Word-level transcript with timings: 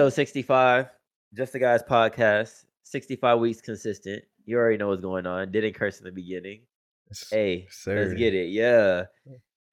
Episode 0.00 0.14
65, 0.14 0.86
Just 1.34 1.52
the 1.52 1.58
Guys 1.58 1.82
podcast. 1.82 2.64
65 2.84 3.38
weeks 3.38 3.60
consistent. 3.60 4.24
You 4.46 4.56
already 4.56 4.78
know 4.78 4.88
what's 4.88 5.02
going 5.02 5.26
on. 5.26 5.52
Didn't 5.52 5.74
curse 5.74 5.98
in 5.98 6.06
the 6.06 6.10
beginning. 6.10 6.62
Hey, 7.30 7.66
sir. 7.68 8.06
let's 8.06 8.14
get 8.14 8.32
it. 8.32 8.48
Yeah. 8.48 9.04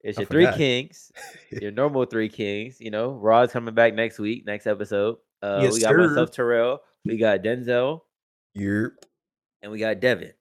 It's 0.02 0.18
I 0.18 0.20
your 0.20 0.26
three 0.28 0.52
kings, 0.52 1.10
your 1.50 1.70
normal 1.70 2.04
three 2.04 2.28
kings. 2.28 2.78
You 2.78 2.90
know, 2.90 3.12
Rod's 3.12 3.54
coming 3.54 3.74
back 3.74 3.94
next 3.94 4.18
week, 4.18 4.44
next 4.44 4.66
episode. 4.66 5.16
Uh, 5.42 5.60
Yes, 5.62 5.72
we 5.72 5.80
got 5.80 5.92
sir. 5.92 6.08
myself, 6.08 6.30
Terrell. 6.30 6.80
We 7.06 7.16
got 7.16 7.42
Denzel, 7.42 8.02
Yerp. 8.54 8.96
and 9.62 9.72
we 9.72 9.78
got 9.78 9.98
Devin. 9.98 10.34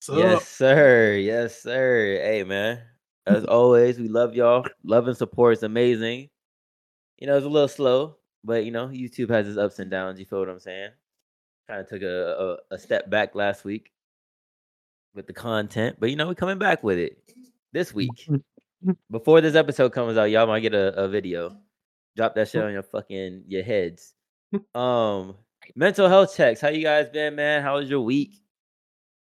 So 0.00 0.18
Yes, 0.18 0.48
sir. 0.48 1.14
Yes, 1.14 1.62
sir. 1.62 2.18
Hey, 2.20 2.42
man. 2.42 2.80
As 3.28 3.44
always, 3.44 3.96
we 4.00 4.08
love 4.08 4.34
y'all. 4.34 4.66
Love 4.82 5.06
and 5.06 5.16
support 5.16 5.58
is 5.58 5.62
amazing. 5.62 6.30
You 7.18 7.26
know, 7.26 7.36
it's 7.36 7.46
a 7.46 7.48
little 7.48 7.68
slow, 7.68 8.16
but 8.44 8.64
you 8.64 8.70
know, 8.70 8.88
YouTube 8.88 9.30
has 9.30 9.48
its 9.48 9.58
ups 9.58 9.78
and 9.78 9.90
downs. 9.90 10.18
You 10.20 10.26
feel 10.26 10.38
what 10.40 10.48
I'm 10.48 10.60
saying? 10.60 10.90
Kind 11.68 11.80
of 11.80 11.88
took 11.88 12.02
a, 12.02 12.56
a 12.70 12.74
a 12.74 12.78
step 12.78 13.10
back 13.10 13.34
last 13.34 13.64
week 13.64 13.92
with 15.14 15.26
the 15.26 15.32
content, 15.32 15.96
but 15.98 16.10
you 16.10 16.16
know, 16.16 16.28
we're 16.28 16.34
coming 16.34 16.58
back 16.58 16.82
with 16.84 16.98
it 16.98 17.18
this 17.72 17.92
week. 17.92 18.28
Before 19.10 19.40
this 19.40 19.56
episode 19.56 19.92
comes 19.92 20.16
out, 20.16 20.30
y'all 20.30 20.46
might 20.46 20.60
get 20.60 20.74
a, 20.74 20.94
a 20.94 21.08
video. 21.08 21.56
Drop 22.16 22.34
that 22.36 22.48
shit 22.48 22.62
on 22.62 22.72
your 22.72 22.82
fucking 22.84 23.44
your 23.48 23.62
heads. 23.64 24.14
Um, 24.74 25.34
mental 25.74 26.08
health 26.08 26.36
checks. 26.36 26.60
How 26.60 26.68
you 26.68 26.82
guys 26.82 27.08
been, 27.08 27.34
man? 27.34 27.62
How 27.62 27.76
was 27.78 27.90
your 27.90 28.00
week? 28.00 28.40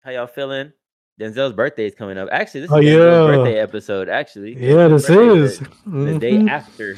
How 0.01 0.11
y'all 0.11 0.27
feeling? 0.27 0.71
Denzel's 1.19 1.53
birthday 1.53 1.85
is 1.87 1.95
coming 1.95 2.17
up. 2.17 2.29
Actually, 2.31 2.61
this 2.61 2.69
is 2.69 2.75
Oh, 2.75 2.79
Denzel's 2.79 2.85
yeah. 2.85 3.35
birthday 3.37 3.59
episode. 3.59 4.09
Actually, 4.09 4.53
yeah, 4.57 4.87
this 4.87 5.09
is 5.09 5.59
the, 5.85 6.17
day 6.19 6.33
Mhm. 6.33 6.49
after 6.49 6.95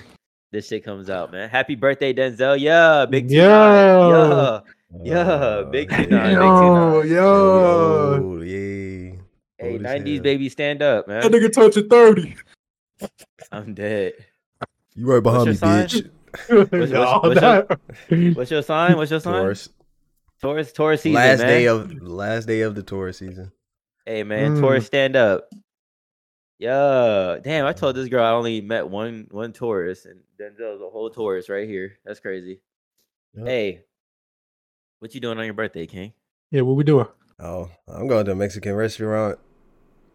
this 0.51 0.67
shit 0.67 0.83
comes 0.83 1.09
out, 1.09 1.31
man. 1.31 1.49
Happy 1.49 1.75
birthday, 1.75 2.13
Denzel! 2.13 2.59
Yeah, 2.59 3.05
big 3.05 3.27
T9. 3.27 3.31
Yeah. 3.31 4.59
yeah, 5.03 5.03
Yeah, 5.03 5.63
big 5.71 5.91
Uh, 5.91 5.95
T9, 5.97 6.07
big 6.07 6.09
Yo, 6.11 7.01
T9. 7.03 7.09
yo, 7.09 7.21
Oh, 8.23 8.41
yay. 8.41 9.19
Hey, 9.57 9.71
Old 9.73 9.81
'90s 9.81 10.13
hell. 10.15 10.23
baby, 10.23 10.49
stand 10.49 10.81
up, 10.81 11.07
man. 11.07 11.21
that 11.21 11.31
man. 11.31 11.41
nigga 11.41 11.51
touching 11.53 11.87
thirty. 11.87 12.35
I'm 13.51 13.73
dead. 13.73 14.13
You 14.95 15.05
right 15.05 15.23
behind 15.23 15.47
me, 15.49 15.53
sign? 15.55 15.87
bitch. 15.87 16.09
what's- 16.71 16.91
Y'all, 16.91 17.21
what's 17.21 17.41
your- 17.41 18.33
What's 18.33 18.51
your 18.51 18.61
sign? 18.63 18.97
What's 18.97 19.11
your 19.11 19.19
sign? 19.19 19.33
Taurus. 19.41 19.69
Taurus. 20.41 20.71
Taurus 20.73 21.01
season, 21.01 21.15
Last 21.15 21.39
man. 21.39 21.47
day 21.47 21.67
of 21.67 22.01
last 22.01 22.47
day 22.47 22.61
of 22.61 22.75
the 22.75 22.83
Taurus 22.83 23.19
season. 23.19 23.51
Hey 24.05 24.23
man, 24.23 24.57
Mm. 24.57 24.61
Taurus 24.61 24.85
stand 24.87 25.15
up. 25.15 25.47
Yeah. 26.61 27.37
Damn, 27.43 27.65
I 27.65 27.73
told 27.73 27.95
this 27.95 28.07
girl 28.07 28.23
I 28.23 28.31
only 28.31 28.61
met 28.61 28.87
one 28.87 29.27
one 29.31 29.51
Taurus 29.51 30.05
and 30.05 30.19
Denzel's 30.39 30.81
a 30.81 30.89
whole 30.89 31.09
Taurus 31.09 31.49
right 31.49 31.67
here. 31.67 31.97
That's 32.05 32.19
crazy. 32.19 32.61
Yep. 33.33 33.47
Hey, 33.47 33.83
what 34.99 35.15
you 35.15 35.21
doing 35.21 35.39
on 35.39 35.45
your 35.45 35.53
birthday, 35.55 35.87
King? 35.87 36.13
yeah, 36.51 36.61
what 36.61 36.75
we 36.75 36.83
doing? 36.83 37.07
Oh, 37.39 37.69
I'm 37.87 38.07
going 38.07 38.25
to 38.25 38.33
a 38.33 38.35
Mexican 38.35 38.75
restaurant 38.75 39.39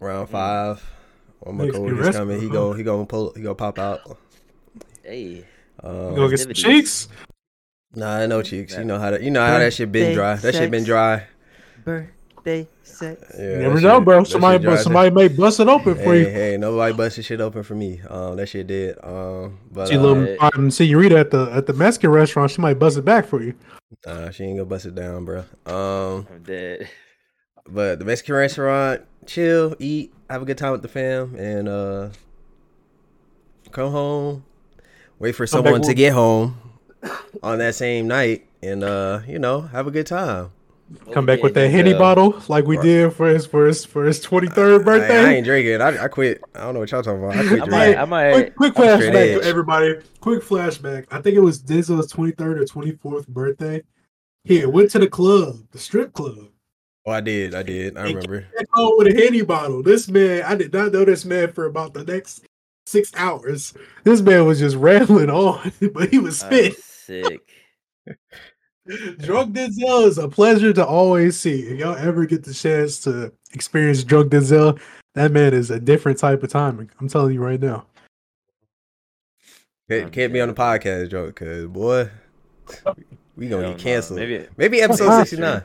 around 0.00 0.26
Mm. 0.26 0.30
five. 0.30 0.84
When 1.40 1.56
my 1.56 1.64
Mexican 1.64 1.88
coworker's 1.90 2.16
coming, 2.16 2.40
he 2.40 2.48
go 2.48 2.72
he 2.74 2.82
gonna 2.84 3.06
pull 3.06 3.32
he 3.34 3.42
gonna 3.42 3.54
pop 3.56 3.78
out. 3.80 4.16
Hey. 5.02 5.44
Um, 5.82 6.10
You 6.10 6.16
gonna 6.16 6.28
get 6.30 6.38
some 6.40 6.48
festivities. 6.48 7.06
cheeks? 7.06 7.08
Nah, 7.94 8.24
no 8.26 8.42
cheeks. 8.42 8.74
That- 8.74 8.80
You 8.80 8.84
know 8.86 8.98
how 9.00 9.10
that 9.10 9.22
you 9.22 9.30
know 9.32 9.44
how 9.44 9.58
that 9.58 9.72
shit 9.72 9.90
been 9.90 10.14
dry. 10.14 10.36
That 10.36 10.54
shit 10.54 10.70
been 10.70 10.84
dry. 10.84 11.26
Birthday 11.84 12.12
sex. 12.46 13.20
Yeah, 13.36 13.42
You 13.44 13.50
that 13.50 13.58
never 13.60 13.76
shit- 13.76 13.82
know, 13.84 14.00
bro. 14.00 14.24
Somebody, 14.24 14.62
dry. 14.64 14.76
somebody 14.76 15.10
may 15.10 15.28
bust 15.28 15.60
it 15.60 15.68
open 15.68 15.94
for 15.96 16.00
Hey, 16.14 16.20
you. 16.20 16.26
hey, 16.26 16.56
nobody 16.56 16.94
busted 16.94 17.24
shit 17.24 17.40
open 17.40 17.62
for 17.62 17.74
me. 17.74 18.00
Um, 18.08 18.36
that 18.36 18.48
shit 18.48 18.66
did. 18.66 18.96
Um, 19.02 19.58
but 19.72 19.88
See, 19.88 19.96
uh, 19.96 20.00
little 20.00 20.22
Alright. 20.38 20.54
um, 20.56 20.70
senorita 20.70 21.18
at 21.18 21.30
the 21.30 21.50
at 21.52 21.66
the 21.66 21.72
Mexican 21.72 22.10
restaurant, 22.10 22.50
she 22.50 22.60
might 22.62 22.78
bust 22.78 22.96
it 22.96 23.04
back 23.04 23.26
for 23.26 23.42
you. 23.42 23.54
nah, 24.06 24.30
she 24.30 24.44
ain't 24.44 24.56
gonna 24.58 24.64
bust 24.66 24.86
it 24.86 24.94
down, 24.94 25.24
bro. 25.24 25.40
Um, 25.66 26.26
I'm 26.32 26.42
dead. 26.44 26.88
but 27.68 27.98
the 27.98 28.04
Mexican 28.04 28.34
restaurant, 28.36 29.02
chill, 29.26 29.74
eat, 29.78 30.12
have 30.30 30.42
a 30.42 30.44
good 30.44 30.58
time 30.58 30.72
with 30.72 30.82
the 30.82 30.88
fam, 30.88 31.34
and 31.36 31.68
uh, 31.68 32.08
come 33.72 33.90
home. 33.90 34.44
Wait 35.18 35.32
for 35.32 35.46
Come 35.46 35.64
someone 35.64 35.82
to 35.82 35.94
get 35.94 36.12
home 36.12 36.56
on 37.42 37.58
that 37.58 37.74
same 37.74 38.06
night, 38.06 38.46
and 38.62 38.84
uh, 38.84 39.20
you 39.26 39.38
know, 39.38 39.62
have 39.62 39.86
a 39.86 39.90
good 39.90 40.06
time. 40.06 40.50
Come 41.12 41.26
back 41.26 41.42
with 41.42 41.54
that 41.54 41.68
henny 41.68 41.92
Denzel. 41.92 41.98
bottle 41.98 42.42
like 42.48 42.64
we 42.64 42.76
Right. 42.76 42.84
did 42.84 43.12
for 43.12 43.26
his 43.28 43.44
for 43.44 43.66
his 43.66 43.84
for 43.84 44.04
his 44.04 44.20
twenty 44.20 44.46
third 44.46 44.82
I, 44.82 44.84
birthday. 44.84 45.18
I 45.18 45.32
ain't 45.34 45.44
drinking. 45.44 45.80
I, 45.80 46.04
I 46.04 46.08
quit. 46.08 46.42
I 46.54 46.60
don't 46.60 46.74
know 46.74 46.80
what 46.80 46.90
y'all 46.92 47.02
talking 47.02 47.22
about. 47.24 47.36
I 47.36 47.42
quit 47.42 47.62
I 47.62 47.66
drinking. 47.66 47.70
might. 47.72 47.96
I 47.96 48.04
might. 48.04 48.32
quick, 48.32 48.74
quick 48.74 48.92
I'm 48.92 49.00
flashback 49.00 49.40
to 49.40 49.42
everybody. 49.42 49.94
Quick 50.20 50.42
flashback. 50.42 51.06
I 51.10 51.20
think 51.20 51.36
it 51.36 51.40
was 51.40 51.60
Denzel's 51.60 52.12
23rd 52.12 52.40
or 52.40 52.64
24th 52.64 53.26
birthday. 53.28 53.82
He 54.44 54.64
went 54.64 54.90
to 54.92 55.00
the 55.00 55.08
club, 55.08 55.58
the 55.72 55.78
strip 55.78 56.12
club. 56.12 56.48
Oh, 57.04 57.10
I 57.12 57.20
did. 57.20 57.54
I 57.54 57.62
did. 57.64 57.96
I 57.96 58.02
remember. 58.04 58.46
Back 58.56 58.66
home 58.72 58.94
with 58.98 59.08
a 59.08 59.12
henny 59.20 59.42
bottle. 59.42 59.82
This 59.82 60.08
man, 60.08 60.42
I 60.42 60.54
did 60.54 60.72
not 60.72 60.92
know 60.92 61.04
this 61.04 61.24
man 61.24 61.52
for 61.52 61.66
about 61.66 61.94
the 61.94 62.04
next 62.04 62.44
six 62.86 63.12
hours. 63.16 63.74
This 64.04 64.20
man 64.20 64.46
was 64.46 64.60
just 64.60 64.76
rambling 64.76 65.30
on, 65.30 65.72
but 65.92 66.10
he 66.10 66.18
was 66.20 66.40
I'm 66.42 66.48
spit. 66.52 66.76
sick. 66.78 67.48
Drunk 69.18 69.54
Denzel 69.54 70.06
is 70.06 70.18
a 70.18 70.28
pleasure 70.28 70.72
to 70.72 70.86
always 70.86 71.36
see. 71.36 71.62
If 71.62 71.78
y'all 71.78 71.96
ever 71.96 72.24
get 72.26 72.44
the 72.44 72.54
chance 72.54 73.00
to 73.00 73.32
experience 73.52 74.04
drunk 74.04 74.30
Denzel, 74.32 74.78
that 75.14 75.32
man 75.32 75.54
is 75.54 75.70
a 75.70 75.80
different 75.80 76.18
type 76.18 76.42
of 76.42 76.50
timing. 76.50 76.90
I'm 77.00 77.08
telling 77.08 77.34
you 77.34 77.42
right 77.42 77.60
now. 77.60 77.86
Can't, 79.88 80.06
oh, 80.06 80.10
can't 80.10 80.32
be 80.32 80.40
on 80.40 80.48
the 80.48 80.54
podcast, 80.54 81.10
joke, 81.10 81.36
cause 81.36 81.66
boy, 81.66 82.10
we 83.36 83.48
gonna 83.48 83.62
Hell 83.62 83.70
get 83.72 83.78
no. 83.78 83.82
canceled. 83.82 84.18
Maybe. 84.18 84.46
Maybe 84.56 84.80
episode 84.80 85.18
sixty 85.18 85.36
nine. 85.36 85.62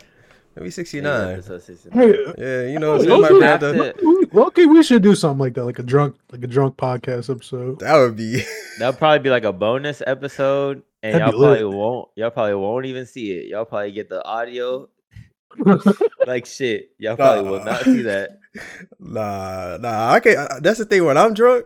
Maybe 0.56 0.70
sixty 0.70 1.00
maybe 1.00 1.08
episode 1.34 1.64
69. 1.64 1.94
Hey, 1.98 2.34
Yeah, 2.38 2.68
you 2.74 2.78
know, 2.78 2.98
Hey, 2.98 3.08
somebody 3.08 3.36
okay. 3.36 3.78
might 3.78 3.98
to- 3.98 4.42
okay, 4.48 4.66
we 4.66 4.84
should 4.84 5.02
do 5.02 5.16
something 5.16 5.40
like 5.40 5.54
that, 5.54 5.64
like 5.64 5.80
a 5.80 5.84
drunk, 5.84 6.18
like 6.32 6.44
a 6.44 6.48
drunk 6.48 6.76
podcast 6.76 7.30
episode. 7.34 7.80
that 7.80 7.96
would 7.98 8.18
be. 8.18 8.44
That'll 8.78 8.98
probably 8.98 9.20
be 9.20 9.30
like 9.30 9.46
a 9.46 9.54
bonus 9.54 10.04
episode, 10.06 10.84
and 11.04 11.16
That'd 11.16 11.34
y'all 11.34 11.40
probably 11.42 11.64
lit. 11.64 11.74
won't. 11.78 12.10
Y'all 12.16 12.30
probably 12.32 12.56
won't 12.56 12.86
even 12.86 13.06
see 13.06 13.32
it. 13.32 13.48
Y'all 13.48 13.66
probably 13.66 13.92
get 13.92 14.10
the 14.10 14.24
audio 14.24 14.88
like 16.28 16.46
shit. 16.46 16.92
Y'all 16.98 17.16
probably 17.18 17.50
will 17.50 17.64
not 17.64 17.84
see 17.84 18.02
that. 18.04 18.40
nah, 19.00 19.78
nah. 19.80 20.12
I 20.14 20.20
can. 20.20 20.36
not 20.36 20.64
That's 20.64 20.80
the 20.80 20.86
thing. 20.86 21.04
When 21.06 21.18
I'm 21.18 21.34
drunk, 21.34 21.66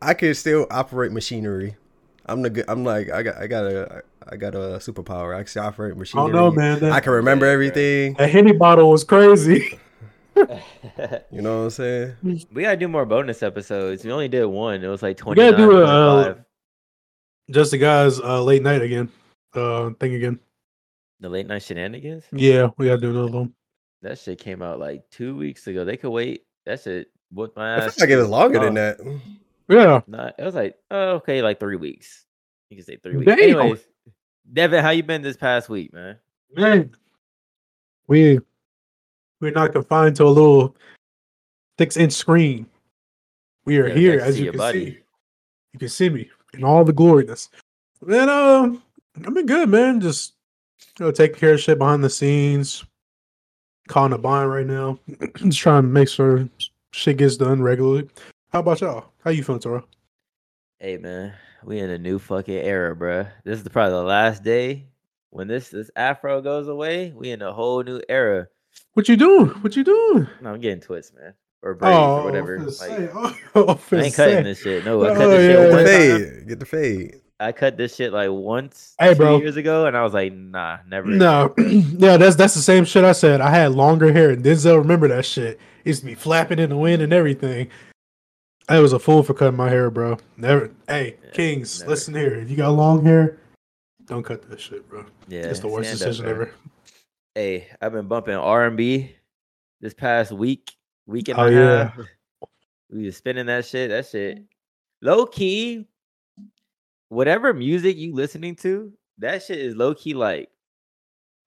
I 0.00 0.14
can 0.14 0.34
still 0.34 0.66
operate 0.70 1.12
machinery. 1.12 1.76
I'm 2.26 2.42
the. 2.42 2.50
good- 2.50 2.64
I'm 2.68 2.84
like. 2.84 3.10
I 3.10 3.22
got. 3.22 3.36
I 3.36 3.46
got 3.46 3.64
a. 3.66 4.02
I 4.30 4.36
got 4.36 4.54
a 4.54 4.78
superpower. 4.78 5.36
I 5.36 5.42
can 5.42 5.62
operate 5.62 5.94
I 5.94 5.98
machinery. 5.98 6.32
don't 6.32 6.36
know, 6.36 6.50
man. 6.52 6.78
That, 6.80 6.92
I 6.92 7.00
can 7.00 7.12
remember 7.12 7.46
Yeah, 7.46 7.52
everything. 7.52 8.14
that 8.14 8.30
henny 8.30 8.52
bottle 8.52 8.90
was 8.90 9.04
crazy. 9.04 9.78
You 11.30 11.42
know 11.42 11.58
what 11.58 11.64
I'm 11.64 11.70
saying? 11.70 12.16
we 12.52 12.62
gotta 12.62 12.76
do 12.76 12.88
more 12.88 13.04
bonus 13.04 13.42
episodes. 13.42 14.02
We 14.04 14.10
only 14.10 14.28
did 14.28 14.46
one. 14.46 14.82
It 14.82 14.88
was 14.88 15.02
like 15.02 15.18
We 15.18 15.34
twenty 15.34 15.40
gotta 15.42 15.56
do 15.56 15.70
a, 15.78 15.84
uh, 15.84 16.34
Just 17.50 17.70
the 17.72 17.78
guys, 17.78 18.18
uh, 18.20 18.42
late 18.42 18.62
night 18.62 18.82
again. 18.82 19.10
Uh, 19.54 19.90
thing 20.00 20.14
again. 20.14 20.38
the 21.20 21.28
late 21.28 21.46
night 21.46 21.62
shenanigans. 21.62 22.24
Yeah, 22.32 22.68
we 22.78 22.86
gotta 22.86 23.00
do 23.00 23.10
another 23.10 23.30
one. 23.32 23.54
That 24.02 24.18
shit 24.18 24.38
came 24.38 24.62
out 24.62 24.78
like 24.80 25.08
two 25.10 25.36
weeks 25.36 25.66
ago. 25.66 25.84
They 25.84 25.96
could 25.96 26.10
wait. 26.10 26.44
That 26.66 26.80
shit 26.80 27.08
whooped 27.30 27.56
my 27.56 27.74
I 27.74 27.84
ass. 27.84 27.94
feel 27.96 28.06
like 28.06 28.12
it 28.12 28.16
was 28.16 28.28
longer 28.28 28.58
than 28.60 28.76
Oh. 28.78 28.94
that. 28.96 29.20
Yeah, 29.68 30.00
Nah, 30.06 30.30
it 30.38 30.42
was 30.44 30.54
like 30.54 30.76
oh, 30.90 31.10
okay, 31.16 31.42
like 31.42 31.60
three 31.60 31.76
weeks. 31.76 32.24
You 32.70 32.76
can 32.76 32.84
say 32.86 32.96
three 32.96 33.16
weeks. 33.16 33.26
Damn. 33.30 33.38
Anyways, 33.38 33.80
Devin, 34.52 34.82
how 34.82 34.90
you 34.90 35.02
been 35.02 35.22
this 35.22 35.36
past 35.36 35.68
week, 35.68 35.92
man? 35.92 36.18
man. 36.54 36.94
We 38.08 38.40
we're 39.40 39.52
not 39.52 39.72
confined 39.72 40.16
to 40.16 40.24
a 40.24 40.28
little 40.28 40.76
six 41.78 41.96
inch 41.96 42.12
screen. 42.12 42.66
We 43.64 43.78
are 43.78 43.88
Yeah, 43.88 43.94
here, 43.94 44.20
as 44.20 44.38
you 44.40 44.50
can 44.50 44.58
buddy. 44.58 44.86
see. 44.86 44.98
You 45.74 45.78
can 45.78 45.88
see 45.88 46.08
me 46.08 46.30
in 46.54 46.64
all 46.64 46.84
the 46.84 46.92
gloriness. 46.92 47.48
Man, 48.00 48.28
um, 48.28 48.82
I've 49.16 49.34
been 49.34 49.46
good, 49.46 49.68
man. 49.68 50.00
Just 50.00 50.34
you 50.98 51.06
know, 51.06 51.12
taking 51.12 51.38
care 51.38 51.54
of 51.54 51.60
shit 51.60 51.78
behind 51.78 52.04
the 52.04 52.10
scenes. 52.10 52.84
Calling 53.88 54.12
a 54.12 54.18
bind 54.18 54.50
right 54.50 54.66
now. 54.66 54.98
Just 55.36 55.58
trying 55.58 55.82
to 55.82 55.88
make 55.88 56.08
sure 56.08 56.48
shit 56.92 57.16
gets 57.16 57.36
done 57.36 57.62
regularly. 57.62 58.08
How 58.52 58.60
about 58.60 58.80
y'all? 58.80 59.06
How 59.24 59.30
you 59.30 59.42
feeling, 59.42 59.60
Toro? 59.60 59.86
Hey 60.78 60.98
man, 60.98 61.32
we 61.64 61.78
in 61.78 61.90
a 61.90 61.98
new 61.98 62.18
fucking 62.18 62.54
era, 62.54 62.94
bruh. 62.94 63.30
This 63.44 63.60
is 63.60 63.68
probably 63.68 63.92
the 63.92 64.02
last 64.02 64.42
day 64.42 64.86
when 65.30 65.48
this 65.48 65.68
this 65.68 65.90
afro 65.96 66.40
goes 66.40 66.68
away. 66.68 67.12
We 67.16 67.30
in 67.30 67.42
a 67.42 67.52
whole 67.52 67.82
new 67.82 68.00
era. 68.08 68.48
What 68.94 69.08
you 69.08 69.16
doing? 69.16 69.48
What 69.62 69.76
you 69.76 69.84
doing? 69.84 70.26
No, 70.40 70.52
I'm 70.52 70.60
getting 70.60 70.80
twists, 70.80 71.12
man, 71.14 71.34
or 71.62 71.72
oh, 71.72 71.74
braids 71.74 71.96
or 71.98 72.24
whatever. 72.24 72.56
I'm 72.56 72.64
Like, 72.66 72.74
say, 72.74 73.08
oh, 73.14 73.36
I'm 73.92 73.98
I 73.98 74.02
ain't 74.04 74.14
cutting 74.14 74.14
say. 74.14 74.42
this 74.42 74.62
shit. 74.62 74.84
No, 74.84 75.04
I 75.04 75.10
Oh, 75.10 75.14
cut 75.14 75.30
this 75.30 75.42
yeah, 75.42 75.48
shit 75.48 75.58
Get 75.58 75.72
one 75.72 75.84
the 75.84 75.90
fade. 75.90 76.48
Get 76.48 76.60
the 76.60 76.66
fade. 76.66 77.20
I 77.40 77.50
cut 77.52 77.76
this 77.76 77.96
shit 77.96 78.12
like 78.12 78.30
once, 78.30 78.94
Hey, 79.00 79.14
two 79.14 79.18
bro. 79.18 79.38
years 79.38 79.56
ago, 79.56 79.86
and 79.86 79.96
I 79.96 80.02
was 80.04 80.14
like, 80.14 80.32
nah, 80.32 80.78
never. 80.86 81.08
No, 81.08 81.52
yeah, 81.58 82.16
that's 82.16 82.36
that's 82.36 82.54
the 82.54 82.60
same 82.62 82.84
shit 82.84 83.02
I 83.04 83.12
said. 83.12 83.40
I 83.40 83.50
had 83.50 83.72
longer 83.72 84.12
hair, 84.12 84.30
and 84.30 84.44
Denzel 84.44 84.78
remember 84.78 85.08
that 85.08 85.24
shit. 85.26 85.58
It 85.84 85.88
used 85.88 86.00
to 86.00 86.06
be 86.06 86.14
flapping 86.14 86.60
in 86.60 86.70
the 86.70 86.76
wind 86.76 87.02
and 87.02 87.12
everything. 87.12 87.68
I 88.68 88.78
was 88.78 88.92
a 88.92 89.00
fool 89.00 89.24
for 89.24 89.34
cutting 89.34 89.56
my 89.56 89.68
hair, 89.68 89.90
bro. 89.90 90.18
Never. 90.36 90.70
Hey, 90.86 91.16
Yeah, 91.24 91.30
Kings, 91.32 91.80
never. 91.80 91.90
listen 91.90 92.14
here. 92.14 92.34
If 92.36 92.48
you 92.48 92.56
got 92.56 92.70
long 92.70 93.04
hair, 93.04 93.38
Don't 94.06 94.22
cut 94.22 94.48
that 94.48 94.60
shit, 94.60 94.88
bro. 94.88 95.04
Yeah, 95.26 95.46
it's 95.46 95.58
the 95.58 95.66
worst 95.68 95.88
stand 95.88 96.02
up, 96.02 96.08
decision 96.08 96.28
ever. 96.30 96.52
Hey, 97.34 97.66
I've 97.80 97.92
been 97.92 98.06
bumping 98.06 98.34
R 98.34 98.66
and 98.66 98.76
B 98.76 99.16
this 99.80 99.94
past 99.94 100.30
week, 100.30 100.74
week 101.06 101.28
and 101.28 101.38
Oh, 101.38 101.46
a 101.46 101.50
yeah. 101.52 101.84
half. 101.90 102.06
We 102.90 103.06
was 103.06 103.16
spinning 103.16 103.46
that 103.46 103.64
shit. 103.64 103.90
That 103.90 104.06
shit, 104.06 104.42
low 105.00 105.26
key. 105.26 105.88
Whatever 107.08 107.52
music 107.52 107.96
you 107.96 108.14
listening 108.14 108.56
to, 108.56 108.92
that 109.18 109.42
shit 109.42 109.58
is 109.58 109.76
low 109.76 109.94
key 109.94 110.14
like, 110.14 110.48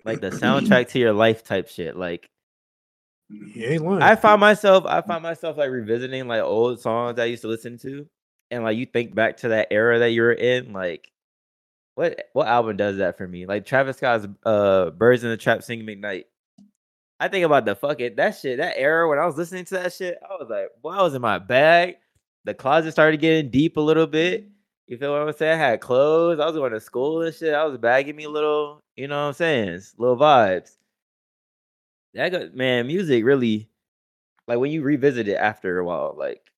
like 0.03 0.21
the 0.21 0.29
soundtrack 0.31 0.89
to 0.89 0.99
your 0.99 1.13
life 1.13 1.43
type 1.43 1.67
shit. 1.69 1.95
Like. 1.95 2.29
I 4.03 4.15
find 4.15 4.39
myself, 4.39 4.85
I 4.85 5.01
find 5.01 5.23
myself 5.23 5.57
like 5.57 5.71
revisiting 5.71 6.27
like 6.27 6.43
old 6.43 6.79
songs 6.79 7.17
I 7.17 7.25
used 7.25 7.41
to 7.41 7.47
listen 7.47 7.79
to, 7.79 8.07
and 8.51 8.63
like 8.63 8.77
you 8.77 8.85
think 8.85 9.15
back 9.15 9.37
to 9.37 9.47
that 9.49 9.69
era 9.71 9.97
that 9.99 10.11
you 10.11 10.21
were 10.21 10.31
in. 10.33 10.73
Like, 10.73 11.11
what 11.95 12.25
what 12.33 12.47
album 12.47 12.77
does 12.77 12.97
that 12.97 13.17
for 13.17 13.27
me? 13.27 13.47
Like 13.47 13.65
Travis 13.65 13.97
Scott's 13.97 14.27
uh 14.45 14.91
"Birds 14.91 15.23
in 15.23 15.31
the 15.31 15.37
Trap" 15.37 15.63
singing 15.63 15.87
McKnight. 15.87 16.25
I 17.19 17.27
think 17.27 17.45
about 17.45 17.65
the 17.65 17.75
fucking 17.75 18.15
that 18.15 18.31
shit, 18.31 18.57
that 18.57 18.77
era 18.77 19.07
when 19.07 19.19
I 19.19 19.25
was 19.25 19.37
listening 19.37 19.65
to 19.65 19.75
that 19.75 19.93
shit. 19.93 20.17
I 20.23 20.33
was 20.33 20.47
like, 20.49 20.67
boy, 20.81 20.91
I 20.91 21.01
was 21.01 21.13
in 21.13 21.21
my 21.21 21.39
bag. 21.39 21.95
The 22.43 22.53
closet 22.53 22.91
started 22.91 23.21
getting 23.21 23.49
deep 23.49 23.77
a 23.77 23.81
little 23.81 24.07
bit. 24.07 24.47
You 24.87 24.97
feel 24.97 25.13
what 25.13 25.27
I'm 25.27 25.33
saying? 25.33 25.59
I 25.59 25.63
had 25.63 25.81
clothes. 25.81 26.39
I 26.39 26.45
was 26.45 26.55
going 26.55 26.73
to 26.73 26.79
school 26.79 27.21
and 27.23 27.33
shit. 27.33 27.53
I 27.53 27.65
was 27.65 27.77
bagging 27.77 28.15
me 28.15 28.25
a 28.25 28.29
little, 28.29 28.81
you 28.95 29.07
know 29.07 29.15
what 29.15 29.27
I'm 29.29 29.33
saying? 29.33 29.69
It's 29.69 29.95
little 29.97 30.17
vibes. 30.17 30.71
That 32.13 32.31
go, 32.31 32.49
man, 32.53 32.87
music 32.87 33.25
really 33.25 33.69
like 34.47 34.59
when 34.59 34.71
you 34.71 34.83
revisit 34.83 35.27
it 35.27 35.35
after 35.35 35.79
a 35.79 35.85
while, 35.85 36.15
like 36.17 36.49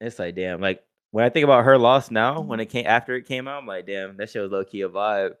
it's 0.00 0.18
like 0.18 0.34
damn. 0.34 0.60
Like 0.60 0.82
when 1.10 1.24
I 1.24 1.28
think 1.28 1.44
about 1.44 1.64
her 1.64 1.78
loss 1.78 2.10
now, 2.10 2.40
when 2.40 2.58
mm-hmm. 2.58 2.62
it 2.62 2.70
came 2.70 2.86
after 2.86 3.14
it 3.14 3.26
came 3.26 3.46
out, 3.46 3.62
I'm 3.62 3.66
like, 3.66 3.86
damn, 3.86 4.16
that 4.16 4.30
shit 4.30 4.42
was 4.42 4.50
low 4.50 4.64
key 4.64 4.80
a 4.80 4.88
vibe. 4.88 5.34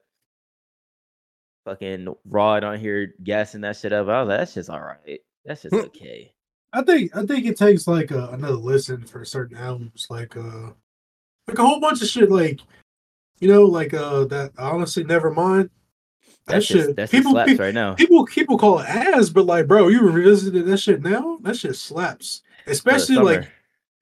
Fucking 1.64 2.14
Rod 2.26 2.64
on 2.64 2.78
here 2.78 3.14
gassing 3.22 3.62
that 3.62 3.76
shit 3.76 3.92
up. 3.92 4.08
I 4.08 4.20
was 4.20 4.28
like, 4.28 4.38
that's 4.38 4.54
just 4.54 4.70
all 4.70 4.80
right. 4.80 5.20
That's 5.44 5.62
just 5.62 5.74
okay. 5.74 6.32
I 6.72 6.82
think 6.82 7.16
I 7.16 7.24
think 7.24 7.46
it 7.46 7.56
takes 7.56 7.86
like 7.86 8.10
a, 8.10 8.28
another 8.28 8.54
listen 8.54 9.04
for 9.04 9.24
certain 9.24 9.56
albums, 9.56 10.08
like 10.10 10.36
uh, 10.36 10.70
like 11.46 11.58
a 11.58 11.62
whole 11.62 11.80
bunch 11.80 12.02
of 12.02 12.08
shit, 12.08 12.30
like 12.30 12.60
you 13.38 13.48
know, 13.48 13.64
like 13.64 13.94
uh, 13.94 14.24
that 14.26 14.52
honestly, 14.58 15.04
never 15.04 15.30
mind. 15.30 15.70
That 16.46 16.54
That 16.54 16.64
shit, 16.64 16.76
shit, 16.76 16.96
that 16.96 17.10
shit 17.10 17.20
people, 17.20 17.32
slaps 17.32 17.52
pe- 17.52 17.56
right 17.56 17.74
now. 17.74 17.94
people, 17.94 18.26
people 18.26 18.58
call 18.58 18.80
it 18.80 18.88
ass, 18.88 19.30
but 19.30 19.46
like, 19.46 19.66
bro, 19.66 19.88
you 19.88 20.02
revisited 20.02 20.66
that 20.66 20.76
shit 20.78 21.02
now. 21.02 21.38
That 21.42 21.56
shit 21.56 21.76
slaps, 21.76 22.42
especially 22.66 23.16
like, 23.16 23.48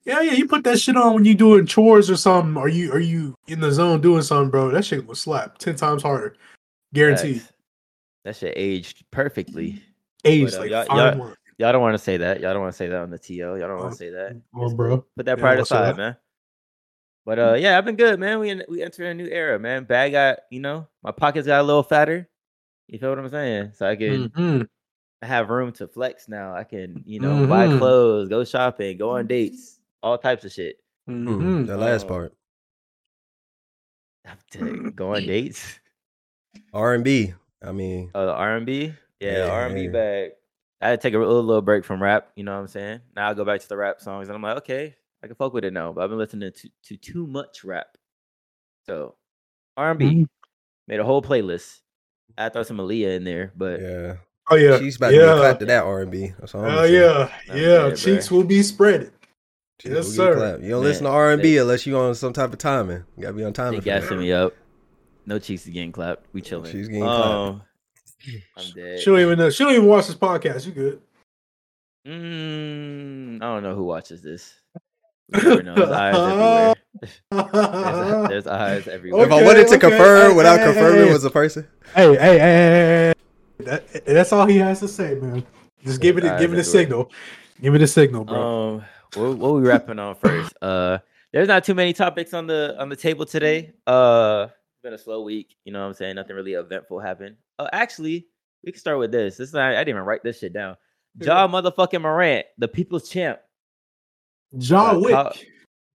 yeah, 0.05 0.21
yeah, 0.23 0.33
you 0.33 0.49
put 0.49 0.65
that 0.65 0.81
shit 0.81 0.97
on 0.97 1.15
when 1.15 1.25
you 1.25 1.35
doing 1.35 1.67
chores 1.67 2.11
or 2.11 2.17
something. 2.17 2.57
Are 2.57 2.69
you 2.69 2.93
are 2.93 2.99
you 3.01 3.37
in 3.47 3.61
the 3.61 3.71
zone 3.71 4.01
doing 4.01 4.23
something, 4.23 4.51
bro? 4.51 4.71
That 4.71 4.85
shit 4.85 5.07
will 5.07 5.15
slap 5.15 5.59
ten 5.59 5.77
times 5.77 6.03
harder, 6.03 6.37
guaranteed. 6.93 7.43
That 8.25 8.37
shit 8.37 8.55
aged 8.57 9.05
perfectly. 9.11 9.83
Age 10.25 10.45
But, 10.51 10.55
uh, 10.55 10.59
like 10.61 10.71
y'all- 10.71 10.85
fine 10.87 11.19
y'all- 11.19 11.35
Y'all 11.59 11.71
don't 11.73 11.83
want 11.83 11.95
to 11.95 11.99
say 11.99 12.17
that. 12.17 12.41
Y'all 12.41 12.53
don't 12.55 12.63
want 12.63 12.73
to 12.73 12.77
say 12.77 12.89
that 12.89 13.03
on 13.03 13.11
the 13.11 13.19
TO. 13.19 13.35
Y'all 13.35 13.59
don't 13.59 13.77
want 13.77 13.87
Oh, 13.87 13.91
to 13.91 13.95
say 13.95 14.09
that. 14.11 14.41
oh, 14.57 14.65
It's 14.65 14.75
bro. 14.75 15.05
Put 15.17 15.27
that 15.27 15.39
Yeah, 15.39 15.43
pride 15.43 15.59
what's 15.59 15.71
up? 15.71 15.83
aside, 15.85 15.97
man. 15.97 16.17
But 17.25 17.39
uh, 17.39 17.55
yeah, 17.55 17.79
I've 17.79 17.85
been 17.85 17.95
good, 17.95 18.19
man. 18.19 18.41
We 18.41 18.49
in, 18.51 18.65
we 18.69 18.83
enter 18.83 19.05
a 19.05 19.15
new 19.15 19.27
era, 19.29 19.59
man. 19.61 19.85
Bag 19.85 20.13
got, 20.13 20.41
you 20.51 20.59
know, 20.61 20.89
my 21.05 21.13
pockets 21.13 21.47
got 21.47 21.61
a 21.61 21.63
little 21.63 21.83
fatter. 21.85 22.29
You 22.89 22.99
feel 22.99 23.11
what 23.11 23.19
I'm 23.19 23.29
saying? 23.29 23.73
So 23.75 23.87
I 23.87 23.95
can 23.97 24.31
Mhm. 24.31 24.69
I 25.21 25.27
have 25.27 25.51
room 25.51 25.71
to 25.75 25.87
flex 25.87 26.27
now. 26.29 26.53
I 26.55 26.65
can, 26.65 27.03
you 27.07 27.21
know, 27.21 27.47
buy 27.47 27.69
Mhm. 27.69 27.79
clothes, 27.79 28.29
go 28.29 28.43
shopping, 28.45 28.97
go 28.99 29.11
on 29.11 29.29
dates, 29.29 29.79
all 30.03 30.19
types 30.19 30.45
of 30.45 30.51
shit. 30.51 30.79
Hmm, 31.07 31.29
Mhm. 31.29 31.67
the 31.69 31.77
last 31.77 32.07
Oh. 32.07 32.09
part. 32.09 32.35
Go 34.97 35.15
on 35.15 35.27
dates. 35.27 35.79
R 36.73 36.95
and 36.95 37.05
B. 37.05 37.35
I 37.65 37.73
mean, 37.73 38.11
Oh, 38.15 38.27
the 38.27 38.33
R&B. 38.33 38.93
Yeah, 39.21 39.39
Yeah, 39.47 39.51
R&B 39.53 39.83
yeah. 39.85 39.91
bag. 39.91 40.31
I 40.81 40.89
had 40.91 41.01
to 41.01 41.07
take 41.09 41.15
a 41.15 41.19
little, 41.19 41.43
little 41.43 41.63
break 41.63 41.85
from 41.85 42.03
rap. 42.03 42.31
You 42.35 42.43
know 42.45 42.53
what 42.53 42.59
I'm 42.61 42.67
saying? 42.67 43.01
Now 43.15 43.31
I 43.31 43.35
go 43.35 43.45
back 43.45 43.61
to 43.61 43.69
the 43.69 43.77
rap 43.77 44.01
songs, 44.01 44.29
and 44.29 44.35
I'm 44.35 44.43
like, 44.43 44.57
okay, 44.59 44.97
I 45.23 45.29
can 45.29 45.37
fuck 45.37 45.53
with 45.55 45.65
it 45.65 45.73
now. 45.73 45.93
But 45.93 46.03
I've 46.03 46.11
been 46.11 46.19
listening 46.19 46.51
to 46.53 46.69
to 46.87 46.97
too 46.97 47.27
much 47.29 47.63
rap. 47.63 47.97
So 48.87 49.15
R&B 49.77 50.05
Mhm. 50.07 50.27
made 50.89 50.99
a 51.01 51.05
whole 51.05 51.23
playlist. 51.23 51.81
I 52.37 52.49
throw 52.49 52.65
some 52.65 52.79
Aaliyah 52.79 53.17
in 53.17 53.25
there, 53.25 53.53
but 53.57 53.81
yeah, 53.81 54.17
Oh 54.51 54.57
yeah, 54.57 54.79
she's 54.79 54.97
about 54.97 55.11
to 55.11 55.17
get 55.17 55.25
yeah. 55.27 55.37
clapped 55.37 55.61
to 55.61 55.67
that 55.67 55.85
R 55.85 56.01
and 56.03 56.11
B. 56.11 56.33
That's 56.41 56.55
all 56.55 56.65
Oh 56.65 56.69
gonna 56.69 56.89
yeah, 56.89 57.29
I'm 57.49 57.57
yeah. 57.57 57.89
dead, 57.89 57.97
Cheeks 57.97 58.29
bruh. 58.29 58.31
will 58.33 58.45
be 58.45 58.61
spreaded. 58.61 59.13
She 59.81 59.89
Yes, 59.91 60.09
sir. 60.09 60.35
clapped. 60.35 60.63
You 60.63 60.71
don't 60.71 60.81
Man, 60.81 60.89
listen 60.89 61.05
to 61.05 61.11
R 61.11 61.31
and 61.33 61.43
B 61.43 61.53
they- 61.55 61.59
unless 61.61 61.87
you 61.87 61.97
on 61.97 62.15
some 62.17 62.33
type 62.33 62.53
of 62.53 62.59
timing. 62.59 63.05
You 63.17 63.23
gotta 63.23 63.35
be 63.35 63.45
on 63.45 63.53
they 63.53 63.57
timing. 63.57 63.81
for 63.81 63.85
gassing 63.85 64.19
me 64.19 64.33
up. 64.33 64.53
No 65.27 65.39
cheeks 65.39 65.67
is 65.67 65.73
getting 65.73 65.93
clapped. 65.93 66.27
We 66.33 66.43
chilling. 66.43 66.71
She's 66.71 66.89
getting 66.89 67.05
clapped. 67.05 67.25
Um, 67.25 67.63
I'm 68.57 68.71
dead. 68.75 69.01
She 69.01 69.07
don't 69.07 69.21
even 69.21 69.39
know. 69.39 69.51
She 69.51 69.65
don't 69.65 69.75
even 69.75 69.87
watch 69.87 70.07
this 70.07 70.17
podcast. 70.17 70.67
You 70.67 70.73
good? 70.73 71.03
Mm, 72.07 73.37
I 73.37 73.47
don't 73.47 73.63
know 73.63 73.75
who 73.75 73.85
watches 73.85 74.23
this. 74.23 74.55
You 75.35 75.63
never 75.63 75.63
know. 75.63 75.75
There's 75.75 75.89
eyes 75.89 76.15
everywhere. 76.15 76.75
There's, 77.53 78.29
there's 78.29 78.47
eyes 78.47 78.89
everywhere. 78.89 79.25
if 79.25 79.33
I 79.33 79.43
wanted 79.43 79.67
to 79.69 79.77
okay. 79.77 79.89
confirm 79.89 80.31
Hey, 80.31 80.37
without 80.37 80.59
hey, 80.59 80.67
confirming 80.67 81.05
hey. 81.05 81.09
it 81.09 81.13
was 81.13 81.25
a 81.25 81.31
person, 81.31 81.67
hey, 81.95 82.07
hey, 82.07 82.19
hey, 82.19 82.39
hey, 82.39 83.15
hey. 83.59 83.65
That, 83.65 84.05
that's 84.05 84.33
all 84.33 84.45
he 84.45 84.59
has 84.59 84.81
to 84.81 84.89
say, 84.89 85.15
man. 85.15 85.47
Just 85.85 86.03
give 86.03 86.19
it, 86.19 86.21
There's 86.21 86.39
give 86.39 86.53
it 86.53 86.59
a 86.59 86.65
signal. 86.65 87.11
Give 87.63 87.75
it 87.75 87.81
a 87.81 87.87
signal, 87.87 88.25
bro. 88.27 88.75
Um, 88.75 88.85
what, 89.15 89.39
what 89.39 89.55
we 89.55 89.63
wrapping 89.63 89.99
on 89.99 90.15
first? 90.17 90.53
Uh, 90.63 90.99
there's 91.33 91.49
not 91.49 91.65
too 91.65 91.75
many 91.75 91.95
topics 91.95 92.35
on 92.35 92.47
the 92.47 92.77
on 92.79 92.91
the 92.91 92.97
table 92.97 93.25
today. 93.25 93.73
Uh, 93.87 94.49
it's 94.49 94.62
been 94.83 94.95
a 94.95 94.99
slow 94.99 95.23
week. 95.23 95.57
You 95.65 95.73
know 95.73 95.81
what 95.81 95.87
I'm 95.89 95.95
saying? 95.95 96.17
Nothing 96.17 96.37
really 96.37 96.55
eventful 96.55 97.01
happened. 97.01 97.37
Oh, 97.59 97.69
actually, 97.73 98.27
we 98.65 98.73
can 98.73 98.81
start 98.81 98.99
with 98.99 99.13
this. 99.13 99.37
This 99.37 99.49
is 99.49 99.55
not, 99.55 99.73
I 99.73 99.77
didn't 99.77 99.91
even 99.91 100.03
write 100.03 100.23
this 100.23 100.39
shit 100.39 100.53
down. 100.53 100.77
Ja 101.21 101.47
motherfucking 101.47 102.01
Morant, 102.01 102.47
the 102.59 102.69
people's 102.69 103.09
champ. 103.09 103.39
John 104.59 104.97
uh, 104.97 104.99
Wick. 104.99 105.13
Kyle- 105.13 105.35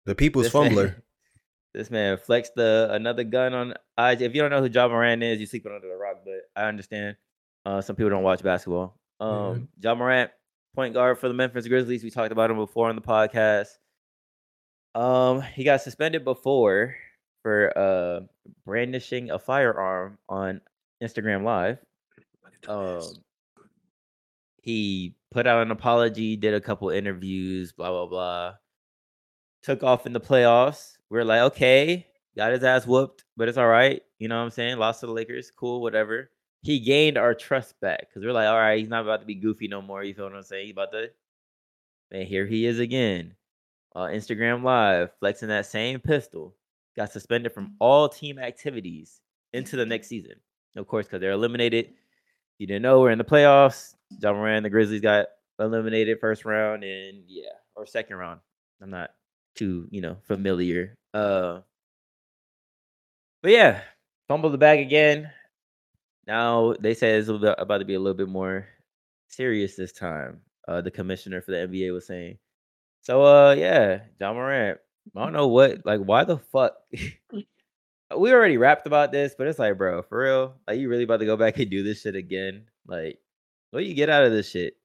the 0.06 0.16
people's 0.16 0.46
This 0.46 0.54
man- 0.54 0.64
fumbler. 0.64 1.04
This 1.74 1.92
man 1.92 2.18
flexed 2.18 2.56
the 2.56 2.88
another 2.92 3.24
gun 3.24 3.54
on 3.54 3.76
IG. 4.00 4.24
If 4.24 4.34
you 4.34 4.42
don't 4.42 4.50
know 4.50 4.62
who 4.62 4.68
Ja 4.68 4.88
Morant 4.88 5.22
is, 5.22 5.38
you're 5.38 5.46
sleeping 5.46 5.72
under 5.72 5.88
the 5.88 5.96
rock, 5.96 6.22
but 6.26 6.50
I 6.56 6.68
understand. 6.68 7.18
Uh, 7.68 7.82
some 7.82 7.96
people 7.96 8.10
don't 8.10 8.24
watch 8.24 8.42
basketball. 8.42 8.98
Um, 9.20 9.68
Ja 9.80 9.94
Morant, 9.94 10.32
point 10.74 10.96
guard 10.96 11.20
for 11.20 11.28
the 11.28 11.36
Memphis 11.36 11.68
Grizzlies. 11.68 12.04
We 12.04 12.10
talked 12.10 12.32
about 12.32 12.50
him 12.50 12.58
before 12.58 12.90
on 12.90 12.96
the 12.96 13.02
podcast. 13.04 13.68
Um, 14.96 15.42
he 15.42 15.64
got 15.64 15.82
suspended 15.82 16.24
before 16.24 16.96
for 17.48 17.78
uh 17.78 18.20
brandishing 18.66 19.32
a 19.32 19.40
firearm 19.40 20.18
on 20.28 20.60
Instagram 21.02 21.46
Live. 21.46 21.78
Um, 22.68 23.02
he 24.62 25.16
put 25.32 25.48
out 25.48 25.62
an 25.62 25.72
apology, 25.72 26.36
did 26.36 26.54
a 26.54 26.60
couple 26.60 26.90
interviews, 26.90 27.72
blah 27.72 27.90
blah 27.90 28.06
blah. 28.06 28.54
Took 29.64 29.82
off 29.82 30.06
in 30.06 30.12
the 30.12 30.20
playoffs. 30.20 30.98
We 31.10 31.20
are 31.20 31.24
like, 31.24 31.40
okay, 31.54 32.08
got 32.36 32.52
his 32.52 32.66
ass 32.66 32.86
whooped, 32.86 33.24
but 33.38 33.48
it's 33.48 33.58
all 33.58 33.68
right. 33.68 34.02
You 34.20 34.28
know 34.28 34.38
what 34.40 34.44
I'm 34.44 34.52
saying? 34.52 34.78
Lost 34.78 35.00
to 35.00 35.06
the 35.06 35.14
Lakers, 35.14 35.50
cool, 35.50 35.82
whatever. 35.82 36.30
He 36.64 36.82
gained 36.82 37.18
our 37.18 37.34
trust 37.34 37.80
back 37.80 38.10
because 38.10 38.26
we're 38.26 38.34
like, 38.34 38.50
all 38.50 38.60
right, 38.60 38.78
he's 38.78 38.90
not 38.90 39.04
about 39.04 39.22
to 39.22 39.26
be 39.26 39.36
goofy 39.36 39.70
no 39.70 39.82
more. 39.82 40.04
You 40.04 40.14
feel 40.14 40.26
what 40.26 40.36
I'm 40.36 40.44
saying? 40.44 40.66
He's 40.66 40.74
about 40.74 40.92
to, 40.92 41.12
man, 42.12 42.26
here 42.26 42.46
he 42.46 42.66
is 42.66 42.80
again. 42.80 43.36
Uh, 43.96 44.08
Instagram 44.08 44.64
Live, 44.64 45.12
flexing 45.22 45.48
that 45.48 45.66
same 45.66 46.02
pistol. 46.02 46.58
Got 46.98 47.12
suspended 47.12 47.54
from 47.54 47.76
all 47.80 48.10
team 48.10 48.40
activities 48.40 49.22
into 49.54 49.78
the 49.78 49.86
next 49.86 50.08
season. 50.08 50.34
Of 50.76 50.88
course, 50.88 51.06
because 51.06 51.22
they're 51.22 51.32
eliminated. 51.32 51.94
You 52.58 52.68
didn't 52.68 52.82
know 52.82 53.00
we're 53.00 53.12
in 53.12 53.20
the 53.20 53.24
playoffs. 53.24 53.94
Ja 54.20 54.34
Morant, 54.34 54.64
the 54.64 54.70
Grizzlies 54.70 55.02
got 55.02 55.28
eliminated 55.60 56.20
first 56.20 56.46
round 56.46 56.84
and 56.84 57.24
yeah, 57.28 57.50
or 57.76 57.86
second 57.86 58.18
round. 58.18 58.40
I'm 58.82 58.90
not 58.90 59.12
too, 59.56 59.88
you 59.92 60.02
know, 60.02 60.18
familiar. 60.28 60.96
Uh 61.14 61.62
but 63.42 63.52
yeah, 63.52 63.82
fumbled 64.28 64.54
the 64.54 64.58
bag 64.58 64.80
again. 64.80 65.30
Now 66.26 66.74
they 66.80 66.94
say 66.94 67.16
it's 67.16 67.30
about 67.30 67.78
to 67.78 67.86
be 67.86 67.94
a 67.94 68.00
little 68.00 68.18
bit 68.18 68.30
more 68.30 68.68
serious 69.28 69.76
this 69.76 69.94
time. 69.94 70.42
Uh 70.68 70.82
the 70.82 70.92
commissioner 70.92 71.42
for 71.42 71.52
the 71.52 71.58
NBA 71.68 71.94
was 71.94 72.08
saying. 72.08 72.38
So 73.02 73.24
uh 73.24 73.56
yeah, 73.58 74.02
Ja 74.20 74.34
Morant. 74.34 74.80
I 75.16 75.24
don't 75.24 75.34
know 75.34 75.48
what 75.48 75.86
like 75.86 76.02
why 76.02 76.24
the 76.24 76.38
fuck 76.38 76.74
mm. 76.96 77.14
we 78.18 78.32
already 78.32 78.58
rapped 78.58 78.88
about 78.88 79.12
this, 79.12 79.36
but 79.38 79.48
it's 79.48 79.60
like, 79.60 79.78
bro, 79.78 80.02
for 80.02 80.20
real, 80.20 80.54
like 80.68 80.80
you 80.80 80.90
really 80.90 81.04
about 81.04 81.20
to 81.20 81.26
go 81.26 81.38
back 81.38 81.60
and 81.60 81.70
do 81.70 81.84
this 81.84 82.02
shit 82.02 82.16
again? 82.16 82.66
Like, 82.88 83.20
what 83.72 83.82
do 83.82 83.86
you 83.86 83.96
get 83.96 84.10
out 84.10 84.24
of 84.24 84.32
this 84.32 84.50
shit? 84.50 84.76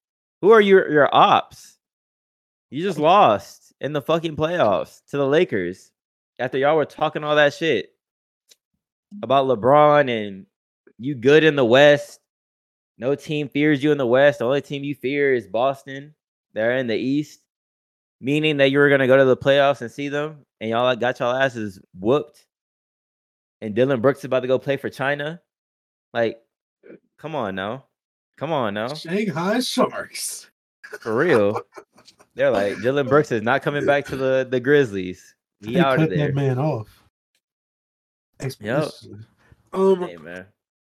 Who 0.40 0.50
are 0.50 0.60
your 0.60 0.90
your 0.90 1.14
ops? 1.14 1.78
You 2.70 2.82
just 2.82 2.98
lost 2.98 3.72
in 3.80 3.92
the 3.92 4.02
fucking 4.02 4.36
playoffs 4.36 5.02
to 5.10 5.18
the 5.18 5.26
Lakers 5.26 5.92
after 6.38 6.58
y'all 6.58 6.76
were 6.76 6.84
talking 6.84 7.22
all 7.22 7.36
that 7.36 7.54
shit 7.54 7.90
about 9.22 9.46
LeBron 9.46 10.10
and 10.10 10.46
you 10.98 11.14
good 11.14 11.44
in 11.44 11.54
the 11.54 11.64
West. 11.64 12.20
No 12.98 13.14
team 13.14 13.48
fears 13.48 13.82
you 13.82 13.92
in 13.92 13.98
the 13.98 14.06
West. 14.06 14.38
The 14.38 14.46
only 14.46 14.62
team 14.62 14.84
you 14.84 14.94
fear 14.94 15.34
is 15.34 15.46
Boston. 15.46 16.14
They're 16.54 16.76
in 16.76 16.86
the 16.86 16.96
East, 16.96 17.40
meaning 18.22 18.56
that 18.56 18.70
you 18.70 18.78
were 18.78 18.88
gonna 18.88 19.06
go 19.06 19.18
to 19.18 19.24
the 19.26 19.36
playoffs 19.36 19.82
and 19.82 19.90
see 19.90 20.08
them, 20.08 20.46
and 20.62 20.70
y'all 20.70 20.96
got 20.96 21.18
y'all 21.20 21.34
asses 21.36 21.78
whooped 21.98 22.46
and 23.60 23.74
Dillon 23.76 24.00
Brooks 24.00 24.18
is 24.20 24.24
about 24.24 24.40
to 24.40 24.48
go 24.48 24.58
play 24.58 24.76
for 24.76 24.90
China. 24.90 25.40
Like, 26.12 26.38
come 27.18 27.34
on 27.36 27.54
now, 27.54 27.84
come 28.36 28.50
on 28.52 28.74
now, 28.74 28.92
Shanghai 28.94 29.60
Sharks. 29.60 30.50
for 31.00 31.14
real. 31.16 31.60
They're 32.34 32.50
like 32.60 32.80
Dillon 32.80 33.08
Brooks 33.08 33.30
is 33.32 33.42
not 33.42 33.62
coming 33.62 33.84
back 33.86 34.04
to 34.06 34.16
the 34.16 34.46
the 34.50 34.58
Grizzlies. 34.60 35.34
He 35.60 35.74
They 35.74 35.80
out 35.80 35.94
of 35.94 36.00
cut 36.00 36.10
there. 36.10 36.28
that 36.28 36.34
man 36.34 36.58
off. 36.58 36.88
Expeditiously. 38.40 39.18
Um. 39.72 40.02
Hey 40.02 40.16
man. 40.16 40.46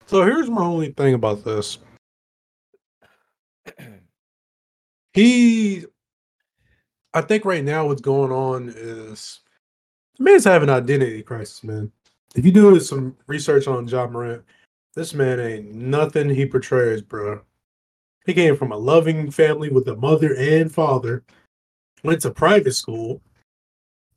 So 0.08 0.24
here's 0.24 0.50
my 0.50 0.64
only 0.64 0.92
thing 0.92 1.14
about 1.14 1.44
this. 1.44 1.78
He, 5.14 5.86
I 7.16 7.22
think 7.22 7.46
right 7.46 7.64
now 7.64 7.88
what's 7.88 8.02
going 8.02 8.34
on 8.34 8.74
is 8.76 9.40
the 10.18 10.26
man's 10.26 10.44
having 10.44 10.68
an 10.68 10.76
identity 10.76 11.24
crisis, 11.24 11.64
man. 11.64 11.90
If 12.36 12.46
you 12.46 12.52
do 12.52 12.78
some 12.82 13.16
research 13.28 13.68
on 13.68 13.88
Ja 13.88 14.06
Morant, 14.06 14.44
this 14.96 15.14
man 15.14 15.40
ain't 15.40 15.74
nothing 15.74 16.30
he 16.30 16.46
portrays, 16.46 17.02
bro. 17.02 17.40
He 18.26 18.34
came 18.34 18.58
from 18.58 18.74
a 18.74 18.78
loving 18.78 19.32
family 19.32 19.70
with 19.70 19.88
a 19.88 19.96
mother 19.96 20.36
and 20.36 20.70
father, 20.70 21.24
went 22.04 22.22
to 22.24 22.32
private 22.32 22.74
school. 22.74 23.22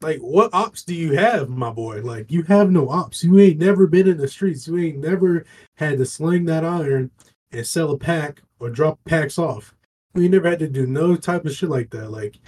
Like, 0.01 0.19
what 0.19 0.53
ops 0.53 0.83
do 0.83 0.93
you 0.93 1.13
have, 1.13 1.49
my 1.49 1.71
boy? 1.71 2.03
Like, 2.03 2.33
you 2.33 2.43
have 2.45 2.73
no 2.73 2.89
ops. 2.89 3.23
You 3.23 3.39
ain't 3.39 3.61
never 3.61 3.87
been 3.87 4.09
in 4.09 4.17
the 4.17 4.27
streets. 4.27 4.67
You 4.67 4.77
ain't 4.77 4.99
never 4.99 5.45
had 5.77 5.99
to 5.99 6.05
sling 6.05 6.47
that 6.47 6.65
iron 6.65 7.13
and 7.53 7.65
sell 7.65 7.93
a 7.93 7.99
pack 7.99 8.43
or 8.59 8.71
drop 8.71 8.99
packs 9.05 9.39
off. 9.39 9.73
You 10.15 10.29
never 10.29 10.51
had 10.51 10.59
to 10.59 10.69
do 10.69 10.85
no 10.85 11.15
type 11.15 11.45
of 11.45 11.55
shit 11.55 11.69
like 11.69 11.91
that. 11.91 12.11
Like, 12.11 12.41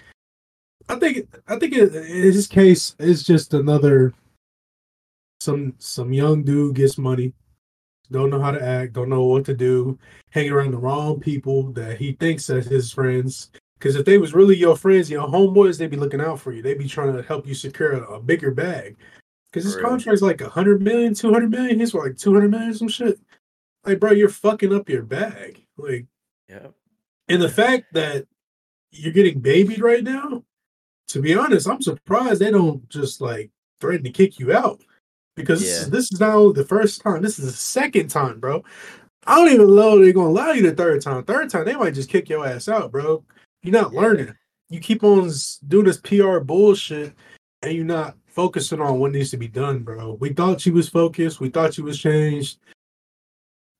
I 0.90 0.98
think, 0.98 1.28
I 1.46 1.58
think 1.58 1.74
in 1.74 1.90
his 1.92 2.46
case, 2.46 2.96
it's 2.98 3.22
just 3.22 3.54
another 3.54 4.12
some 5.40 5.74
some 5.78 6.12
young 6.12 6.42
dude 6.42 6.74
gets 6.76 6.98
money, 6.98 7.32
don't 8.10 8.30
know 8.30 8.40
how 8.40 8.50
to 8.50 8.62
act, 8.62 8.92
don't 8.92 9.08
know 9.08 9.24
what 9.24 9.44
to 9.46 9.54
do, 9.54 9.98
hanging 10.30 10.52
around 10.52 10.72
the 10.72 10.78
wrong 10.78 11.20
people 11.20 11.72
that 11.72 11.96
he 11.98 12.12
thinks 12.12 12.50
as 12.50 12.66
his 12.66 12.92
friends. 12.92 13.50
Because 13.78 13.96
if 13.96 14.04
they 14.04 14.18
was 14.18 14.34
really 14.34 14.56
your 14.56 14.76
friends, 14.76 15.08
your 15.10 15.26
homeboys, 15.26 15.78
they'd 15.78 15.90
be 15.90 15.96
looking 15.96 16.20
out 16.20 16.38
for 16.38 16.52
you. 16.52 16.60
They'd 16.60 16.76
be 16.78 16.86
trying 16.88 17.14
to 17.14 17.22
help 17.22 17.46
you 17.46 17.54
secure 17.54 17.92
a, 17.92 18.14
a 18.16 18.20
bigger 18.20 18.50
bag. 18.50 18.96
Because 19.50 19.64
his 19.64 19.72
For 19.74 19.80
real. 19.80 19.88
contract's 19.90 20.20
like 20.22 20.40
100 20.42 20.82
million, 20.82 21.14
200 21.14 21.50
million. 21.50 21.80
He's 21.80 21.94
like 21.94 22.16
200 22.18 22.50
million, 22.50 22.74
some 22.74 22.88
shit. 22.88 23.18
Like, 23.86 23.98
bro, 23.98 24.10
you're 24.10 24.28
fucking 24.28 24.74
up 24.74 24.90
your 24.90 25.02
bag. 25.02 25.64
Like, 25.78 26.06
Yeah. 26.46 26.66
and 27.28 27.40
the 27.40 27.48
fact 27.48 27.94
that 27.94 28.26
you're 28.90 29.14
getting 29.14 29.40
babied 29.40 29.80
right 29.80 30.04
now, 30.04 30.44
to 31.10 31.20
be 31.20 31.34
honest, 31.34 31.68
I'm 31.68 31.82
surprised 31.82 32.40
they 32.40 32.50
don't 32.50 32.88
just 32.88 33.20
like 33.20 33.50
threaten 33.80 34.04
to 34.04 34.10
kick 34.10 34.38
you 34.38 34.52
out. 34.52 34.80
Because 35.36 35.60
this, 35.60 35.70
Yeah. 35.70 35.82
is, 35.82 35.90
this 35.90 36.12
is 36.12 36.20
not 36.20 36.34
only 36.36 36.54
the 36.54 36.66
first 36.68 37.00
time, 37.00 37.22
this 37.22 37.38
is 37.38 37.46
the 37.46 37.52
second 37.52 38.08
time, 38.08 38.40
bro. 38.40 38.62
I 39.26 39.36
don't 39.36 39.52
even 39.52 39.74
know 39.74 39.98
they're 39.98 40.12
gonna 40.12 40.28
allow 40.28 40.52
you 40.52 40.62
the 40.62 40.74
third 40.74 41.02
time. 41.02 41.24
Third 41.24 41.50
time, 41.50 41.64
they 41.64 41.74
might 41.74 41.94
just 41.94 42.08
kick 42.08 42.28
your 42.28 42.46
ass 42.46 42.68
out, 42.68 42.90
bro. 42.92 43.24
You're 43.62 43.72
not 43.72 43.92
Yeah. 43.92 44.00
learning. 44.00 44.34
You 44.68 44.80
keep 44.80 45.02
on 45.02 45.30
doing 45.66 45.86
this 45.86 45.98
PR 45.98 46.40
bullshit 46.40 47.12
and 47.62 47.72
you're 47.74 47.84
not 47.84 48.16
focusing 48.26 48.80
on 48.80 48.98
what 48.98 49.12
needs 49.12 49.30
to 49.30 49.36
be 49.36 49.48
done, 49.48 49.80
bro. 49.80 50.14
We 50.14 50.32
thought 50.32 50.64
you 50.64 50.72
was 50.72 50.88
focused, 50.88 51.40
we 51.40 51.48
thought 51.48 51.76
you 51.76 51.84
was 51.84 51.98
changed. 51.98 52.58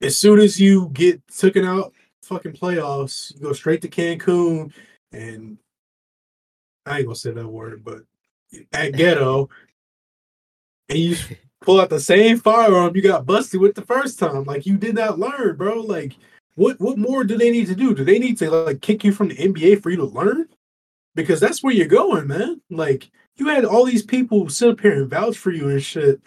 As 0.02 0.16
soon 0.16 0.38
as 0.38 0.60
you 0.60 0.90
get 0.92 1.20
taken 1.28 1.64
out 1.64 1.92
fucking 2.22 2.52
playoffs, 2.52 3.34
you 3.34 3.40
go 3.40 3.52
straight 3.52 3.82
to 3.82 3.88
Cancun 3.88 4.72
and 5.12 5.58
I 6.86 6.98
ain't 6.98 7.06
gonna 7.06 7.16
say 7.16 7.32
that 7.32 7.46
word, 7.46 7.84
but 7.84 8.02
at 8.72 8.92
ghetto, 8.96 9.48
and 10.88 10.98
you 10.98 11.16
pull 11.60 11.80
out 11.80 11.90
the 11.90 12.00
same 12.00 12.38
firearm 12.38 12.96
you 12.96 13.02
got 13.02 13.26
busted 13.26 13.60
with 13.60 13.74
the 13.74 13.82
first 13.82 14.18
time. 14.18 14.44
Like 14.44 14.66
you 14.66 14.76
did 14.76 14.94
not 14.94 15.18
learn, 15.18 15.56
bro. 15.56 15.80
Like 15.80 16.14
what 16.54 16.80
what 16.80 16.98
more 16.98 17.24
do 17.24 17.38
they 17.38 17.50
need 17.50 17.66
to 17.66 17.74
do? 17.74 17.94
Do 17.94 18.04
they 18.04 18.18
need 18.18 18.38
to 18.38 18.50
like 18.50 18.80
kick 18.80 19.04
you 19.04 19.12
from 19.12 19.28
the 19.28 19.36
NBA 19.36 19.82
for 19.82 19.90
you 19.90 19.96
to 19.98 20.04
learn? 20.04 20.48
Because 21.14 21.40
that's 21.40 21.62
where 21.62 21.72
you're 21.72 21.86
going, 21.86 22.26
man. 22.26 22.60
Like 22.70 23.10
you 23.36 23.48
had 23.48 23.64
all 23.64 23.84
these 23.84 24.02
people 24.02 24.48
sit 24.48 24.70
up 24.70 24.80
here 24.80 24.92
and 24.92 25.10
vouch 25.10 25.38
for 25.38 25.50
you 25.50 25.68
and 25.68 25.82
shit. 25.82 26.20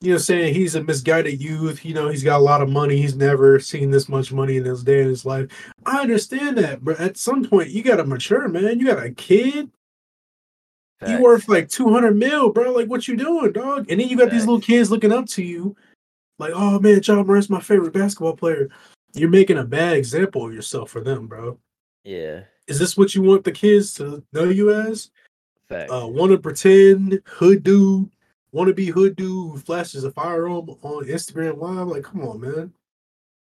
You 0.00 0.12
know, 0.12 0.18
saying 0.18 0.54
he's 0.54 0.74
a 0.74 0.84
misguided 0.84 1.40
youth. 1.40 1.84
You 1.84 1.94
know, 1.94 2.08
he's 2.08 2.22
got 2.22 2.38
a 2.38 2.42
lot 2.44 2.60
of 2.60 2.68
money. 2.68 3.00
He's 3.00 3.16
never 3.16 3.58
seen 3.58 3.90
this 3.90 4.08
much 4.08 4.32
money 4.32 4.58
in 4.58 4.64
his 4.64 4.84
day 4.84 5.00
in 5.00 5.08
his 5.08 5.24
life. 5.24 5.50
I 5.86 6.02
understand 6.02 6.58
that, 6.58 6.84
but 6.84 7.00
at 7.00 7.16
some 7.16 7.44
point 7.44 7.70
you 7.70 7.82
gotta 7.82 8.04
mature, 8.04 8.46
man. 8.48 8.78
You 8.78 8.86
got 8.86 9.02
a 9.02 9.10
kid. 9.12 9.70
You 11.10 11.22
worth 11.22 11.48
like 11.48 11.68
200 11.68 12.16
mil, 12.16 12.50
bro. 12.50 12.72
Like, 12.72 12.88
what 12.88 13.08
you 13.08 13.16
doing, 13.16 13.52
dog? 13.52 13.86
And 13.90 14.00
then 14.00 14.08
you 14.08 14.16
got 14.16 14.30
these 14.30 14.46
little 14.46 14.60
kids 14.60 14.90
looking 14.90 15.12
up 15.12 15.26
to 15.30 15.42
you, 15.42 15.76
like, 16.38 16.52
oh 16.54 16.78
man, 16.80 17.00
Ja 17.02 17.22
Morant's 17.22 17.50
my 17.50 17.60
favorite 17.60 17.92
basketball 17.92 18.36
player. 18.36 18.68
You're 19.14 19.30
making 19.30 19.58
a 19.58 19.64
bad 19.64 19.96
example 19.96 20.46
of 20.46 20.52
yourself 20.52 20.90
for 20.90 21.00
them, 21.00 21.26
bro. 21.26 21.58
Yeah. 22.02 22.42
Is 22.66 22.78
this 22.78 22.96
what 22.96 23.14
you 23.14 23.22
want 23.22 23.44
the 23.44 23.52
kids 23.52 23.94
to 23.94 24.24
know 24.32 24.44
you 24.44 24.72
as? 24.72 25.10
Facts. 25.68 25.92
Uh, 25.92 26.06
want 26.06 26.32
to 26.32 26.38
pretend 26.38 27.20
hood 27.26 27.62
dude, 27.62 28.10
want 28.52 28.68
to 28.68 28.74
be 28.74 28.86
hood 28.86 29.16
dude 29.16 29.52
who 29.52 29.58
flashes 29.58 30.04
a 30.04 30.10
firearm 30.10 30.68
on 30.82 31.06
Instagram 31.06 31.58
Live? 31.58 31.88
Like, 31.88 32.04
come 32.04 32.22
on, 32.22 32.40
man. 32.40 32.72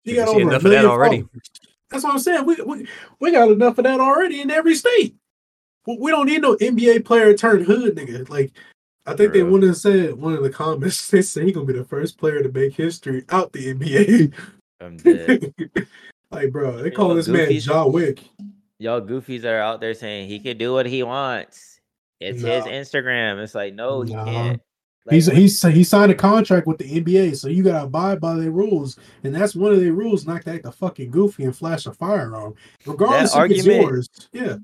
You 0.04 0.16
got 0.16 0.28
over 0.28 0.40
enough 0.40 0.64
of 0.64 0.70
that 0.70 0.84
already. 0.84 1.18
followers. 1.18 1.50
That's 1.90 2.04
what 2.04 2.12
I'm 2.12 2.18
saying. 2.18 2.44
We, 2.44 2.56
we 2.56 2.86
we 3.18 3.32
got 3.32 3.50
enough 3.50 3.78
of 3.78 3.84
that 3.84 4.00
already 4.00 4.40
in 4.40 4.50
every 4.50 4.74
state. 4.74 5.16
We 5.88 5.96
we 5.98 6.10
don't 6.10 6.26
need 6.26 6.42
no 6.42 6.54
NBA 6.56 7.04
player 7.04 7.34
turned 7.34 7.64
hood 7.66 7.96
nigga. 7.96 8.28
Like, 8.28 8.52
I 9.06 9.14
think 9.14 9.30
For 9.30 9.38
they 9.38 9.42
real. 9.42 9.52
wanted 9.52 9.66
to 9.68 9.74
say 9.74 10.12
one 10.12 10.34
of 10.34 10.42
the 10.42 10.50
comments. 10.50 11.10
They 11.10 11.22
say 11.22 11.44
he 11.46 11.52
gonna 11.52 11.66
be 11.66 11.72
the 11.72 11.84
first 11.84 12.18
player 12.18 12.42
to 12.42 12.52
make 12.52 12.74
history 12.74 13.24
out 13.30 13.52
the 13.52 13.74
NBA. 13.74 14.32
I'm 14.80 14.96
dead. 14.98 15.52
like, 16.30 16.52
bro, 16.52 16.76
they 16.78 16.90
You 16.90 16.96
call 16.96 17.08
know, 17.08 17.14
this 17.14 17.28
man 17.28 17.48
goofies- 17.48 17.62
John 17.64 17.92
Wick. 17.92 18.20
Y'all 18.78 19.00
goofies 19.00 19.44
are 19.44 19.58
out 19.60 19.80
there 19.80 19.94
saying 19.94 20.28
he 20.28 20.38
can 20.38 20.56
do 20.58 20.72
what 20.72 20.86
he 20.86 21.02
wants. 21.02 21.80
It's 22.20 22.42
his 22.42 22.64
Instagram. 22.64 23.42
It's 23.42 23.54
like, 23.54 23.74
no, 23.74 24.02
he 24.02 24.12
No. 24.14 24.24
can't. 24.24 24.60
Like, 25.06 25.14
He's 25.14 25.26
what- 25.28 25.36
he's 25.36 25.62
he 25.62 25.84
signed 25.84 26.12
a 26.12 26.14
contract 26.14 26.66
with 26.66 26.76
the 26.78 26.84
NBA, 27.00 27.34
so 27.36 27.48
you 27.48 27.62
gotta 27.64 27.84
abide 27.84 28.20
by 28.20 28.34
their 28.36 28.50
rules, 28.50 28.98
and 29.24 29.34
that's 29.34 29.54
one 29.56 29.72
of 29.72 29.80
their 29.80 29.94
rules, 29.94 30.26
not 30.26 30.42
to 30.44 30.52
act 30.52 30.66
a 30.66 30.70
fucking 30.72 31.10
goofy 31.10 31.44
and 31.44 31.56
flash 31.56 31.86
a 31.86 31.92
firearm, 31.94 32.54
regardless 32.84 33.34
if 33.34 33.50
it's 33.52 33.64
yours. 33.66 34.08
Yeah, 34.32 34.56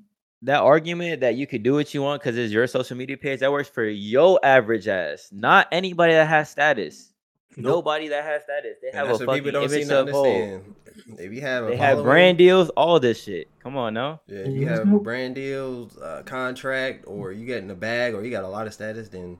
that 0.45 0.61
argument 0.61 1.21
that 1.23 1.37
you 1.37 1.47
could 1.47 1.63
do 1.63 1.75
what 1.75 1.93
you 1.95 2.03
want 2.03 2.23
because 2.23 2.37
it's 2.37 2.53
your 2.53 2.67
social 2.67 2.97
media 2.97 3.17
page 3.17 3.41
that 3.41 3.51
works 3.51 3.69
for 3.69 3.85
your 3.85 4.39
average 4.43 4.87
ass, 4.89 5.29
not 5.33 5.67
anybody 5.73 6.13
that 6.13 6.29
has 6.29 6.51
status. 6.51 7.13
Nope. 7.57 7.67
Nobody 7.77 8.09
that 8.09 8.25
has 8.25 8.43
status. 8.43 8.77
They 8.83 8.91
have 8.97 9.07
a 9.07 9.09
that's 9.11 9.21
what 9.21 9.27
fucking 9.27 9.45
people 9.45 9.61
don't 9.61 9.69
seem 9.71 9.77
image 9.77 9.89
to 9.89 9.95
to 9.95 9.99
understand. 10.01 10.75
If 11.19 11.33
you 11.33 11.41
have 11.41 11.65
a 11.65 11.69
They 11.69 11.77
have 11.77 12.03
brand 12.03 12.37
deals, 12.39 12.69
all 12.71 12.99
this 13.01 13.23
shit. 13.23 13.49
Come 13.63 13.77
on 13.77 13.95
now. 13.95 14.21
Yeah, 14.27 14.39
if 14.39 14.55
you 14.55 14.67
have 14.67 14.81
Mhm. 14.81 15.03
brand 15.03 15.35
deals, 15.37 15.97
uh, 15.99 16.23
contract, 16.27 17.05
or 17.07 17.33
you 17.33 17.47
get 17.47 17.59
in 17.59 17.69
the 17.69 17.75
bag, 17.75 18.15
or 18.15 18.25
you 18.25 18.31
got 18.31 18.45
a 18.45 18.49
lot 18.49 18.67
of 18.67 18.75
status, 18.75 19.09
then 19.09 19.39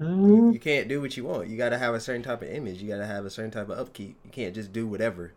you, 0.00 0.06
Mhm. 0.06 0.52
you 0.54 0.58
can't 0.58 0.88
do 0.88 1.00
what 1.00 1.16
you 1.16 1.24
want. 1.24 1.48
You 1.48 1.58
got 1.58 1.68
to 1.68 1.78
have 1.78 1.94
a 1.94 2.00
certain 2.00 2.22
type 2.22 2.40
of 2.42 2.48
image. 2.48 2.80
You 2.82 2.88
got 2.88 2.98
to 2.98 3.06
have 3.06 3.26
a 3.26 3.30
certain 3.30 3.50
type 3.50 3.68
of 3.68 3.78
upkeep. 3.78 4.16
You 4.24 4.30
can't 4.30 4.54
just 4.54 4.72
do 4.72 4.86
whatever. 4.86 5.32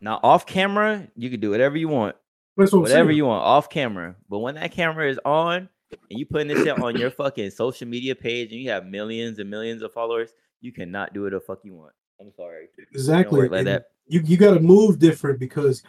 Now 0.00 0.20
off 0.22 0.44
camera, 0.44 1.08
you 1.16 1.30
can 1.30 1.40
do 1.40 1.50
whatever 1.50 1.76
you 1.78 1.88
want, 1.88 2.16
That's 2.16 2.18
what 2.18 2.22
I'm 2.22 2.25
whatever 2.56 3.12
you 3.12 3.26
want 3.26 3.42
off 3.42 3.70
camera. 3.70 4.16
But 4.28 4.38
when 4.38 4.54
that 4.56 4.72
camera 4.72 5.10
is 5.10 5.20
on 5.24 5.68
and 5.90 6.18
you 6.18 6.26
putting 6.26 6.48
this 6.48 6.64
shit 6.64 6.78
on 6.78 6.96
your 6.96 7.10
fucking 7.22 7.50
social 7.50 7.86
media 7.86 8.14
page 8.14 8.52
and 8.52 8.60
you 8.60 8.70
have 8.70 8.86
millions 8.86 9.38
and 9.38 9.50
millions 9.50 9.82
of 9.82 9.92
followers, 9.92 10.30
you 10.60 10.72
cannot 10.72 11.14
do 11.14 11.22
what 11.22 11.32
the 11.32 11.40
fuck 11.40 11.60
you 11.62 11.74
want. 11.74 11.92
I'm 12.20 12.32
sorry. 12.36 12.68
Exactly 12.92 13.48
like 13.48 13.64
that. 13.64 13.90
You 14.06 14.20
you 14.24 14.36
got 14.36 14.54
to 14.54 14.60
move 14.60 14.98
different 14.98 15.38
because, 15.38 15.82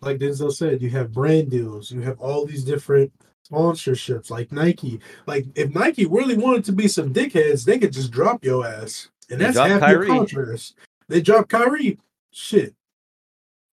like 0.00 0.18
Denzel 0.18 0.52
said, 0.52 0.80
you 0.80 0.90
have 0.90 1.12
brand 1.12 1.50
deals. 1.50 1.90
You 1.90 2.02
have 2.02 2.20
all 2.20 2.46
these 2.46 2.64
different 2.64 3.12
sponsorships, 3.50 4.30
like 4.30 4.52
Nike. 4.52 5.00
Like 5.26 5.46
if 5.54 5.74
Nike 5.74 6.06
really 6.06 6.36
wanted 6.36 6.64
to 6.66 6.72
be 6.72 6.88
some 6.88 7.12
dickheads, 7.12 7.64
they 7.64 7.78
could 7.78 7.92
just 7.92 8.10
drop 8.10 8.44
your 8.44 8.66
ass, 8.66 9.08
and 9.30 9.40
that's 9.40 9.56
half 9.56 9.80
Kyrie. 9.80 10.06
your 10.06 10.16
contracts. 10.16 10.74
They 11.08 11.20
drop 11.20 11.48
Kyrie. 11.48 11.98
Shit, 12.30 12.74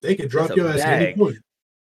they 0.00 0.14
could 0.14 0.30
drop 0.30 0.56
your 0.56 0.68
ass 0.68 0.80
at 0.80 1.02
any 1.02 1.14
point. 1.14 1.38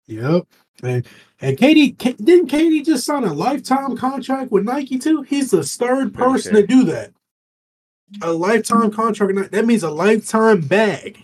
Yep. 0.08 0.46
And 0.82 1.06
and 1.40 1.56
KD 1.56 1.98
Ka- 1.98 2.22
didn't 2.22 2.48
KD 2.50 2.84
just 2.84 3.04
sign 3.04 3.24
a 3.24 3.32
lifetime 3.32 3.96
contract 3.96 4.50
with 4.50 4.64
Nike 4.64 4.98
too? 4.98 5.22
He's 5.22 5.50
the 5.50 5.62
third 5.62 6.12
person 6.14 6.52
sure. 6.54 6.60
to 6.62 6.66
do 6.66 6.84
that. 6.84 7.12
A 8.22 8.32
lifetime 8.32 8.90
contract. 8.90 9.52
That 9.52 9.66
means 9.66 9.82
a 9.82 9.90
lifetime 9.90 10.62
bag. 10.62 11.22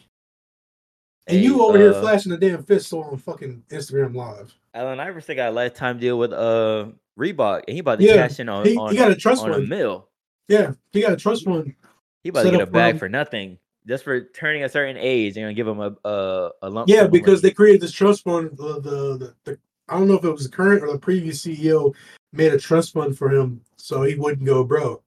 And 1.27 1.41
you 1.43 1.55
Hey, 1.55 1.61
over 1.61 1.79
here 1.79 1.93
uh, 1.95 2.01
flashing 2.01 2.31
the 2.33 2.39
damn 2.39 2.63
fist 2.63 2.93
on 2.93 3.17
fucking 3.17 3.65
Instagram 3.71 4.15
Live. 4.15 4.53
Allen 4.75 5.01
Iverson 5.01 5.37
got 5.37 5.49
a 5.51 5.53
lifetime 5.55 5.99
deal 5.99 6.19
with 6.19 6.33
uh 6.33 6.87
Reebok, 7.19 7.63
and 7.69 7.75
he 7.75 7.79
about 7.79 8.01
to 8.01 8.05
Yeah, 8.05 8.17
cash 8.29 8.41
in 8.41 8.49
on, 8.49 8.65
he- 8.67 8.73
he 8.73 8.97
got 8.97 9.11
a 9.11 9.17
trust 9.17 9.43
on 9.45 9.51
a 9.51 9.55
fund. 9.55 9.69
mill. 9.69 10.09
Yeah, 10.49 10.73
he 10.93 11.01
got 11.01 11.13
a 11.13 11.17
trust 11.17 11.45
fund. 11.45 11.75
He 12.23 12.29
about 12.31 12.43
set 12.43 12.51
to 12.51 12.59
get 12.59 12.69
a 12.69 12.71
bag 12.71 12.99
for 12.99 13.09
nothing, 13.09 13.59
just 13.87 14.05
for 14.05 14.21
turning 14.21 14.65
a 14.65 14.69
certain 14.69 14.97
age. 14.97 15.35
They're 15.35 15.45
gonna 15.45 15.55
give 15.55 15.69
him 15.69 15.81
a 15.81 15.97
a, 16.05 16.51
a 16.63 16.71
lump. 16.71 16.89
Yeah, 16.89 16.99
sum 16.99 17.07
of 17.07 17.13
because 17.13 17.43
they 17.43 17.51
created 17.51 17.81
this 17.81 17.93
trust 17.93 18.25
fund. 18.25 18.51
The, 18.57 18.81
the, 18.81 19.19
the, 19.19 19.35
the 19.45 19.59
I 19.89 19.99
don't 19.99 20.09
know 20.09 20.15
if 20.15 20.25
it 20.25 20.31
was 20.31 20.45
the 20.45 20.57
current 20.57 20.83
or 20.83 20.93
the 20.93 20.99
previous 20.99 21.45
CEO 21.45 21.95
made 22.33 22.53
a 22.53 22.59
trust 22.59 22.95
fund 22.95 23.17
for 23.17 23.31
him 23.31 23.61
so 23.77 24.03
he 24.03 24.15
wouldn't 24.15 24.47
go 24.47 24.65
broke. 24.65 25.05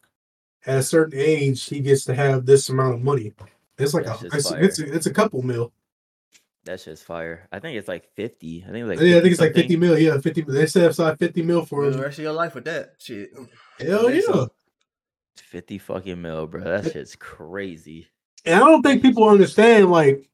at 0.66 0.78
a 0.78 0.84
certain 0.84 1.20
age 1.20 1.64
he 1.66 1.80
gets 1.80 2.06
to 2.06 2.14
have 2.14 2.46
this 2.46 2.70
amount 2.70 2.96
of 2.96 3.02
money. 3.02 3.34
It's 3.78 3.94
like 3.94 4.06
That's 4.06 4.24
a 4.24 4.28
it's, 4.28 4.52
it's, 4.52 4.80
a, 4.80 4.94
it's 4.94 5.06
a 5.06 5.14
couple 5.14 5.42
mil. 5.42 5.72
That's 6.66 6.86
just 6.86 7.06
fire. 7.06 7.48
I 7.52 7.60
think 7.60 7.78
it's 7.78 7.88
like 7.88 8.12
fifty. 8.14 8.64
I 8.68 8.72
think 8.72 8.88
it's 8.88 9.00
like 9.00 9.08
yeah, 9.08 9.18
I 9.18 9.22
think 9.22 9.32
it's 9.32 9.42
like 9.42 9.54
50 9.54 9.78
mil. 9.78 9.98
Yeah, 9.98 10.20
fifty. 10.20 10.42
They 10.42 10.66
set 10.66 10.92
aside 10.92 11.18
fifty 11.18 11.42
mil 11.42 11.66
for 11.66 11.86
For 11.86 11.92
the 11.92 12.02
rest 12.02 12.20
of 12.20 12.24
your 12.24 12.34
life 12.34 12.56
with 12.56 12.66
that 12.66 12.96
shit. 13.00 13.32
Hell 13.80 14.12
yeah. 14.12 14.22
so. 14.22 14.50
50 15.38 15.78
fucking 15.78 16.22
mil, 16.22 16.46
bro. 16.48 16.62
That 16.62 16.92
shit's 16.92 17.16
crazy. 17.16 18.08
And 18.46 18.56
I 18.56 18.60
don't 18.60 18.82
think 18.82 19.02
people 19.02 19.28
understand. 19.28 19.92
Like, 19.92 20.28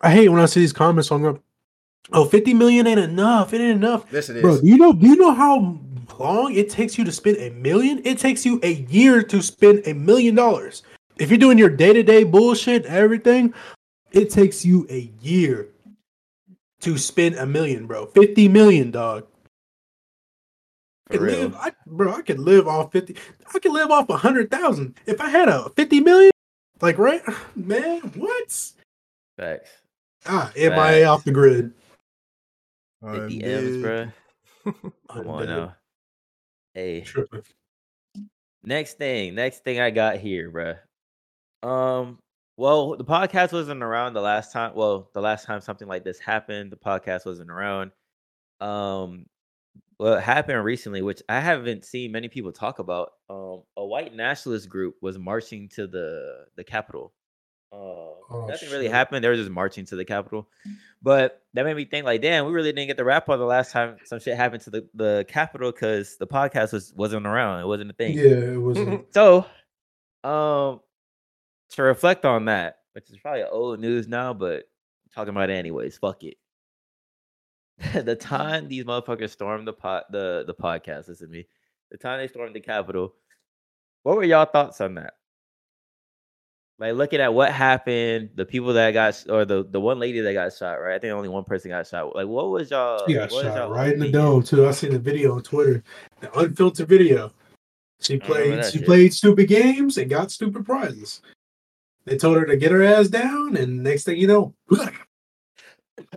I 0.00 0.10
hate 0.10 0.28
when 0.28 0.40
I 0.40 0.46
see 0.46 0.60
these 0.60 0.72
comments 0.72 1.10
on, 1.10 1.22
the, 1.22 1.40
"Oh, 2.12 2.24
50 2.24 2.54
million 2.54 2.86
ain't 2.86 3.00
enough. 3.00 3.54
It 3.54 3.60
ain't 3.60 3.76
enough." 3.76 4.06
Yes, 4.12 4.28
it 4.28 4.36
is. 4.36 4.42
Bro, 4.42 4.60
do 4.60 4.66
you 4.66 4.76
know? 4.76 4.92
Do 4.92 5.06
you 5.06 5.16
know 5.16 5.32
how 5.32 5.78
long 6.18 6.54
it 6.54 6.70
takes 6.70 6.98
you 6.98 7.04
to 7.04 7.12
spend 7.12 7.38
a 7.38 7.50
million? 7.50 8.00
It 8.04 8.18
takes 8.18 8.44
you 8.44 8.60
a 8.62 8.72
year 8.90 9.22
to 9.22 9.42
spend 9.42 9.86
a 9.86 9.94
million 9.94 10.34
dollars. 10.34 10.82
If 11.18 11.30
you're 11.30 11.38
doing 11.38 11.58
your 11.58 11.70
day 11.70 11.92
to 11.92 12.02
day 12.02 12.24
bullshit, 12.24 12.84
everything, 12.86 13.54
it 14.12 14.30
takes 14.30 14.64
you 14.64 14.86
a 14.90 15.10
year 15.20 15.68
to 16.80 16.98
spend 16.98 17.36
a 17.36 17.46
million, 17.46 17.86
bro. 17.86 18.06
50 18.06 18.48
million, 18.48 18.90
dog. 18.90 19.26
Real. 21.10 21.40
live, 21.40 21.54
I, 21.56 21.72
bro, 21.86 22.12
I 22.12 22.22
could 22.22 22.38
live 22.38 22.66
off 22.66 22.92
50. 22.92 23.16
I 23.54 23.58
could 23.58 23.72
live 23.72 23.90
off 23.90 24.08
a 24.08 24.12
100,000. 24.12 24.94
If 25.06 25.20
I 25.20 25.28
had 25.28 25.48
a 25.48 25.70
50 25.70 26.00
million, 26.00 26.30
like, 26.84 26.98
right? 26.98 27.22
Man, 27.56 28.00
what? 28.14 28.72
Facts. 29.38 29.70
Ah, 30.26 30.52
am 30.56 30.72
Facts. 30.72 31.06
off 31.06 31.24
the 31.24 31.32
grid. 31.32 31.72
50 33.02 33.44
I'm 33.44 33.50
M's, 33.50 33.82
dead. 33.82 34.12
bro. 34.64 34.72
Come 35.10 35.20
I'm 35.20 35.28
on 35.28 35.46
dead. 35.46 35.48
now. 35.48 35.76
Hey, 36.74 37.00
Tripping. 37.02 37.42
next 38.64 38.98
thing, 38.98 39.34
next 39.34 39.62
thing 39.64 39.80
I 39.80 39.90
got 39.90 40.16
here, 40.18 40.50
bro. 40.50 40.74
Um, 41.62 42.18
well, 42.56 42.96
the 42.96 43.04
podcast 43.04 43.52
wasn't 43.52 43.82
around 43.82 44.14
the 44.14 44.20
last 44.20 44.52
time. 44.52 44.72
Well, 44.74 45.08
the 45.14 45.20
last 45.20 45.44
time 45.46 45.60
something 45.60 45.88
like 45.88 46.04
this 46.04 46.18
happened, 46.18 46.70
the 46.70 46.76
podcast 46.76 47.26
wasn't 47.26 47.50
around. 47.50 47.90
Um, 48.60 49.26
what 50.04 50.22
happened 50.22 50.62
recently, 50.64 51.00
which 51.00 51.22
I 51.28 51.40
haven't 51.40 51.84
seen 51.86 52.12
many 52.12 52.28
people 52.28 52.52
talk 52.52 52.78
about, 52.78 53.12
um, 53.30 53.62
a 53.76 53.84
white 53.84 54.14
nationalist 54.14 54.68
group 54.68 54.96
was 55.00 55.18
marching 55.18 55.68
to 55.70 55.86
the 55.86 56.44
the 56.56 56.64
Capitol. 56.64 57.12
Uh, 57.72 58.10
Oh, 58.30 58.46
nothing 58.46 58.70
really 58.70 58.88
happened. 58.88 59.22
They 59.22 59.28
were 59.28 59.36
just 59.36 59.50
marching 59.50 59.84
to 59.86 59.96
the 59.96 60.04
Capitol, 60.04 60.48
but 61.02 61.42
that 61.52 61.64
made 61.64 61.76
me 61.76 61.84
think 61.84 62.06
like, 62.06 62.22
damn, 62.22 62.46
we 62.46 62.52
really 62.52 62.72
didn't 62.72 62.86
get 62.88 62.96
the 62.96 63.04
wrap 63.04 63.28
on 63.28 63.38
the 63.38 63.44
last 63.44 63.70
time 63.70 63.96
some 64.04 64.18
shit 64.18 64.36
happened 64.36 64.62
to 64.62 64.70
the 64.70 64.88
the 64.94 65.26
Capitol 65.28 65.72
because 65.72 66.16
the 66.16 66.26
podcast 66.26 66.72
was 66.72 66.92
wasn't 66.96 67.26
around. 67.26 67.60
It 67.60 67.66
wasn't 67.66 67.90
a 67.90 67.94
thing. 67.94 68.16
Yeah, 68.16 68.54
it 68.54 68.60
wasn't. 68.60 69.06
So, 69.12 69.44
um, 70.22 70.80
to 71.70 71.82
reflect 71.82 72.24
on 72.24 72.46
that, 72.46 72.78
which 72.92 73.10
is 73.10 73.18
probably 73.18 73.42
old 73.44 73.78
news 73.80 74.08
now, 74.08 74.32
but 74.32 74.56
I'm 75.04 75.10
talking 75.14 75.30
about 75.34 75.50
it 75.50 75.54
anyways. 75.54 75.98
Fuck 75.98 76.24
it. 76.24 76.36
the 77.94 78.16
time 78.16 78.68
these 78.68 78.84
motherfuckers 78.84 79.30
stormed 79.30 79.66
the 79.66 79.72
pot, 79.72 80.10
the 80.10 80.44
the 80.46 80.54
podcast, 80.54 81.08
listen 81.08 81.28
to 81.28 81.32
me. 81.32 81.46
The 81.90 81.98
time 81.98 82.18
they 82.18 82.28
stormed 82.28 82.54
the 82.54 82.60
Capitol, 82.60 83.14
what 84.02 84.16
were 84.16 84.24
y'all 84.24 84.44
thoughts 84.44 84.80
on 84.80 84.94
that? 84.94 85.14
Like 86.78 86.94
looking 86.94 87.20
at 87.20 87.32
what 87.32 87.52
happened, 87.52 88.30
the 88.34 88.44
people 88.44 88.72
that 88.72 88.90
got, 88.92 89.24
or 89.28 89.44
the 89.44 89.64
the 89.64 89.80
one 89.80 89.98
lady 89.98 90.20
that 90.20 90.32
got 90.32 90.52
shot, 90.52 90.74
right? 90.74 90.96
I 90.96 90.98
think 90.98 91.12
only 91.12 91.28
one 91.28 91.44
person 91.44 91.70
got 91.70 91.86
shot. 91.86 92.14
Like, 92.14 92.26
what 92.26 92.50
was 92.50 92.70
y'all? 92.70 93.06
She 93.06 93.14
got 93.14 93.30
what 93.30 93.44
was 93.44 93.54
shot 93.54 93.56
y'all 93.56 93.70
right 93.70 93.92
in 93.92 94.00
the 94.00 94.10
dome 94.10 94.42
too. 94.42 94.66
I 94.66 94.72
seen 94.72 94.90
the 94.90 94.98
video 94.98 95.34
on 95.34 95.42
Twitter, 95.42 95.84
the 96.20 96.36
unfiltered 96.38 96.88
video. 96.88 97.32
She 98.00 98.18
played. 98.18 98.64
She 98.66 98.78
shit. 98.78 98.86
played 98.86 99.14
stupid 99.14 99.48
games 99.48 99.98
and 99.98 100.10
got 100.10 100.32
stupid 100.32 100.66
prizes. 100.66 101.22
They 102.06 102.18
told 102.18 102.36
her 102.36 102.44
to 102.44 102.56
get 102.56 102.72
her 102.72 102.82
ass 102.82 103.08
down, 103.08 103.56
and 103.56 103.82
next 103.82 104.04
thing 104.04 104.18
you 104.18 104.26
know, 104.26 104.54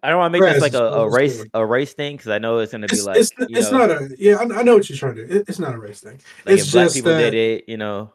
I 0.03 0.09
don't 0.09 0.19
want 0.19 0.33
to 0.33 0.39
make 0.39 0.53
this 0.53 0.61
like 0.61 0.73
a, 0.73 0.83
a 0.83 1.09
race 1.09 1.43
a 1.53 1.65
race 1.65 1.93
thing 1.93 2.17
because 2.17 2.31
I 2.31 2.37
know 2.37 2.59
it's 2.59 2.71
gonna 2.71 2.87
be 2.87 2.95
it's, 2.95 3.05
like 3.05 3.17
it's, 3.17 3.31
it's 3.39 3.71
know, 3.71 3.85
not 3.85 3.89
a 3.89 4.15
yeah. 4.17 4.35
I, 4.35 4.59
I 4.59 4.63
know 4.63 4.75
what 4.75 4.89
you're 4.89 4.97
trying 4.97 5.15
to. 5.15 5.27
do. 5.27 5.35
It, 5.35 5.45
it's 5.47 5.59
not 5.59 5.75
a 5.75 5.77
race 5.77 6.01
thing. 6.01 6.19
like 6.45 6.55
it's 6.55 6.67
if 6.67 6.73
black 6.73 6.85
just 6.85 6.95
people 6.95 7.17
did 7.17 7.33
it, 7.33 7.65
you 7.67 7.77
know. 7.77 8.13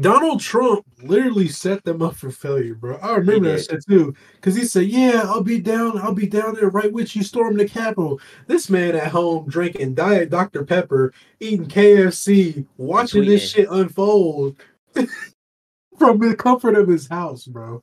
Donald 0.00 0.40
Trump 0.40 0.84
literally 1.02 1.46
set 1.46 1.84
them 1.84 2.02
up 2.02 2.16
for 2.16 2.30
failure, 2.30 2.74
bro. 2.74 2.96
I 2.96 3.14
remember 3.16 3.52
that 3.52 3.64
shit 3.64 3.84
too, 3.88 4.14
because 4.34 4.56
he 4.56 4.64
said, 4.64 4.86
"Yeah, 4.86 5.22
I'll 5.24 5.42
be 5.42 5.60
down. 5.60 5.98
I'll 5.98 6.14
be 6.14 6.26
down 6.26 6.54
there 6.54 6.68
right 6.68 6.92
with 6.92 7.14
you, 7.14 7.22
storm 7.22 7.56
the 7.56 7.68
Capitol." 7.68 8.20
This 8.48 8.68
man 8.68 8.96
at 8.96 9.08
home 9.08 9.48
drinking 9.48 9.94
Diet 9.94 10.30
Dr 10.30 10.64
Pepper, 10.64 11.12
eating 11.38 11.66
KFC, 11.66 12.66
watching 12.76 13.24
this 13.24 13.48
shit 13.48 13.68
unfold 13.70 14.56
from 15.98 16.18
the 16.18 16.34
comfort 16.34 16.74
of 16.74 16.88
his 16.88 17.08
house, 17.08 17.44
bro. 17.44 17.80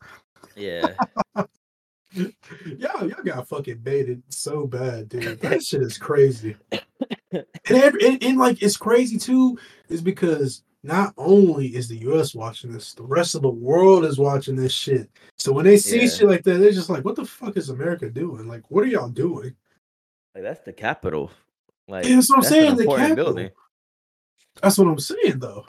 Yeah, 0.58 0.94
Y'all, 2.14 3.08
y'all 3.08 3.24
got 3.24 3.48
fucking 3.48 3.78
baited 3.80 4.22
so 4.30 4.68
bad, 4.68 5.10
dude. 5.10 5.40
That 5.42 5.64
shit 5.64 5.82
is 5.82 5.98
crazy. 5.98 6.56
And, 7.32 7.46
every, 7.70 8.06
and, 8.06 8.24
and 8.24 8.38
like 8.38 8.62
it's 8.62 8.78
crazy 8.78 9.18
too, 9.18 9.58
is 9.90 10.02
because 10.02 10.64
not 10.84 11.14
only 11.18 11.68
is 11.68 11.88
the 11.88 11.98
US 12.12 12.36
watching 12.36 12.72
this, 12.72 12.94
the 12.94 13.04
rest 13.04 13.36
of 13.36 13.42
the 13.44 13.50
world 13.50 14.04
is 14.04 14.18
watching 14.20 14.56
this 14.56 14.74
shit. 14.74 15.10
So 15.38 15.54
when 15.54 15.64
they 15.66 15.78
see 15.78 16.02
Yeah. 16.04 16.10
shit 16.10 16.28
like 16.28 16.44
that, 16.44 16.58
they're 16.60 16.72
just 16.72 16.90
like, 16.90 17.06
what 17.06 17.16
the 17.16 17.26
fuck 17.26 17.56
is 17.56 17.70
America 17.70 18.10
doing? 18.10 18.48
Like, 18.48 18.70
what 18.70 18.84
are 18.84 18.88
y'all 18.88 19.10
doing? 19.10 19.56
like 20.36 20.44
that's 20.44 20.62
the 20.62 20.74
capital. 20.74 21.32
Like 21.88 22.06
Yeah, 22.06 22.16
that's 22.16 22.30
what 22.30 22.38
I'm 22.40 22.44
an 22.44 22.50
saying, 22.50 22.76
the 22.76 22.82
important 22.84 23.10
Capitol. 23.10 23.50
That's 24.62 24.78
what 24.78 24.88
I'm 24.88 25.00
saying 25.00 25.40
though. 25.40 25.66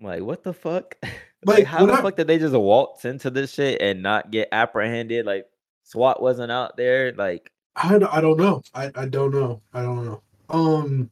Like 0.00 0.22
what 0.22 0.42
the 0.42 0.52
fuck? 0.54 0.96
Like, 1.46 1.58
like 1.58 1.66
how 1.66 1.84
the 1.84 1.92
I- 1.92 2.00
fuck 2.00 2.16
did 2.16 2.26
they 2.26 2.38
just 2.38 2.54
waltz 2.54 3.04
into 3.04 3.28
this 3.28 3.52
shit 3.52 3.82
and 3.82 4.02
not 4.02 4.30
get 4.30 4.48
apprehended? 4.50 5.26
Like 5.26 5.44
SWAT 5.84 6.20
wasn't 6.20 6.50
out 6.52 6.76
there. 6.76 7.12
Like 7.12 7.50
I, 7.76 7.98
don't- 7.98 8.12
I 8.12 8.20
don't 8.20 8.38
know. 8.38 8.62
I, 8.74 8.90
I 8.94 9.06
don't 9.06 9.32
know. 9.32 9.60
I 9.72 9.82
don't 9.82 10.04
know. 10.04 10.22
Um, 10.50 11.10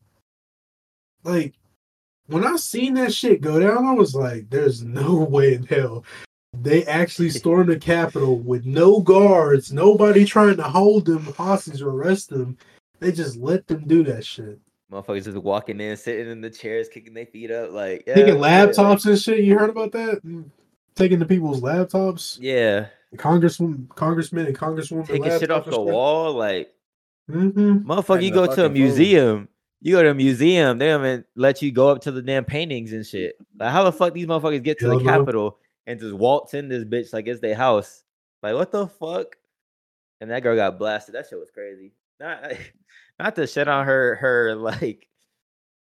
like 1.24 1.54
when 2.26 2.44
I 2.46 2.56
seen 2.56 2.94
that 2.94 3.12
shit 3.14 3.40
go 3.40 3.58
down, 3.60 3.84
I 3.86 3.92
was 3.92 4.14
like, 4.14 4.48
"There's 4.50 4.82
no 4.84 5.16
way 5.16 5.54
in 5.54 5.64
hell 5.66 6.04
they 6.54 6.84
actually 6.84 7.30
stormed 7.40 7.70
the 7.70 7.78
Capitol 7.78 8.38
with 8.38 8.66
no 8.66 9.00
guards, 9.00 9.72
nobody 9.72 10.24
trying 10.24 10.56
to 10.56 10.62
hold 10.62 11.06
them 11.06 11.24
hostage 11.36 11.80
or 11.82 11.90
arrest 11.90 12.28
them. 12.30 12.56
They 13.00 13.10
just 13.12 13.36
let 13.36 13.66
them 13.66 13.84
do 13.88 14.04
that 14.04 14.24
shit, 14.24 14.60
motherfuckers 14.92 15.24
just 15.24 15.36
walking 15.38 15.80
in, 15.80 15.96
sitting 15.96 16.30
in 16.30 16.40
the 16.40 16.50
chairs, 16.50 16.88
kicking 16.88 17.14
their 17.14 17.26
feet 17.26 17.50
up. 17.50 17.72
Like 17.72 18.04
yeah, 18.06 18.14
taking 18.14 18.38
like- 18.38 18.68
laptops 18.70 19.06
and 19.06 19.18
shit. 19.18 19.40
You 19.44 19.58
heard 19.58 19.70
about 19.70 19.92
that? 19.92 20.24
Mm, 20.24 20.44
Taking 20.94 21.18
the 21.18 21.24
people's 21.26 21.62
laptops, 21.62 22.36
yeah, 22.40 22.86
congresswoman, 23.16 23.88
congressman, 23.90 24.46
and 24.46 24.56
congresswoman 24.58 25.06
taking 25.06 25.24
shit 25.38 25.50
off 25.50 25.66
the 25.66 25.80
wall. 25.80 26.32
Like 26.34 26.70
Mm-hmm. 27.30 27.88
motherfucker, 27.88 28.06
Hiding 28.08 28.24
you 28.28 28.34
go 28.34 28.46
to 28.46 28.52
a 28.52 28.56
fucking 28.56 28.64
food. 28.70 28.72
museum. 28.74 29.48
You 29.80 29.94
go 29.94 30.02
to 30.02 30.10
a 30.10 30.14
museum, 30.14 30.78
they 30.78 30.88
don't 30.88 31.00
even 31.00 31.24
let 31.36 31.62
you 31.62 31.70
go 31.72 31.88
up 31.88 32.02
to 32.02 32.10
the 32.12 32.20
damn 32.22 32.44
paintings 32.44 32.92
and 32.92 33.06
shit. 33.06 33.36
Like, 33.58 33.70
how 33.70 33.84
the 33.84 33.92
fuck 33.92 34.12
these 34.12 34.26
motherfuckers 34.26 34.62
get 34.62 34.78
to 34.80 34.86
Hell 34.88 34.98
the 34.98 35.04
no. 35.04 35.10
Capitol 35.10 35.58
and 35.86 35.98
just 36.00 36.14
waltz 36.14 36.54
in 36.54 36.68
this 36.68 36.84
bitch 36.84 37.12
like 37.12 37.26
it's 37.28 37.40
their 37.40 37.54
house? 37.54 38.02
Like, 38.42 38.54
what 38.54 38.70
the 38.72 38.86
fuck? 38.88 39.36
And 40.20 40.30
that 40.30 40.42
girl 40.42 40.56
got 40.56 40.78
blasted. 40.78 41.14
That 41.14 41.26
shit 41.28 41.38
was 41.38 41.50
crazy. 41.50 41.92
Not, 42.20 42.52
not 43.18 43.34
to 43.36 43.46
shit 43.46 43.68
on 43.68 43.86
her, 43.86 44.16
her 44.16 44.54
like 44.56 45.08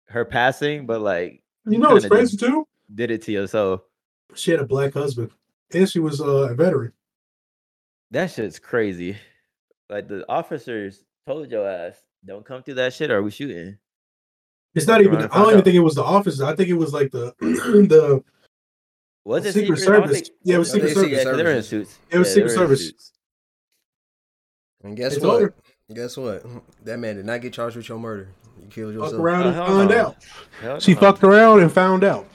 her 0.08 0.24
passing, 0.26 0.86
but 0.86 1.00
like 1.00 1.42
You 1.66 1.78
know 1.78 1.96
it's 1.96 2.04
kinda 2.04 2.16
crazy 2.16 2.36
just 2.36 2.50
too? 2.50 2.66
did 2.94 3.10
it 3.10 3.22
to 3.22 3.32
yourself. 3.32 3.80
She 4.34 4.50
had 4.50 4.60
a 4.60 4.66
black 4.66 4.92
husband, 4.94 5.30
and 5.72 5.88
she 5.88 5.98
was 6.00 6.20
uh, 6.20 6.48
a 6.50 6.54
veteran. 6.54 6.92
That 8.10 8.30
shit's 8.30 8.58
crazy. 8.58 9.16
Like 9.88 10.08
the 10.08 10.24
officers 10.28 11.04
told 11.26 11.50
your 11.50 11.68
ass, 11.68 11.96
don't 12.24 12.44
come 12.44 12.62
through 12.62 12.74
that 12.74 12.92
shit 12.92 13.10
or 13.10 13.22
we 13.22 13.30
shooting. 13.30 13.78
It's 14.74 14.86
not 14.86 15.00
even. 15.00 15.16
I 15.16 15.26
don't 15.26 15.46
even 15.48 15.58
out. 15.58 15.64
think 15.64 15.76
it 15.76 15.80
was 15.80 15.94
the 15.96 16.04
officers. 16.04 16.40
I 16.42 16.54
think 16.54 16.68
it 16.68 16.74
was 16.74 16.92
like 16.92 17.10
the 17.10 17.34
the. 17.40 18.22
Was 19.24 19.44
it 19.44 19.52
Secret 19.52 19.78
secret, 19.78 19.94
I 19.94 19.98
don't 19.98 20.08
Service. 20.08 20.20
think- 20.28 20.38
Yeah, 20.42 20.54
it 20.54 20.58
was 20.58 20.70
I 20.70 20.72
Secret 20.74 20.88
yeah, 20.88 20.94
'cause 20.94 21.22
Service. 21.24 21.36
they 21.36 21.42
were 21.44 21.50
in 21.50 21.62
suits. 21.62 21.98
It 22.10 22.18
was 22.18 22.28
Yeah, 22.28 22.34
Secret 22.34 22.48
they 22.48 22.56
were 22.56 22.62
in 22.62 22.68
Service. 22.68 22.86
suits. 22.86 23.12
And 24.82 24.96
guess 24.96 25.14
They 25.14 25.20
told 25.20 25.32
what? 25.34 25.42
her. 25.42 25.54
Guess 25.94 26.16
what? 26.16 26.46
That 26.84 26.98
man 26.98 27.16
did 27.16 27.26
not 27.26 27.40
get 27.42 27.52
charged 27.52 27.76
with 27.76 27.88
your 27.88 27.98
murder. 27.98 28.28
You 28.60 28.66
killed 28.68 28.94
Fuck 28.94 29.02
yourself. 29.04 29.20
around 29.22 29.42
Oh, 29.42 29.46
and 29.48 29.54
hell 29.56 29.66
found 29.66 29.90
no. 29.90 29.96
out. 30.00 30.16
Hell 30.62 30.80
She 30.80 30.94
no. 30.94 31.00
fucked 31.00 31.22
around 31.24 31.60
and 31.60 31.70
found 31.72 32.04
out. 32.04 32.26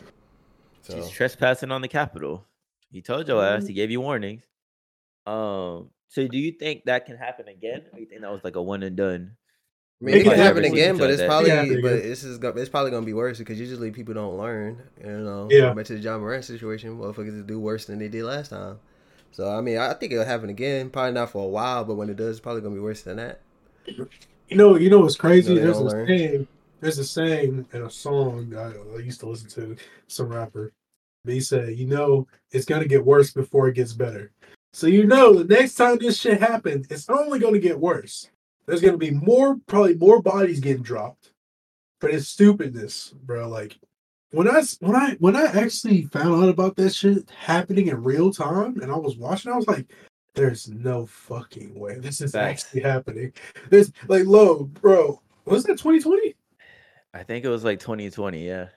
So, 0.83 0.95
She's 0.95 1.09
trespassing 1.09 1.71
on 1.71 1.81
the 1.81 1.87
Capitol. 1.87 2.45
He 2.91 3.01
told 3.01 3.27
your 3.27 3.43
ass. 3.43 3.59
Mm-hmm. 3.61 3.67
He 3.67 3.73
gave 3.73 3.89
you 3.91 4.01
warnings. 4.01 4.43
Um. 5.25 5.89
So, 6.09 6.27
do 6.27 6.37
you 6.37 6.51
think 6.51 6.85
that 6.85 7.05
can 7.05 7.17
happen 7.17 7.47
again? 7.47 7.83
Or 7.91 7.99
you 7.99 8.05
think 8.05 8.21
that 8.21 8.31
was 8.31 8.41
like 8.43 8.55
a 8.55 8.61
one 8.61 8.83
and 8.83 8.95
done? 8.95 9.31
I 10.01 10.05
mean, 10.05 10.15
It 10.15 10.17
it 10.19 10.23
can 10.23 10.31
can 10.33 10.39
happen 10.39 10.63
happen 10.63 10.73
again, 10.77 10.97
but 10.97 11.09
it's 11.09 11.19
that. 11.19 11.27
probably, 11.27 11.49
It 11.49 11.55
can 11.55 11.65
happen 11.67 11.81
but 11.81 12.03
this 12.03 12.23
is 12.23 12.37
go- 12.37 12.49
it's 12.49 12.69
probably 12.69 12.91
gonna 12.91 13.05
be 13.05 13.13
worse 13.13 13.37
because 13.37 13.59
usually 13.59 13.91
people 13.91 14.13
don't 14.13 14.37
learn. 14.37 14.81
You 15.03 15.09
know, 15.19 15.47
Yeah. 15.49 15.73
Back 15.73 15.85
to 15.85 15.93
the 15.95 15.99
Ja 15.99 16.17
Morant 16.17 16.43
situation, 16.45 16.97
motherfuckers 16.97 17.45
do 17.47 17.59
worse 17.59 17.85
than 17.85 17.99
they 17.99 18.07
did 18.07 18.23
last 18.23 18.49
time. 18.49 18.79
So 19.31 19.49
I 19.49 19.61
mean, 19.61 19.77
I 19.77 19.93
think 19.93 20.11
it'll 20.13 20.25
happen 20.25 20.49
again. 20.49 20.89
Probably 20.89 21.13
not 21.13 21.31
for 21.31 21.43
a 21.43 21.47
while, 21.47 21.83
but 21.85 21.95
when 21.95 22.09
it 22.09 22.17
does, 22.17 22.31
it's 22.31 22.39
probably 22.39 22.61
gonna 22.61 22.75
be 22.75 22.81
worse 22.81 23.01
than 23.01 23.17
that. 23.17 23.41
You 23.85 24.57
know. 24.57 24.75
You 24.75 24.89
know 24.89 24.99
what's 24.99 25.15
crazy? 25.17 25.49
No, 25.53 25.55
they 25.59 25.65
There's 25.65 25.77
a 25.77 25.83
learn. 25.83 26.07
saying. 26.07 26.47
there's 26.81 26.99
a 26.99 27.05
saying 27.05 27.65
in 27.73 27.81
a 27.81 27.89
song 27.89 28.53
I, 28.55 28.73
I 28.95 28.99
used 28.99 29.19
to 29.21 29.27
listen 29.29 29.49
to 29.51 29.75
some 30.07 30.29
rapper. 30.29 30.71
But 31.23 31.33
he 31.33 31.39
said, 31.39 31.77
you 31.77 31.87
know, 31.87 32.27
it's 32.51 32.65
gonna 32.65 32.85
get 32.87 33.03
worse 33.03 33.31
before 33.31 33.67
it 33.69 33.75
gets 33.75 33.93
better. 33.93 34.31
So 34.75 34.87
you 34.87 35.05
know 35.05 35.41
the 35.41 35.55
next 35.55 35.75
time 35.75 35.99
this 35.99 36.19
shit 36.19 36.41
happens, 36.41 36.87
it's 36.89 37.09
only 37.09 37.39
gonna 37.39 37.59
get 37.59 37.79
worse. 37.79 38.29
There's 38.65 38.81
gonna 38.81 38.97
be 38.97 39.09
more, 39.09 39.55
probably 39.67 39.95
more 39.95 40.21
bodies 40.21 40.59
getting 40.59 40.83
dropped 40.83 41.31
for 42.01 42.11
this 42.11 42.27
stupidness, 42.27 43.13
bro. 43.23 43.47
Like 43.47 43.79
when 44.31 44.49
I 44.49 44.61
when 44.81 44.97
I 44.97 45.15
when 45.21 45.37
I 45.37 45.45
actually 45.45 46.01
found 46.07 46.43
out 46.43 46.49
about 46.49 46.75
that 46.75 46.93
shit 46.93 47.29
happening 47.29 47.87
in 47.87 48.03
real 48.03 48.33
time, 48.33 48.81
and 48.81 48.91
I 48.91 48.97
was 48.97 49.15
watching, 49.15 49.49
I 49.49 49.55
was 49.55 49.65
like, 49.65 49.93
"There's 50.33 50.67
no 50.67 51.05
fucking 51.05 51.79
way 51.79 51.97
this 51.99 52.19
is 52.19 52.35
actually 52.35 52.81
happening." 52.81 53.31
There's 53.69 53.93
like, 54.09 54.25
low, 54.25 54.65
bro. 54.65 55.21
Was 55.45 55.63
that 55.63 55.77
2020? 55.77 56.35
I 57.13 57.23
think 57.23 57.45
it 57.45 57.49
was 57.49 57.63
like 57.63 57.79
2020. 57.79 58.45
Yeah. 58.45 58.67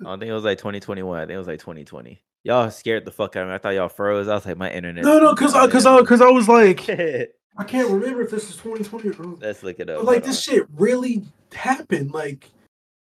I 0.00 0.04
don't 0.04 0.18
think 0.18 0.28
it 0.28 0.34
was 0.34 0.44
like 0.44 0.58
2021. 0.58 1.18
I 1.18 1.22
think 1.22 1.34
it 1.34 1.38
was 1.38 1.46
like 1.46 1.60
2020. 1.60 2.20
Y'all 2.46 2.70
scared 2.70 3.04
the 3.04 3.10
fuck 3.10 3.34
out 3.34 3.42
of 3.42 3.48
me. 3.48 3.54
I 3.56 3.58
thought 3.58 3.74
y'all 3.74 3.88
froze. 3.88 4.28
I 4.28 4.34
was 4.36 4.46
like, 4.46 4.56
my 4.56 4.70
internet. 4.70 5.02
No, 5.02 5.18
no, 5.18 5.34
because 5.34 5.52
I 5.52 5.66
because 5.66 5.84
I 5.84 5.98
because 6.00 6.20
I 6.20 6.28
was 6.28 6.48
like, 6.48 6.88
I 7.58 7.64
can't 7.66 7.90
remember 7.90 8.22
if 8.22 8.30
this 8.30 8.48
is 8.48 8.56
2020 8.58 9.08
or 9.08 9.36
Let's 9.40 9.64
look 9.64 9.80
it 9.80 9.90
up. 9.90 9.96
But 9.96 10.04
like 10.04 10.22
hold 10.22 10.30
this 10.30 10.48
on. 10.48 10.54
shit 10.54 10.66
really 10.76 11.24
happened. 11.52 12.12
Like 12.12 12.48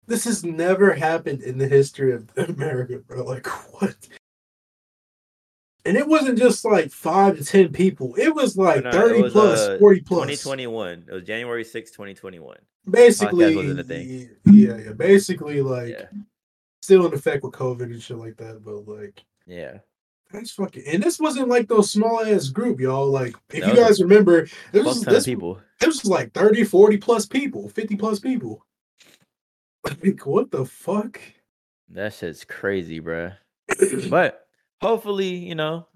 this 0.08 0.24
has 0.24 0.46
never 0.46 0.94
happened 0.94 1.42
in 1.42 1.58
the 1.58 1.68
history 1.68 2.14
of 2.14 2.30
America, 2.38 3.00
bro. 3.00 3.26
Like 3.26 3.46
what? 3.74 3.98
And 5.84 5.98
it 5.98 6.08
wasn't 6.08 6.40
just 6.40 6.64
like 6.64 6.90
five 6.90 7.38
to 7.38 7.44
ten 7.44 7.74
people. 7.74 8.16
It 8.16 8.34
was 8.34 8.56
like 8.56 8.86
no, 8.86 8.90
it 8.90 8.94
thirty 8.94 9.22
was, 9.22 9.34
plus, 9.34 9.60
uh, 9.60 9.78
forty 9.82 10.00
plus. 10.00 10.28
2021. 10.28 11.08
It 11.10 11.14
was 11.14 11.24
January 11.24 11.66
6, 11.66 11.92
2021. 11.92 12.56
Basically, 12.90 13.54
wasn't 13.54 13.82
a 13.82 13.84
thing. 13.84 14.30
yeah, 14.46 14.78
yeah. 14.78 14.94
Basically, 14.94 15.62
like 15.62 15.90
Yeah. 15.90 16.06
Still 16.86 17.06
in 17.06 17.14
effect 17.14 17.44
with 17.44 17.54
COVID 17.54 17.84
and 17.84 18.02
shit 18.02 18.18
like 18.18 18.38
that. 18.38 18.64
But 18.64 18.88
like 18.88 19.24
Yeah. 19.46 19.80
that's 20.32 20.52
fucking. 20.52 20.84
And 20.88 21.02
this 21.04 21.20
wasn't 21.20 21.50
like 21.50 21.68
those 21.68 21.92
small 21.92 22.22
ass 22.24 22.50
group, 22.50 22.80
y'all. 22.80 23.08
Like 23.10 23.36
if 23.50 23.62
No, 23.66 23.72
you 23.72 23.76
guys 23.76 24.02
remember, 24.02 24.48
it 24.74 24.86
was 24.86 25.02
this. 25.04 25.26
people. 25.26 25.60
It 25.82 25.88
was 25.88 26.06
like 26.06 26.34
30, 26.34 26.64
40 26.64 26.98
plus 26.98 27.26
people, 27.26 27.68
50 27.70 27.96
plus 27.98 28.20
people. 28.20 28.66
Like, 30.04 30.26
what 30.26 30.50
the 30.50 30.66
fuck? 30.66 31.20
That 31.90 32.14
shit's 32.14 32.44
crazy, 32.44 33.00
bruh. 33.00 33.36
But 34.10 34.48
hopefully, 34.82 35.28
you 35.36 35.54
know, 35.54 35.88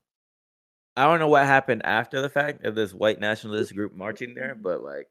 I 0.96 1.06
don't 1.06 1.20
know 1.20 1.28
what 1.28 1.46
happened 1.48 1.84
after 1.86 2.22
the 2.22 2.30
fact 2.30 2.66
of 2.66 2.76
this 2.76 2.94
white 2.94 3.20
nationalist 3.20 3.74
group 3.74 3.96
marching 3.96 4.36
there, 4.36 4.54
but 4.54 4.84
like 4.84 5.08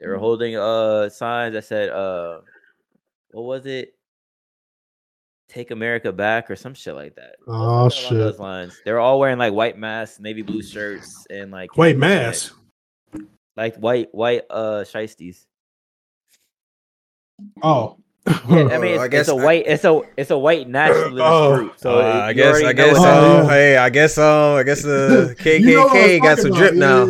they 0.00 0.06
were 0.06 0.16
holding 0.18 0.56
uh 0.56 1.08
signs 1.10 1.52
that 1.54 1.64
said 1.64 1.90
uh 1.90 2.40
what 3.32 3.42
was 3.44 3.66
it? 3.66 3.95
Take 5.48 5.70
America 5.70 6.12
back 6.12 6.50
or 6.50 6.56
some 6.56 6.74
shit 6.74 6.94
like 6.94 7.14
that. 7.16 7.36
Oh, 7.46 7.52
along 7.54 7.90
shit. 7.90 8.10
Those 8.10 8.38
lines. 8.38 8.80
They're 8.84 8.98
all 8.98 9.20
wearing 9.20 9.38
like 9.38 9.52
white 9.52 9.78
masks, 9.78 10.18
navy 10.20 10.42
blue 10.42 10.62
shirts, 10.62 11.26
and 11.30 11.50
like 11.52 11.76
white 11.76 11.96
masks. 11.96 12.52
and, 13.12 13.28
like 13.56 13.76
white 13.76 14.12
white 14.14 14.42
uh 14.50 14.84
shiesties. 14.84 15.46
Oh. 17.62 17.96
Yeah, 18.26 18.34
I 18.48 18.78
mean, 18.78 18.98
Oh, 18.98 19.02
I 19.02 19.04
it's, 19.04 19.08
guess 19.08 19.20
it's 19.20 19.28
a 19.28 19.36
I- 19.36 19.44
white, 19.44 19.64
it's 19.66 19.84
a, 19.84 20.00
it's 20.16 20.30
a 20.32 20.38
white 20.38 20.68
nationalist 20.80 21.22
Oh. 21.24 21.56
group. 21.56 21.72
So 21.78 22.00
Uh, 22.00 22.02
I 22.24 22.32
guess, 22.32 22.62
I 22.62 22.72
guess, 22.72 22.88
what 22.88 22.96
so. 22.96 23.02
that 23.02 23.22
um, 23.38 23.42
is. 23.44 23.48
hey, 23.50 23.76
I 23.76 23.88
guess, 23.90 24.18
um, 24.18 24.56
I 24.56 24.62
guess 24.64 24.82
the 24.82 25.36
You 25.44 25.76
know 25.76 25.86
what 25.86 25.96
I 25.96 26.00
was 26.02 26.10
KKK 26.10 26.22
got 26.22 26.38
some 26.38 26.50
drip 26.52 26.72
yeah, 26.74 26.78
now. 26.80 27.04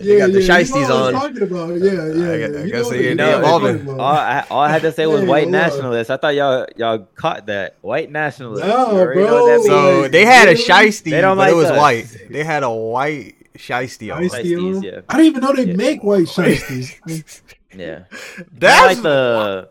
Yeah. 0.00 0.04
They 0.04 0.18
got 0.18 0.32
the 0.32 0.40
you 0.42 0.48
know 0.48 0.54
shiesties 0.54 0.70
what 0.82 0.90
I 0.90 1.00
was 1.00 1.06
on. 1.06 1.12
talking 1.12 1.42
about. 1.42 1.68
Yeah, 1.74 1.92
yeah. 1.92 2.00
I 2.02 2.36
yeah. 2.36 2.46
I 2.46 2.48
guess 2.48 2.70
they- 2.70 2.82
what- 2.82 2.90
they 2.90 3.08
you 3.08 3.14
know 3.14 3.26
what 3.26 3.36
I'm 3.36 3.42
evolving. 3.76 3.88
all. 4.00 4.00
I, 4.00 4.44
all 4.50 4.60
I 4.60 4.68
had 4.70 4.82
to 4.82 4.92
say 4.92 5.06
was 5.06 5.20
Hey, 5.22 5.26
white 5.26 5.48
nationalists. 5.48 6.10
I 6.10 6.16
thought 6.16 6.34
y'all 6.34 6.66
y'all 6.76 6.98
caught 7.14 7.46
that 7.46 7.76
white 7.80 8.10
nationalists. 8.10 8.66
No, 8.66 8.86
already 8.86 9.20
know 9.22 9.26
what 9.26 9.38
bro, 9.40 9.46
that 9.46 9.56
means. 9.56 9.66
So 9.66 10.08
they 10.08 10.24
had 10.24 10.48
a 10.48 10.52
really? 10.52 10.64
shiesty, 10.64 11.10
They 11.10 11.20
don't 11.20 11.36
but 11.36 11.48
it 11.50 11.52
like 11.52 11.62
was 11.62 11.70
us. 11.70 11.78
white. 11.78 12.16
They 12.30 12.44
had 12.44 12.62
a 12.62 12.70
white 12.70 13.34
shiesty 13.56 14.14
on. 14.14 14.22
Shiesty 14.22 14.44
Shiesties, 14.56 14.82
yeah. 14.84 15.00
I 15.08 15.16
didn't 15.16 15.26
even 15.26 15.40
know 15.42 15.52
they 15.54 15.64
Yeah. 15.64 15.74
make 15.76 16.02
white 16.04 16.26
shiesties. 16.26 17.42
yeah, 17.76 18.04
That's 18.52 18.94
like 18.94 19.02
the 19.02 19.68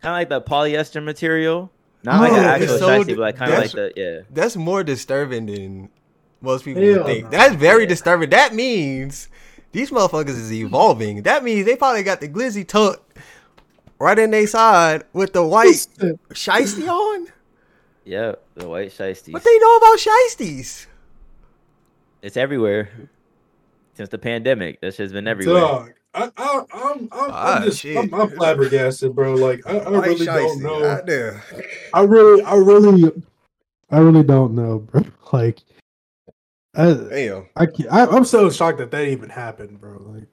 kind 0.00 0.12
of 0.14 0.18
like 0.18 0.28
the 0.28 0.40
polyester 0.50 1.02
material, 1.02 1.70
not 2.04 2.20
like 2.20 2.32
Oh, 2.32 2.36
an 2.36 2.44
actual 2.44 2.78
so 2.78 2.88
shiesty, 2.88 3.06
di- 3.06 3.14
but 3.14 3.20
like 3.20 3.36
kind 3.36 3.52
of 3.52 3.58
like 3.58 3.72
that's- 3.72 3.92
the 3.96 4.00
yeah. 4.00 4.20
that's 4.30 4.56
more 4.56 4.84
disturbing 4.84 5.46
than 5.46 5.88
most 6.40 6.64
people 6.64 6.82
Hell 6.82 6.98
would 6.98 7.06
think. 7.06 7.24
no. 7.24 7.30
That's 7.30 7.54
very 7.54 7.82
Yeah. 7.84 7.88
disturbing. 7.88 8.30
That 8.30 8.54
means 8.54 9.28
these 9.74 9.90
motherfuckers 9.90 10.28
is 10.28 10.52
evolving. 10.52 11.22
That 11.22 11.42
means 11.42 11.66
they 11.66 11.74
probably 11.74 12.04
got 12.04 12.20
the 12.20 12.28
glizzy 12.28 12.66
tucked 12.66 13.18
right 13.98 14.16
in 14.18 14.30
their 14.30 14.46
side 14.46 15.02
with 15.12 15.32
the 15.32 15.44
white 15.44 15.74
shiesty 16.30 16.88
on. 16.88 17.26
Yeah, 18.04 18.36
the 18.54 18.68
white 18.68 18.92
shiesties. 18.92 19.32
What 19.32 19.42
they 19.42 19.58
know 19.58 19.76
about 19.76 19.98
shiesties? 19.98 20.86
It's 22.22 22.36
everywhere 22.36 22.88
since 23.94 24.10
the 24.10 24.18
pandemic. 24.18 24.80
That 24.80 24.94
shit's 24.94 25.12
been 25.12 25.26
everywhere. 25.26 25.60
Dog. 25.60 25.92
I, 26.14 26.30
I, 26.36 26.62
I'm, 26.72 26.98
I'm, 27.00 27.08
Ah, 27.12 27.56
I'm 27.56 27.62
just. 27.64 27.84
I'm, 27.84 28.14
I'm 28.14 28.30
flabbergasted, 28.30 29.12
bro. 29.16 29.34
Like, 29.34 29.66
I, 29.66 29.78
I 29.78 29.90
really 30.06 30.24
don't 30.24 30.62
know. 30.62 30.84
I 31.92 32.00
really, 32.02 32.42
I 32.44 32.54
really, 32.54 33.12
I 33.90 33.98
really 33.98 34.22
don't 34.22 34.54
know, 34.54 34.78
bro. 34.78 35.02
Like, 35.32 35.58
I, 36.76 36.92
Damn. 36.94 37.46
I, 37.56 37.66
can't, 37.66 37.92
I 37.92 38.06
I'm 38.06 38.24
so 38.24 38.50
shocked 38.50 38.78
that 38.78 38.90
that 38.90 39.06
even 39.06 39.28
happened, 39.30 39.80
bro. 39.80 39.98
Like, 40.00 40.28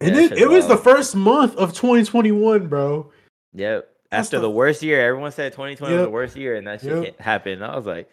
and 0.00 0.16
Yeah, 0.16 0.22
it, 0.22 0.32
it 0.32 0.48
was 0.48 0.66
the 0.66 0.74
uh, 0.74 0.78
first 0.78 1.14
month 1.14 1.56
of 1.56 1.72
2021, 1.74 2.66
bro. 2.66 3.10
Yep. 3.54 3.88
That's 4.10 4.26
After 4.26 4.36
the- 4.38 4.42
the 4.42 4.50
worst 4.50 4.82
year, 4.82 5.00
everyone 5.06 5.32
said 5.32 5.52
2020 5.52 5.94
was 5.94 6.02
the 6.02 6.10
worst 6.10 6.36
year, 6.36 6.56
and 6.56 6.66
that 6.66 6.80
shit 6.80 6.90
Yep. 6.90 7.18
can't. 7.18 7.62
I 7.62 7.76
was 7.76 7.86
like, 7.86 8.10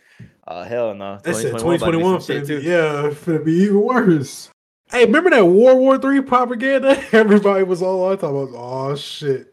oh 0.47 0.63
hell 0.63 0.93
no. 0.93 1.19
They 1.23 1.33
said 1.33 1.57
2021 1.57 1.79
2021 1.79 1.81
about 1.81 1.91
to 1.91 1.97
be 1.97 2.03
some 2.03 2.35
finna 2.35 2.47
shit 2.47 2.47
be, 2.47 2.63
too. 2.63 2.69
yeah, 2.69 3.09
finna 3.09 3.45
be 3.45 3.51
even 3.53 3.81
worse. 3.81 4.49
Hey, 4.91 5.05
remember 5.05 5.29
that 5.31 5.45
World 5.45 5.77
War 5.79 5.97
Three 5.97 6.21
propaganda? 6.21 7.01
Everybody 7.11 7.63
was 7.63 7.81
all 7.81 8.03
on 8.05 8.17
talking 8.17 8.43
about. 8.53 8.55
Oh 8.55 8.95
shit! 8.95 9.48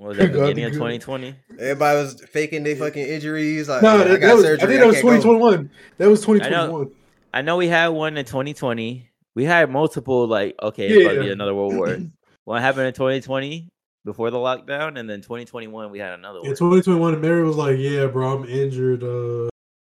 What 0.00 0.08
was 0.08 0.16
that 0.16 0.32
God, 0.32 0.46
beginning 0.46 0.64
of 0.64 0.72
2020? 0.72 1.34
Everybody 1.58 1.98
was 1.98 2.22
faking 2.32 2.62
their 2.62 2.74
fucking 2.74 3.06
injuries. 3.06 3.68
Like, 3.68 3.82
No, 3.82 3.98
that, 3.98 4.06
I 4.06 4.16
got 4.16 4.20
that 4.28 4.34
was, 4.34 4.44
surgery. 4.44 4.64
I 4.64 4.66
think 4.66 4.80
that 4.80 4.86
was 4.86 4.96
can't 4.96 5.04
go." 5.04 5.10
2021. 5.18 5.70
That 5.98 6.08
was 6.08 6.24
I 6.24 6.32
know. 6.32 6.38
2021. 6.38 6.90
I 7.34 7.42
know 7.42 7.56
we 7.58 7.68
had 7.68 7.88
one 7.88 8.16
in 8.16 8.24
2020. 8.24 9.10
We 9.34 9.44
had 9.44 9.70
multiple 9.70 10.26
like 10.26 10.54
okay, 10.62 10.88
Yeah, 10.88 10.94
it's 10.94 11.04
about 11.04 11.14
to 11.16 11.20
be 11.20 11.30
another 11.30 11.54
world 11.54 11.74
war. 11.74 11.98
one 12.44 12.62
happened 12.62 12.86
in 12.86 12.94
2020 12.94 13.68
before 14.06 14.30
the 14.30 14.38
lockdown, 14.38 14.98
and 14.98 15.08
then 15.08 15.20
2021 15.20 15.90
we 15.90 15.98
had 15.98 16.14
another 16.14 16.38
Yeah, 16.44 16.48
one. 16.48 16.56
2021, 16.56 17.12
and 17.12 17.22
Mary 17.22 17.42
was 17.42 17.56
like, 17.56 17.76
"Yeah, 17.78 18.06
bro, 18.06 18.38
I'm 18.38 18.46
injured. 18.46 19.04
Uh, 19.04 19.50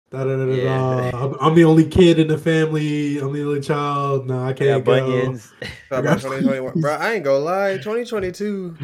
da 0.10 0.24
da 0.24 0.38
da 0.38 0.46
da. 0.46 0.54
Yeah. 0.54 1.12
I'm, 1.16 1.36
I'm 1.42 1.54
the 1.54 1.66
only 1.66 1.86
kid 1.86 2.18
in 2.18 2.30
the 2.30 2.38
family. 2.38 3.18
I'm 3.18 3.34
the 3.34 3.44
only 3.44 3.60
child. 3.60 4.26
No, 4.26 4.40
I 4.40 4.52
I 4.52 4.54
can't 4.54 4.86
go." 4.86 5.06
bunions. 5.06 5.52
Talk 5.90 6.06
2021. 6.22 6.80
Bro, 6.80 6.94
I 6.94 7.16
ain't 7.16 7.26
gonna 7.26 7.40
lie. 7.40 7.74
2022 7.74 8.78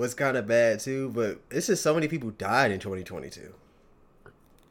was 0.00 0.14
kind 0.14 0.36
of 0.36 0.46
bad 0.46 0.80
too, 0.80 1.10
but 1.10 1.40
it's 1.50 1.66
just 1.68 1.82
so 1.82 1.94
many 1.94 2.08
people 2.08 2.30
died 2.30 2.70
in 2.72 2.80
2022. 2.80 3.52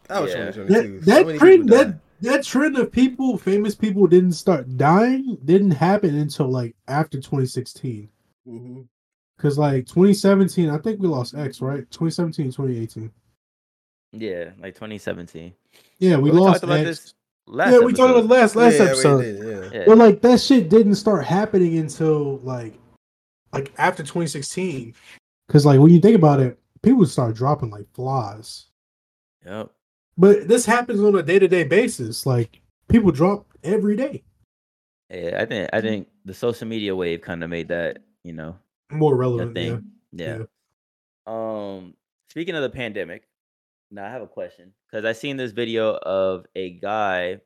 That 0.08 0.22
was 0.22 0.32
Yeah. 0.32 0.52
2022. 0.52 1.00
That, 1.00 1.06
so 1.06 1.12
that 1.12 1.26
many 1.28 1.40
trend, 1.40 1.70
that 1.70 2.00
that 2.22 2.44
trend 2.44 2.78
of 2.78 2.92
people, 2.92 3.38
famous 3.38 3.76
people, 3.76 4.08
didn't 4.08 4.34
start 4.34 4.78
dying. 4.78 5.38
Didn't 5.46 5.72
happen 5.72 6.18
until 6.18 6.50
like 6.50 6.76
after 6.88 7.18
2016. 7.20 8.10
Mhm. 8.48 8.88
Because 9.38 9.58
like 9.58 9.86
2017, 9.86 10.70
I 10.70 10.78
think 10.80 11.00
we 11.00 11.08
lost 11.08 11.34
X, 11.36 11.62
right? 11.62 11.90
2017, 11.92 12.52
2018. 12.52 13.12
Yeah, 14.12 14.52
like 14.60 14.74
2017. 14.76 15.54
Yeah, 16.00 16.18
we, 16.18 16.30
But 16.30 16.34
we 16.34 16.40
lost 16.40 16.54
talked 16.56 16.64
about 16.66 16.80
X. 16.80 16.88
this 16.90 17.14
last. 17.48 17.72
yeah, 17.74 17.80
we 17.80 17.94
talked 17.94 18.12
about 18.12 18.24
episode. 18.26 18.30
last 18.32 18.56
last 18.56 18.74
yeah, 18.74 18.84
we 18.84 18.90
episode. 18.90 19.22
did, 19.22 19.48
yeah. 19.74 19.80
Yeah. 19.80 19.84
But 19.86 19.98
like 20.00 20.22
that 20.22 20.42
shit 20.42 20.70
didn't 20.70 20.96
start 20.96 21.24
happening 21.26 21.78
until 21.78 22.40
like 22.40 22.74
like 23.54 23.72
after 23.78 24.04
2016. 24.04 24.94
Cause 25.50 25.66
like 25.66 25.80
when 25.80 25.92
you 25.92 26.00
think 26.00 26.16
about 26.16 26.40
it, 26.40 26.60
people 26.82 27.06
start 27.06 27.36
dropping 27.36 27.72
like 27.72 27.92
flies. 27.94 28.68
Yep. 29.46 29.72
But 30.18 30.48
this 30.48 30.66
happens 30.66 31.00
on 31.02 31.16
a 31.16 31.24
day 31.24 31.40
to 31.40 31.48
day 31.48 31.64
basis. 31.64 32.26
Like 32.26 32.62
people 32.88 33.12
drop 33.12 33.46
every 33.64 33.96
day. 33.96 34.24
Yeah, 35.10 35.42
I 35.42 35.46
think 35.46 35.70
I 35.74 35.82
think 35.82 36.08
the 36.26 36.34
social 36.34 36.68
media 36.68 36.96
wave 36.96 37.22
kind 37.22 37.44
of 37.44 37.50
made 37.50 37.68
that 37.70 38.00
you 38.24 38.34
know 38.34 38.56
More 38.92 39.16
relevant. 39.16 39.58
Yeah. 39.58 39.64
thing. 39.64 39.92
Yeah. 40.12 40.44
Um, 41.26 41.94
speaking 42.30 42.56
of 42.56 42.62
the 42.62 42.70
pandemic, 42.70 43.28
now 43.92 44.06
I 44.06 44.10
have 44.10 44.22
a 44.22 44.28
question 44.28 44.72
because 44.90 45.06
I 45.06 45.14
seen 45.14 45.38
this 45.38 45.52
video 45.52 45.96
of 45.98 46.46
a 46.56 46.72
guy 46.72 47.40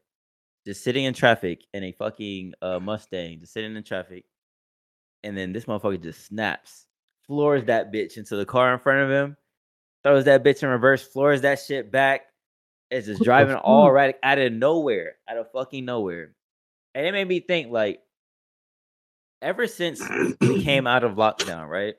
just 0.65 0.83
sitting 0.83 1.05
in 1.05 1.13
traffic 1.13 1.65
in 1.73 1.83
a 1.83 1.91
fucking 1.93 2.53
uh, 2.61 2.79
Mustang, 2.79 3.39
just 3.39 3.53
sitting 3.53 3.75
in 3.75 3.83
traffic, 3.83 4.25
and 5.23 5.37
then 5.37 5.53
this 5.53 5.65
motherfucker 5.65 6.01
just 6.01 6.25
snaps, 6.25 6.85
floors 7.27 7.65
that 7.65 7.91
bitch 7.91 8.17
into 8.17 8.35
the 8.35 8.45
car 8.45 8.73
in 8.73 8.79
front 8.79 8.99
of 9.01 9.09
him, 9.09 9.37
throws 10.03 10.25
that 10.25 10.43
bitch 10.43 10.63
in 10.63 10.69
reverse, 10.69 11.03
floors 11.03 11.41
that 11.41 11.59
shit 11.59 11.91
back. 11.91 12.21
It's 12.91 13.07
just 13.07 13.19
What 13.19 13.25
driving 13.25 13.55
all 13.55 13.91
right 13.91 14.15
out 14.21 14.37
of 14.37 14.53
nowhere, 14.53 15.13
out 15.27 15.37
of 15.37 15.51
fucking 15.51 15.85
nowhere, 15.85 16.35
and 16.93 17.05
it 17.05 17.11
made 17.11 17.27
me 17.27 17.39
think 17.39 17.71
like 17.71 17.99
ever 19.41 19.67
since 19.67 20.01
we 20.41 20.63
came 20.63 20.87
out 20.87 21.03
of 21.03 21.13
lockdown, 21.15 21.67
right? 21.67 21.95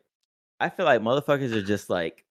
I 0.60 0.68
feel 0.68 0.86
like 0.86 1.00
motherfuckers 1.00 1.52
are 1.52 1.62
just 1.62 1.90
like 1.90 2.24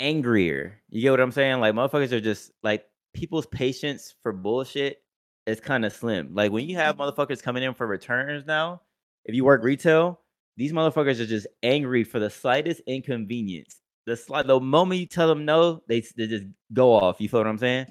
angrier. 0.00 0.80
You 0.90 1.02
get 1.02 1.10
what 1.10 1.20
I'm 1.20 1.32
saying? 1.32 1.60
Like 1.60 1.74
motherfuckers 1.74 2.12
are 2.12 2.20
just 2.20 2.50
like 2.62 2.84
people's 3.12 3.46
patience 3.46 4.14
for 4.22 4.32
bullshit 4.32 5.02
is 5.46 5.60
kind 5.60 5.84
of 5.84 5.92
slim. 5.92 6.34
Like 6.34 6.50
when 6.50 6.68
you 6.68 6.76
have 6.76 6.96
motherfuckers 6.96 7.42
coming 7.42 7.62
in 7.62 7.74
for 7.74 7.86
returns 7.86 8.46
now, 8.46 8.82
if 9.24 9.34
you 9.34 9.44
work 9.44 9.62
retail, 9.62 10.20
these 10.56 10.72
motherfuckers 10.72 11.20
are 11.20 11.26
just 11.26 11.46
angry 11.62 12.04
for 12.04 12.18
the 12.18 12.30
slightest 12.30 12.80
inconvenience. 12.86 13.80
The 14.06 14.16
slight, 14.16 14.46
the 14.46 14.60
moment 14.60 15.00
you 15.00 15.06
tell 15.06 15.28
them 15.28 15.44
no, 15.44 15.82
they 15.88 16.00
they 16.16 16.26
just 16.26 16.44
go 16.72 16.92
off. 16.92 17.20
You 17.20 17.28
feel 17.28 17.40
what 17.40 17.46
I'm 17.46 17.58
saying? 17.58 17.86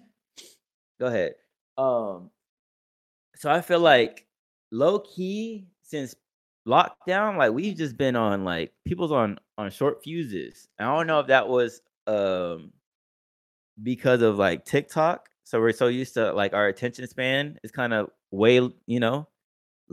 Go 0.99 1.08
ahead. 1.08 1.34
Um, 1.78 2.30
so 3.36 3.49
I 3.49 3.62
feel 3.62 3.80
like 3.80 4.28
low 4.71 4.99
key 4.99 5.67
since 5.82 6.15
lockdown, 6.67 7.38
like 7.38 7.52
we've 7.52 7.76
just 7.76 7.97
been 7.97 8.15
on 8.15 8.43
like 8.43 8.73
people's 8.86 9.12
on 9.12 9.39
on 9.58 9.71
short 9.71 10.04
fuses. 10.04 10.67
I 10.80 10.86
don't 10.86 11.08
know 11.08 11.19
if 11.19 11.28
that 11.28 11.47
was 11.47 11.82
um 12.08 12.71
because 13.82 14.21
of 14.21 14.38
like 14.38 14.65
TikTok. 14.65 15.30
So 15.43 15.60
we're 15.60 15.73
so 15.73 15.88
used 15.88 16.13
to 16.13 16.32
like 16.34 16.54
our 16.54 16.67
attention 16.67 17.08
span 17.08 17.58
is 17.63 17.71
kind 17.71 17.93
of 17.93 18.10
way, 18.32 18.56
you 18.86 18.99
know, 18.99 19.28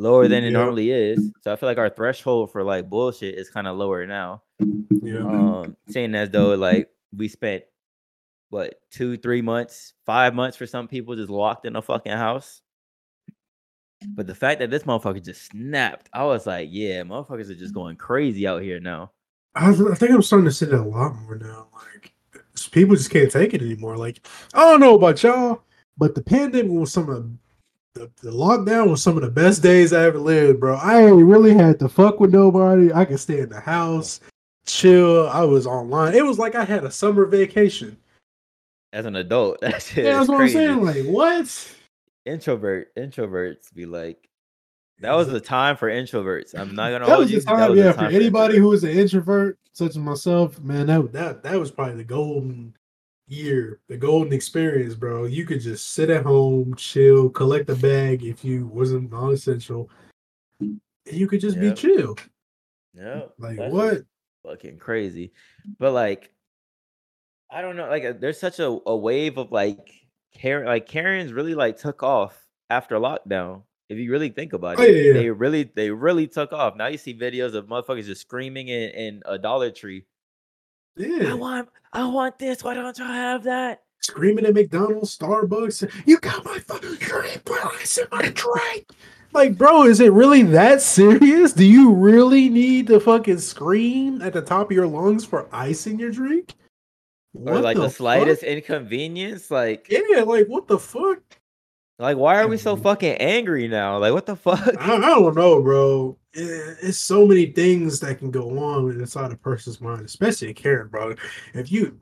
lower 0.00 0.26
than 0.28 0.42
it 0.44 0.48
Yeah. 0.52 0.58
normally 0.58 0.90
is. 0.90 1.30
So 1.42 1.52
I 1.52 1.56
feel 1.56 1.68
like 1.68 1.78
our 1.78 1.90
threshold 1.90 2.50
for 2.50 2.62
like 2.64 2.88
bullshit 2.88 3.34
is 3.36 3.50
kind 3.50 3.66
of 3.68 3.76
lower 3.76 4.06
now. 4.06 4.42
Yeah. 4.90 5.18
Um, 5.18 5.76
saying 5.88 6.14
as 6.14 6.30
though 6.30 6.54
like 6.54 6.88
we 7.16 7.28
spent 7.28 7.64
what 8.48 8.80
two, 8.90 9.16
three 9.16 9.42
months, 9.42 9.92
five 10.06 10.34
months 10.34 10.56
for 10.56 10.66
some 10.66 10.88
people 10.88 11.14
just 11.16 11.30
locked 11.30 11.66
in 11.66 11.76
a 11.76 11.82
fucking 11.82 12.12
house. 12.12 12.62
But 14.14 14.26
the 14.26 14.34
fact 14.34 14.60
that 14.60 14.70
this 14.70 14.84
motherfucker 14.84 15.22
just 15.22 15.44
snapped, 15.50 16.08
I 16.14 16.24
was 16.24 16.46
like, 16.46 16.68
yeah, 16.72 17.02
motherfuckers 17.02 17.50
are 17.50 17.54
just 17.54 17.74
going 17.74 17.96
crazy 17.96 18.46
out 18.46 18.62
here 18.62 18.80
now. 18.80 19.12
I, 19.54 19.68
I 19.70 19.94
think 19.94 20.12
I'm 20.12 20.22
starting 20.22 20.46
to 20.46 20.52
see 20.52 20.64
that 20.66 20.80
a 20.80 20.82
lot 20.82 21.14
more 21.16 21.36
now. 21.36 21.68
Like 21.74 22.14
people 22.70 22.96
just 22.96 23.10
can't 23.10 23.30
take 23.30 23.52
it 23.52 23.60
anymore. 23.62 23.96
Like 23.98 24.26
I 24.54 24.60
don't 24.60 24.80
know 24.80 24.94
about 24.94 25.22
y'all, 25.22 25.62
but 25.98 26.14
the 26.14 26.22
pandemic 26.22 26.72
was 26.72 26.92
some 26.92 27.10
of 27.10 27.22
the, 27.24 27.30
the 27.94 28.10
lockdown 28.24 28.90
was 28.90 29.02
some 29.02 29.16
of 29.16 29.22
the 29.22 29.30
best 29.30 29.62
days 29.62 29.92
I 29.92 30.04
ever 30.04 30.18
lived, 30.18 30.60
bro. 30.60 30.76
I 30.76 31.06
ain't 31.06 31.24
really 31.24 31.54
had 31.54 31.78
to 31.80 31.88
fuck 31.88 32.20
with 32.20 32.32
nobody. 32.32 32.92
I 32.92 33.04
could 33.04 33.20
stay 33.20 33.40
in 33.40 33.48
the 33.48 33.60
house, 33.60 34.20
chill. 34.66 35.28
I 35.28 35.42
was 35.42 35.66
online. 35.66 36.14
It 36.14 36.24
was 36.24 36.38
like 36.38 36.54
I 36.54 36.64
had 36.64 36.84
a 36.84 36.90
summer 36.90 37.26
vacation. 37.26 37.96
As 38.92 39.06
an 39.06 39.16
adult, 39.16 39.60
that 39.62 39.82
shit 39.82 40.04
Yeah, 40.04 40.18
that's 40.18 40.28
what 40.28 40.38
crazy. 40.38 40.58
I'm 40.58 40.84
saying. 40.84 41.06
Like 41.06 41.12
what? 41.12 41.76
Introvert, 42.26 42.94
introverts 42.96 43.72
be 43.74 43.86
like, 43.86 44.28
that 45.00 45.14
was 45.14 45.28
the 45.28 45.40
time 45.40 45.76
for 45.76 45.88
introverts. 45.88 46.58
I'm 46.58 46.74
not 46.74 46.90
gonna 46.90 47.06
that 47.06 47.18
was 47.18 47.30
the 47.30 47.38
that 47.38 47.46
time, 47.46 47.70
was 47.70 47.78
the 47.78 47.84
yeah, 47.84 47.92
for 47.92 47.98
time 48.00 48.14
anybody 48.14 48.58
who 48.58 48.72
is 48.72 48.84
an 48.84 48.90
introvert, 48.90 49.58
such 49.72 49.90
as 49.90 49.98
myself, 49.98 50.60
man, 50.60 50.86
that 50.86 51.12
that 51.12 51.42
that 51.42 51.58
was 51.58 51.70
probably 51.70 51.96
the 51.96 52.04
golden 52.04 52.74
year, 53.30 53.80
the 53.88 53.96
golden 53.96 54.32
experience, 54.32 54.94
bro. 54.94 55.24
You 55.24 55.46
could 55.46 55.60
just 55.60 55.92
sit 55.92 56.10
at 56.10 56.24
home, 56.24 56.74
chill, 56.74 57.30
collect 57.30 57.70
a 57.70 57.76
bag 57.76 58.24
if 58.24 58.44
you 58.44 58.66
wasn't 58.66 59.10
non-essential, 59.10 59.88
you 60.60 61.26
could 61.28 61.40
just 61.40 61.56
Yep. 61.56 61.74
be 61.74 61.80
chill. 61.80 62.16
Yeah, 62.92 63.22
Like 63.38 63.58
what? 63.58 64.02
fucking 64.44 64.78
crazy. 64.78 65.32
But 65.78 65.92
like, 65.92 66.32
I 67.50 67.62
don't 67.62 67.76
know. 67.76 67.88
Like, 67.88 68.04
uh, 68.04 68.12
there's 68.18 68.38
such 68.38 68.58
a, 68.58 68.78
a 68.86 68.96
wave 68.96 69.38
of 69.38 69.50
like 69.52 69.78
Karen. 70.34 70.66
Like 70.66 70.86
Karens 70.86 71.32
really 71.32 71.54
like 71.54 71.76
took 71.78 72.02
off 72.02 72.36
after 72.68 72.96
lockdown. 72.96 73.62
If 73.88 73.98
you 73.98 74.10
really 74.12 74.28
think 74.28 74.52
about 74.52 74.78
Oh, 74.78 74.82
it, 74.82 74.94
yeah, 74.94 75.02
yeah. 75.02 75.12
they 75.14 75.30
really 75.30 75.64
they 75.74 75.90
really 75.90 76.26
took 76.28 76.52
off. 76.52 76.76
Now 76.76 76.86
you 76.86 76.98
see 76.98 77.12
videos 77.16 77.54
of 77.54 77.66
motherfuckers 77.66 78.04
just 78.06 78.20
screaming 78.22 78.68
in, 78.68 78.90
in 78.90 79.22
a 79.26 79.36
Dollar 79.38 79.70
Tree. 79.70 80.04
I 80.98 81.34
want 81.34 81.68
I 81.92 82.04
want 82.06 82.38
this. 82.38 82.62
Why 82.64 82.74
don't 82.74 82.96
y'all 82.98 83.06
have 83.08 83.42
that? 83.44 83.82
screaming 84.02 84.46
at 84.46 84.54
McDonald's, 84.54 85.16
Starbucks. 85.18 85.90
You 86.06 86.18
got 86.20 86.42
my 86.44 86.58
fucking 86.60 86.96
ice 87.74 87.98
in 87.98 88.06
my 88.10 88.30
drink. 88.34 88.86
Like, 89.34 89.58
bro, 89.58 89.84
is 89.84 90.00
it 90.00 90.10
really 90.12 90.42
that 90.44 90.80
serious? 90.80 91.52
Do 91.52 91.64
you 91.66 91.92
really 91.92 92.48
need 92.48 92.86
to 92.88 92.98
fucking 92.98 93.38
scream 93.40 94.22
at 94.22 94.32
the 94.32 94.40
top 94.40 94.70
of 94.70 94.72
your 94.72 94.86
lungs 94.86 95.24
for 95.26 95.48
ice 95.54 95.86
in 95.86 95.98
your 95.98 96.10
drink? 96.10 96.54
or 97.34 97.60
like 97.60 97.76
the, 97.76 97.84
fuck? 97.84 97.92
slightest 97.92 98.42
inconvenience. 98.42 99.50
Like, 99.50 99.86
Yeah, 99.90 100.22
like 100.22 100.46
what 100.46 100.66
the 100.66 100.78
fuck? 100.78 101.20
like 101.98 102.16
why 102.16 102.40
are 102.42 102.48
we 102.48 102.56
so 102.56 102.76
Mhm. 102.76 102.82
fucking 102.82 103.14
angry 103.18 103.68
now? 103.68 103.98
Like, 103.98 104.14
what 104.14 104.24
the 104.26 104.34
fuck? 104.34 104.66
I, 104.80 104.94
I 104.96 105.00
don't 105.00 105.36
know, 105.36 105.60
bro. 105.62 106.16
Eh, 106.36 106.74
It's 106.82 106.98
so 106.98 107.26
many 107.26 107.46
things 107.46 108.00
that 108.00 108.18
can 108.18 108.30
go 108.30 108.58
on 108.58 108.90
inside 108.92 109.32
a 109.32 109.36
person's 109.36 109.80
mind, 109.80 110.02
especially 110.04 110.48
a 110.50 110.54
Karen, 110.54 110.88
bro. 110.88 111.14
If 111.54 111.72
you 111.72 111.98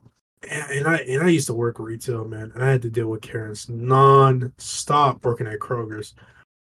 and 0.49 0.87
I 0.87 0.97
and 0.97 1.23
I 1.23 1.29
used 1.29 1.47
to 1.47 1.53
work 1.53 1.79
retail, 1.79 2.25
man, 2.25 2.51
and 2.53 2.63
I 2.63 2.69
had 2.71 2.81
to 2.83 2.89
deal 2.89 3.07
with 3.07 3.21
Karens 3.21 3.67
non-stop 3.69 5.23
working 5.25 5.47
at 5.47 5.59
Kroger's. 5.59 6.13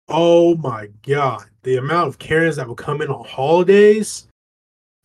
Oh 0.09 0.57
my 0.57 0.89
god, 1.07 1.45
the 1.63 1.77
amount 1.77 2.09
of 2.09 2.19
Karens 2.19 2.57
that 2.57 2.67
would 2.67 2.79
come 2.79 3.03
in 3.03 3.09
on 3.09 3.25
holidays, 3.27 4.27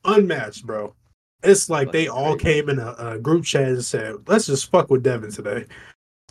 unmatched, 0.06 0.65
bro. 0.65 0.95
It's 1.43 1.69
like 1.69 1.91
they 1.91 2.06
Fucking 2.06 2.17
all 2.23 2.38
crazy. 2.38 2.62
came 2.62 2.69
in 2.69 2.80
a, 2.80 2.95
a 2.97 3.19
group 3.19 3.43
chat 3.43 3.67
and 3.67 3.84
said, 3.84 4.15
"Let's 4.28 4.45
just 4.47 4.71
fuck 4.71 4.89
with 4.89 5.04
Devin 5.04 5.32
today." 5.32 5.65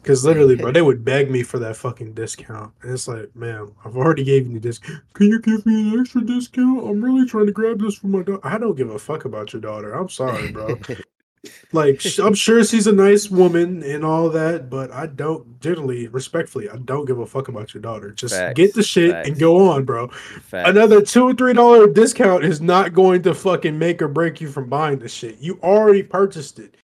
Because 0.03 0.25
literally, 0.25 0.57
bro, 0.57 0.73
they 0.73 0.83
would 0.83 1.05
beg 1.05 1.31
me 1.31 1.45
for 1.45 1.61
that 1.61 1.77
fucking 1.77 2.15
discount. 2.15 2.73
And 2.83 2.93
it's 2.93 3.07
like, 3.07 3.35
man, 3.37 3.71
I've 3.85 3.97
already 3.97 4.25
gave 4.25 4.49
you 4.49 4.55
the 4.55 4.61
discount. 4.61 5.01
Can 5.15 5.29
you 5.29 5.41
give 5.41 5.65
me 5.65 5.93
an 5.93 6.01
extra 6.01 6.23
discount? 6.23 6.85
I'm 6.85 7.05
really 7.05 7.25
trying 7.25 7.47
to 7.47 7.53
grab 7.53 7.81
this 7.81 7.95
for 7.95 8.09
my 8.09 8.23
daughter. 8.23 8.41
I 8.43 8.59
don't 8.59 8.77
give 8.77 8.91
a 8.91 8.99
fuck 8.99 9.25
about 9.25 9.53
your 9.53 9.63
daughter. 9.63 9.93
I'm 9.93 10.09
sorry, 10.09 10.51
bro. 10.51 10.77
like, 11.73 12.05
I'm 12.19 12.35
sure 12.35 12.65
she's 12.65 12.89
a 12.89 12.93
nice 12.93 13.31
woman 13.31 13.85
and 13.85 14.05
all 14.05 14.29
that, 14.31 14.69
but 14.69 14.91
I 14.91 15.07
don't, 15.07 15.61
generally, 15.61 16.09
respectfully, 16.09 16.69
I 16.69 16.79
don't 16.79 17.05
give 17.05 17.21
a 17.21 17.27
fuck 17.27 17.47
about 17.47 17.73
your 17.73 17.81
daughter. 17.81 18.11
Just 18.11 18.35
Facts, 18.35 18.57
get 18.57 18.75
the 18.75 18.83
shit 18.83 19.15
and 19.15 19.39
go 19.39 19.71
on, 19.71 19.85
bro. 19.85 20.09
Facts. 20.09 20.69
Another 20.69 21.01
two 21.01 21.29
or 21.29 21.35
three 21.35 21.53
dollar 21.53 21.87
discount 21.87 22.45
is 22.45 22.61
not 22.61 22.93
going 22.93 23.23
to 23.23 23.35
fucking 23.35 23.79
make 23.79 24.03
or 24.03 24.09
break 24.09 24.41
you 24.41 24.49
from 24.49 24.69
buying 24.69 24.99
this 24.99 25.13
shit. 25.15 25.39
You 25.39 25.61
already 25.63 26.03
purchased 26.03 26.59
it. 26.59 26.77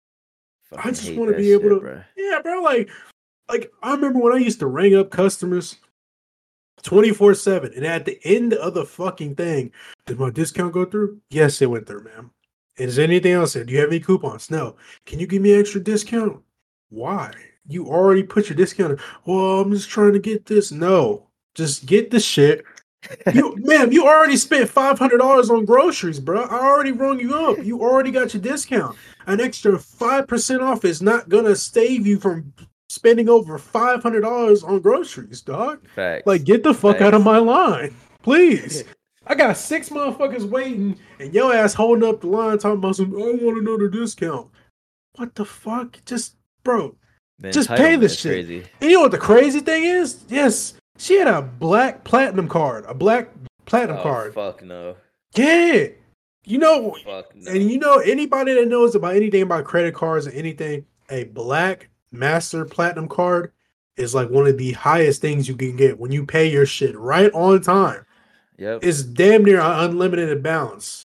Fucking 0.71 0.93
just 0.95 1.15
wanna 1.15 1.33
be 1.33 1.53
able 1.53 1.63
shit, 1.71 1.81
to- 1.81 1.87
bruh. 1.87 2.05
Yeah, 2.17 2.41
bro. 2.43 2.63
Like, 2.63 2.91
like 3.49 3.73
I 3.83 3.93
remember 3.95 4.19
when 4.21 4.33
I 4.35 4.39
used 4.39 4.61
to 4.61 4.67
ring 4.67 4.95
up 4.95 5.11
customers 5.11 5.77
twenty 6.83 7.13
four 7.13 7.35
seven, 7.35 7.73
and 7.75 7.87
at 7.87 8.05
the 8.05 8.19
end 8.25 8.53
of 8.55 8.75
the 8.75 8.85
fucking 8.85 9.35
thing, 9.37 9.73
did 10.07 10.19
my 10.19 10.31
discount 10.31 10.73
go 10.73 10.85
through? 10.85 11.21
Yes, 11.31 11.61
it 11.63 11.71
went 11.71 11.87
through, 11.87 12.05
ma'am. 12.05 12.31
Is 12.77 12.97
there 12.97 13.05
anything 13.05 13.33
else? 13.33 13.55
there? 13.55 13.65
Do 13.65 13.73
you 13.73 13.81
have 13.81 13.89
any 13.89 13.99
coupons? 14.01 14.51
No. 14.51 14.77
Can 15.07 15.19
you 15.19 15.27
give 15.27 15.43
me 15.43 15.53
an 15.55 15.61
extra 15.61 15.81
discount? 15.81 16.41
Why? 16.91 17.33
You 17.67 17.87
already 17.89 18.23
put 18.23 18.49
your 18.49 18.57
discount. 18.57 18.93
in. 18.93 18.99
Well, 19.25 19.61
I'm 19.61 19.73
just 19.73 19.89
trying 19.91 20.13
to 20.13 20.19
get 20.21 20.47
this. 20.47 20.71
No, 20.71 21.27
just 21.55 21.87
get 21.87 22.11
the 22.11 22.21
shit. 22.21 22.65
You, 23.33 23.55
ma'am, 23.59 23.93
you 23.93 24.07
already 24.07 24.37
spent 24.37 24.69
five 24.69 24.99
hundred 24.99 25.19
dollars 25.19 25.51
on 25.51 25.65
groceries, 25.65 26.21
bro. 26.21 26.43
I 26.43 26.61
already 26.61 26.93
rung 26.93 27.21
you 27.21 27.35
up. 27.35 27.65
You 27.65 27.81
already 27.81 28.11
got 28.11 28.35
your 28.35 28.43
discount. 28.43 28.97
An 29.27 29.41
extra 29.41 29.79
five 29.79 30.27
percent 30.27 30.63
off 30.63 30.85
is 30.85 31.01
not 31.01 31.29
gonna 31.29 31.55
save 31.55 32.07
you 32.07 32.19
from 32.19 32.53
spending 32.89 33.29
over 33.29 33.59
five 33.59 34.03
hundred 34.03 34.23
dollars 34.23 34.63
on 34.63 34.81
groceries, 34.81 35.41
dog. 35.41 35.87
Facts. 35.95 36.27
Like, 36.27 36.45
get 36.45 36.63
the 36.63 36.75
fuck 36.75 37.01
out 37.01 37.15
of 37.15 37.23
my 37.23 37.39
line, 37.39 37.95
please. 38.23 38.85
I 39.27 39.35
got 39.35 39.59
six 39.59 39.91
motherfuckers 39.91 40.45
waiting, 40.45 40.99
and 41.21 41.35
your 41.35 41.55
ass 41.55 41.75
holding 41.75 42.09
up 42.09 42.23
the 42.23 42.29
line 42.29 42.59
talking 42.59 42.79
about 42.79 42.97
some. 42.97 43.15
I 43.15 43.33
want 43.43 43.59
another 43.59 43.89
discount. 43.89 44.49
What 45.17 45.35
the 45.35 45.45
fuck? 45.45 46.03
Just, 46.07 46.37
bro. 46.65 46.97
The 47.39 47.53
just 47.53 47.69
pay 47.69 47.97
this 47.97 48.19
shit. 48.19 48.47
Crazy. 48.47 48.65
And 48.81 48.91
you 48.91 48.97
know 48.97 49.03
what 49.03 49.11
the 49.11 49.19
crazy 49.19 49.61
thing 49.61 49.85
is? 49.85 50.25
Yes, 50.29 50.75
she 50.99 51.15
had 51.19 51.29
a 51.29 51.41
black 51.43 52.05
platinum 52.05 52.49
card, 52.49 52.85
a 52.87 52.95
black 52.95 53.31
platinum 53.65 53.97
Oh, 53.99 54.03
card. 54.03 54.35
fuck 54.35 54.63
no. 54.63 54.97
Yeah, 55.35 55.89
you 56.45 56.59
know, 56.59 56.97
Fuck 57.05 57.35
no. 57.35 57.53
and 57.53 57.71
you 57.71 57.79
know 57.79 57.99
anybody 57.99 58.55
that 58.55 58.69
knows 58.69 58.95
about 58.95 59.15
anything 59.17 59.43
about 59.43 59.65
credit 59.65 59.95
cards 59.95 60.27
or 60.27 60.31
anything, 60.31 60.85
a 61.11 61.25
black 61.25 61.89
master 62.13 62.65
platinum 62.65 63.09
card 63.09 63.53
is 63.97 64.15
like 64.15 64.31
one 64.31 64.47
of 64.47 64.57
the 64.59 64.73
highest 64.73 65.21
things 65.21 65.49
you 65.49 65.57
can 65.57 65.77
get 65.77 65.99
when 65.99 66.13
you 66.13 66.25
pay 66.25 66.51
your 66.51 66.65
shit 66.67 66.97
right 66.99 67.33
on 67.33 67.61
time. 67.61 68.05
Yep. 68.57 68.81
It's 68.83 69.03
damn 69.03 69.45
near 69.45 69.61
an 69.61 69.91
unlimited 69.91 70.43
balance. 70.43 71.05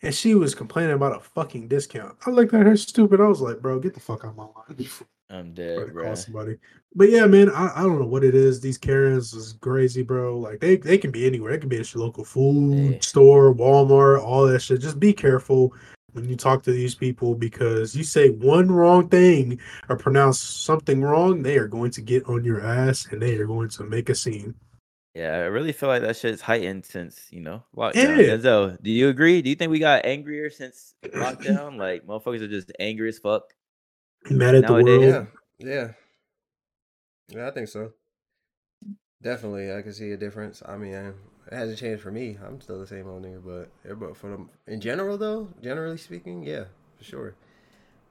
And 0.00 0.14
she 0.14 0.34
was 0.36 0.54
complaining 0.54 0.92
about 0.94 1.16
a 1.16 1.20
fucking 1.20 1.66
discount. 1.66 2.16
I 2.24 2.30
looked 2.30 2.54
at 2.54 2.64
her 2.66 2.76
stupid. 2.76 3.20
I 3.20 3.26
was 3.26 3.40
like, 3.40 3.60
bro, 3.60 3.80
get 3.80 3.94
the 3.94 4.00
fuck 4.00 4.24
out 4.24 4.30
of 4.30 4.36
my 4.36 4.44
line. 4.44 4.88
I'm 5.30 5.52
dead, 5.52 5.86
to 5.88 5.92
call 5.92 6.16
somebody. 6.16 6.56
But 6.94 7.10
yeah, 7.10 7.26
man, 7.26 7.50
I, 7.50 7.70
I 7.76 7.82
don't 7.82 7.98
know 8.00 8.06
what 8.06 8.24
it 8.24 8.34
is. 8.34 8.60
These 8.60 8.78
Karens 8.78 9.34
is 9.34 9.54
crazy, 9.60 10.02
bro. 10.02 10.38
Like 10.38 10.60
they, 10.60 10.76
they 10.76 10.96
can 10.98 11.10
be 11.10 11.26
anywhere. 11.26 11.52
It 11.52 11.60
can 11.60 11.68
be 11.68 11.78
at 11.78 11.92
your 11.94 12.02
local 12.02 12.24
food 12.24 12.92
Yeah. 12.94 12.98
store, 13.00 13.54
Walmart, 13.54 14.22
all 14.22 14.46
that 14.46 14.60
shit. 14.62 14.80
Just 14.80 14.98
be 14.98 15.12
careful 15.12 15.74
when 16.12 16.26
you 16.28 16.34
talk 16.36 16.62
to 16.62 16.72
these 16.72 16.94
people 16.94 17.34
because 17.34 17.94
you 17.94 18.02
say 18.02 18.30
one 18.30 18.72
wrong 18.72 19.08
thing 19.08 19.60
or 19.90 19.96
pronounce 19.96 20.40
something 20.40 21.02
wrong, 21.02 21.42
they 21.42 21.58
are 21.58 21.68
going 21.68 21.90
to 21.90 22.00
get 22.00 22.24
on 22.24 22.42
your 22.42 22.64
ass 22.64 23.06
and 23.10 23.20
they 23.20 23.36
are 23.36 23.46
going 23.46 23.68
to 23.68 23.84
make 23.84 24.08
a 24.08 24.14
scene. 24.14 24.54
Yeah, 25.14 25.34
I 25.34 25.38
really 25.46 25.72
feel 25.72 25.88
like 25.88 26.02
that 26.02 26.16
shit's 26.16 26.40
heightened 26.40 26.86
since 26.86 27.26
you 27.30 27.40
know 27.40 27.64
lockdown. 27.76 28.42
Yeah. 28.42 28.76
Do 28.80 28.90
you 28.90 29.08
agree? 29.08 29.42
Do 29.42 29.50
you 29.50 29.56
think 29.56 29.70
we 29.70 29.78
got 29.78 30.06
angrier 30.06 30.48
since 30.48 30.94
lockdown? 31.04 31.76
like 31.76 32.06
motherfuckers 32.06 32.40
are 32.40 32.48
just 32.48 32.72
angry 32.78 33.08
as 33.08 33.18
fuck. 33.18 33.52
Mad 34.30 34.54
at 34.54 34.66
the 34.66 34.72
world. 34.74 35.02
Yeah, 35.02 35.24
yeah, 35.58 35.88
yeah. 37.28 37.48
I 37.48 37.50
think 37.50 37.68
so. 37.68 37.92
Definitely, 39.22 39.72
I 39.74 39.82
can 39.82 39.92
see 39.92 40.12
a 40.12 40.16
difference. 40.16 40.62
I 40.66 40.76
mean, 40.76 40.92
it 40.94 41.14
hasn't 41.50 41.78
changed 41.78 42.02
for 42.02 42.10
me. 42.12 42.38
I'm 42.44 42.60
still 42.60 42.78
the 42.78 42.86
same 42.86 43.08
old 43.08 43.22
nigga, 43.24 43.42
but 43.44 43.70
everybody 43.84 44.14
for 44.14 44.30
them 44.30 44.50
in 44.66 44.80
general, 44.80 45.18
though, 45.18 45.48
generally 45.62 45.96
speaking, 45.96 46.42
yeah, 46.44 46.64
for 46.96 47.04
sure. 47.04 47.34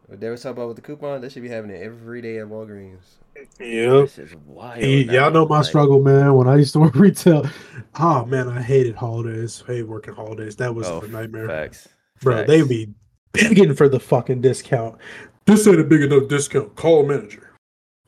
What 0.07 0.21
they 0.21 0.29
was 0.29 0.41
talking 0.41 0.57
about 0.57 0.67
with 0.69 0.77
the 0.77 0.81
coupon, 0.81 1.19
they 1.21 1.27
should 1.29 1.43
be 1.43 1.49
having 1.49 1.69
it 1.69 1.81
every 1.81 2.21
day 2.21 2.39
at 2.39 2.47
Walgreens. 2.47 3.17
Yep. 3.59 4.05
This 4.05 4.17
is 4.17 4.35
wild. 4.45 4.79
Hey, 4.79 5.03
y'all 5.03 5.31
know 5.31 5.45
my 5.45 5.57
Like, 5.57 5.65
struggle, 5.65 6.01
man. 6.01 6.33
When 6.35 6.47
I 6.47 6.55
used 6.55 6.73
to 6.73 6.79
work 6.81 6.95
retail, 6.95 7.45
oh 7.99 8.25
man, 8.25 8.47
I 8.49 8.61
hated 8.61 8.95
holidays. 8.95 9.63
I 9.67 9.73
hated 9.73 9.87
working 9.89 10.13
holidays. 10.13 10.55
That 10.57 10.73
was 10.73 10.87
Oh, 10.87 11.01
a 11.01 11.07
nightmare, 11.07 11.47
Facts, 11.47 11.89
bro. 12.21 12.37
facts. 12.37 12.47
They 12.47 12.61
be 12.63 12.93
begging 13.33 13.75
for 13.75 13.89
the 13.89 13.99
fucking 13.99 14.41
discount. 14.41 14.97
This 15.47 15.65
ain't 15.65 15.79
a 15.79 15.83
big 15.83 16.01
enough 16.03 16.27
discount. 16.27 16.75
Call 16.75 17.03
a 17.03 17.07
manager. 17.07 17.51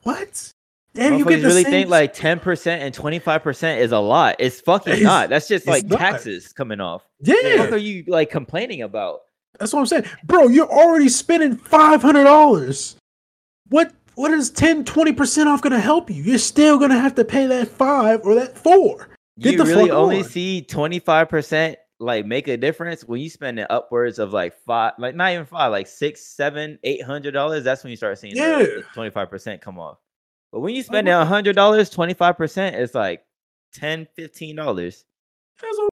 What? 0.04 0.54
Damn, 0.93 1.13
you 1.17 1.25
Motherfuckers 1.25 1.30
get 1.30 1.43
really 1.43 1.63
same- 1.63 1.71
think 1.71 1.89
like 1.89 2.13
ten 2.13 2.39
percent 2.39 2.84
and 2.84 2.93
twenty 2.93 3.19
five 3.19 3.41
percent 3.43 3.82
is 3.82 3.91
a 3.91 3.99
lot. 3.99 4.36
It's 4.39 4.60
fucking 4.62 4.93
It's- 4.93 5.04
not. 5.06 5.30
That's 5.30 5.47
just 5.47 5.65
like 5.67 5.86
not. 5.86 5.99
taxes 5.99 6.52
coming 6.54 6.80
off. 6.82 7.04
yeah. 7.21 7.60
What 7.62 7.73
are 7.73 7.78
you 7.78 8.04
like 8.08 8.30
complaining 8.30 8.82
about? 8.82 9.21
That's 9.60 9.73
what 9.73 9.80
I'm 9.80 9.86
saying. 9.88 10.06
Bro, 10.23 10.49
you're 10.49 10.69
already 10.71 11.10
spending 11.10 11.56
five 11.58 12.02
hundred 12.02 12.25
dollars. 12.25 12.95
What 13.69 13.93
what 14.15 14.32
is 14.32 14.49
10, 14.49 14.84
20% 14.84 15.45
off 15.45 15.62
gonna 15.62 15.80
help 15.80 16.10
you? 16.10 16.21
You're 16.21 16.39
still 16.39 16.78
gonna 16.78 16.99
have 16.99 17.15
to 17.15 17.23
pay 17.23 17.45
that 17.45 17.69
five 17.69 18.21
or 18.25 18.36
that 18.36 18.58
four. 18.58 19.08
Get 19.39 19.54
you 19.54 19.58
the 19.60 19.63
really 19.65 19.88
fuck 19.88 19.97
only 19.97 20.17
on. 20.17 20.23
see 20.25 20.65
25% 20.67 21.78
like 21.99 22.25
make 22.25 22.47
a 22.47 22.55
difference 22.57 23.03
when 23.03 23.19
you 23.19 23.29
spend 23.29 23.59
it 23.59 23.67
upwards 23.69 24.19
of 24.19 24.31
like 24.31 24.53
five 24.65 24.93
like 24.97 25.15
not 25.15 25.31
even 25.33 25.45
five 25.45 25.69
like 25.71 25.85
six 25.88 26.21
seven 26.25 26.79
eight 26.83 27.03
hundred 27.03 27.31
dollars 27.31 27.63
that's 27.63 27.83
when 27.83 27.91
you 27.91 27.97
start 27.97 28.17
seeing 28.17 28.35
Yeah. 28.35 28.65
25% 28.95 29.59
come 29.62 29.77
off 29.79 29.97
but 30.51 30.62
when 30.62 30.73
you 30.73 30.81
spend 30.81 31.09
a 31.09 31.19
oh. 31.19 31.25
hundred 31.25 31.55
dollars 31.55 31.89
25% 31.93 32.73
it's 32.73 32.95
like 32.95 33.25
10 33.73 34.07
15 34.15 34.55
dollars 34.55 35.05
That's 35.62 35.77
what. 35.77 35.89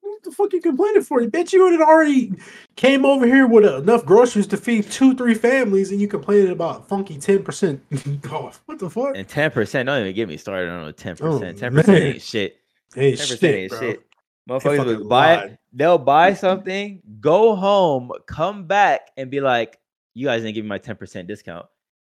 What 0.00 0.22
the 0.22 0.30
fuck 0.30 0.52
you 0.54 0.60
complaining 0.62 1.02
for? 1.02 1.20
You 1.20 1.28
bet 1.28 1.52
you 1.52 1.62
already 1.82 2.32
came 2.76 3.04
over 3.04 3.26
here 3.26 3.46
with 3.46 3.66
enough 3.66 4.06
groceries 4.06 4.46
to 4.48 4.56
feed 4.56 4.90
two, 4.90 5.14
three 5.14 5.34
families, 5.34 5.90
and 5.90 6.00
you 6.00 6.08
complaining 6.08 6.50
about 6.50 6.88
funky 6.88 7.18
ten 7.18 7.42
percent 7.42 7.82
off. 8.32 8.62
What 8.64 8.78
the 8.78 8.88
fuck? 8.88 9.16
and 9.16 9.28
10% 9.28 9.84
don't 9.84 10.00
even 10.00 10.14
get 10.14 10.28
me 10.28 10.38
started 10.38 10.70
on 10.70 10.86
the 10.86 10.94
10% 10.94 11.20
Oh, 11.20 11.40
10% 11.40 12.00
ain't 12.00 12.22
shit 12.22 12.56
10% 12.94 13.38
shit, 13.38 13.42
ain't 13.44 13.70
bro. 13.70 13.80
shit 13.80 14.02
motherfuckers 14.48 14.84
would 14.86 15.08
buy 15.08 15.36
lied. 15.36 15.58
they'll 15.72 15.98
buy 15.98 16.34
something 16.46 17.02
go 17.20 17.54
home 17.56 18.10
come 18.26 18.66
back 18.66 19.10
and 19.16 19.30
be 19.30 19.40
like 19.40 19.78
you 20.14 20.26
guys 20.26 20.42
didn't 20.42 20.54
give 20.54 20.64
me 20.64 20.68
my 20.68 20.78
10% 20.78 21.26
discount. 21.26 21.66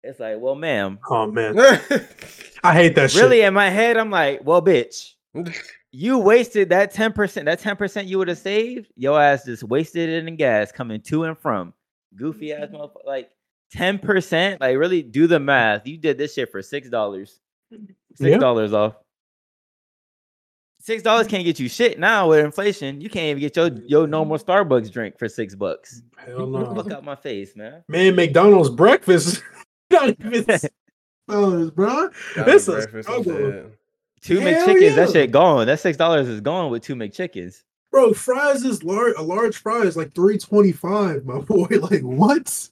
It's 0.03 0.19
like 0.21 0.37
well 0.39 0.55
ma'am. 0.55 0.99
Oh 1.11 1.27
man, 1.27 1.59
I 2.65 2.73
hate 2.75 2.95
that 2.95 3.11
shit. 3.11 3.21
really 3.23 3.43
in 3.43 3.53
my 3.53 3.69
head 3.69 3.97
i'm 3.99 4.11
like 4.11 4.41
well 4.45 4.63
bitch 4.63 5.13
you 5.93 6.19
wasted 6.19 6.69
that 6.71 6.95
10% 6.95 7.45
that 7.45 7.61
10% 7.61 8.07
you 8.07 8.19
would 8.19 8.29
have 8.29 8.39
saved 8.39 8.89
your 8.97 9.21
ass 9.21 9.45
just 9.45 9.63
wasted 9.65 10.09
it 10.09 10.27
in 10.27 10.37
gas 10.37 10.73
coming 10.73 11.01
to 11.03 11.25
and 11.25 11.39
from. 11.39 11.75
Goofy 12.17 12.53
ass 12.53 12.69
mm-hmm. 12.69 12.77
motherfucker 12.77 13.07
like 13.07 13.31
10% 13.75 14.61
like 14.61 14.77
really 14.77 15.03
do 15.03 15.27
the 15.27 15.39
math. 15.39 15.87
You 15.87 15.97
did 15.99 16.19
this 16.19 16.35
shit 16.35 16.51
for 16.51 16.63
six 16.63 16.89
dollars. 16.89 17.41
Six 17.71 17.87
Yeah. 18.19 18.39
dollars 18.39 18.73
off 18.73 18.95
six 20.81 21.03
dollars 21.03 21.27
can't 21.27 21.45
get 21.45 21.61
you 21.61 21.69
shit 21.69 21.99
now 21.99 22.29
with 22.29 22.45
inflation 22.45 23.01
you 23.01 23.09
can't 23.11 23.27
even 23.27 23.41
get 23.41 23.55
your 23.57 23.69
your 23.87 24.07
normal 24.07 24.39
starbucks 24.39 24.91
drink 24.91 25.19
for 25.19 25.29
six 25.29 25.55
bucks 25.55 26.03
Hell 26.17 26.47
no. 26.47 26.75
fuck 26.75 26.91
out 26.91 27.05
my 27.05 27.15
face 27.17 27.55
man 27.55 27.85
Man, 27.89 28.17
McDonald's 28.17 28.71
breakfast. 28.71 29.43
not 29.91 30.09
even 30.09 30.45
dollars, 31.29 31.71
bro. 31.71 32.11
It's 32.37 32.67
a 32.69 32.83
struggle. 33.03 33.71
two 34.23 34.41
Hell 34.41 34.67
mcchickens 34.69 34.95
that 34.97 35.11
shit 35.11 35.31
gone 35.31 35.67
that 35.67 35.81
six 35.81 35.97
dollars 35.97 36.29
is 36.29 36.41
gone 36.41 36.71
with 36.71 36.83
two 36.83 36.95
mcchickens 36.97 37.63
Bro, 37.91 38.13
fries 38.15 38.63
is 38.63 38.85
large. 38.85 39.15
A 39.19 39.23
large 39.23 39.57
fry 39.57 39.81
is 39.83 39.97
like 39.97 40.15
three 40.15 40.39
twenty 40.39 40.71
five, 40.71 41.25
my 41.25 41.39
boy. 41.41 41.67
Like 41.81 42.03
what? 42.03 42.69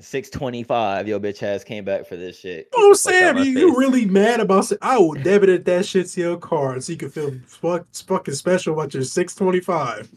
625 0.00 1.08
your 1.08 1.18
bitch 1.20 1.42
ass 1.42 1.64
came 1.64 1.84
back 1.84 2.06
for 2.06 2.16
this 2.16 2.38
shit 2.38 2.68
Oh, 2.74 2.92
Get 2.92 3.02
the 3.02 3.10
fuck 3.10 3.22
out 3.22 3.36
Sam, 3.36 3.38
you, 3.38 3.58
you 3.58 3.76
really 3.78 4.04
mad 4.04 4.40
about? 4.40 4.66
Sa- 4.66 4.76
I 4.80 4.96
will 4.98 5.14
debit 5.14 5.64
that 5.64 5.86
shit 5.86 6.06
to 6.08 6.20
your 6.20 6.36
card 6.36 6.82
so 6.84 6.92
you 6.92 6.98
can 6.98 7.10
feel 7.10 7.32
fuck, 7.46 7.86
fucking 7.92 8.34
special 8.34 8.74
about 8.74 8.94
your 8.94 9.02
six 9.04 9.34
twenty 9.34 9.60
five. 9.60 10.08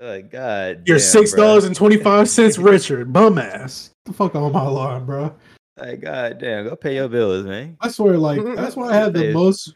oh, 0.00 0.22
god 0.22 0.82
You're 0.86 0.96
damn, 0.98 1.06
six 1.06 1.32
bruh. 1.34 1.36
dollars 1.36 1.64
and 1.64 1.76
twenty 1.76 1.98
five 1.98 2.28
cents 2.28 2.56
richer, 2.58 3.04
bum 3.04 3.38
ass. 3.38 3.90
Get 4.06 4.12
the 4.12 4.16
fuck 4.16 4.34
on 4.34 4.52
my 4.52 4.66
line, 4.66 5.04
bro. 5.04 5.34
Like, 5.76 6.00
god 6.00 6.38
damn 6.38 6.64
go 6.66 6.76
pay 6.76 6.96
your 6.96 7.08
bills 7.08 7.44
man 7.46 7.76
I 7.80 7.88
swear, 7.90 8.16
like 8.18 8.42
that's 8.56 8.76
why 8.76 8.90
I 8.90 8.94
have 8.96 9.12
the 9.12 9.32
most 9.32 9.74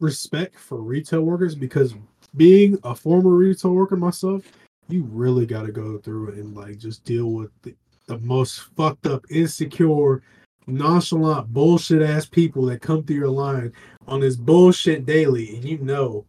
respect 0.00 0.58
for 0.58 0.78
retail 0.82 1.22
workers 1.22 1.54
because 1.54 1.94
being 2.36 2.78
a 2.84 2.94
former 2.94 3.30
retail 3.30 3.72
worker 3.72 3.96
myself, 3.96 4.42
you 4.88 5.04
really 5.10 5.46
got 5.46 5.62
to 5.66 5.72
go 5.72 5.98
through 5.98 6.28
and 6.32 6.54
like 6.56 6.78
just 6.78 7.04
deal 7.04 7.30
with 7.32 7.50
the, 7.62 7.74
the 8.06 8.18
most 8.18 8.60
fucked 8.76 9.06
up, 9.06 9.24
insecure, 9.30 10.22
nonchalant, 10.66 11.52
bullshit 11.52 12.02
ass 12.02 12.26
people 12.26 12.64
that 12.66 12.80
come 12.80 13.02
through 13.04 13.16
your 13.16 13.28
line 13.28 13.72
on 14.06 14.20
this 14.20 14.36
bullshit 14.36 15.06
daily, 15.06 15.56
and 15.56 15.64
you 15.64 15.78
know, 15.78 16.26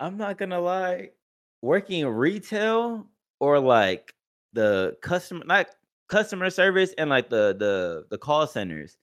i'm 0.00 0.16
not 0.16 0.38
gonna 0.38 0.58
lie 0.60 1.10
working 1.62 2.06
retail 2.06 3.06
or 3.38 3.58
like 3.58 4.14
the 4.54 4.96
customer 5.02 5.44
not 5.44 5.66
customer 6.08 6.48
service 6.48 6.94
and 6.96 7.10
like 7.10 7.28
the 7.28 7.54
the 7.58 8.04
the 8.10 8.16
call 8.18 8.46
centers 8.46 8.96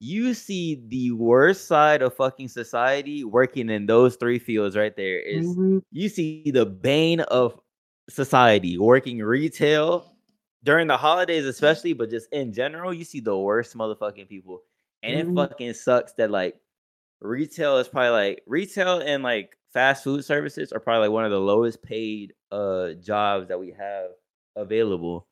you 0.00 0.34
see 0.34 0.82
the 0.88 1.12
worst 1.12 1.66
side 1.68 2.02
of 2.02 2.14
fucking 2.16 2.48
society 2.48 3.22
working 3.22 3.70
in 3.70 3.86
those 3.86 4.16
three 4.16 4.38
fields 4.40 4.76
right 4.76 4.96
there 4.96 5.20
is 5.20 5.46
Mhm. 5.56 5.82
you 5.92 6.08
see 6.08 6.50
the 6.50 6.66
bane 6.66 7.20
of 7.20 7.58
society 8.08 8.76
working 8.76 9.18
retail 9.18 10.16
during 10.64 10.86
the 10.86 10.96
holidays 10.96 11.44
especially 11.46 11.92
but 11.92 12.10
just 12.10 12.28
in 12.32 12.52
general 12.52 12.92
you 12.92 13.04
see 13.04 13.20
the 13.20 13.36
worst 13.36 13.76
motherfucking 13.76 14.28
people 14.28 14.62
and 15.02 15.16
Mhm. 15.28 15.32
it 15.32 15.34
fucking 15.48 15.74
sucks 15.74 16.12
that 16.14 16.30
like 16.30 16.56
retail 17.20 17.78
is 17.78 17.88
probably 17.88 18.10
like 18.10 18.42
retail 18.46 18.98
and 19.00 19.22
like 19.22 19.56
fast 19.72 20.04
food 20.04 20.24
services 20.24 20.72
are 20.72 20.80
probably 20.80 21.08
like 21.08 21.12
one 21.14 21.24
of 21.24 21.30
the 21.30 21.40
lowest 21.40 21.82
paid 21.82 22.32
uh 22.50 22.92
jobs 22.94 23.48
that 23.48 23.58
we 23.58 23.70
have 23.70 24.10
available 24.56 25.26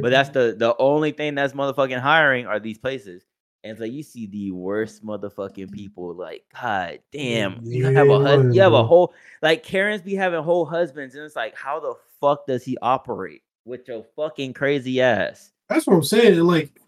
but 0.00 0.10
that's 0.10 0.30
the 0.30 0.54
the 0.58 0.74
only 0.78 1.10
thing 1.12 1.34
that's 1.34 1.52
motherfucking 1.52 1.98
hiring 1.98 2.46
are 2.46 2.60
these 2.60 2.78
places 2.78 3.26
and 3.64 3.72
it's 3.72 3.80
like 3.80 3.92
you 3.92 4.02
see 4.02 4.26
the 4.26 4.50
worst 4.52 5.04
motherfucking 5.04 5.70
people 5.70 6.14
like 6.14 6.44
god 6.60 6.98
damn 7.12 7.60
you 7.64 7.84
have 7.94 8.08
a 8.08 8.18
hus- 8.18 8.54
you 8.54 8.60
have 8.62 8.72
a 8.72 8.76
whole 8.86 9.12
like 9.42 9.62
karens 9.62 10.00
be 10.02 10.14
having 10.14 10.42
whole 10.42 10.64
husbands 10.64 11.14
and 11.14 11.24
it's 11.24 11.36
like 11.36 11.54
how 11.56 11.78
the 11.80 11.94
fuck 12.20 12.46
does 12.46 12.64
he 12.64 12.76
operate 12.82 13.42
with 13.64 13.86
your 13.88 14.04
fucking 14.16 14.52
crazy 14.54 15.00
ass 15.00 15.50
that's 15.68 15.86
what 15.86 15.94
I'm 15.96 16.02
saying. 16.02 16.40
Like, 16.40 16.78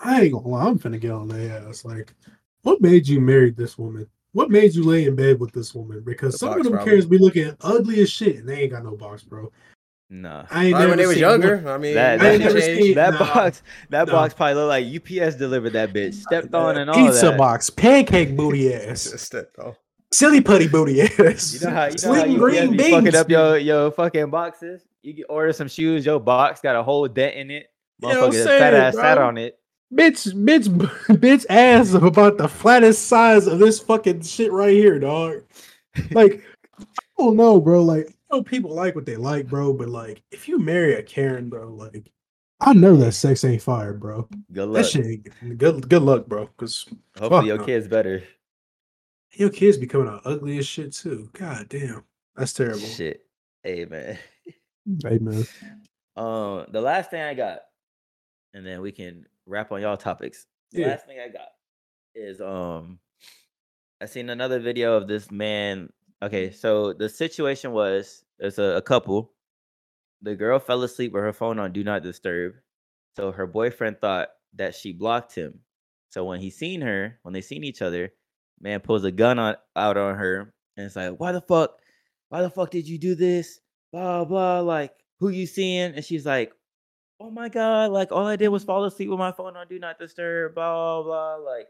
I 0.00 0.22
ain't 0.22 0.32
gonna 0.32 0.48
lie, 0.48 0.64
I'm 0.66 0.78
finna 0.78 1.00
get 1.00 1.12
on 1.12 1.28
their 1.28 1.68
ass. 1.68 1.84
Like, 1.84 2.14
what 2.62 2.80
made 2.80 3.06
you 3.06 3.20
marry 3.20 3.50
this 3.50 3.78
woman? 3.78 4.08
What 4.32 4.50
made 4.50 4.74
you 4.74 4.82
lay 4.82 5.04
in 5.04 5.14
bed 5.14 5.38
with 5.38 5.52
this 5.52 5.72
woman? 5.74 6.02
Because 6.04 6.32
The 6.32 6.38
some 6.38 6.48
box 6.50 6.58
of 6.58 6.64
them 6.64 6.72
problem. 6.72 6.88
Karens 6.90 7.06
be 7.06 7.18
looking 7.18 7.56
ugly 7.60 8.00
as 8.00 8.10
shit, 8.10 8.36
and 8.36 8.48
they 8.48 8.62
ain't 8.62 8.72
got 8.72 8.82
no 8.84 8.96
box, 8.96 9.22
bro. 9.22 9.52
nah 10.10 10.46
I 10.50 10.64
ain't 10.66 10.72
Probably 10.72 10.72
never 10.72 10.88
when 10.88 10.98
they 10.98 11.06
was 11.06 11.14
seen 11.14 11.20
younger. 11.20 11.56
one- 11.58 11.66
I 11.68 11.78
mean, 11.78 11.94
That- 11.94 12.14
I 12.20 12.22
that 12.24 12.32
ain't 12.32 12.42
never 12.42 12.60
seen- 12.60 12.94
that 12.96 13.10
nah, 13.12 13.18
box 13.18 13.62
that 13.90 14.06
nah. 14.08 14.12
box 14.12 14.34
probably 14.34 14.54
look 14.54 14.68
like 14.68 14.86
ups 15.22 15.36
delivered 15.36 15.74
that 15.74 15.92
bitch 15.92 16.14
stepped 16.14 16.54
on 16.54 16.76
and 16.76 16.90
all 16.90 16.96
pizza 16.96 17.26
that 17.26 17.38
box, 17.38 17.70
pancake 17.70 18.34
booty 18.36 18.74
ass, 18.74 19.02
Stepped 19.22 19.58
off. 19.60 19.76
Silly 20.12 20.40
putty 20.40 20.68
booty 20.68 21.02
ass. 21.02 21.54
You 21.54 21.60
know 21.68 21.74
how 21.74 21.86
you 21.86 21.94
know 22.02 22.14
how 22.14 22.24
you 22.24 22.38
green 22.38 22.72
be 22.72 22.78
fucking 22.78 23.04
beans. 23.04 23.14
up 23.14 23.30
your 23.30 23.58
your 23.58 23.90
fucking 23.90 24.30
boxes. 24.30 24.82
You 25.02 25.14
can 25.14 25.24
order 25.28 25.52
some 25.52 25.68
shoes. 25.68 26.04
Your 26.04 26.20
box 26.20 26.60
got 26.60 26.76
a 26.76 26.82
whole 26.82 27.06
dent 27.08 27.36
in 27.36 27.50
it. 27.50 27.66
You 28.00 28.08
know 28.08 28.28
Motherfucker, 28.28 28.58
fat 28.58 28.74
ass 28.74 28.94
sat 28.94 29.18
on 29.18 29.38
it. 29.38 29.58
bitch, 29.92 30.32
bitch, 30.34 30.68
bitch 31.18 31.46
ass 31.48 31.94
of 31.94 32.04
about 32.04 32.38
the 32.38 32.48
flattest 32.48 33.06
size 33.08 33.46
of 33.46 33.58
this 33.58 33.80
fucking 33.80 34.22
shit 34.22 34.52
right 34.52 34.74
here, 34.74 34.98
dog. 34.98 35.42
Like, 36.12 36.44
I 36.78 36.84
don't 37.18 37.34
know, 37.34 37.60
bro. 37.60 37.82
Like, 37.82 38.06
I 38.30 38.36
know 38.36 38.42
people 38.44 38.72
like 38.72 38.94
what 38.94 39.04
they 39.04 39.16
like, 39.16 39.48
bro, 39.48 39.72
but 39.72 39.88
like, 39.88 40.22
if 40.30 40.46
you 40.46 40.60
marry 40.60 40.94
a 40.94 41.02
Karen, 41.02 41.48
bro, 41.48 41.70
like, 41.70 42.12
I 42.60 42.72
know 42.72 42.94
that 42.96 43.12
sex 43.12 43.42
ain't 43.44 43.62
fire, 43.62 43.94
bro. 43.94 44.28
Good 44.52 44.68
luck. 44.68 44.82
That 44.82 44.90
shit 44.90 45.58
good. 45.58 45.88
Good 45.88 46.02
luck, 46.02 46.26
bro. 46.26 46.46
Because 46.46 46.86
Hopefully 47.18 47.48
your 47.48 47.58
no. 47.58 47.64
kid's 47.64 47.88
better. 47.88 48.22
Your 49.38 49.50
kids 49.50 49.76
becoming 49.78 50.20
ugly 50.24 50.58
as 50.58 50.66
shit 50.66 50.92
too. 50.92 51.30
God 51.32 51.68
damn, 51.68 52.04
that's 52.36 52.52
terrible. 52.52 52.88
Shit. 52.88 53.24
Hey 53.62 53.84
man, 53.84 54.18
Um, 56.16 56.66
the 56.70 56.80
last 56.80 57.10
thing 57.10 57.22
I 57.22 57.34
got, 57.34 57.60
and 58.54 58.66
then 58.66 58.80
we 58.80 58.90
can 58.92 59.24
wrap 59.46 59.70
on 59.72 59.80
y'all 59.80 59.96
topics. 59.96 60.46
The 60.72 60.80
Yeah. 60.80 60.86
last 60.88 61.06
thing 61.06 61.20
I 61.20 61.28
got 61.28 61.48
is 62.14 62.40
um, 62.40 62.98
I 64.00 64.06
seen 64.06 64.30
another 64.30 64.58
video 64.58 64.94
of 64.94 65.06
this 65.06 65.30
man 65.30 65.90
Okay, 66.20 66.50
so 66.50 66.92
the 66.92 67.08
situation 67.08 67.70
was 67.72 68.24
it's 68.40 68.58
a, 68.58 68.76
a 68.76 68.82
couple. 68.82 69.34
The 70.22 70.34
girl 70.34 70.58
fell 70.58 70.82
asleep 70.82 71.12
with 71.12 71.22
her 71.22 71.32
phone 71.32 71.60
on 71.60 71.72
do 71.72 71.84
not 71.84 72.02
disturb. 72.02 72.54
So 73.14 73.30
her 73.30 73.46
boyfriend 73.46 74.00
thought 74.00 74.30
that 74.54 74.74
she 74.74 74.92
blocked 74.92 75.34
him. 75.34 75.60
So 76.10 76.24
when 76.24 76.40
he 76.40 76.50
seen 76.50 76.80
her, 76.80 77.18
when 77.22 77.32
they 77.32 77.40
seen 77.40 77.62
each 77.62 77.82
other, 77.82 78.12
man 78.60 78.80
pulls 78.80 79.04
a 79.04 79.12
gun 79.12 79.38
on 79.38 79.56
out 79.76 79.96
on 79.96 80.16
her 80.16 80.52
and 80.76 80.86
it's 80.86 80.96
like, 80.96 81.18
why 81.18 81.32
the 81.32 81.40
fuck? 81.40 81.78
Why 82.28 82.42
the 82.42 82.50
fuck 82.50 82.70
did 82.70 82.88
you 82.88 82.98
do 82.98 83.14
this? 83.14 83.60
Blah 83.92 84.24
blah. 84.24 84.60
Like, 84.60 84.92
who 85.20 85.28
you 85.30 85.46
seeing? 85.46 85.94
And 85.94 86.04
she's 86.04 86.26
like, 86.26 86.52
oh 87.20 87.30
my 87.30 87.48
god, 87.48 87.90
like 87.90 88.12
all 88.12 88.26
I 88.26 88.36
did 88.36 88.48
was 88.48 88.64
fall 88.64 88.84
asleep 88.84 89.10
with 89.10 89.18
my 89.18 89.32
phone 89.32 89.56
on 89.56 89.66
do 89.68 89.78
not 89.78 89.98
disturb. 89.98 90.54
Blah 90.54 91.02
blah. 91.02 91.36
Like, 91.36 91.66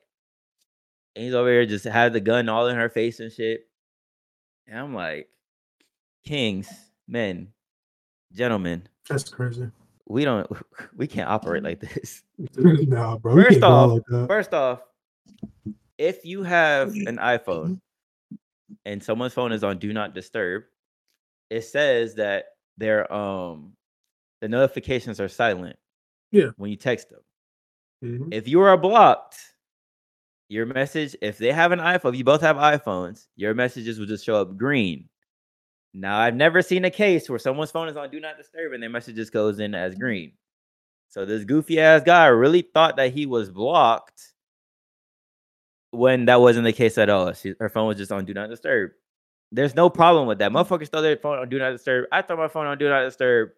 and 1.16 1.24
he's 1.24 1.34
over 1.34 1.48
here 1.50 1.66
just 1.66 1.84
had 1.84 2.12
the 2.12 2.20
gun 2.20 2.48
all 2.48 2.68
in 2.68 2.76
her 2.76 2.88
face 2.88 3.20
and 3.20 3.32
shit. 3.32 3.62
And 4.66 4.78
I'm 4.78 4.94
like, 4.94 5.28
kings, 6.24 6.70
men, 7.06 7.48
gentlemen, 8.32 8.86
That's 9.08 9.28
crazy. 9.28 9.70
we 10.06 10.24
don't, 10.24 10.46
we 10.96 11.06
can't 11.06 11.28
operate 11.30 11.62
like 11.62 11.80
this. 11.80 12.22
nah, 12.56 13.16
bro. 13.16 13.34
First 13.34 13.62
off, 13.62 14.00
like. 14.08 14.28
First 14.28 14.54
off, 14.54 14.80
if 15.98 16.24
you 16.24 16.42
have 16.42 16.94
an 16.94 17.16
iPhone 17.18 17.80
and 18.84 19.02
someone's 19.02 19.34
phone 19.34 19.52
is 19.52 19.64
on 19.64 19.78
do 19.78 19.92
not 19.92 20.14
disturb, 20.14 20.64
it 21.50 21.62
says 21.62 22.14
that 22.16 22.46
their 22.76 23.12
um 23.12 23.72
the 24.40 24.48
notifications 24.48 25.20
are 25.20 25.28
silent. 25.28 25.76
Yeah. 26.30 26.50
When 26.56 26.70
you 26.70 26.76
text 26.76 27.10
them. 27.10 27.20
Mhm. 28.04 28.28
If 28.32 28.46
you 28.46 28.60
are 28.60 28.76
blocked, 28.76 29.36
your 30.48 30.66
message, 30.66 31.16
if 31.20 31.38
they 31.38 31.52
have 31.52 31.72
an 31.72 31.80
iPhone, 31.80 32.12
if 32.12 32.18
you 32.18 32.24
both 32.24 32.40
have 32.40 32.56
iPhones, 32.56 33.26
your 33.36 33.54
messages 33.54 33.98
will 33.98 34.06
just 34.06 34.24
show 34.24 34.36
up 34.36 34.56
green. 34.56 35.08
Now, 35.94 36.18
I've 36.18 36.36
never 36.36 36.62
seen 36.62 36.84
a 36.84 36.90
case 36.90 37.28
where 37.28 37.38
someone's 37.38 37.70
phone 37.70 37.88
is 37.88 37.96
on 37.96 38.10
do 38.10 38.20
not 38.20 38.36
disturb 38.36 38.72
and 38.72 38.82
their 38.82 38.90
message 38.90 39.16
just 39.16 39.32
goes 39.32 39.58
in 39.58 39.74
as 39.74 39.94
green. 39.94 40.32
So 41.08 41.24
this 41.24 41.44
goofy 41.44 41.80
ass 41.80 42.02
guy 42.04 42.26
really 42.26 42.62
thought 42.62 42.96
that 42.96 43.12
he 43.12 43.26
was 43.26 43.50
blocked 43.50 44.34
when 45.90 46.26
that 46.26 46.40
wasn't 46.40 46.64
the 46.64 46.72
case 46.72 46.98
at 46.98 47.08
all. 47.08 47.32
She, 47.32 47.54
her 47.58 47.68
phone 47.68 47.88
was 47.88 47.96
just 47.96 48.12
on 48.12 48.24
do 48.24 48.34
not 48.34 48.50
disturb. 48.50 48.90
There's 49.50 49.74
no 49.74 49.88
problem 49.88 50.26
with 50.26 50.38
that. 50.38 50.52
Mm-hmm. 50.52 50.56
Motherfuckers 50.56 50.90
throw 50.90 51.02
their 51.02 51.16
phone 51.16 51.38
on 51.38 51.48
do 51.48 51.58
not 51.58 51.70
disturb. 51.70 52.06
I 52.12 52.22
throw 52.22 52.36
my 52.36 52.48
phone 52.48 52.66
on 52.66 52.78
do 52.78 52.88
not 52.88 53.04
disturb 53.04 53.50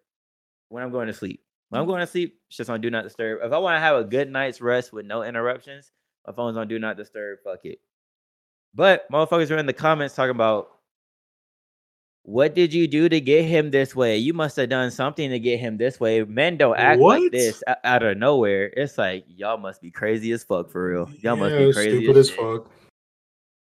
when 0.69 0.83
I'm 0.83 0.91
going 0.91 1.07
to 1.07 1.13
sleep. 1.13 1.43
When 1.69 1.79
I'm 1.79 1.83
mm-hmm. 1.83 1.91
going 1.91 2.01
to 2.01 2.07
sleep, 2.07 2.39
it's 2.47 2.57
just 2.57 2.69
on 2.69 2.81
do 2.81 2.89
not 2.89 3.03
disturb. 3.03 3.39
If 3.43 3.51
I 3.51 3.57
want 3.57 3.75
to 3.75 3.79
have 3.79 3.97
a 3.97 4.03
good 4.03 4.29
night's 4.29 4.61
rest 4.61 4.93
with 4.93 5.05
no 5.05 5.23
interruptions, 5.23 5.91
my 6.25 6.33
phone's 6.33 6.57
on 6.57 6.67
do 6.67 6.79
not 6.79 6.97
disturb. 6.97 7.39
Fuck 7.43 7.65
it. 7.65 7.79
But 8.73 9.09
motherfuckers 9.11 9.51
are 9.51 9.57
in 9.57 9.65
the 9.65 9.73
comments 9.73 10.15
talking 10.15 10.31
about 10.31 10.69
what 12.23 12.53
did 12.53 12.73
you 12.73 12.87
do 12.87 13.09
to 13.09 13.19
get 13.19 13.45
him 13.45 13.71
this 13.71 13.95
way? 13.95 14.17
You 14.17 14.33
must 14.33 14.55
have 14.57 14.69
done 14.69 14.91
something 14.91 15.29
to 15.29 15.39
get 15.39 15.59
him 15.59 15.77
this 15.77 15.99
way. 15.99 16.23
Men 16.23 16.57
don't 16.57 16.77
act 16.77 17.01
like 17.01 17.31
this 17.31 17.63
out 17.83 18.03
of 18.03 18.17
nowhere. 18.17 18.71
It's 18.77 18.97
like 18.97 19.25
y'all 19.27 19.57
must 19.57 19.81
be 19.81 19.89
crazy 19.89 20.31
as 20.31 20.43
fuck 20.43 20.69
for 20.69 20.89
real. 20.89 21.09
Y'all 21.21 21.35
must 21.35 21.57
be 21.57 21.73
crazy 21.73 21.97
Stupid 21.97 22.17
as 22.17 22.29
as 22.29 22.35
fuck. 22.35 22.71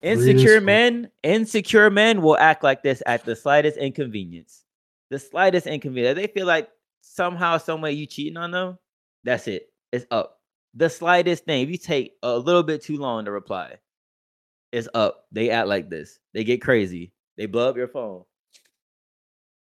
Insecure 0.01 0.61
men, 0.61 1.09
insecure 1.23 1.89
men 1.89 2.21
will 2.21 2.37
act 2.37 2.63
like 2.63 2.83
this 2.83 3.01
at 3.05 3.25
the 3.25 3.35
slightest 3.35 3.77
inconvenience. 3.77 4.63
The 5.09 5.19
slightest 5.19 5.67
inconvenience. 5.67 6.15
They 6.15 6.27
feel 6.27 6.45
like 6.45 6.69
somehow, 7.01 7.57
some 7.57 7.81
way 7.81 7.91
you 7.91 8.05
cheating 8.05 8.37
on 8.37 8.51
them. 8.51 8.77
That's 9.23 9.47
it. 9.47 9.69
It's 9.91 10.05
up. 10.11 10.39
The 10.75 10.89
slightest 10.89 11.45
thing. 11.45 11.63
If 11.63 11.69
you 11.69 11.77
take 11.77 12.13
a 12.21 12.37
little 12.37 12.63
bit 12.63 12.83
too 12.83 12.97
long 12.97 13.25
to 13.25 13.31
reply, 13.31 13.75
it's 14.71 14.87
up. 14.93 15.25
They 15.31 15.49
act 15.49 15.67
like 15.67 15.89
this. 15.89 16.19
They 16.33 16.43
get 16.43 16.61
crazy. 16.61 17.11
They 17.37 17.47
blow 17.47 17.69
up 17.69 17.77
your 17.77 17.87
phone. 17.87 18.23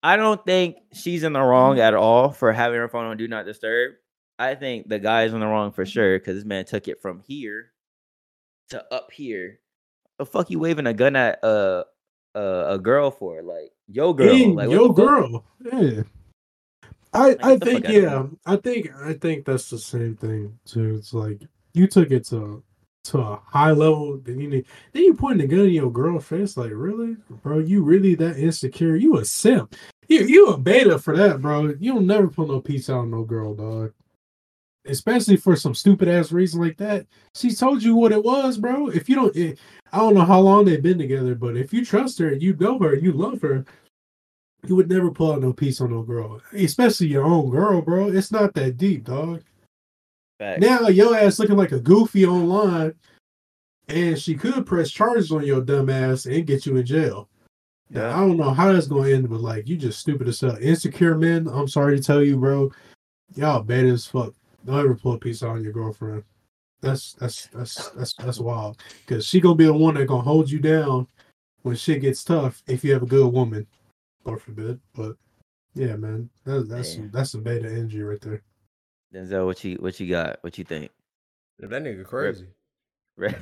I 0.03 0.17
don't 0.17 0.45
think 0.45 0.77
she's 0.93 1.23
in 1.23 1.33
the 1.33 1.41
wrong 1.41 1.79
at 1.79 1.95
all 1.95 2.31
for 2.31 2.53
having 2.53 2.79
her 2.79 2.89
phone 2.89 3.07
on 3.07 3.17
do 3.17 3.29
not 3.29 3.45
disturb. 3.45 3.93
I 4.39 4.55
think 4.55 4.89
the 4.89 4.99
guy's 4.99 5.35
in 5.35 5.41
the 5.41 5.47
wrong 5.47 5.73
for 5.73 5.85
sure 5.85 6.19
because 6.19 6.37
this 6.37 6.47
man 6.47 6.65
took 6.65 6.89
it 6.89 7.03
from 7.03 7.21
here 7.21 7.73
to 8.71 8.83
up 8.93 9.13
here. 9.13 9.61
The 10.19 10.25
fuck 10.25 10.51
you 10.51 10.59
waving 10.59 10.87
a 10.87 10.95
gun 10.95 11.17
at 11.17 11.41
a 11.43 11.85
a, 12.35 12.65
a 12.69 12.79
girl 12.79 13.11
for? 13.11 13.43
Like 13.43 13.73
yo 13.89 14.13
girl, 14.15 14.35
Hey, 14.35 14.47
like 14.47 14.71
yo, 14.71 14.89
girl. 14.89 15.45
Yeah. 15.61 16.03
I 17.13 17.31
Like, 17.31 17.45
I 17.45 17.57
think 17.59 17.89
yeah. 17.89 18.27
I 18.47 18.57
think 18.57 18.91
I 18.95 19.13
think 19.15 19.45
that's 19.45 19.69
the 19.69 19.79
same 19.79 20.17
thing 20.17 20.59
too. 20.65 20.97
It's 20.97 21.13
like 21.13 21.43
you 21.75 21.87
took 21.87 22.11
it 22.11 22.27
to 22.29 22.63
to 23.11 23.19
a 23.19 23.41
high 23.45 23.73
level. 23.73 24.19
Then 24.19 24.41
you 24.41 24.49
need, 24.49 24.67
then 24.93 25.05
you 25.05 25.15
pointing 25.15 25.49
the 25.49 25.55
gun 25.55 25.67
in 25.67 25.73
your 25.73 25.93
girl 25.93 26.19
face. 26.19 26.57
Like 26.57 26.71
really, 26.73 27.17
bro? 27.43 27.59
You 27.59 27.83
really 27.83 28.15
that 28.17 28.39
insecure? 28.39 28.97
You 28.97 29.19
a 29.19 29.25
simp? 29.25 29.75
You 30.09 30.21
you 30.25 30.47
a 30.49 30.59
beta 30.59 30.99
for 30.99 31.17
that, 31.17 31.41
bro? 31.41 31.75
You'll 31.79 32.01
never 32.01 32.29
put 32.29 32.49
no 32.49 32.61
peace 32.61 32.89
on 32.89 33.11
no 33.11 33.25
girl, 33.25 33.55
dog. 33.55 33.93
Especially 34.87 35.37
for 35.37 35.57
some 35.57 35.75
stupid 35.75 36.09
ass 36.09 36.33
reason 36.33 36.61
like 36.61 36.79
that. 36.79 37.07
She 37.35 37.55
told 37.55 37.83
you 37.83 37.97
what 37.97 38.13
it 38.13 38.25
was, 38.25 38.57
bro. 38.57 38.89
If 38.89 39.09
you 39.09 39.15
don't, 39.15 39.37
eh, 39.37 39.55
I 39.93 39.99
don't 39.99 40.15
know 40.15 40.25
how 40.25 40.41
long 40.41 40.65
they've 40.65 40.83
been 40.83 40.99
together, 40.99 41.35
but 41.35 41.57
if 41.57 41.73
you 41.73 41.85
trust 41.85 42.19
her, 42.19 42.29
and 42.29 42.43
you 42.43 42.57
know 42.59 42.79
her, 42.79 42.95
and 42.95 43.03
you 43.03 43.13
love 43.13 43.43
her, 43.43 43.65
you 44.67 44.77
would 44.77 44.89
never 44.89 45.11
pull 45.11 45.33
out 45.33 45.43
no 45.43 45.53
piece 45.53 45.81
on 45.81 45.91
no 45.91 46.03
girl, 46.03 46.41
especially 46.53 47.09
your 47.09 47.25
own 47.25 47.51
girl, 47.51 47.83
bro. 47.83 48.09
It's 48.09 48.33
not 48.33 48.55
that 48.55 48.79
deep, 48.79 49.05
dog. 49.05 49.43
Facts. 50.41 50.63
Now 50.63 50.89
your 50.89 51.15
ass 51.15 51.39
looking 51.39 51.59
like 51.59 51.73
a 51.73 51.79
goofy 51.79 52.25
online, 52.25 52.95
and 53.89 54.19
she 54.19 54.35
could 54.35 54.65
press 54.65 54.91
charges 54.91 55.31
on 55.31 55.45
your 55.45 55.61
dumb 55.61 55.91
ass 55.91 56.25
and 56.25 56.47
get 56.47 56.65
you 56.65 56.79
in 56.79 56.87
jail. 56.87 57.29
Now, 57.91 58.17
I 58.17 58.21
don't 58.21 58.39
know 58.39 58.51
how 58.51 58.73
that's 58.73 58.87
going 58.87 59.11
to 59.11 59.15
end, 59.15 59.29
but 59.29 59.43
like 59.43 59.69
you 59.69 59.77
just 59.77 60.01
stupid 60.01 60.29
as 60.29 60.41
hell. 60.41 60.57
Insecure 60.57 61.15
men, 61.15 61.47
I'm 61.47 61.69
sorry 61.69 61.99
to 61.99 62.03
tell 62.03 62.23
you, 62.23 62.39
bro. 62.39 62.73
Y'all 63.35 63.63
bad 63.63 63.85
as 63.85 64.07
fuck. 64.07 64.33
Don't 64.65 64.79
ever 64.79 64.95
pull 64.95 65.13
a 65.13 65.19
piece 65.19 65.43
out 65.43 65.51
on 65.51 65.63
your 65.63 65.75
girlfriend. 65.75 66.25
That's 66.81 67.13
that's 67.13 67.49
that's 67.49 67.91
that's 67.91 68.15
that's 68.15 68.39
wild. 68.41 68.81
Cause 69.07 69.27
she 69.27 69.41
gonna 69.41 69.57
be 69.57 69.67
the 69.67 69.75
one 69.75 69.95
that 69.97 70.07
gonna 70.07 70.23
hold 70.23 70.51
you 70.51 70.59
down 70.59 71.07
when 71.63 71.77
shit 71.77 72.01
gets 72.01 72.25
tough 72.25 72.63
if 72.67 72.83
you 72.83 72.95
have 72.95 73.03
a 73.03 73.07
good 73.07 73.31
woman. 73.31 73.67
God 74.25 74.41
forbid. 74.41 74.81
But 74.95 75.17
yeah, 75.75 75.97
man. 75.97 76.31
That, 76.45 76.67
that's 76.67 76.97
that's 77.13 77.33
some 77.33 77.43
beta 77.43 77.69
energy 77.69 78.01
right 78.01 78.21
there. 78.23 78.43
Denzel, 79.15 79.47
what 79.47 79.63
you 79.65 79.77
what 79.77 79.99
you 79.99 80.09
got? 80.09 80.39
What 80.43 80.57
you 80.59 80.65
think? 80.65 80.91
That 81.59 81.71
nigga 81.71 82.05
crazy. 82.05 82.47
Right. 83.17 83.37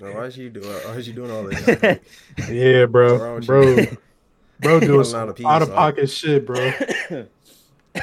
Now, 0.00 0.14
why 0.14 0.24
is 0.24 0.36
you 0.36 0.48
doing? 0.48 0.66
Why 0.66 0.92
is 0.92 1.06
you 1.06 1.12
doing 1.12 1.30
all 1.30 1.44
this? 1.44 2.00
Yeah, 2.48 2.86
bro. 2.86 3.40
Bro, 3.40 3.76
bro 4.60 4.80
doing 4.80 5.04
some 5.04 5.20
out 5.20 5.28
a 5.28 5.34
piece, 5.34 5.46
out 5.46 5.62
of 5.62 5.68
huh? 5.68 5.74
pocket 5.74 6.08
shit, 6.08 6.46
bro. 6.46 6.72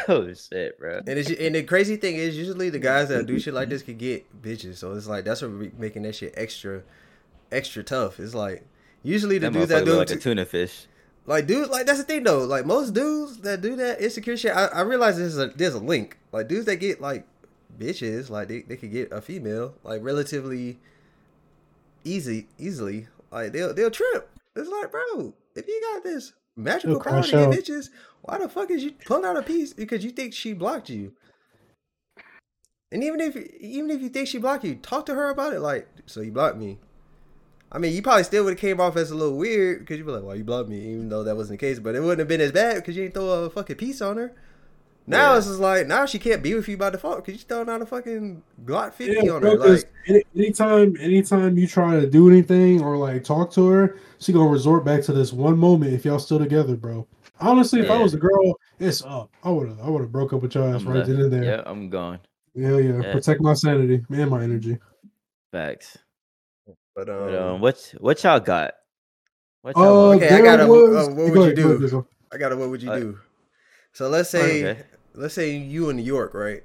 oh 0.08 0.34
shit, 0.34 0.80
bro. 0.80 1.00
And 1.00 1.10
it's, 1.10 1.32
and 1.32 1.56
the 1.56 1.64
crazy 1.64 1.98
thing 1.98 2.16
is, 2.16 2.38
usually 2.38 2.70
the 2.70 2.80
guys 2.80 3.10
that 3.10 3.26
do 3.26 3.40
shit 3.40 3.56
like 3.56 3.70
this 3.70 3.82
can 3.84 3.98
get 3.98 4.42
bitches. 4.42 4.76
So 4.76 4.94
it's 4.94 5.08
like 5.08 5.26
that's 5.26 5.42
what 5.42 5.60
be 5.60 5.72
making 5.78 6.04
that 6.04 6.14
shit 6.14 6.36
extra, 6.38 6.84
extra 7.52 7.84
tough. 7.84 8.20
It's 8.20 8.36
like 8.36 8.64
usually 9.02 9.40
the 9.40 9.50
That 9.50 9.54
dudes 9.54 9.70
that 9.70 9.86
do 9.86 9.94
look 9.96 10.10
it 10.10 10.12
like 10.12 10.20
a 10.20 10.22
tuna 10.22 10.46
fish. 10.46 10.86
Like, 11.28 11.46
dude, 11.46 11.70
like 11.70 11.86
that's 11.86 12.00
the 12.00 12.06
thing 12.06 12.24
though. 12.24 12.46
Like 12.46 12.66
most 12.66 12.94
dudes 12.94 13.40
that 13.40 13.62
do 13.62 13.76
that 13.76 14.02
insecure 14.02 14.38
shit, 14.38 14.56
I, 14.56 14.68
I 14.68 14.82
realize 14.82 15.18
there's 15.18 15.38
a 15.38 15.48
there's 15.48 15.74
a 15.74 15.80
link. 15.80 16.18
Like 16.32 16.48
dudes 16.48 16.66
that 16.66 16.78
get 16.78 17.02
like 17.02 17.28
bitches, 17.78 18.30
like 18.30 18.48
they, 18.48 18.62
they 18.62 18.78
could 18.78 18.92
get 18.92 19.12
a 19.12 19.22
female 19.22 19.76
like 19.84 20.02
relatively 20.02 20.80
easy 22.06 22.48
easily. 22.58 23.08
Like 23.30 23.52
they'll 23.52 23.74
they'll 23.74 23.92
trip. 23.92 24.32
It's 24.56 24.70
like, 24.70 24.90
bro, 24.90 25.34
if 25.54 25.68
you 25.68 25.82
got 25.94 26.04
this 26.04 26.32
magical 26.56 27.02
power 27.02 27.22
to 27.22 27.32
get 27.32 27.50
bitches, 27.50 27.90
why 28.22 28.38
the 28.38 28.48
fuck 28.48 28.72
is 28.72 28.84
you 28.84 28.94
pulling 29.06 29.26
out 29.26 29.38
a 29.38 29.42
piece 29.42 29.74
because 29.74 30.06
you 30.06 30.12
think 30.12 30.34
she 30.34 30.54
blocked 30.54 30.90
you? 30.90 31.12
And 32.90 33.04
even 33.04 33.20
if 33.20 33.36
even 33.36 33.90
if 33.90 34.02
you 34.02 34.08
think 34.08 34.30
she 34.30 34.38
blocked 34.38 34.64
you, 34.64 34.76
talk 34.76 35.06
to 35.08 35.14
her 35.14 35.30
about 35.30 35.52
it. 35.52 35.60
Like, 35.60 35.90
so 36.06 36.22
you 36.22 36.32
blocked 36.32 36.58
me. 36.58 36.80
I 37.72 37.80
mean, 37.80 37.94
you 37.94 38.02
probably 38.02 38.24
still 38.24 38.46
would 38.46 38.52
have 38.52 38.60
came 38.60 38.80
off 38.80 38.96
as 38.96 39.12
a 39.12 39.16
little 39.16 39.38
weird 39.38 39.80
because 39.80 39.98
you'd 39.98 40.06
be 40.06 40.12
like, 40.14 40.24
"Why 40.24 40.36
you 40.36 40.44
blocked 40.44 40.70
me?" 40.70 40.80
Even 40.94 41.10
though 41.10 41.24
that 41.24 41.36
wasn't 41.36 41.60
the 41.60 41.66
case, 41.68 41.80
but 41.80 41.96
it 41.96 42.00
wouldn't 42.02 42.20
have 42.20 42.28
been 42.28 42.40
as 42.42 42.52
bad 42.54 42.76
because 42.76 42.96
you 42.96 43.04
didn't 43.04 43.16
throw 43.16 43.44
a 43.46 43.50
fucking 43.50 43.76
piece 43.76 44.02
on 44.02 44.18
her. 44.18 44.34
Now 45.10 45.32
Yeah. 45.32 45.38
it's 45.38 45.48
just 45.48 45.60
like 45.60 45.88
now 45.88 46.06
she 46.06 46.20
can't 46.20 46.44
be 46.44 46.54
with 46.54 46.68
you 46.68 46.76
by 46.78 46.90
default 46.90 47.26
because 47.26 47.42
you 47.42 47.46
throwing 47.48 47.70
out 47.70 47.82
a 47.82 47.86
fucking 47.86 48.42
Glock 48.66 48.94
fifty 48.94 49.26
Yeah, 49.26 49.34
on 49.34 49.42
bro, 49.42 49.52
her. 49.52 49.58
'cause 49.58 49.86
Like, 50.08 50.28
anytime, 50.36 50.96
anytime 51.00 51.58
you 51.58 51.66
try 51.68 52.00
to 52.00 52.08
do 52.08 52.30
anything 52.30 52.82
or 52.82 52.98
like 52.98 53.24
talk 53.24 53.52
to 53.54 53.68
her, 53.70 53.98
she 54.20 54.34
gonna 54.34 54.50
resort 54.50 54.84
back 54.86 55.02
to 55.04 55.14
this 55.14 55.32
one 55.34 55.58
moment. 55.58 55.94
If 55.94 56.04
y'all 56.06 56.20
still 56.20 56.40
together, 56.40 56.76
bro. 56.76 57.06
Honestly, 57.40 57.82
if 57.82 57.90
I 57.90 58.02
was 58.02 58.14
a 58.14 58.18
girl, 58.18 58.56
it's 58.80 59.04
up. 59.06 59.30
I 59.44 59.50
would 59.52 59.68
have, 59.70 59.80
I 59.82 59.90
would 59.90 60.02
have 60.02 60.12
broke 60.12 60.34
up 60.34 60.42
with 60.42 60.56
your 60.56 60.64
ass 60.66 60.82
I'm 60.82 60.88
right 60.88 60.96
left. 60.98 61.10
then 61.10 61.22
and 61.22 61.32
there. 61.34 61.44
Yeah, 61.44 61.64
I'm 61.66 61.90
gone. 61.90 62.20
Yeah, 62.56 62.78
yeah. 62.78 63.02
Yeah. 63.02 63.12
Protect 63.14 63.40
my 63.42 63.54
sanity 63.54 64.04
and 64.10 64.32
my 64.32 64.44
energy. 64.44 64.78
Facts. 65.52 65.98
But 66.98 67.10
um, 67.10 67.18
But 67.20 67.36
um, 67.36 67.62
what 67.62 67.94
what 68.00 68.24
y'all 68.24 68.40
got? 68.40 68.74
What 69.62 69.78
Uh, 69.78 69.82
y'all 69.82 70.08
want? 70.10 70.24
Okay, 70.24 70.34
I 70.36 70.42
got 70.42 70.60
a- 70.60 70.68
was- 70.68 71.08
uh, 71.08 71.12
what 71.12 71.26
would 71.26 71.34
go 71.34 71.46
you 71.46 71.52
ahead, 71.52 71.56
go 71.58 71.78
do? 71.78 71.88
Dizzle. 71.88 72.06
I 72.32 72.38
got 72.38 72.50
to 72.50 72.58
What 72.58 72.70
would 72.70 72.82
you 72.82 72.90
Uh, 72.92 73.00
do? 73.00 73.20
So 73.94 74.10
let's 74.10 74.30
say, 74.30 74.66
Okay. 74.66 74.82
let's 75.14 75.34
say 75.36 75.56
you 75.56 75.90
in 75.90 75.96
New 75.98 76.04
York, 76.04 76.34
right? 76.34 76.64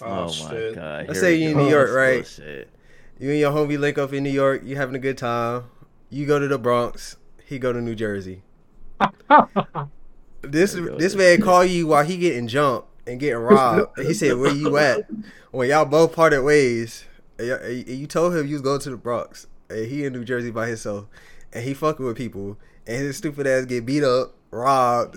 Oh, 0.00 0.24
my 0.26 0.72
god. 0.74 1.06
Let's 1.06 1.12
here 1.12 1.14
say 1.20 1.34
you 1.36 1.50
in. 1.50 1.56
New 1.58 1.68
York, 1.68 1.88
This 1.88 1.96
right? 1.96 2.16
bullshit. 2.22 2.68
You 3.18 3.30
and 3.30 3.38
your 3.38 3.52
homie 3.52 3.78
link 3.78 3.98
up 3.98 4.12
in 4.12 4.22
New 4.24 4.30
York. 4.30 4.62
You 4.64 4.76
having 4.76 4.94
a 4.96 4.98
good 4.98 5.18
time. 5.18 5.64
You 6.10 6.26
go 6.26 6.38
to 6.38 6.48
the 6.48 6.58
Bronx. 6.58 7.16
He 7.46 7.58
go 7.58 7.72
to 7.72 7.80
New 7.80 7.94
Jersey. 7.94 8.42
This 10.42 10.72
There 10.72 10.82
you 10.82 10.88
go. 10.88 10.98
this 10.98 11.14
man 11.14 11.40
call 11.40 11.64
you 11.64 11.86
while 11.86 12.04
he 12.04 12.16
getting 12.16 12.48
jumped 12.48 12.88
and 13.06 13.20
getting 13.20 13.38
robbed. 13.50 13.96
he 14.00 14.12
said, 14.12 14.36
"Where 14.38 14.50
you 14.52 14.76
at?" 14.76 15.08
When 15.52 15.68
y'all 15.68 15.84
both 15.84 16.16
parted 16.16 16.42
ways, 16.42 17.04
and 17.50 17.88
you 17.88 18.06
told 18.06 18.34
him 18.34 18.46
you 18.46 18.54
was 18.54 18.62
going 18.62 18.80
to 18.80 18.90
the 18.90 18.96
Bronx, 18.96 19.46
and 19.68 19.86
he 19.86 20.04
in 20.04 20.12
New 20.12 20.24
Jersey 20.24 20.50
by 20.50 20.68
himself, 20.68 21.06
and 21.52 21.64
he 21.64 21.74
fucking 21.74 22.04
with 22.04 22.16
people, 22.16 22.58
and 22.86 22.98
his 22.98 23.16
stupid 23.16 23.46
ass 23.46 23.66
get 23.66 23.86
beat 23.86 24.04
up, 24.04 24.34
robbed, 24.50 25.16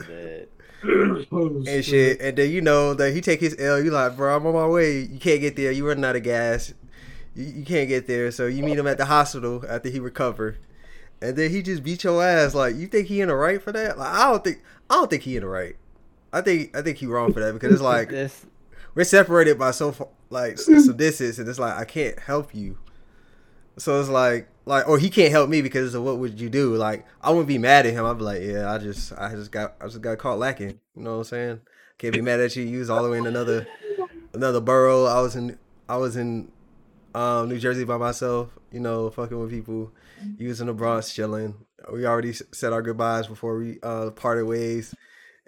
and 0.83 1.85
shit. 1.85 2.21
And 2.21 2.37
then 2.37 2.51
you 2.51 2.61
know 2.61 2.93
that 2.93 3.13
he 3.13 3.21
take 3.21 3.39
his 3.39 3.55
L. 3.59 3.81
You 3.83 3.91
like, 3.91 4.15
bro, 4.15 4.35
I'm 4.35 4.45
on 4.45 4.53
my 4.53 4.67
way. 4.67 4.99
You 5.01 5.19
can't 5.19 5.41
get 5.41 5.55
there. 5.55 5.71
You 5.71 5.87
running 5.87 6.05
out 6.05 6.15
of 6.15 6.23
gas. 6.23 6.73
You, 7.35 7.45
you 7.45 7.65
can't 7.65 7.89
get 7.89 8.07
there. 8.07 8.31
So 8.31 8.47
you 8.47 8.63
meet 8.63 8.77
him 8.77 8.87
at 8.87 8.97
the 8.97 9.05
hospital 9.05 9.63
after 9.67 9.89
he 9.89 9.99
recover, 9.99 10.57
and 11.21 11.35
then 11.35 11.51
he 11.51 11.61
just 11.61 11.83
beat 11.83 12.03
your 12.03 12.23
ass. 12.23 12.53
Like, 12.53 12.75
you 12.75 12.87
think 12.87 13.07
he 13.07 13.21
in 13.21 13.27
the 13.29 13.35
right 13.35 13.61
for 13.61 13.71
that? 13.71 13.97
Like, 13.97 14.13
I 14.13 14.31
don't 14.31 14.43
think. 14.43 14.61
I 14.89 14.95
don't 14.95 15.09
think 15.09 15.23
he 15.23 15.35
in 15.35 15.41
the 15.41 15.49
right. 15.49 15.75
I 16.35 16.41
think 16.41 16.75
I 16.75 16.81
think 16.81 16.97
he 16.97 17.05
wrong 17.05 17.31
for 17.31 17.39
that 17.39 17.53
because 17.53 17.71
it's 17.71 17.81
like 17.81 18.09
this 18.09 18.45
we're 18.95 19.03
separated 19.03 19.59
by 19.59 19.71
so 19.71 19.91
far, 19.91 20.07
like 20.29 20.57
some 20.57 20.97
distance, 20.97 21.37
and 21.37 21.47
it's 21.47 21.59
like 21.59 21.75
I 21.75 21.85
can't 21.85 22.17
help 22.19 22.55
you. 22.55 22.77
So 23.77 23.99
it's 23.99 24.09
like 24.09 24.47
like 24.65 24.87
or 24.87 24.97
he 24.97 25.09
can't 25.09 25.31
help 25.31 25.49
me 25.49 25.61
because 25.61 25.93
of 25.93 26.03
what 26.03 26.17
would 26.17 26.39
you 26.39 26.49
do? 26.49 26.75
Like 26.75 27.05
I 27.21 27.29
wouldn't 27.29 27.47
be 27.47 27.57
mad 27.57 27.85
at 27.85 27.93
him. 27.93 28.05
I'd 28.05 28.17
be 28.17 28.23
like, 28.23 28.41
yeah, 28.41 28.71
I 28.71 28.77
just 28.77 29.13
I 29.13 29.31
just 29.31 29.51
got 29.51 29.75
I 29.81 29.85
just 29.85 30.01
got 30.01 30.17
caught 30.17 30.39
lacking. 30.39 30.79
You 30.95 31.03
know 31.03 31.11
what 31.11 31.17
I'm 31.17 31.23
saying? 31.25 31.61
Can't 31.97 32.13
be 32.13 32.21
mad 32.21 32.39
at 32.39 32.55
you. 32.55 32.63
You 32.63 32.79
was 32.79 32.89
all 32.89 33.03
the 33.03 33.09
way 33.09 33.17
in 33.17 33.27
another 33.27 33.67
another 34.33 34.61
borough. 34.61 35.05
I 35.05 35.21
was 35.21 35.35
in 35.35 35.57
I 35.87 35.97
was 35.97 36.15
in 36.15 36.51
um, 37.13 37.49
New 37.49 37.59
Jersey 37.59 37.83
by 37.83 37.97
myself. 37.97 38.49
You 38.71 38.79
know, 38.79 39.09
fucking 39.09 39.39
with 39.39 39.49
people. 39.49 39.91
You 40.37 40.47
was 40.47 40.61
in 40.61 40.67
the 40.67 40.73
Bronx 40.73 41.13
chilling. 41.13 41.55
We 41.91 42.05
already 42.05 42.33
said 42.33 42.73
our 42.73 42.81
goodbyes 42.81 43.27
before 43.27 43.57
we 43.57 43.77
uh, 43.83 44.09
parted 44.11 44.45
ways. 44.45 44.95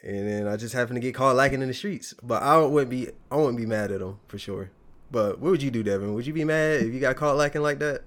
And 0.03 0.27
then 0.27 0.47
I 0.47 0.57
just 0.57 0.73
happened 0.73 0.95
to 0.95 1.01
get 1.01 1.15
caught 1.15 1.35
lacking 1.35 1.61
in 1.61 1.67
the 1.67 1.73
streets. 1.73 2.13
But 2.21 2.43
I 2.43 2.57
wouldn't 2.59 2.89
be 2.89 3.09
I 3.31 3.35
wouldn't 3.35 3.57
be 3.57 3.65
mad 3.65 3.91
at 3.91 3.99
them 3.99 4.19
for 4.27 4.37
sure. 4.37 4.71
But 5.11 5.39
what 5.39 5.51
would 5.51 5.63
you 5.63 5.71
do, 5.71 5.83
Devin? 5.83 6.13
Would 6.13 6.27
you 6.27 6.33
be 6.33 6.43
mad 6.43 6.81
if 6.81 6.93
you 6.93 6.99
got 6.99 7.15
caught 7.15 7.37
lacking 7.37 7.61
like 7.61 7.79
that? 7.79 8.03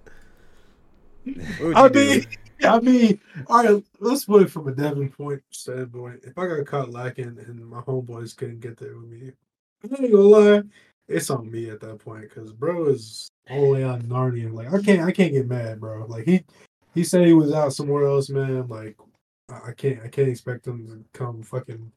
I 1.75 1.85
you 1.85 1.91
do? 1.91 2.01
mean, 2.05 2.27
I 2.63 2.81
mean, 2.81 3.21
all 3.47 3.65
right. 3.65 3.85
Let's 3.99 4.25
put 4.25 4.43
it 4.43 4.51
from 4.51 4.69
a 4.69 4.73
Devin 4.73 5.11
point 5.11 5.43
standpoint. 5.51 6.21
If 6.25 6.37
I 6.39 6.47
got 6.47 6.67
caught 6.67 6.91
lacking 6.91 7.39
and 7.39 7.67
my 7.67 7.81
homeboys 7.81 8.37
couldn't 8.37 8.61
get 8.61 8.77
there 8.77 8.97
with 8.97 9.09
me, 9.09 9.33
I 9.85 10.03
ain't 10.03 10.13
gonna 10.13 10.23
lie, 10.23 10.63
it's 11.09 11.31
on 11.31 11.51
me 11.51 11.71
at 11.71 11.81
that 11.81 11.99
point 11.99 12.23
because 12.23 12.53
bro 12.53 12.89
is 12.89 13.31
all 13.51 13.63
the 13.63 13.69
way 13.69 13.85
out 13.85 14.01
in 14.01 14.07
Narnia. 14.07 14.53
Like 14.53 14.73
I 14.73 14.81
can't, 14.83 15.03
I 15.03 15.13
can't 15.13 15.33
get 15.33 15.49
mad, 15.49 15.81
bro. 15.81 16.07
Like 16.07 16.27
he, 16.27 16.45
he 16.95 17.05
said 17.05 17.27
he 17.27 17.33
was 17.33 17.53
out 17.53 17.73
somewhere 17.73 18.07
else, 18.07 18.29
man. 18.31 18.69
Like 18.69 18.97
I 19.51 19.71
I 19.71 19.73
can't, 19.73 20.01
I 20.05 20.09
can't 20.09 20.29
expect 20.29 20.65
them 20.65 20.87
to 20.87 21.19
come 21.19 21.43
fucking 21.43 21.93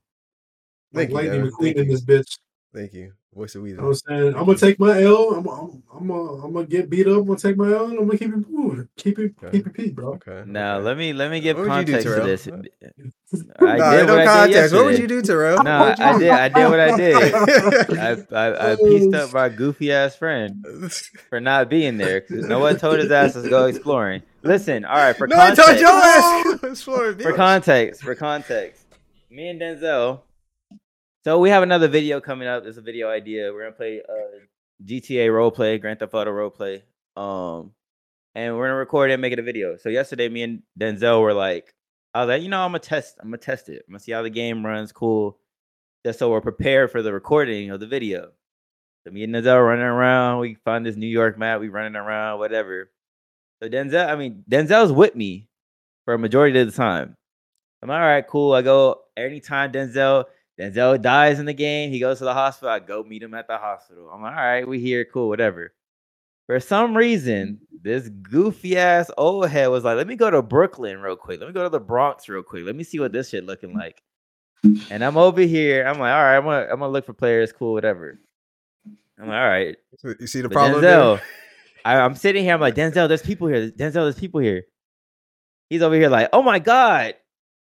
like 0.94 1.10
Thank 1.10 1.10
you, 1.10 1.16
lightning 1.16 1.46
Devin. 1.46 1.52
McQueen 1.52 1.64
Thank 1.64 1.78
in 1.78 1.86
you. 1.86 1.92
this 1.92 2.06
bitch. 2.06 2.38
Thank 2.74 2.94
you. 2.94 3.14
What's 3.32 3.54
the 3.54 3.64
You 3.64 3.76
know 3.78 3.84
what 3.84 3.90
I'm 3.90 4.18
saying? 4.18 4.36
I'm 4.36 4.46
gonna 4.46 4.58
take 4.58 4.80
my 4.80 5.02
L. 5.02 5.32
I'm, 5.34 5.48
I'm, 5.48 5.84
I'm, 5.92 6.08
gonna, 6.08 6.46
I'm 6.46 6.54
gonna 6.54 6.66
get 6.68 6.90
beat 6.90 7.08
up. 7.08 7.18
I'm 7.18 7.26
gonna 7.26 7.40
take 7.40 7.58
my 7.58 7.72
L, 7.72 7.86
and 7.86 7.98
I'm 8.00 8.06
gonna 8.06 8.18
keep 8.18 8.32
it 8.32 8.50
moving. 8.50 8.88
Keep 8.96 9.20
it, 9.20 9.34
Okay. 9.44 9.58
keep 9.58 9.68
it 9.68 9.74
peak, 9.74 9.96
bro. 9.96 10.14
Okay. 10.14 10.44
now 10.46 10.76
okay. 10.76 10.86
let 10.86 10.98
me 10.98 11.14
let 11.14 11.32
me 11.32 11.40
give 11.40 11.58
What 11.58 11.68
would 11.70 11.86
do, 11.86 11.94
context 11.94 12.16
to 12.16 12.22
this. 12.22 12.48
I 12.48 12.52
ain't 12.52 12.62
did 13.60 14.08
no 14.08 14.16
what 14.16 14.28
I 14.28 14.48
did 14.48 14.54
context. 14.54 14.76
What 14.76 14.86
would 14.86 15.00
you 15.00 15.08
do, 15.08 15.22
Terrell? 15.24 15.64
No, 15.64 15.80
What 15.80 16.00
I 16.00 16.20
did. 16.20 16.30
I 16.30 16.50
did 16.50 16.70
what 16.70 16.80
I 16.80 16.96
did. 16.98 17.34
I, 17.34 18.18
I, 18.32 18.72
I 18.72 18.76
pieced 18.84 19.16
up 19.16 19.34
my 19.34 19.50
goofy 19.50 19.92
ass 19.92 20.16
friend 20.16 20.64
for 21.30 21.40
not 21.40 21.70
being 21.70 21.98
there 21.98 22.22
because 22.22 22.48
no 22.48 22.60
one 22.60 22.78
told 22.78 23.00
his 23.00 23.10
ass 23.12 23.34
to 23.34 23.50
go 23.50 23.66
exploring. 23.66 24.22
Listen, 24.44 24.84
all 24.84 24.98
right, 24.98 25.16
for 25.16 25.26
no, 25.28 25.38
I 25.38 25.48
context, 25.56 25.68
told 25.68 25.80
your 25.80 25.90
ass. 25.90 26.60
It's 26.64 26.82
Florida 26.82 27.14
for 27.24 27.30
Beach. 27.30 27.36
context, 27.38 28.02
for 28.04 28.14
context, 28.16 28.86
me 29.30 29.48
and 29.48 29.62
Denzel. 29.62 30.22
So 31.24 31.40
we 31.40 31.50
have 31.50 31.64
another 31.64 31.88
video 31.88 32.20
coming 32.20 32.48
up. 32.48 32.66
It's 32.66 32.78
a 32.78 32.82
video 32.82 33.10
idea. 33.10 33.54
We're 33.54 33.64
gonna 33.64 33.76
play 33.76 34.02
uh, 34.08 34.40
GTA 34.86 35.28
roleplay, 35.30 35.80
Grand 35.80 36.00
Theft 36.00 36.14
Auto 36.14 36.32
roleplay. 36.32 36.82
Um, 37.16 37.72
and 38.36 38.58
we're 38.58 38.66
gonna 38.68 38.76
record 38.78 39.12
it 39.12 39.14
and 39.14 39.22
make 39.22 39.32
it 39.32 39.40
a 39.40 39.44
video. 39.44 39.78
So 39.78 39.88
yesterday, 39.88 40.28
me 40.28 40.44
and 40.44 40.64
Denzel 40.78 41.22
were 41.22 41.34
like, 41.34 41.74
I 42.14 42.20
was 42.26 42.28
like, 42.28 42.44
you 42.44 42.50
know, 42.50 42.60
I'm 42.60 42.70
gonna 42.72 42.80
test. 42.80 43.16
I'm 43.22 43.28
gonna 43.28 43.38
test 43.38 43.70
it. 43.70 43.84
I'm 43.88 43.94
gonna 43.94 44.00
see 44.02 44.12
how 44.12 44.24
the 44.24 44.30
game 44.30 44.66
runs. 44.66 44.92
Cool. 44.92 45.38
Just 46.06 46.20
so 46.20 46.30
we're 46.30 46.42
prepared 46.42 46.92
for 46.92 47.02
the 47.02 47.14
recording 47.14 47.70
of 47.72 47.80
the 47.80 47.88
video. 47.88 48.32
So 49.06 49.14
me 49.14 49.24
and 49.24 49.34
Denzel 49.34 49.66
running 49.66 49.86
around. 49.86 50.40
We 50.42 50.56
find 50.66 50.86
this 50.86 50.98
New 50.98 51.08
York 51.08 51.38
map. 51.38 51.62
We 51.62 51.70
running 51.70 51.96
around, 51.96 52.40
whatever. 52.40 52.90
So 53.64 53.70
Denzel, 53.70 54.10
I 54.10 54.18
mean, 54.18 54.44
Denzel's 54.52 54.92
with 54.92 55.16
me 55.16 55.48
for 56.04 56.14
a 56.14 56.20
majority 56.20 56.60
of 56.60 56.68
the 56.68 56.76
time. 56.76 57.16
I'm 57.82 57.90
all 57.90 57.98
right, 57.98 58.28
cool. 58.28 58.52
I 58.52 58.62
go 58.62 59.04
anytime 59.16 59.72
Denzel 59.72 60.26
Denzel 60.60 61.02
dies 61.02 61.40
in 61.40 61.46
the 61.46 61.54
game. 61.54 61.90
He 61.90 62.02
goes 62.02 62.18
to 62.18 62.26
the 62.26 62.34
hospital. 62.34 62.74
I 62.74 62.80
go 62.80 63.04
meet 63.04 63.24
him 63.24 63.34
at 63.34 63.48
the 63.48 63.58
hospital. 63.58 64.10
I'm 64.14 64.22
like, 64.22 64.36
all 64.36 64.44
right, 64.44 64.68
we 64.68 64.82
here, 64.82 65.06
cool, 65.06 65.30
whatever. 65.30 65.74
For 66.46 66.60
some 66.60 66.96
reason, 66.96 67.62
this 67.82 68.10
goofy 68.10 68.76
ass 68.76 69.10
old 69.18 69.48
head 69.48 69.68
was 69.68 69.86
like, 69.86 69.96
let 69.96 70.08
me 70.08 70.18
go 70.18 70.30
to 70.30 70.42
Brooklyn 70.42 71.00
real 71.00 71.16
quick. 71.16 71.40
Let 71.40 71.48
me 71.48 71.54
go 71.54 71.64
to 71.64 71.70
the 71.70 71.80
Bronx 71.80 72.28
real 72.28 72.44
quick. 72.44 72.66
Let 72.66 72.76
me 72.76 72.84
see 72.84 73.00
what 73.00 73.14
this 73.14 73.30
shit 73.30 73.46
looking 73.46 73.74
like. 73.74 74.04
And 74.90 75.06
I'm 75.06 75.16
over 75.16 75.40
here. 75.40 75.88
I'm 75.88 76.00
like, 76.00 76.14
all 76.14 76.22
right, 76.22 76.36
I'm 76.36 76.44
gonna 76.44 76.68
I'm 76.70 76.80
gonna 76.80 76.90
look 76.90 77.06
for 77.06 77.14
players, 77.14 77.54
cool, 77.54 77.72
whatever. 77.72 78.20
I'm 79.18 79.30
like, 79.30 79.38
all 79.38 79.48
right. 79.48 79.78
You 80.20 80.28
see 80.28 80.42
the 80.42 80.50
But 80.50 80.56
problem? 80.56 80.84
Denzel? 80.84 81.22
I, 81.86 81.98
I'm 81.98 82.16
sitting 82.16 82.44
here. 82.44 82.54
I'm 82.54 82.62
like, 82.62 82.76
Denzel, 82.76 83.08
there's 83.08 83.22
people 83.22 83.48
here. 83.48 83.70
Denzel, 83.70 83.94
there's 83.94 84.20
people 84.20 84.40
here. 84.40 84.64
He's 85.70 85.82
over 85.82 85.96
here 85.96 86.10
like, 86.10 86.30
oh 86.34 86.42
my 86.44 86.60
god, 86.60 87.16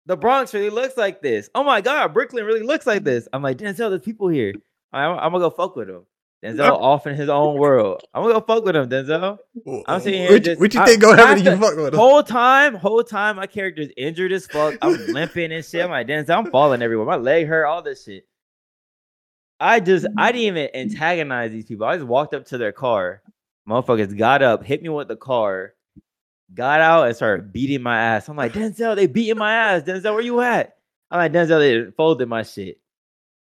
the 0.06 0.16
Bronx 0.16 0.52
really 0.52 0.70
looks 0.70 0.96
like 0.96 1.22
this. 1.22 1.48
Oh 1.54 1.64
my 1.64 1.80
god, 1.80 2.12
Brooklyn 2.12 2.44
really 2.44 2.62
looks 2.62 2.86
like 2.86 3.04
this. 3.04 3.28
I'm 3.32 3.42
like, 3.42 3.58
Denzel, 3.58 3.90
there's 3.90 4.02
people 4.02 4.28
here. 4.28 4.52
I'm, 4.92 5.18
I'm 5.18 5.32
gonna 5.32 5.38
go 5.38 5.50
fuck 5.50 5.76
with 5.76 5.88
him. 5.88 6.04
Denzel 6.44 6.72
off 6.72 7.06
in 7.06 7.14
his 7.14 7.28
own 7.28 7.56
world. 7.56 8.02
I'm 8.12 8.22
gonna 8.22 8.34
go 8.34 8.40
fuck 8.40 8.64
with 8.64 8.74
him, 8.74 8.88
Denzel. 8.88 9.38
I'm 9.86 10.00
sitting 10.00 10.20
here 10.22 10.30
What, 10.30 10.34
you- 10.34 10.40
just- 10.40 10.60
what 10.60 10.74
you 10.74 10.84
think 10.84 11.02
gonna 11.02 11.22
happen 11.22 11.44
you 11.44 11.56
fuck 11.56 11.76
with 11.76 11.94
him? 11.94 11.98
Whole 11.98 12.22
time, 12.22 12.74
whole 12.74 13.04
time, 13.04 13.36
my 13.36 13.46
character's 13.46 13.90
injured 13.96 14.32
as 14.32 14.46
fuck. 14.46 14.76
I'm 14.82 14.98
limping 15.12 15.52
and 15.52 15.64
shit. 15.64 15.84
I'm 15.84 15.90
like, 15.90 16.08
Denzel, 16.08 16.36
I'm 16.36 16.50
falling 16.50 16.82
everywhere. 16.82 17.06
My 17.06 17.16
leg 17.16 17.46
hurt, 17.46 17.66
all 17.66 17.82
this 17.82 18.04
shit. 18.04 18.26
I 19.60 19.78
just, 19.78 20.04
I 20.04 20.08
mm-hmm. 20.08 20.38
didn't 20.38 20.58
even 20.58 20.68
antagonize 20.74 21.52
these 21.52 21.66
people. 21.66 21.86
I 21.86 21.96
just 21.96 22.08
walked 22.08 22.34
up 22.34 22.46
to 22.46 22.58
their 22.58 22.72
car. 22.72 23.22
Motherfuckers 23.68 24.16
got 24.16 24.42
up, 24.42 24.64
hit 24.64 24.82
me 24.82 24.88
with 24.88 25.08
the 25.08 25.16
car, 25.16 25.74
got 26.54 26.80
out 26.80 27.06
and 27.06 27.16
started 27.16 27.52
beating 27.52 27.82
my 27.82 27.98
ass. 27.98 28.28
I'm 28.28 28.36
like, 28.36 28.52
Denzel, 28.52 28.96
they 28.96 29.06
beating 29.06 29.38
my 29.38 29.52
ass. 29.52 29.82
Denzel, 29.82 30.14
where 30.14 30.20
you 30.20 30.40
at? 30.40 30.76
I'm 31.10 31.18
like, 31.18 31.32
Denzel, 31.32 31.58
they 31.58 31.90
folded 31.92 32.28
my 32.28 32.42
shit. 32.42 32.78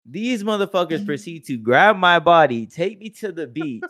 These 0.05 0.43
motherfuckers 0.43 1.05
proceed 1.07 1.45
to 1.47 1.57
grab 1.57 1.97
my 1.97 2.19
body, 2.19 2.67
take 2.67 2.99
me 2.99 3.11
to 3.11 3.31
the 3.31 3.47
beach, 3.47 3.85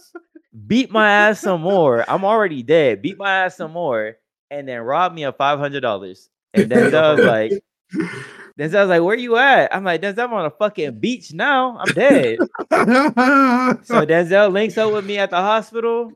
beat 0.67 0.91
my 0.91 1.11
ass 1.11 1.41
some 1.41 1.61
more. 1.61 2.05
I'm 2.09 2.25
already 2.25 2.63
dead. 2.63 3.03
Beat 3.03 3.19
my 3.19 3.45
ass 3.45 3.57
some 3.57 3.73
more, 3.73 4.17
and 4.51 4.69
then 4.69 4.81
rob 4.81 5.15
me 5.15 5.25
of 5.25 5.37
five 5.37 5.59
hundred 5.59 5.81
dollars. 5.81 6.29
And 6.55 6.71
Denzel 6.71 7.17
was 7.17 7.25
like, 7.25 7.53
Denzel 8.59 8.81
was 8.81 8.89
like, 8.89 9.03
"Where 9.03 9.17
you 9.17 9.37
at?" 9.37 9.75
I'm 9.75 9.85
like, 9.85 10.03
Denzel, 10.03 10.25
I'm 10.25 10.33
on 10.33 10.45
a 10.47 10.51
fucking 10.51 10.99
beach 10.99 11.33
now. 11.33 11.79
I'm 11.79 11.93
dead. 11.93 12.39
So 12.71 12.77
Denzel 14.07 14.53
links 14.53 14.77
up 14.77 14.93
with 14.93 15.05
me 15.05 15.19
at 15.19 15.31
the 15.31 15.37
hospital, 15.37 16.13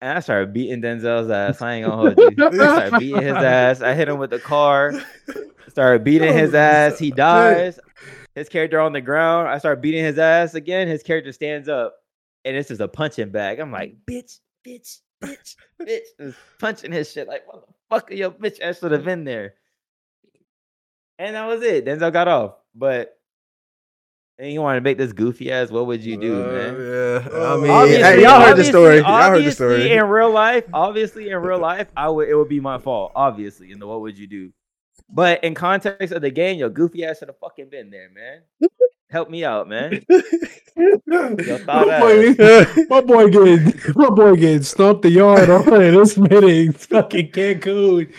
and 0.00 0.18
I 0.18 0.20
started 0.20 0.52
beating 0.52 0.82
Denzel's 0.82 1.30
ass. 1.30 1.62
I 1.62 1.74
ain't 1.74 1.86
gonna 1.86 1.96
hold 1.96 2.18
you. 2.18 2.36
I 2.38 2.50
started 2.52 2.98
beating 2.98 3.22
his 3.22 3.36
ass. 3.36 3.80
I 3.80 3.94
hit 3.94 4.08
him 4.08 4.18
with 4.18 4.30
the 4.30 4.38
car. 4.38 4.92
Started 5.70 6.04
beating 6.04 6.32
his 6.34 6.54
Oh, 6.54 6.58
ass. 6.58 6.98
He 6.98 7.10
dies. 7.10 7.78
His 8.34 8.48
character 8.48 8.80
on 8.80 8.92
the 8.92 9.00
ground. 9.00 9.48
I 9.48 9.58
start 9.58 9.80
beating 9.80 10.04
his 10.04 10.18
ass 10.18 10.54
again. 10.54 10.88
His 10.88 11.02
character 11.02 11.32
stands 11.32 11.68
up, 11.68 11.94
and 12.44 12.56
this 12.56 12.70
is 12.70 12.80
a 12.80 12.88
punching 12.88 13.30
bag. 13.30 13.60
I'm 13.60 13.72
like, 13.72 13.96
bitch, 14.08 14.40
bitch, 14.66 14.98
bitch, 15.22 15.56
bitch, 15.80 16.00
just 16.20 16.36
punching 16.58 16.92
his 16.92 17.10
shit 17.10 17.28
like, 17.28 17.44
motherfucker, 17.46 18.16
your 18.16 18.30
bitch 18.30 18.60
ass 18.60 18.80
should 18.80 18.92
have 18.92 19.04
been 19.04 19.24
there. 19.24 19.54
And 21.18 21.36
that 21.36 21.46
was 21.46 21.62
it. 21.62 21.84
Denzel 21.84 22.12
got 22.12 22.28
off, 22.28 22.54
but. 22.74 23.16
And 24.36 24.52
you 24.52 24.60
want 24.60 24.76
to 24.78 24.80
make 24.80 24.98
this 24.98 25.12
goofy 25.12 25.52
ass? 25.52 25.70
What 25.70 25.86
would 25.86 26.02
you 26.04 26.16
do, 26.16 26.42
Uh, 26.42 26.46
man? 26.48 26.74
Yeah, 26.80 27.28
I 27.38 27.52
Uh, 27.52 27.56
mean, 27.58 27.70
Obviously- 27.70 28.02
hey, 28.02 28.22
y'all 28.22 28.40
heard 28.40 28.56
the 28.56 28.64
story. 28.64 28.96
Y'all 28.96 29.04
heard 29.04 29.14
the 29.14 29.36
obviously 29.36 29.50
story. 29.52 29.92
In 29.92 30.04
real 30.08 30.30
life, 30.32 30.64
obviously 30.74 31.30
in 31.30 31.38
real 31.38 31.60
life, 31.60 31.86
I 31.96 32.08
would 32.08 32.28
it 32.28 32.34
would 32.34 32.48
be 32.48 32.58
my 32.58 32.78
fault. 32.78 33.12
Obviously, 33.14 33.70
in 33.70 33.78
the 33.78 33.86
what 33.86 34.00
would 34.00 34.18
you 34.18 34.26
do? 34.26 34.50
But 35.08 35.44
in 35.44 35.54
context 35.54 36.12
of 36.12 36.20
the 36.22 36.30
game, 36.30 36.58
your 36.58 36.68
goofy 36.68 37.04
ass 37.04 37.20
should 37.20 37.28
have 37.28 37.38
fucking 37.38 37.68
been 37.70 37.90
there, 37.90 38.08
man. 38.12 38.70
Help 39.08 39.30
me 39.30 39.44
out, 39.44 39.68
man. 39.68 40.04
my, 41.06 41.28
boy, 42.00 42.34
my 42.90 43.00
boy 43.02 43.28
getting 43.30 43.80
my 43.94 44.10
boy 44.10 44.34
getting 44.34 44.62
stumped 44.64 45.02
the 45.02 45.10
yard 45.10 45.48
on 45.48 45.64
this 45.66 46.18
meeting. 46.18 46.72
Fucking 46.72 47.30
Cancun. 47.30 48.12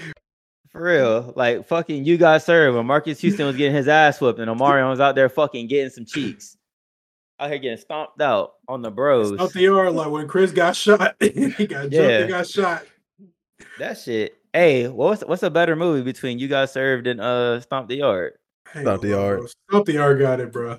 For 0.76 0.82
real. 0.84 1.32
Like 1.38 1.66
fucking 1.68 2.04
you 2.04 2.18
got 2.18 2.42
served 2.42 2.76
when 2.76 2.86
Marques 2.86 3.18
Houston 3.22 3.46
was 3.46 3.56
getting 3.56 3.74
his 3.74 3.88
ass 3.88 4.20
whooped 4.20 4.40
and 4.42 4.52
Omarion 4.52 4.90
was 4.90 5.00
out 5.00 5.16
there 5.16 5.30
fucking 5.30 5.68
getting 5.68 5.90
some 5.90 6.04
cheeks. 6.04 6.58
Out 7.40 7.50
here 7.50 7.60
getting 7.60 7.78
stomped 7.78 8.20
out 8.20 8.56
on 8.68 8.82
the 8.82 8.92
bros. 8.92 9.30
Stumped 9.36 9.54
the 9.54 9.62
yard 9.62 9.94
like 9.94 10.12
when 10.12 10.28
Chris 10.28 10.52
got 10.52 10.76
shot. 10.76 11.16
he 11.22 11.32
got 11.66 11.84
jumped 11.84 11.94
Yeah. 11.94 12.20
and 12.20 12.30
got 12.30 12.46
shot. 12.46 12.84
That 13.80 13.98
shit. 13.98 14.36
Hey, 14.52 14.90
what's 14.90 15.22
what's 15.24 15.44
a 15.44 15.50
better 15.50 15.78
movie 15.78 16.02
between 16.02 16.40
You 16.40 16.50
Got 16.50 16.70
Served 16.70 17.08
and 17.08 17.22
uh 17.22 17.62
Stomp 17.62 17.88
the 17.88 17.96
Yard? 17.96 18.34
Hey, 18.74 18.82
Stop 18.82 19.00
the 19.00 19.10
yard. 19.10 19.50
Stomp 19.70 19.86
the 19.86 19.94
yard 19.94 20.20
got 20.20 20.42
it, 20.42 20.52
bro. 20.52 20.78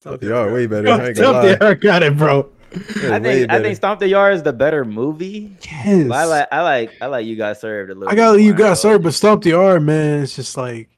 Stop 0.00 0.18
the 0.18 0.26
yard 0.26 0.52
way 0.52 0.66
better. 0.66 0.88
Stop 1.14 1.36
I 1.36 1.46
the 1.46 1.58
yard 1.60 1.80
got 1.80 2.02
it, 2.02 2.16
bro. 2.16 2.50
Yeah, 2.72 3.14
I 3.14 3.18
way 3.18 3.20
think 3.20 3.50
I 3.50 3.62
think 3.62 3.76
Stomp 3.76 4.00
the 4.00 4.08
Yard 4.08 4.34
is 4.34 4.42
the 4.42 4.52
better 4.52 4.84
movie. 4.84 5.56
Yes. 5.64 6.08
But 6.08 6.14
I 6.16 6.24
like 6.24 6.48
I 6.52 6.62
like 6.62 6.92
I 7.00 7.06
like 7.06 7.26
You 7.26 7.36
Got 7.36 7.56
Served 7.58 7.90
a 7.90 7.94
little. 7.94 8.08
I 8.10 8.14
got 8.14 8.34
bit 8.34 8.42
you 8.42 8.50
more, 8.52 8.58
got 8.58 8.74
served, 8.78 9.04
but 9.04 9.14
Stomp 9.14 9.42
the 9.42 9.50
yard, 9.50 9.82
man. 9.82 10.22
It's 10.22 10.36
just 10.36 10.56
like 10.56 10.88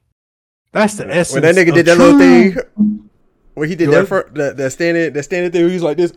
that's 0.71 0.95
the 0.95 1.07
essence. 1.09 1.33
when 1.33 1.43
that 1.43 1.55
nigga 1.55 1.69
of 1.69 1.75
did 1.75 1.85
that 1.85 1.95
true- 1.95 2.05
little 2.13 2.19
thing, 2.19 3.09
when 3.53 3.69
he 3.69 3.75
did 3.75 3.85
Go 3.85 3.91
that, 3.91 3.97
ahead. 3.97 4.07
fir- 4.07 4.29
that 4.35 4.57
that 4.57 4.71
standing 4.71 5.13
that 5.13 5.23
standing 5.23 5.51
thing, 5.51 5.67
he 5.67 5.73
was 5.73 5.83
like 5.83 5.97
this, 5.97 6.13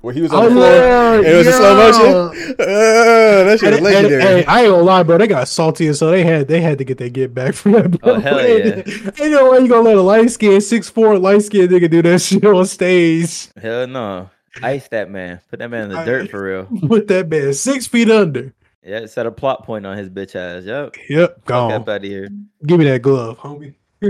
where 0.00 0.12
he 0.14 0.20
was 0.20 0.32
on 0.32 0.44
Oh 0.44 0.48
the 0.48 0.54
floor, 0.54 0.66
yeah, 0.66 1.14
and 1.16 1.26
it 1.26 1.36
was 1.36 1.46
a 1.46 1.52
slow 1.52 1.74
motion. 1.76 2.56
Uh, 2.58 2.64
that 3.44 3.58
shit 3.60 3.72
And, 3.74 3.82
was 3.82 3.94
and- 3.94 4.04
legendary. 4.08 4.22
hey, 4.22 4.44
I 4.46 4.60
ain't 4.62 4.70
gonna 4.70 4.82
lie, 4.82 5.02
bro. 5.02 5.18
They 5.18 5.26
got 5.26 5.48
salty, 5.48 5.86
and 5.86 5.96
so 5.96 6.10
they 6.10 6.22
had 6.24 6.46
they 6.48 6.60
had 6.60 6.78
to 6.78 6.84
get 6.84 6.98
that 6.98 7.12
get 7.12 7.34
back 7.34 7.54
from 7.54 7.72
that. 7.72 7.90
Bro. 8.00 8.12
Oh, 8.14 8.20
hell 8.20 8.38
Ain't- 8.40 8.86
Ain't 9.20 9.30
no 9.32 9.50
way 9.50 9.60
you 9.60 9.68
gonna 9.68 9.82
let 9.82 9.96
a 9.96 10.02
light 10.02 10.30
skin, 10.30 10.60
six 10.60 10.88
four 10.88 11.18
light 11.18 11.42
skin 11.42 11.68
nigga 11.68 11.90
do 11.90 12.02
that 12.02 12.20
shit 12.22 12.44
on 12.44 12.64
stage 12.66 13.48
Hell 13.60 13.86
no. 13.86 14.30
Ice 14.62 14.88
that 14.88 15.10
man. 15.10 15.40
Put 15.50 15.58
that 15.58 15.68
man 15.70 15.84
in 15.84 15.88
the 15.90 15.98
I- 16.00 16.04
dirt 16.04 16.30
for 16.30 16.42
real. 16.42 16.68
with 16.88 17.08
that 17.08 17.28
man 17.28 17.52
six 17.54 17.86
feet 17.86 18.10
under. 18.10 18.52
Yeah, 18.82 19.06
set 19.06 19.24
a 19.26 19.30
plot 19.30 19.64
point 19.64 19.86
on 19.86 19.96
his 19.96 20.10
bitch 20.10 20.34
ass. 20.36 20.64
Yep. 20.64 20.96
Yep, 21.08 21.44
gone. 21.46 21.72
up 21.72 21.88
out 21.88 21.96
of 21.96 22.02
here. 22.02 22.28
Give 22.66 22.78
me 22.78 22.84
that 22.84 23.00
glove, 23.02 23.38
homie. 23.38 23.74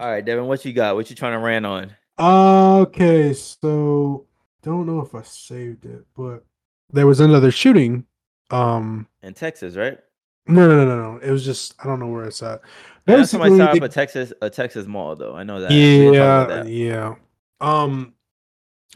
All 0.00 0.10
right, 0.10 0.22
Devin, 0.24 0.44
what 0.46 0.62
you 0.66 0.72
got? 0.74 0.94
What 0.94 1.08
you 1.08 1.16
trying 1.16 1.32
to 1.32 1.38
rant 1.38 1.64
on? 1.64 1.92
okay, 2.20 3.32
so 3.32 4.26
don't 4.62 4.86
know 4.86 5.00
if 5.00 5.14
I 5.14 5.22
saved 5.22 5.86
it, 5.86 6.04
but 6.16 6.44
there 6.92 7.06
was 7.06 7.20
another 7.20 7.50
shooting. 7.50 8.04
Um, 8.50 9.06
In 9.22 9.34
Texas, 9.34 9.76
right? 9.76 9.98
no, 10.46 10.66
no, 10.68 10.84
no, 10.84 10.86
no, 10.86 11.12
no. 11.14 11.18
It 11.18 11.30
was 11.30 11.44
just 11.44 11.74
I 11.78 11.84
don't 11.86 12.00
know 12.00 12.06
where 12.08 12.24
it's 12.24 12.42
at. 12.42 12.60
I 13.06 13.12
know 13.16 13.24
somebody 13.24 13.50
Basically, 13.52 13.58
set 13.74 13.82
up 13.82 13.90
a 13.90 13.92
Texas 13.92 14.32
a 14.42 14.50
Texas 14.50 14.86
mall 14.86 15.16
though. 15.16 15.34
I 15.34 15.42
know 15.44 15.60
that. 15.60 15.70
We 15.70 15.76
didn't 15.76 16.14
talk 16.14 16.46
about 16.46 16.50
Yeah, 16.50 16.62
that. 16.62 16.68
yeah. 16.70 17.14
Um, 17.82 18.14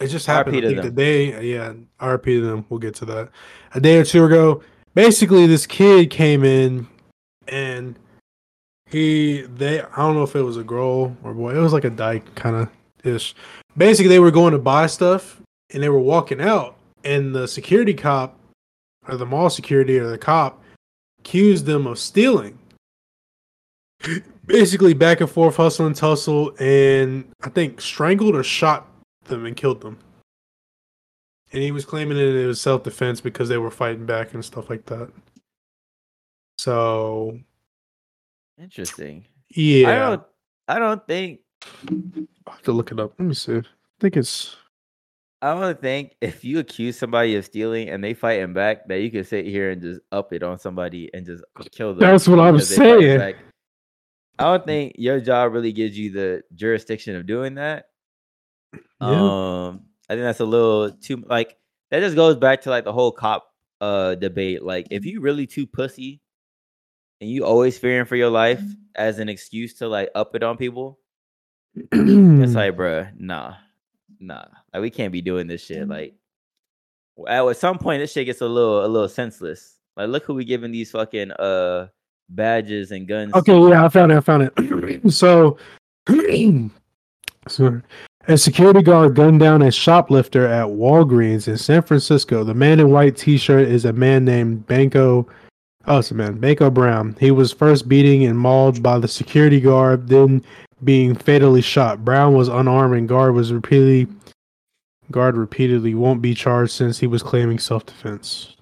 it 0.00 0.08
just 0.08 0.26
happened. 0.26 0.60
To 0.62 0.68
the 0.68 0.82
them. 0.82 0.94
day, 0.94 1.42
yeah, 1.42 1.74
RP 2.00 2.24
to 2.24 2.40
them. 2.40 2.66
We'll 2.68 2.80
get 2.80 2.94
to 2.96 3.04
that. 3.06 3.30
A 3.74 3.80
day 3.80 3.98
or 3.98 4.04
two 4.04 4.24
ago, 4.24 4.62
basically, 4.94 5.46
this 5.46 5.66
kid 5.66 6.10
came 6.10 6.44
in, 6.44 6.86
and 7.48 7.98
he 8.86 9.42
they 9.42 9.82
I 9.82 9.96
don't 9.96 10.14
know 10.14 10.22
if 10.22 10.34
it 10.36 10.42
was 10.42 10.56
a 10.56 10.64
girl 10.64 11.16
or 11.22 11.34
boy. 11.34 11.56
It 11.56 11.60
was 11.60 11.72
like 11.72 11.84
a 11.84 11.90
dyke 11.90 12.34
kind 12.34 12.56
of 12.56 12.68
ish. 13.04 13.34
Basically, 13.76 14.08
they 14.08 14.18
were 14.18 14.30
going 14.30 14.52
to 14.52 14.58
buy 14.58 14.86
stuff, 14.86 15.40
and 15.72 15.82
they 15.82 15.88
were 15.88 16.00
walking 16.00 16.40
out, 16.40 16.76
and 17.04 17.34
the 17.34 17.46
security 17.46 17.94
cop, 17.94 18.38
or 19.08 19.16
the 19.16 19.26
mall 19.26 19.50
security, 19.50 19.98
or 19.98 20.08
the 20.08 20.18
cop, 20.18 20.62
accused 21.18 21.66
them 21.66 21.86
of 21.86 21.98
stealing 21.98 22.58
basically 24.46 24.94
back 24.94 25.20
and 25.20 25.30
forth 25.30 25.56
hustle 25.56 25.86
and 25.86 25.94
tussle 25.94 26.52
and 26.58 27.24
i 27.42 27.48
think 27.48 27.80
strangled 27.80 28.34
or 28.34 28.42
shot 28.42 28.88
them 29.24 29.46
and 29.46 29.56
killed 29.56 29.80
them 29.80 29.98
and 31.52 31.62
he 31.62 31.70
was 31.70 31.84
claiming 31.84 32.16
that 32.16 32.42
it 32.42 32.46
was 32.46 32.60
self-defense 32.60 33.20
because 33.20 33.48
they 33.48 33.58
were 33.58 33.70
fighting 33.70 34.06
back 34.06 34.34
and 34.34 34.44
stuff 34.44 34.70
like 34.70 34.84
that 34.86 35.10
so 36.58 37.38
Interesting. 38.60 39.26
yeah 39.50 39.88
I 39.88 39.94
don't 39.98 40.22
I 40.68 40.78
don't 40.78 41.06
think 41.06 41.40
i 42.46 42.50
have 42.50 42.62
to 42.62 42.72
look 42.72 42.90
it 42.90 42.98
up 42.98 43.12
let 43.18 43.26
me 43.26 43.34
see 43.34 43.56
i 43.58 43.62
think 44.00 44.16
it's 44.16 44.56
I 45.42 45.60
don't 45.60 45.80
think 45.80 46.14
if 46.20 46.44
you 46.44 46.60
accuse 46.60 46.96
somebody 46.96 47.34
of 47.34 47.44
stealing 47.44 47.88
and 47.88 48.02
they 48.02 48.14
fighting 48.14 48.52
back 48.52 48.86
that 48.86 49.00
you 49.00 49.10
can 49.10 49.24
sit 49.24 49.44
here 49.44 49.72
and 49.72 49.82
just 49.82 50.00
up 50.12 50.32
it 50.32 50.44
on 50.44 50.56
somebody 50.60 51.10
and 51.12 51.26
just 51.26 51.42
kill 51.72 51.94
them. 51.94 51.98
That's 51.98 52.28
what 52.28 52.38
I'm 52.38 52.54
because 52.54 52.68
they 52.68 52.76
fighting 52.76 53.18
saying. 53.18 53.34
I 54.38 54.44
don't 54.44 54.64
think 54.64 54.94
your 54.98 55.20
job 55.20 55.52
really 55.52 55.72
gives 55.72 55.98
you 55.98 56.12
the 56.12 56.42
jurisdiction 56.54 57.16
of 57.16 57.26
doing 57.26 57.56
that. 57.56 57.86
Yeah. 59.00 59.68
Um, 59.68 59.84
I 60.08 60.14
think 60.14 60.24
that's 60.24 60.40
a 60.40 60.44
little 60.44 60.90
too 60.92 61.24
like 61.26 61.56
that. 61.90 62.00
Just 62.00 62.16
goes 62.16 62.36
back 62.36 62.62
to 62.62 62.70
like 62.70 62.84
the 62.84 62.92
whole 62.92 63.12
cop 63.12 63.52
uh 63.80 64.14
debate. 64.14 64.62
Like, 64.62 64.88
if 64.90 65.04
you 65.04 65.20
really 65.20 65.46
too 65.46 65.66
pussy 65.66 66.20
and 67.20 67.30
you 67.30 67.44
always 67.44 67.78
fearing 67.78 68.04
for 68.04 68.16
your 68.16 68.30
life 68.30 68.62
as 68.94 69.18
an 69.18 69.28
excuse 69.28 69.74
to 69.74 69.88
like 69.88 70.10
up 70.14 70.34
it 70.34 70.42
on 70.42 70.56
people, 70.56 70.98
it's 71.74 72.54
like, 72.54 72.76
bruh, 72.76 73.10
nah, 73.18 73.54
nah. 74.20 74.44
Like, 74.72 74.82
we 74.82 74.90
can't 74.90 75.12
be 75.12 75.22
doing 75.22 75.46
this 75.46 75.64
shit. 75.64 75.88
Like, 75.88 76.14
w- 77.16 77.50
at 77.50 77.56
some 77.56 77.78
point, 77.78 78.00
this 78.00 78.12
shit 78.12 78.26
gets 78.26 78.40
a 78.40 78.46
little, 78.46 78.84
a 78.84 78.88
little 78.88 79.08
senseless. 79.08 79.78
Like, 79.96 80.08
look 80.08 80.24
who 80.24 80.34
we 80.34 80.44
giving 80.44 80.72
these 80.72 80.90
fucking 80.90 81.32
uh 81.32 81.88
badges 82.28 82.90
and 82.90 83.06
guns. 83.06 83.34
Okay, 83.34 83.52
to. 83.52 83.68
yeah, 83.68 83.84
I 83.84 83.88
found 83.88 84.12
it. 84.12 84.16
I 84.16 84.20
found 84.20 84.50
it. 84.56 85.12
so, 85.12 85.56
sorry. 87.48 87.82
A 88.28 88.38
security 88.38 88.82
guard 88.82 89.16
gunned 89.16 89.40
down 89.40 89.62
a 89.62 89.70
shoplifter 89.72 90.46
at 90.46 90.66
Walgreens 90.66 91.48
in 91.48 91.56
San 91.56 91.82
Francisco. 91.82 92.44
The 92.44 92.54
man 92.54 92.78
in 92.78 92.90
white 92.90 93.16
T-shirt 93.16 93.66
is 93.66 93.84
a 93.84 93.92
man 93.92 94.24
named 94.24 94.64
Banko. 94.66 95.26
Oh, 95.86 95.98
it's 95.98 96.12
a 96.12 96.14
man, 96.14 96.38
Banko 96.38 96.70
Brown. 96.70 97.16
He 97.18 97.32
was 97.32 97.52
first 97.52 97.88
beaten 97.88 98.28
and 98.28 98.38
mauled 98.38 98.80
by 98.80 99.00
the 99.00 99.08
security 99.08 99.60
guard, 99.60 100.06
then 100.06 100.44
being 100.84 101.16
fatally 101.16 101.62
shot. 101.62 102.04
Brown 102.04 102.34
was 102.34 102.46
unarmed, 102.46 102.94
and 102.94 103.08
guard 103.08 103.34
was 103.34 103.52
repeatedly 103.52 104.06
guard 105.10 105.36
repeatedly 105.36 105.94
won't 105.94 106.22
be 106.22 106.34
charged 106.34 106.72
since 106.72 106.98
he 106.98 107.08
was 107.08 107.22
claiming 107.22 107.58
self-defense. 107.58 108.56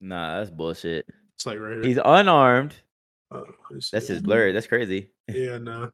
Nah, 0.00 0.38
that's 0.38 0.50
bullshit. 0.50 1.06
It's 1.34 1.46
like 1.46 1.58
right. 1.58 1.84
He's 1.84 1.98
unarmed. 2.04 2.74
uh, 3.32 3.40
let 3.40 3.48
me 3.72 3.80
see. 3.80 3.90
That's 3.92 4.06
just 4.06 4.22
blurred. 4.22 4.54
That's 4.54 4.68
crazy. 4.68 5.10
Yeah, 5.28 5.58
no. 5.58 5.90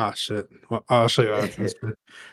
Ah, 0.00 0.12
shit. 0.12 0.48
Well, 0.70 0.84
I'll 0.88 1.08
show 1.08 1.22
you. 1.22 1.32
After 1.34 1.68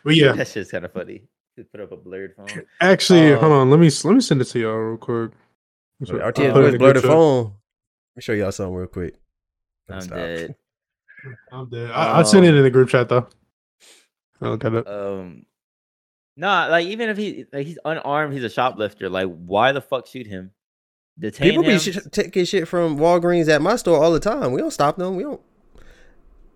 but 0.03 0.15
yeah, 0.15 0.33
That's 0.33 0.53
just 0.53 0.71
kind 0.71 0.85
of 0.85 0.93
funny. 0.93 1.23
Just 1.57 1.71
put 1.71 1.81
up 1.81 1.91
a 1.91 1.97
blurred 1.97 2.35
phone. 2.35 2.63
actually, 2.79 3.31
hold 3.31 3.43
Um, 3.45 3.51
on. 3.51 3.69
Let 3.71 3.79
me 3.79 3.89
let 4.03 4.13
me 4.13 4.21
send 4.21 4.39
it 4.41 4.45
to 4.45 4.59
y'all 4.59 4.75
real 4.75 4.97
quick. 4.97 5.31
So, 6.03 6.19
I'll 6.19 6.31
RTX 6.31 6.53
put 6.53 6.63
it 6.65 6.71
the 6.73 6.77
blur 6.77 6.93
group 6.93 6.95
the 6.95 7.01
chat. 7.01 7.09
phone. 7.09 7.43
Let 7.45 7.51
me 8.17 8.21
show 8.21 8.33
y'all 8.33 8.51
something 8.51 8.75
real 8.75 8.87
quick. 8.87 9.15
I'm 9.89 9.99
Stop. 10.01 10.15
dead. 10.15 10.55
I'm 11.51 11.69
dead. 11.69 11.91
I, 11.91 12.11
I'll 12.17 12.25
send 12.25 12.45
it 12.45 12.49
Um, 12.49 12.57
in 12.57 12.63
the 12.63 12.69
group 12.69 12.89
chat 12.89 13.09
though. 13.09 13.27
I'll 14.41 14.57
get 14.57 14.73
it. 14.73 14.87
Um, 14.87 15.45
nah, 16.37 16.67
like 16.67 16.85
even 16.87 17.09
if 17.09 17.17
he 17.17 17.45
like 17.51 17.65
he's 17.65 17.79
unarmed, 17.83 18.33
he's 18.33 18.43
a 18.43 18.49
shoplifter. 18.49 19.09
Like, 19.09 19.27
why 19.33 19.71
the 19.71 19.81
fuck 19.81 20.05
shoot 20.07 20.27
him? 20.27 20.51
Detain 21.17 21.49
People 21.51 21.63
be 21.63 21.79
sh- 21.79 21.97
taking 22.11 22.43
shit 22.45 22.67
from 22.67 22.97
Walgreens 22.97 23.47
at 23.47 23.61
my 23.61 23.77
store 23.77 24.03
all 24.03 24.11
the 24.11 24.19
time. 24.19 24.51
We 24.51 24.59
don't 24.61 24.71
stop 24.71 24.97
them. 24.97 25.15
We 25.15 25.23
don't 25.23 25.41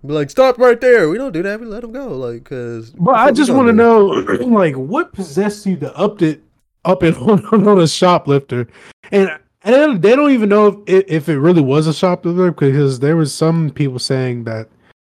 be 0.06 0.14
like, 0.14 0.30
stop 0.30 0.58
right 0.58 0.80
there. 0.80 1.10
We 1.10 1.18
don't 1.18 1.32
do 1.34 1.44
that. 1.44 1.60
We 1.60 1.66
let 1.66 1.82
them 1.82 1.92
go. 1.92 2.08
Like, 2.10 2.46
cause. 2.46 2.92
But 2.92 3.16
I 3.16 3.32
just 3.32 3.52
want 3.52 3.68
to 3.68 3.74
know, 3.74 4.06
like, 4.06 4.76
what 4.76 5.12
possessed 5.14 5.66
you 5.66 5.76
to 5.78 5.96
up 5.98 6.22
it, 6.22 6.42
up 6.86 7.04
it 7.04 7.18
on, 7.22 7.46
on 7.68 7.80
a 7.80 7.88
shoplifter, 7.88 8.68
and 9.12 9.30
and 9.64 10.02
they 10.02 10.16
don't 10.16 10.32
even 10.32 10.50
know 10.50 10.68
if 10.68 10.76
it, 10.88 11.10
if 11.10 11.30
it 11.30 11.38
really 11.40 11.62
was 11.62 11.88
a 11.88 11.94
shoplifter 11.94 12.52
because 12.52 13.00
there 13.00 13.18
was 13.18 13.34
some 13.34 13.70
people 13.70 14.00
saying 14.00 14.46
that 14.46 14.70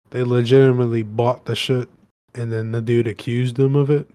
they 0.09 0.23
legitimately 0.23 1.03
bought 1.03 1.45
the 1.45 1.55
shit, 1.55 1.88
and 2.36 2.51
then 2.51 2.71
the 2.71 2.81
dude 2.81 3.07
accused 3.07 3.55
them 3.55 3.75
of 3.75 3.89
it. 3.89 4.09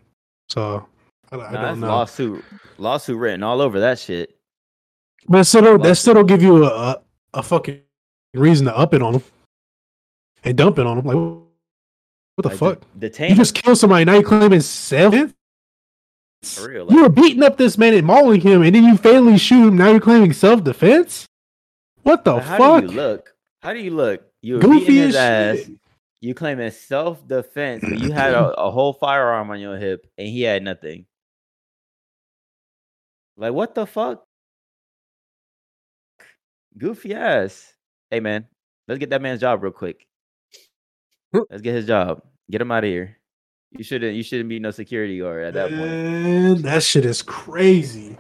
So 0.51 0.87
I, 1.33 1.37
I 1.37 1.53
Nah, 1.53 1.63
don't 1.63 1.81
know. 1.81 1.89
lawsuit, 1.89 2.45
lawsuit 2.77 3.17
written 3.17 3.43
all 3.43 3.63
over 3.63 3.81
that 3.81 3.99
shit. 3.99 4.37
But 5.29 5.45
still, 5.45 5.79
that 5.79 5.95
still 5.97 6.15
don't 6.15 6.27
give 6.27 6.43
you 6.43 6.65
a, 6.65 6.69
a 6.69 7.01
a 7.35 7.43
fucking 7.43 7.81
reason 8.35 8.67
to 8.67 8.77
up 8.77 8.93
it 8.95 9.03
on 9.03 9.15
them 9.15 9.23
and 10.45 10.57
dumping 10.57 10.87
on 10.87 10.97
them. 10.99 11.07
Like, 11.07 11.17
what 11.17 12.43
the 12.43 12.49
Like, 12.51 12.59
fuck? 12.59 12.81
de- 12.81 13.09
detain 13.09 13.31
You 13.31 13.37
just 13.37 13.55
killed 13.55 13.79
somebody. 13.79 14.05
Now 14.05 14.15
you 14.15 14.23
claiming 14.23 14.61
self. 14.61 15.15
for 16.43 16.69
real. 16.69 16.87
You 16.91 17.03
were 17.03 17.09
beating 17.09 17.43
up 17.43 17.57
this 17.57 17.77
man 17.79 17.95
and 17.95 18.07
mauling 18.07 18.41
him, 18.41 18.63
and 18.63 18.75
then 18.75 18.85
you 18.85 18.97
fatally 18.97 19.39
shoot 19.39 19.69
him. 19.69 19.77
Now 19.77 19.91
you're 19.91 20.01
claiming 20.01 20.33
self 20.33 20.63
defense. 20.63 21.27
What 22.03 22.25
the 22.25 22.39
how 22.41 22.57
fuck? 22.59 22.85
do 22.87 22.93
you 22.93 22.97
look? 22.97 23.35
How 23.61 23.73
do 23.73 23.81
you 23.81 23.91
look? 23.91 24.23
You 24.41 24.61
Goofy 24.61 24.99
his 24.99 25.17
as 25.17 25.59
ass. 25.59 25.67
shit. 25.67 25.79
You 26.21 26.35
claiming 26.35 26.71
self 26.71 27.27
defense, 27.27 27.85
but 27.89 27.99
you 27.99 28.13
had 28.13 28.33
a, 28.35 28.53
a 28.61 28.71
whole 28.71 28.93
firearm 28.93 29.51
on 29.51 29.61
your 29.61 29.77
hip, 29.77 30.07
and 30.17 30.27
he 30.29 30.43
had 30.43 30.63
nothing. 30.63 31.07
Like 33.37 33.53
what 33.53 33.75
the 33.75 33.87
fuck? 33.87 34.25
Goofy 36.77 37.15
ass. 37.15 37.75
Hey 38.11 38.21
man, 38.21 38.47
let's 38.89 38.99
get 38.99 39.11
that 39.11 39.23
man's 39.23 39.41
job 39.41 39.63
real 39.63 39.73
quick. 39.73 40.07
Let's 41.33 41.63
get 41.63 41.75
his 41.75 41.87
job. 41.87 42.23
Get 42.51 42.61
him 42.61 42.71
out 42.73 42.85
of 42.85 42.89
here. 42.89 43.17
You 43.73 43.85
shouldn't. 43.85 44.17
You 44.17 44.23
shouldn't 44.23 44.49
be 44.49 44.59
no 44.59 44.71
security 44.71 45.19
guard 45.19 45.45
at 45.45 45.55
that 45.55 45.69
point. 45.69 45.83
Man, 45.83 46.63
that 46.63 46.83
shit 46.83 47.05
is 47.05 47.21
crazy. 47.23 48.17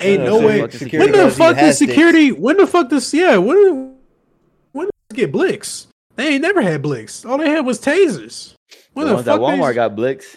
Ain't 0.00 0.22
no 0.24 0.38
way. 0.46 0.60
fucking 0.68 0.98
When 1.00 1.10
the 1.12 1.30
fuck 1.30 1.52
even 1.52 1.56
does 1.56 1.56
has 1.56 1.76
sticks. 1.76 1.90
security? 1.92 2.32
When 2.32 2.56
the 2.58 2.66
fuck 2.66 2.90
does 2.90 3.12
yeah? 3.14 3.38
When 3.38 3.96
when 4.72 4.86
did 4.86 4.92
they 5.10 5.16
get 5.16 5.32
Blix? 5.32 5.86
They 6.16 6.34
ain't 6.34 6.42
never 6.42 6.60
had 6.60 6.82
Blix. 6.82 7.24
All 7.24 7.38
they 7.38 7.48
had 7.48 7.64
was 7.64 7.80
tasers. 7.80 8.54
When 8.92 9.06
The 9.06 9.10
the, 9.10 9.14
ones 9.16 9.28
at 9.28 9.32
fuck 9.32 9.40
Walmart 9.40 9.68
they, 9.70 9.74
got 9.74 9.96
Blix. 9.96 10.36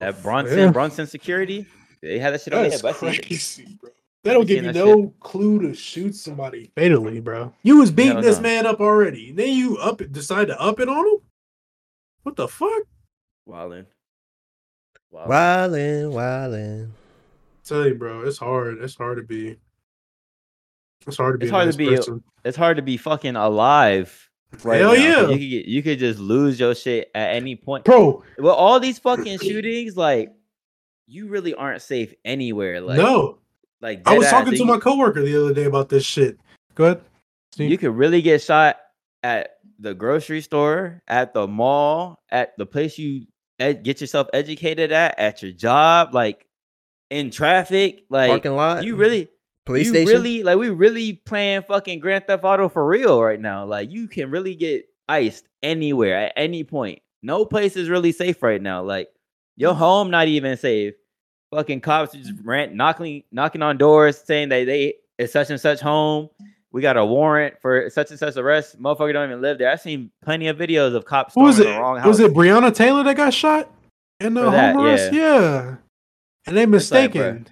At 0.00 0.22
Bronson, 0.22 0.58
Yeah. 0.58 0.70
Bronson 0.70 1.06
Security, 1.06 1.66
They 2.02 2.18
had 2.18 2.34
that 2.34 2.42
shit 2.42 2.52
on 2.52 2.62
their 2.62 2.70
That's 2.70 2.82
head. 2.82 2.96
but 3.00 3.08
I 3.08 3.12
see 3.12 3.18
it. 3.18 3.26
crazy, 3.26 3.78
bro. 3.80 3.90
They 4.24 4.32
don't 4.32 4.46
give 4.46 4.64
you 4.64 4.72
that 4.72 4.74
no 4.74 5.14
clue 5.20 5.60
to 5.62 5.74
shoot 5.74 6.14
somebody 6.16 6.70
fatally, 6.74 7.20
bro. 7.20 7.52
You 7.62 7.78
was 7.78 7.90
beating 7.90 8.14
No, 8.14 8.20
this 8.22 8.36
no. 8.36 8.42
man 8.42 8.66
up 8.66 8.80
already. 8.80 9.28
And 9.30 9.38
Then 9.38 9.50
you 9.54 9.76
up 9.76 10.00
decide 10.10 10.46
to 10.48 10.58
up 10.60 10.80
it 10.80 10.88
on 10.88 11.06
him. 11.06 11.18
What 12.22 12.36
the 12.36 12.48
fuck? 12.48 12.84
Wildin'. 13.48 13.84
Wildin'. 15.12 15.28
Wildin', 15.28 16.12
wildin'. 16.12 16.88
tell 17.64 17.86
you, 17.86 17.94
bro, 17.94 18.22
it's 18.22 18.38
hard. 18.38 18.78
It's 18.82 18.96
hard 18.96 19.18
to 19.18 19.22
be. 19.22 19.56
It's 21.06 21.18
hard 21.18 21.34
to 21.34 21.38
be. 21.38 21.44
It's 21.46 21.50
a 21.52 21.54
hard 21.54 21.66
nice 21.66 21.74
to 21.74 21.78
be 21.78 21.96
person. 21.96 22.24
It's 22.44 22.56
hard 22.56 22.76
to 22.78 22.82
be 22.82 22.96
fucking 22.96 23.36
alive. 23.36 24.30
Right 24.62 24.80
Hell 24.80 24.94
now, 24.94 24.96
'cause 24.96 25.02
yeah. 25.04 25.20
You 25.20 25.26
could 25.28 25.50
get, 25.50 25.64
you 25.66 25.82
could 25.82 25.98
just 25.98 26.18
lose 26.18 26.58
your 26.58 26.74
shit 26.74 27.10
at 27.14 27.34
any 27.34 27.56
point. 27.56 27.84
bro. 27.84 28.22
Well, 28.38 28.54
all 28.54 28.80
these 28.80 28.98
fucking 28.98 29.38
shootings, 29.42 29.96
like, 29.96 30.32
you 31.06 31.26
really 31.28 31.52
aren't 31.54 31.82
safe 31.82 32.14
anywhere. 32.24 32.80
Like, 32.80 32.96
no, 32.96 33.38
like 33.84 34.02
I 34.08 34.18
was 34.18 34.26
talking 34.28 34.46
that 34.50 34.56
to 34.56 34.64
you- 34.64 34.68
my 34.68 34.78
coworker 34.78 35.22
the 35.22 35.36
other 35.40 35.54
day 35.54 35.64
about 35.64 35.88
this 35.90 36.04
shit. 36.04 36.38
Go 36.74 36.84
ahead. 36.86 37.02
Steve. 37.52 37.70
you 37.70 37.78
could 37.78 37.94
really 37.96 38.20
get 38.20 38.42
shot 38.42 38.78
at 39.22 39.50
the 39.78 39.94
grocery 39.94 40.40
store, 40.40 41.02
at 41.06 41.32
the 41.34 41.46
mall, 41.46 42.18
at 42.30 42.56
the 42.58 42.66
place 42.66 42.98
you 42.98 43.26
ed- 43.60 43.84
get 43.84 44.00
yourself 44.00 44.26
educated 44.32 44.90
at, 44.90 45.16
at 45.20 45.40
your 45.42 45.52
job, 45.52 46.12
like 46.14 46.46
in 47.10 47.30
traffic. 47.30 48.04
Like 48.10 48.30
Parking 48.30 48.56
lot. 48.56 48.82
you 48.82 48.96
really, 48.96 49.28
police 49.66 49.86
you 49.86 49.92
station. 49.92 50.08
really, 50.08 50.42
like 50.42 50.58
we 50.58 50.70
really 50.70 51.12
playing 51.12 51.62
fucking 51.62 52.00
Grand 52.00 52.26
Theft 52.26 52.42
Auto 52.42 52.68
for 52.68 52.84
real 52.84 53.22
right 53.22 53.40
now. 53.40 53.64
Like 53.66 53.90
you 53.92 54.08
can 54.08 54.30
really 54.30 54.56
get 54.56 54.86
iced 55.08 55.46
anywhere 55.62 56.16
at 56.16 56.32
any 56.36 56.64
point. 56.64 56.98
No 57.22 57.44
place 57.44 57.76
is 57.76 57.88
really 57.88 58.10
safe 58.12 58.42
right 58.42 58.60
now. 58.60 58.82
Like 58.82 59.08
your 59.56 59.74
home 59.74 60.10
not 60.10 60.26
even 60.26 60.56
safe. 60.56 60.94
Fucking 61.54 61.82
cops 61.82 62.12
just 62.12 62.32
ran 62.42 62.76
knocking 62.76 63.22
knocking 63.30 63.62
on 63.62 63.78
doors 63.78 64.18
saying 64.18 64.48
that 64.48 64.66
they 64.66 64.94
it's 65.18 65.32
such 65.32 65.50
and 65.50 65.60
such 65.60 65.80
home. 65.80 66.28
We 66.72 66.82
got 66.82 66.96
a 66.96 67.06
warrant 67.06 67.60
for 67.60 67.88
such 67.90 68.10
and 68.10 68.18
such 68.18 68.36
arrest. 68.36 68.82
Motherfucker 68.82 69.12
don't 69.12 69.30
even 69.30 69.40
live 69.40 69.58
there. 69.58 69.70
I've 69.70 69.80
seen 69.80 70.10
plenty 70.24 70.48
of 70.48 70.56
videos 70.56 70.96
of 70.96 71.04
cops 71.04 71.34
Who 71.34 71.42
was 71.42 71.60
it? 71.60 71.64
the 71.64 71.78
wrong 71.78 71.98
house. 71.98 72.06
Was 72.08 72.18
it 72.18 72.34
Breonna 72.34 72.74
Taylor 72.74 73.04
that 73.04 73.16
got 73.16 73.32
shot 73.32 73.70
in 74.18 74.34
the 74.34 74.42
For 74.42 74.50
that, 74.50 74.74
home 74.74 74.84
arrest? 74.84 75.12
Yeah. 75.12 75.76
And 76.48 76.56
they 76.56 76.66
mistaken. 76.66 77.46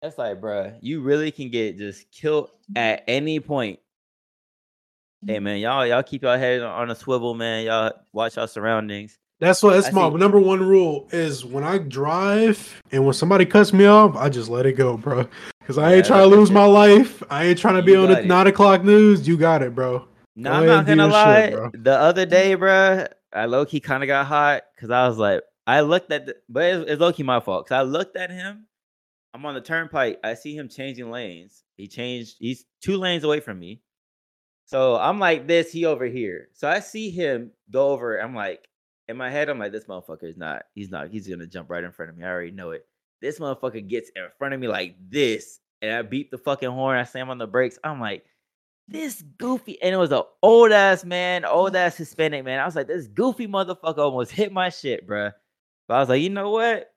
That's 0.00 0.16
like, 0.16 0.40
bruh, 0.40 0.74
you 0.80 1.02
really 1.02 1.30
can 1.30 1.50
get 1.50 1.76
just 1.76 2.10
killed 2.10 2.50
at 2.74 3.04
any 3.06 3.38
point. 3.40 3.80
Hey 5.26 5.40
man, 5.40 5.58
y'all, 5.58 5.86
y'all 5.86 6.02
keep 6.02 6.22
y'all 6.22 6.38
head 6.38 6.62
on 6.62 6.90
a 6.90 6.94
swivel, 6.94 7.34
man. 7.34 7.66
Y'all 7.66 7.92
watch 8.14 8.36
your 8.36 8.48
surroundings. 8.48 9.18
That's 9.44 9.62
what 9.62 9.74
that's 9.74 9.88
I 9.88 9.90
my 9.90 10.08
see. 10.08 10.16
number 10.16 10.38
one 10.40 10.60
rule 10.66 11.08
is 11.12 11.44
when 11.44 11.64
I 11.64 11.78
drive 11.78 12.80
and 12.92 13.04
when 13.04 13.14
somebody 13.14 13.44
cuts 13.46 13.72
me 13.72 13.86
off, 13.86 14.16
I 14.16 14.28
just 14.28 14.48
let 14.48 14.66
it 14.66 14.72
go, 14.72 14.96
bro. 14.96 15.28
Cause 15.66 15.78
I 15.78 15.90
Yeah, 15.90 15.96
ain't 15.96 16.06
trying 16.06 16.28
to 16.30 16.36
lose 16.36 16.50
it. 16.50 16.52
my 16.54 16.64
life. 16.66 17.22
I 17.30 17.44
ain't 17.44 17.58
trying 17.58 17.76
to 17.76 17.82
be 17.82 17.96
on 17.96 18.08
the 18.08 18.20
it. 18.20 18.26
nine 18.26 18.46
o'clock 18.46 18.84
news. 18.84 19.26
You 19.26 19.36
got 19.36 19.62
it, 19.62 19.74
bro. 19.74 20.06
No, 20.36 20.50
Go 20.50 20.56
I'm 20.56 20.66
not 20.66 20.86
gonna 20.86 21.08
lie. 21.08 21.50
shit, 21.50 21.84
the 21.84 21.92
other 21.98 22.26
day, 22.26 22.54
bro, 22.54 23.06
I 23.32 23.46
low 23.46 23.64
key 23.64 23.80
kind 23.80 24.02
of 24.02 24.06
got 24.08 24.26
hot 24.26 24.64
because 24.74 24.90
I 24.90 25.06
was 25.08 25.16
like, 25.16 25.42
I 25.66 25.80
looked 25.80 26.12
at, 26.12 26.26
the, 26.26 26.36
but 26.48 26.64
it's, 26.64 26.90
it's 26.90 27.00
low 27.00 27.12
key 27.12 27.22
my 27.22 27.40
fault 27.40 27.66
because 27.66 27.76
I 27.78 27.82
looked 27.82 28.16
at 28.16 28.30
him. 28.30 28.66
I'm 29.32 29.44
on 29.46 29.54
the 29.54 29.60
turnpike. 29.60 30.20
I 30.22 30.34
see 30.34 30.56
him 30.56 30.68
changing 30.68 31.10
lanes. 31.10 31.64
He 31.76 31.88
changed. 31.88 32.36
He's 32.38 32.64
two 32.80 32.98
lanes 32.98 33.24
away 33.24 33.40
from 33.40 33.58
me. 33.58 33.80
So 34.66 34.96
I'm 34.96 35.18
like 35.18 35.46
this. 35.46 35.72
He 35.72 35.86
over 35.86 36.04
here. 36.04 36.48
So 36.52 36.68
I 36.68 36.80
see 36.80 37.10
him 37.10 37.50
go 37.70 37.88
over. 37.90 38.18
I'm 38.18 38.34
like, 38.34 38.68
in 39.08 39.16
my 39.16 39.30
head, 39.30 39.48
I'm 39.48 39.58
like, 39.58 39.72
this 39.72 39.84
motherfucker 39.84 40.24
is 40.24 40.36
not. 40.36 40.64
He's 40.74 40.90
not. 40.90 41.10
He's 41.10 41.28
gonna 41.28 41.46
jump 41.46 41.70
right 41.70 41.84
in 41.84 41.92
front 41.92 42.10
of 42.10 42.16
me. 42.16 42.24
I 42.24 42.28
already 42.28 42.50
know 42.50 42.70
it. 42.70 42.86
This 43.20 43.38
motherfucker 43.38 43.86
gets 43.86 44.10
in 44.16 44.24
front 44.38 44.54
of 44.54 44.60
me 44.60 44.68
like 44.68 44.96
this, 45.08 45.60
and 45.82 45.92
I 45.92 46.02
beat 46.02 46.30
the 46.30 46.38
fucking 46.38 46.70
horn. 46.70 46.98
I 46.98 47.04
slam 47.04 47.30
on 47.30 47.38
the 47.38 47.46
brakes. 47.46 47.78
I'm 47.84 48.00
like, 48.00 48.24
this 48.88 49.22
goofy, 49.38 49.80
and 49.82 49.94
it 49.94 49.98
was 49.98 50.12
an 50.12 50.22
old 50.42 50.72
ass 50.72 51.04
man, 51.04 51.44
old 51.44 51.76
ass 51.76 51.96
Hispanic 51.96 52.44
man. 52.44 52.60
I 52.60 52.66
was 52.66 52.76
like, 52.76 52.86
this 52.86 53.06
goofy 53.06 53.46
motherfucker 53.46 53.98
almost 53.98 54.30
hit 54.30 54.52
my 54.52 54.70
shit, 54.70 55.06
bruh. 55.06 55.32
But 55.88 55.94
I 55.94 56.00
was 56.00 56.08
like, 56.08 56.22
you 56.22 56.30
know 56.30 56.50
what? 56.50 56.90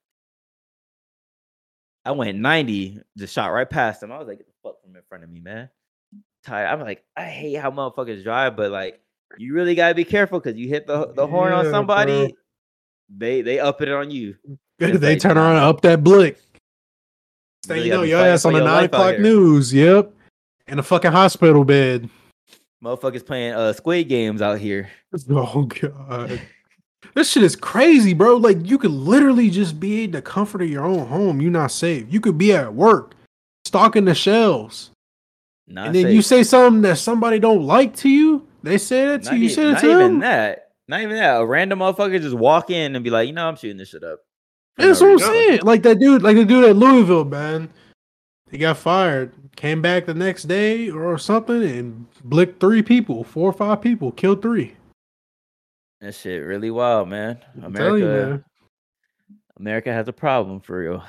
I 2.05 2.11
went 2.11 2.37
90, 2.37 3.01
just 3.17 3.33
shot 3.33 3.47
right 3.47 3.69
past 3.69 4.01
him. 4.01 4.13
I 4.13 4.17
was 4.17 4.27
like, 4.27 4.37
get 4.37 4.47
the 4.47 4.53
fuck 4.63 4.81
from 4.81 4.95
in 4.95 5.01
front 5.09 5.25
of 5.25 5.29
me, 5.29 5.41
man. 5.41 5.69
Tired. 6.45 6.67
I'm 6.67 6.79
like, 6.79 7.03
I 7.17 7.25
hate 7.25 7.55
how 7.55 7.69
motherfuckers 7.69 8.23
drive, 8.23 8.55
but 8.55 8.71
like, 8.71 9.01
you 9.37 9.53
really 9.53 9.75
gotta 9.75 9.95
be 9.95 10.05
careful 10.05 10.39
because 10.39 10.57
you 10.57 10.67
hit 10.67 10.87
the 10.87 11.13
the 11.13 11.27
horn 11.27 11.53
on 11.53 11.69
somebody, 11.69 12.27
bro. 12.27 12.35
they 13.17 13.41
they 13.41 13.59
up 13.59 13.81
it 13.81 13.89
on 13.89 14.11
you. 14.11 14.35
They 14.79 14.93
like, 14.93 15.19
turn 15.19 15.39
around 15.39 15.55
and 15.55 15.65
up 15.65 15.81
that 15.81 16.03
blick. 16.03 16.37
Really 17.67 17.85
you 17.85 17.91
know 17.91 18.03
your 18.03 18.19
ass 18.19 18.45
on 18.45 18.53
the 18.53 18.63
nine 18.63 18.83
o'clock 18.83 19.17
news. 19.17 19.73
Yep. 19.73 20.13
In 20.67 20.77
a 20.77 20.83
fucking 20.83 21.11
hospital 21.11 21.65
bed. 21.65 22.07
Motherfuckers 22.83 23.25
playing 23.25 23.53
uh 23.53 23.73
Squid 23.73 24.07
Games 24.07 24.39
out 24.39 24.59
here. 24.59 24.91
Oh 25.31 25.63
god. 25.63 26.39
This 27.15 27.31
shit 27.31 27.41
is 27.41 27.55
crazy, 27.55 28.13
bro. 28.13 28.37
Like 28.37 28.57
you 28.63 28.77
could 28.77 28.91
literally 28.91 29.49
just 29.49 29.79
be 29.79 30.03
in 30.03 30.11
the 30.11 30.21
comfort 30.21 30.61
of 30.61 30.69
your 30.69 30.85
own 30.85 31.07
home. 31.07 31.41
You're 31.41 31.49
not 31.49 31.71
safe. 31.71 32.05
You 32.09 32.21
could 32.21 32.37
be 32.37 32.53
at 32.53 32.73
work, 32.73 33.15
stocking 33.65 34.05
the 34.05 34.13
shelves. 34.13 34.91
Not 35.67 35.87
and 35.87 35.95
then 35.95 36.11
you 36.11 36.21
say 36.21 36.43
something 36.43 36.81
that 36.83 36.97
somebody 36.97 37.39
don't 37.39 37.63
like 37.63 37.95
to 37.97 38.09
you. 38.09 38.46
They 38.67 38.77
say 38.77 39.05
that 39.05 39.23
to 39.23 39.29
Not, 39.29 39.35
you. 39.35 39.43
You 39.43 39.49
e- 39.49 39.53
say 39.53 39.67
it 39.69 39.71
not 39.71 39.81
to 39.81 39.91
even 39.91 39.99
them. 39.99 40.19
that. 40.19 40.71
Not 40.87 41.01
even 41.01 41.15
that. 41.15 41.41
A 41.41 41.45
random 41.45 41.79
motherfucker 41.79 42.21
just 42.21 42.35
walk 42.35 42.69
in 42.69 42.95
and 42.95 43.03
be 43.03 43.09
like, 43.09 43.27
you 43.27 43.33
know, 43.33 43.47
I'm 43.47 43.55
shooting 43.55 43.77
this 43.77 43.89
shit 43.89 44.03
up. 44.03 44.19
That's 44.77 45.01
what 45.01 45.11
I'm 45.11 45.19
saying. 45.19 45.61
Like 45.63 45.83
that 45.83 45.99
dude, 45.99 46.21
like 46.21 46.37
the 46.37 46.45
dude 46.45 46.63
at 46.65 46.75
Louisville, 46.75 47.25
man. 47.25 47.69
He 48.51 48.57
got 48.57 48.77
fired. 48.77 49.33
Came 49.55 49.81
back 49.81 50.05
the 50.05 50.13
next 50.13 50.43
day 50.43 50.89
or 50.91 51.17
something 51.17 51.63
and 51.63 52.05
blicked 52.23 52.59
three 52.59 52.83
people, 52.83 53.23
four 53.23 53.49
or 53.49 53.53
five 53.53 53.81
people, 53.81 54.11
killed 54.11 54.41
three. 54.41 54.75
That 55.99 56.13
shit 56.13 56.45
really 56.45 56.69
wild, 56.69 57.09
man. 57.09 57.39
America, 57.63 57.97
you, 57.97 58.05
man. 58.05 58.45
America 59.59 59.91
has 59.91 60.07
a 60.07 60.13
problem 60.13 60.59
for 60.61 60.77
real. 60.77 61.03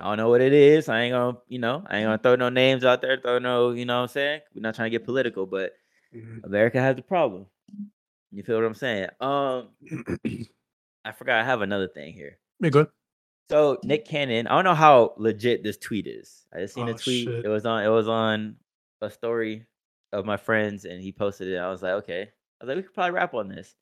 I 0.00 0.04
don't 0.04 0.16
know 0.16 0.28
what 0.28 0.40
it 0.40 0.52
is. 0.52 0.88
I 0.88 1.02
ain't 1.02 1.12
gonna, 1.12 1.38
you 1.46 1.60
know, 1.60 1.84
I 1.86 1.98
ain't 1.98 2.06
gonna 2.06 2.18
throw 2.18 2.34
no 2.34 2.48
names 2.48 2.84
out 2.84 3.02
there, 3.02 3.18
throw 3.18 3.38
no, 3.38 3.70
you 3.70 3.84
know 3.84 3.98
what 3.98 4.02
I'm 4.02 4.08
saying? 4.08 4.40
We're 4.54 4.62
not 4.62 4.74
trying 4.74 4.90
to 4.90 4.98
get 4.98 5.04
political, 5.04 5.46
but. 5.46 5.72
America 6.44 6.80
has 6.80 6.98
a 6.98 7.02
problem. 7.02 7.46
You 8.32 8.42
feel 8.42 8.56
what 8.56 8.64
I'm 8.64 8.74
saying? 8.74 9.08
Um 9.20 9.68
I 11.04 11.12
forgot 11.12 11.40
I 11.40 11.44
have 11.44 11.62
another 11.62 11.88
thing 11.88 12.12
here. 12.12 12.38
Be 12.60 12.70
good. 12.70 12.88
So 13.50 13.78
Nick 13.82 14.04
Cannon, 14.06 14.46
I 14.46 14.54
don't 14.54 14.64
know 14.64 14.74
how 14.74 15.14
legit 15.16 15.62
this 15.62 15.78
tweet 15.78 16.06
is. 16.06 16.46
I 16.54 16.60
just 16.60 16.74
seen 16.74 16.88
a 16.88 16.92
Oh, 16.92 16.96
tweet. 16.96 17.24
shit. 17.28 17.44
It 17.44 17.48
was 17.48 17.64
on 17.64 17.82
it 17.84 17.88
was 17.88 18.08
on 18.08 18.56
a 19.00 19.10
story 19.10 19.66
of 20.12 20.24
my 20.26 20.36
friends 20.36 20.84
and 20.84 21.00
he 21.00 21.12
posted 21.12 21.48
it. 21.48 21.56
I 21.58 21.70
was 21.70 21.82
like, 21.82 21.92
okay. 22.04 22.22
I 22.60 22.64
was 22.64 22.68
like, 22.68 22.76
we 22.76 22.82
could 22.82 22.94
probably 22.94 23.12
rap 23.12 23.34
on 23.34 23.48
this. 23.48 23.74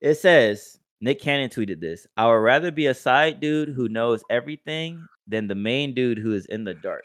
It 0.00 0.14
says 0.16 0.78
Nick 1.00 1.20
Cannon 1.20 1.50
tweeted 1.50 1.80
this. 1.80 2.06
I 2.16 2.26
would 2.26 2.32
rather 2.34 2.70
be 2.70 2.86
a 2.86 2.94
side 2.94 3.38
dude 3.40 3.68
who 3.70 3.88
knows 3.88 4.22
everything 4.30 5.06
than 5.26 5.46
the 5.46 5.54
main 5.54 5.94
dude 5.94 6.18
who 6.18 6.32
is 6.34 6.46
in 6.46 6.64
the 6.64 6.74
dark. 6.74 7.04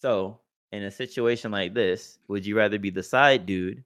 So 0.00 0.40
in 0.72 0.82
a 0.84 0.90
situation 0.90 1.50
like 1.50 1.74
this, 1.74 2.18
would 2.28 2.46
you 2.46 2.56
rather 2.56 2.78
be 2.78 2.90
the 2.90 3.02
side 3.02 3.44
dude 3.46 3.82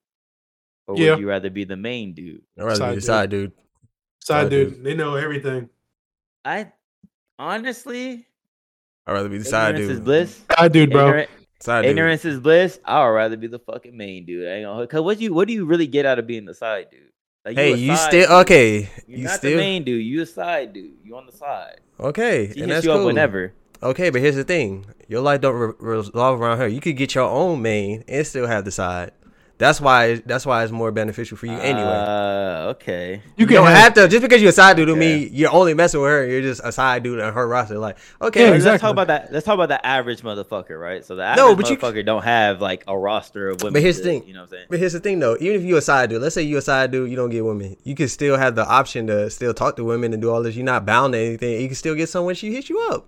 or 0.87 0.97
Yeah. 0.99 1.11
would 1.13 1.21
you 1.21 1.29
rather 1.29 1.51
be 1.51 1.65
the 1.65 1.77
main 1.77 2.13
dude? 2.15 2.43
I'd 2.59 2.65
rather 2.65 2.77
Side 2.77 2.89
be 2.91 2.95
the 2.97 3.01
dude. 3.01 3.05
side 3.05 3.31
dude. 3.31 3.53
Side 4.23 4.43
Side 4.45 4.51
dude, 4.51 4.75
dude. 4.75 4.85
they 4.85 4.95
know 4.95 5.15
everything. 5.17 5.69
I 6.45 6.73
honestly 7.39 8.27
I'd 9.07 9.13
rather 9.13 9.29
be 9.29 9.39
the 9.39 9.45
side 9.45 9.75
ignorance 9.75 9.89
dude. 9.89 9.99
is 9.99 10.01
bliss. 10.05 10.43
Side 10.59 10.73
dude, 10.73 10.91
bro. 10.91 11.07
Ignorant- 11.07 11.31
Side 11.61 11.83
dude. 11.83 11.91
Ignorance 11.91 12.25
is 12.27 12.41
bliss. 12.41 12.79
I 12.85 13.05
would 13.05 13.13
rather 13.13 13.37
be 13.39 13.47
the 13.47 13.59
fucking 13.59 13.97
main 13.97 14.27
dude. 14.27 14.47
I 14.49 14.53
ain't 14.57 14.65
gonna 14.67 14.87
cause 14.87 15.01
what 15.03 15.21
you 15.21 15.33
what 15.33 15.49
do 15.49 15.55
you 15.55 15.65
really 15.65 15.87
get 15.87 16.05
out 16.05 16.19
of 16.19 16.27
being 16.27 16.45
the 16.45 16.53
side 16.55 16.89
dude? 16.91 17.01
Like, 17.45 17.57
Hey, 17.57 17.73
a 17.73 17.77
you 17.77 17.95
side 17.97 18.09
still 18.09 18.33
okay? 18.41 18.89
You're 19.07 19.19
You 19.19 19.25
not 19.25 19.37
still 19.39 19.51
the 19.53 19.57
main 19.57 19.85
dude. 19.85 20.05
You 20.05 20.23
a 20.23 20.27
side 20.27 20.73
dude. 20.75 20.93
You 21.03 21.17
on 21.17 21.27
the 21.27 21.33
side. 21.33 21.81
okay? 22.01 22.47
She 22.53 22.61
and 22.61 22.71
hits 22.71 22.73
that's 22.73 22.85
you 22.87 22.91
cool. 22.93 23.01
up 23.01 23.07
whenever. 23.07 23.53
Okay, 23.85 24.11
but 24.11 24.21
here's 24.21 24.37
the 24.37 24.45
thing: 24.45 24.87
your 25.09 25.21
life 25.21 25.41
don't 25.43 25.55
re- 25.55 25.73
revolve 25.79 26.41
around 26.41 26.59
her. 26.59 26.67
You 26.69 26.81
could 26.81 26.97
get 26.97 27.15
your 27.15 27.29
own 27.29 27.61
main 27.63 28.05
and 28.09 28.27
still 28.27 28.47
have 28.47 28.65
the 28.65 28.71
side. 28.71 29.13
That's 29.57 29.81
why. 29.81 30.17
That's 30.27 30.45
why 30.45 30.65
it's 30.65 30.73
more 30.73 30.91
beneficial 30.91 31.37
for 31.37 31.47
you 31.47 31.53
anyway. 31.53 31.81
Uh, 31.87 32.71
okay. 32.75 33.23
You 33.37 33.43
You 33.43 33.47
can 33.47 33.55
don't 33.57 33.67
have, 33.67 33.77
have 33.77 33.95
to 33.95 34.09
just 34.09 34.21
because 34.23 34.41
you're 34.43 34.49
a 34.49 34.53
side 34.53 34.77
dude. 34.77 34.89
I 34.89 34.93
Yeah. 34.95 34.99
mean, 34.99 35.29
you're 35.33 35.53
only 35.53 35.75
messing 35.75 36.01
with 36.01 36.11
her. 36.11 36.27
You're 36.27 36.41
just 36.43 36.61
a 36.65 36.73
side 36.73 37.05
dude 37.05 37.21
on 37.21 37.33
her 37.33 37.47
roster. 37.47 37.79
Like, 37.79 37.97
okay, 38.21 38.47
Yeah, 38.47 38.51
Let's- 38.51 38.65
Let's 38.65 38.81
talk 38.81 38.91
about 38.91 39.07
that. 39.07 39.33
Let's 39.33 39.47
talk 39.47 39.55
about 39.55 39.69
the 39.69 39.87
average 39.87 40.23
motherfucker, 40.23 40.81
right? 40.81 41.05
So 41.05 41.15
the 41.15 41.23
average 41.23 41.37
No, 41.45 41.55
but 41.55 41.71
you- 41.71 41.77
motherfucker 41.77 42.05
don't 42.05 42.25
have 42.25 42.61
like 42.61 42.83
a 42.89 42.99
roster 42.99 43.49
of 43.51 43.63
women. 43.63 43.75
But 43.75 43.83
here's 43.83 43.99
the 43.99 44.03
thing. 44.03 44.25
You 44.27 44.35
know 44.35 44.41
what 44.41 44.45
I'm 44.47 44.51
saying? 44.51 44.67
But 44.71 44.79
here's 44.81 44.93
the 44.95 45.01
thing, 45.01 45.21
though. 45.21 45.37
Even 45.39 45.61
if 45.61 45.63
you're 45.65 45.79
a 45.79 45.83
side 45.83 46.11
dude, 46.11 46.21
let's 46.21 46.35
say 46.35 46.43
you're 46.43 46.59
a 46.59 46.63
side 46.63 46.91
dude, 46.91 47.09
you 47.09 47.15
don't 47.15 47.31
get 47.31 47.45
women. 47.45 47.77
You 47.85 47.95
can 47.95 48.09
still 48.09 48.37
have 48.37 48.57
the 48.57 48.67
option 48.67 49.07
to 49.07 49.31
still 49.31 49.55
talk 49.55 49.77
to 49.77 49.85
women 49.85 50.13
and 50.13 50.21
do 50.21 50.31
all 50.33 50.43
this. 50.43 50.57
You're 50.57 50.65
not 50.65 50.85
bound 50.85 51.13
to 51.13 51.19
anything. 51.21 51.61
You 51.61 51.69
can 51.69 51.77
still 51.77 51.95
get 51.95 52.09
someone 52.09 52.35
she 52.35 52.53
hits 52.53 52.69
you 52.69 52.81
up. 52.91 53.07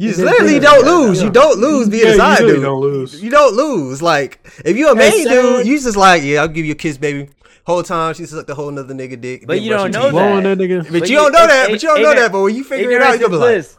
You 0.00 0.08
just 0.08 0.20
literally 0.20 0.54
yeah, 0.54 0.60
don't 0.60 0.84
lose. 0.86 1.18
yeah. 1.18 1.24
You 1.26 1.30
don't 1.30 1.58
lose 1.60 1.88
being 1.88 2.04
Yeah, 2.04 2.08
a 2.08 2.12
you 2.12 2.18
side 2.18 2.40
really 2.40 2.52
dude. 2.54 2.62
don't 2.62 2.80
lose. 2.80 3.22
You 3.22 3.30
don't 3.30 3.54
lose. 3.54 4.00
Like 4.00 4.40
if 4.64 4.76
you're 4.76 4.92
a 4.92 4.94
That's 4.94 5.14
main 5.16 5.26
dude, 5.28 5.66
you 5.66 5.78
just 5.78 5.96
like, 5.96 6.22
yeah, 6.22 6.40
I'll 6.40 6.48
give 6.48 6.64
you 6.64 6.72
a 6.72 6.76
kiss, 6.76 6.96
baby. 6.96 7.28
Whole 7.66 7.82
time 7.82 8.14
she 8.14 8.24
sucked 8.24 8.46
the 8.46 8.54
whole 8.54 8.70
nother 8.70 8.94
nigga 8.94 9.20
dick. 9.20 9.46
But 9.46 9.60
you 9.60 9.70
don't 9.70 9.90
know 9.92 10.04
teeth. 10.10 10.14
That. 10.14 10.42
that 10.42 10.58
nigga. 10.58 10.82
But, 10.84 10.92
But 11.00 11.08
you 11.10 11.14
you- 11.16 11.20
don't 11.22 11.32
know 11.32 11.44
it- 11.44 11.48
that. 11.48 11.68
it- 11.68 11.72
But 11.72 11.82
you 11.82 11.88
don't 11.90 12.02
know 12.02 12.14
that. 12.14 12.32
But 12.32 12.40
when 12.42 12.54
you 12.54 12.64
figure 12.64 12.90
it 12.92 13.02
out, 13.02 13.20
you'll 13.20 13.28
be 13.28 13.34
is 13.36 13.40
like, 13.40 13.78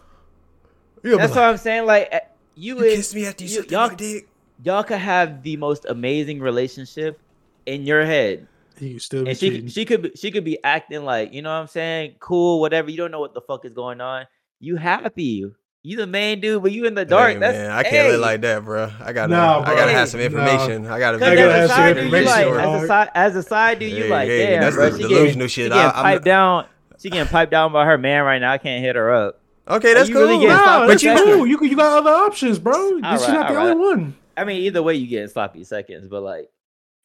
you'll 1.03 1.13
be 1.13 1.17
That's 1.17 1.31
like, 1.35 1.39
what 1.41 1.49
I'm 1.49 1.57
saying. 1.57 1.85
Like 1.87 2.07
eh, 2.11 2.19
you, 2.55 2.77
you 2.77 2.83
is- 2.83 2.95
kissed 2.97 3.15
me 3.15 3.25
after 3.25 3.43
you, 3.43 3.49
you- 3.49 3.55
sucked 3.57 3.71
y'all, 3.71 3.87
my 3.89 3.95
dick. 3.95 4.27
y'all 4.63 4.83
could 4.83 4.99
have 4.99 5.41
the 5.41 5.57
most 5.57 5.85
amazing 5.89 6.39
relationship 6.39 7.19
in 7.65 7.83
your 7.87 8.05
head, 8.05 8.47
You 8.79 8.99
still 8.99 9.23
be 9.23 9.29
and 9.31 9.37
she 9.39 9.49
cheating. 9.49 9.67
she 9.69 9.85
could 9.85 10.17
she 10.19 10.29
could 10.31 10.43
be 10.45 10.63
acting 10.63 11.03
like 11.03 11.33
you 11.33 11.41
know 11.41 11.49
what 11.49 11.61
I'm 11.61 11.67
saying, 11.67 12.15
cool, 12.19 12.59
whatever. 12.61 12.91
You 12.91 12.97
don't 12.97 13.09
know 13.11 13.19
what 13.19 13.33
the 13.33 13.41
fuck 13.41 13.65
is 13.65 13.73
going 13.73 13.99
on. 14.01 14.25
You 14.59 14.75
happy? 14.77 15.51
You 15.83 15.97
the 15.97 16.05
main 16.05 16.39
dude, 16.41 16.61
but 16.61 16.71
you 16.71 16.85
in 16.85 16.93
the 16.93 17.05
dark. 17.05 17.33
Hey, 17.33 17.39
That's 17.39 17.57
man, 17.57 17.71
I 17.71 17.81
can't 17.81 17.95
hey. 17.95 18.11
live 18.11 18.19
like 18.19 18.41
that, 18.41 18.63
bro. 18.63 18.91
I 18.99 19.13
gotta, 19.13 19.31
Nah, 19.33 19.61
I 19.65 19.73
gotta 19.75 19.91
have 19.93 20.09
some 20.09 20.19
Hey, 20.19 20.27
information. 20.27 20.85
I 20.85 20.99
gotta. 20.99 21.17
I 21.25 21.29
be- 21.31 21.35
gotta 21.37 21.41
as 21.41 21.55
have 21.55 21.63
a 21.63 21.67
some 21.67 21.75
side 21.75 21.95
dude, 21.95 22.03
you 22.05 22.11
like 22.11 22.47
information, 22.47 22.59
as 22.59 22.67
a 22.67 22.77
dog. 22.77 22.87
side 22.87 23.09
as 23.15 23.35
a 23.35 23.43
side 23.43 23.79
dude, 23.79 23.91
you 23.91 24.03
Hey, 24.03 24.09
like 24.09 24.27
hey, 24.27 24.45
damn, 24.45 24.61
that's 24.61 24.75
bro. 24.75 24.89
the 24.91 24.97
She 24.97 25.01
delusional 25.03 25.25
getting, 25.25 25.47
shit. 25.47 25.49
She 25.49 25.63
I- 25.71 25.75
getting 25.83 25.91
I'm- 25.95 26.03
piped 26.03 26.25
down. 26.25 26.65
She 26.99 27.09
getting 27.09 27.27
piped 27.31 27.51
down 27.51 27.73
by 27.73 27.85
her 27.85 27.97
man 27.97 28.23
right 28.25 28.37
now. 28.37 28.51
I 28.51 28.59
can't 28.59 28.83
hit 28.83 28.95
her 28.95 29.11
up. 29.11 29.39
Okay, 29.67 29.95
that's 29.95 30.09
cool. 30.09 30.21
really 30.21 30.45
Nah, 30.45 30.85
but 30.85 31.01
you, 31.01 31.09
seconds. 31.09 31.35
cool. 31.35 31.47
You 31.47 31.57
you 31.63 31.75
got 31.75 31.97
other 31.97 32.11
options, 32.11 32.59
bro. 32.59 32.73
She's 32.97 33.01
right, 33.01 33.27
not 33.29 33.47
the 33.51 33.57
all 33.59 33.67
only 33.69 33.83
one. 33.83 34.15
I 34.37 34.43
mean, 34.43 34.61
either 34.61 34.83
way, 34.83 34.93
you 34.95 35.07
getting 35.07 35.29
sloppy 35.29 35.63
seconds, 35.63 36.07
but 36.07 36.21
like. 36.21 36.49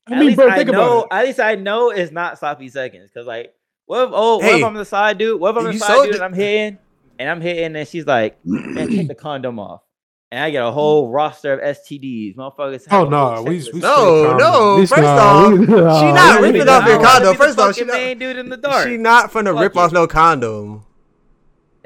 I 0.07 0.13
at 0.13 0.19
mean, 0.19 0.27
least 0.29 0.37
bro, 0.37 0.51
I 0.51 0.57
think 0.57 0.71
know. 0.71 0.99
about 1.01 1.05
it. 1.05 1.09
At 1.21 1.25
least 1.27 1.41
I 1.41 1.55
know 1.55 1.91
it's 1.91 2.13
not 2.13 2.39
sloppy 2.39 2.69
seconds. 2.69 3.11
Cause 3.13 3.27
like, 3.27 3.55
what 3.87 4.05
if 4.05 4.11
oh, 4.13 4.37
what 4.37 4.55
if 4.55 4.63
I'm 4.65 4.75
the 4.75 4.85
side 4.85 5.17
dude? 5.17 5.41
What 5.41 5.57
if 5.57 5.57
I'm 5.57 5.73
the 5.73 5.79
side 5.79 6.05
dude 6.05 6.15
and 6.17 6.25
I'm 6.25 6.33
hitting 6.35 6.79
and 7.19 7.29
I'm 7.29 7.41
hitting 7.41 7.77
and 7.77 7.87
she's 7.89 8.07
like, 8.07 8.39
man, 8.45 8.89
take 8.89 9.09
the 9.09 9.15
condom 9.27 9.59
off, 9.59 9.83
and 10.31 10.41
I 10.43 10.51
get 10.51 10.63
a 10.65 10.71
whole 10.71 11.11
roster 11.11 11.53
of 11.59 11.77
STDs, 11.77 12.37
motherfuckers. 12.37 12.87
Oh 12.91 13.05
no, 13.05 13.43
we, 13.43 13.63
we 13.73 13.81
No, 13.81 14.37
no, 14.39 14.87
condom. 14.87 14.87
First 14.87 15.03
off, 15.03 15.53
she 16.01 16.13
not 16.13 16.41
ripping 16.41 16.69
off 16.69 16.87
your 16.87 17.03
condom. 17.03 17.37
First 17.37 17.59
off, 17.59 17.75
she 17.75 17.81
fucking 17.83 17.87
not- 17.89 17.97
main 17.97 18.19
dude 18.19 18.37
in 18.39 18.49
the 18.49 18.57
dark. 18.57 18.87
She 18.89 18.97
not 18.97 19.31
finna 19.33 19.53
Fuck 19.53 19.61
rip 19.63 19.73
it. 19.73 19.79
off 19.79 19.93
no 19.93 20.07
condom 20.07 20.86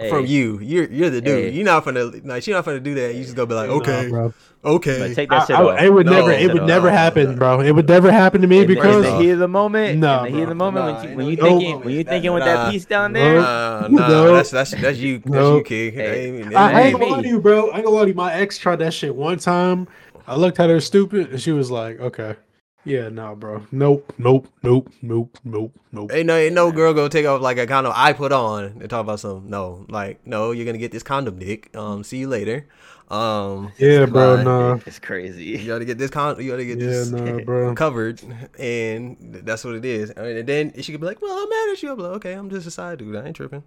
from 0.09 0.27
you. 0.27 0.59
You're 0.61 0.85
you're 0.91 1.11
the 1.11 1.21
dude. 1.21 1.45
Hey. 1.45 1.51
You're 1.51 1.65
not 1.65 1.85
finna 1.85 2.25
like 2.27 2.43
she 2.43 2.53
not 2.53 2.65
finna 2.65 2.83
do 2.83 2.95
that. 2.95 3.15
You 3.15 3.23
just 3.23 3.37
gonna 3.37 3.47
be 3.47 3.55
like, 3.55 3.69
Nah, 3.69 3.77
okay, 3.77 4.09
bro. 4.09 4.33
okay. 4.65 4.99
but 5.09 5.15
take 5.15 5.29
that 5.31 5.47
shit 5.47 5.57
I- 5.57 5.63
off. 5.63 5.81
it 5.83 5.91
would 5.91 6.07
No, 6.07 6.13
never, 6.13 6.33
it 6.33 6.53
would 6.53 6.63
never 6.65 6.87
no. 6.89 6.93
happen, 6.97 7.37
bro. 7.37 7.61
It 7.61 7.73
would 7.73 7.89
never 7.89 8.11
happen 8.11 8.41
to 8.43 8.47
me 8.47 8.61
In 8.61 8.67
the- 8.67 8.73
in 8.73 8.79
because 8.79 9.05
the 9.05 9.19
heat 9.19 9.31
of 9.31 9.39
the 9.41 9.49
moment, 9.49 9.99
No, 9.99 10.25
in 10.25 10.33
the 10.33 10.37
heat 10.39 10.43
of 10.45 10.49
the 10.49 10.55
moment, 10.55 10.87
Nah, 10.87 10.93
when 10.95 11.03
you, 11.05 11.09
ain't 11.11 11.17
when 11.17 11.25
no 11.27 11.31
you 11.31 11.37
thinking, 11.37 11.69
moment. 11.71 11.85
when 11.85 11.95
you 11.95 12.05
That- 12.05 12.11
thinking 12.11 12.33
with 12.33 12.41
nah. 12.45 12.47
that 12.65 12.71
piece 12.73 12.85
down 12.87 13.13
there, 13.13 13.41
Nah, 13.41 13.89
nah, 13.89 14.09
No. 14.09 14.35
that's 14.35 14.51
that's 14.51 14.71
that's 14.73 14.99
you. 14.99 15.19
That's 15.19 15.29
No. 15.31 15.57
you, 15.59 15.63
kid. 15.65 15.95
Hey. 15.95 16.27
Ain't- 16.29 16.47
ain't- 16.47 16.55
I, 16.57 16.61
I 16.61 16.69
ain't 16.71 16.79
ain't 16.87 16.93
gonna 16.95 17.05
me. 17.07 17.11
lie 17.13 17.23
to 17.23 17.29
you, 17.29 17.41
bro. 17.41 17.71
I 17.71 17.77
ain't 17.77 17.85
gonna 17.85 17.97
lie 17.97 18.03
to 18.03 18.09
you. 18.09 18.15
My 18.15 18.33
ex 18.35 18.59
tried 18.59 18.77
that 18.81 18.95
shit 18.95 19.15
one 19.15 19.39
time. 19.39 19.89
I 20.27 20.37
looked 20.37 20.61
at 20.61 20.71
her 20.71 20.81
stupid, 20.81 21.31
and 21.31 21.41
she 21.41 21.51
was 21.53 21.71
like, 21.71 21.99
"Okay, 22.01 22.37
yeah, 22.85 23.09
nah, 23.09 23.35
bro. 23.35 23.66
Nope, 23.72 24.12
nope, 24.18 24.49
nope, 24.62 24.91
nope, 25.03 25.39
nope, 25.45 25.72
nope." 25.93 26.12
Ain't 26.12 26.26
no, 26.26 26.37
ain't 26.37 26.55
no 26.55 26.72
girl 26.72 26.95
gonna 26.95 27.09
take 27.09 27.26
off 27.26 27.41
like 27.41 27.59
a 27.59 27.66
condom 27.66 27.93
I 27.95 28.12
put 28.12 28.33
on 28.33 28.64
and 28.81 28.89
talk 28.91 29.01
about 29.01 29.20
some. 29.20 29.49
No, 29.51 29.85
like 29.89 30.26
no, 30.26 30.53
you're 30.53 30.66
gonna 30.66 30.78
get 30.78 30.93
this 30.93 31.03
condom, 31.03 31.39
dick. 31.39 31.74
Um, 31.76 32.03
see 32.05 32.18
you 32.18 32.28
later. 32.28 32.66
Um, 33.11 33.72
Yeah, 33.76 34.07
bro. 34.07 34.37
Bye. 34.37 34.43
Nah. 34.45 34.78
it's 34.87 35.01
crazy. 35.01 35.45
you 35.45 35.66
gotta 35.66 35.85
get 35.85 35.99
this 35.99 36.11
con. 36.11 36.41
You 36.41 36.51
gotta 36.53 36.64
get 36.64 36.78
Yeah, 36.78 36.87
this 36.87 37.11
nah, 37.11 37.41
bro. 37.41 37.74
covered, 37.85 38.22
and 38.59 39.16
that's 39.45 39.64
what 39.64 39.74
it 39.74 39.85
is. 39.85 40.11
And 40.11 40.47
then 40.47 40.72
she 40.81 40.93
could 40.93 41.01
be 41.01 41.07
like, 41.09 41.20
"Well, 41.20 41.37
I'm 41.37 41.49
mad 41.49 41.70
at 41.72 41.83
you." 41.83 41.93
I'm 41.93 41.99
like, 41.99 42.12
"Okay, 42.12 42.33
I'm 42.35 42.49
just 42.51 42.66
a 42.66 42.70
side 42.70 42.99
dude. 42.99 43.16
I 43.16 43.26
ain't 43.26 43.35
tripping." 43.37 43.64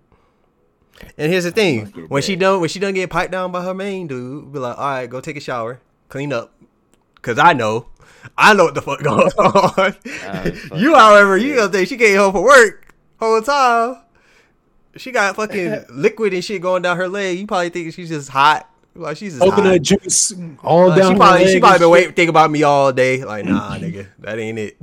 And 1.18 1.32
here's 1.32 1.43
the 1.43 1.51
thing: 1.51 1.82
must 1.82 1.93
get 1.95 2.09
when 2.09 2.22
she 2.22 2.36
that. 2.36 2.39
done, 2.41 2.59
when 2.61 2.70
she 2.70 2.80
done 2.80 2.93
get 2.93 3.09
piped 3.09 3.32
down 3.32 3.51
by 3.51 3.64
her 3.64 3.74
main 3.74 4.07
dude, 4.07 4.53
be 4.53 4.59
like, 4.59 4.78
"All 4.78 4.86
right, 4.86 5.09
go 5.09 5.20
take 5.20 5.36
a 5.36 5.41
shower, 5.41 5.82
clean 6.07 6.32
up," 6.32 6.53
cause 7.22 7.38
I 7.38 7.51
know, 7.51 7.88
I 8.38 8.53
know 8.53 8.65
what 8.65 8.76
the 8.76 8.82
fuck 8.82 9.01
going 9.01 9.28
on. 9.38 9.93
fuck 9.93 10.03
you, 10.05 10.91
that 10.93 10.99
however, 10.99 11.38
you 11.38 11.49
shit. 11.49 11.57
gonna 11.57 11.71
think 11.71 11.88
she 11.89 11.97
came 11.97 12.17
home 12.17 12.32
from 12.32 12.43
work 12.43 12.93
whole 13.19 13.41
time. 13.41 13.97
She 14.97 15.11
got 15.11 15.36
fucking 15.36 15.86
liquid 15.89 16.34
and 16.34 16.43
shit 16.43 16.61
going 16.61 16.82
down 16.84 16.97
her 16.97 17.07
leg. 17.07 17.39
You 17.39 17.47
probably 17.47 17.69
think 17.69 17.93
she's 17.93 18.09
just 18.09 18.30
hot. 18.30 18.69
Like 18.95 19.17
she's 19.17 19.34
just 19.34 19.43
Coconut 19.43 19.74
hot. 19.74 19.82
juice 19.82 20.34
all 20.63 20.89
Like, 20.89 20.99
down. 20.99 21.07
she 21.07 21.13
her 21.13 21.17
probably 21.17 21.45
leg 21.45 21.53
she 21.53 21.59
probably 21.59 21.80
been 21.80 21.89
waiting 21.89 22.13
thinking 22.13 22.30
about 22.30 22.51
me 22.51 22.63
all 22.63 22.91
day. 22.93 23.24
Like 23.26 23.45
nah, 23.45 23.76
nigga, 23.78 24.07
that 24.19 24.38
ain't 24.38 24.59
it. 24.59 24.78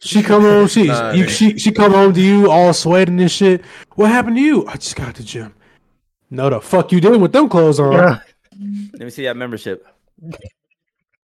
She 0.00 0.22
come 0.22 0.42
home. 0.42 0.66
She 0.68 0.84
Nah, 0.86 1.10
you, 1.12 1.28
she 1.28 1.58
she 1.58 1.72
come 1.72 1.92
home 1.92 2.12
to 2.14 2.20
you 2.20 2.50
all 2.50 2.72
sweating 2.72 3.20
and 3.20 3.30
shit. 3.30 3.62
What 3.96 4.10
happened 4.10 4.36
to 4.36 4.42
you? 4.42 4.66
I 4.66 4.74
just 4.76 4.94
got 4.96 5.14
to 5.16 5.22
the 5.22 5.26
gym. 5.26 5.54
No, 6.30 6.50
the 6.50 6.60
fuck 6.60 6.92
you 6.92 7.00
did 7.00 7.20
with 7.20 7.32
them 7.32 7.48
clothes 7.48 7.80
on. 7.80 7.92
Let 7.92 8.20
me 9.00 9.10
see 9.10 9.24
that 9.24 9.36
membership. 9.36 9.86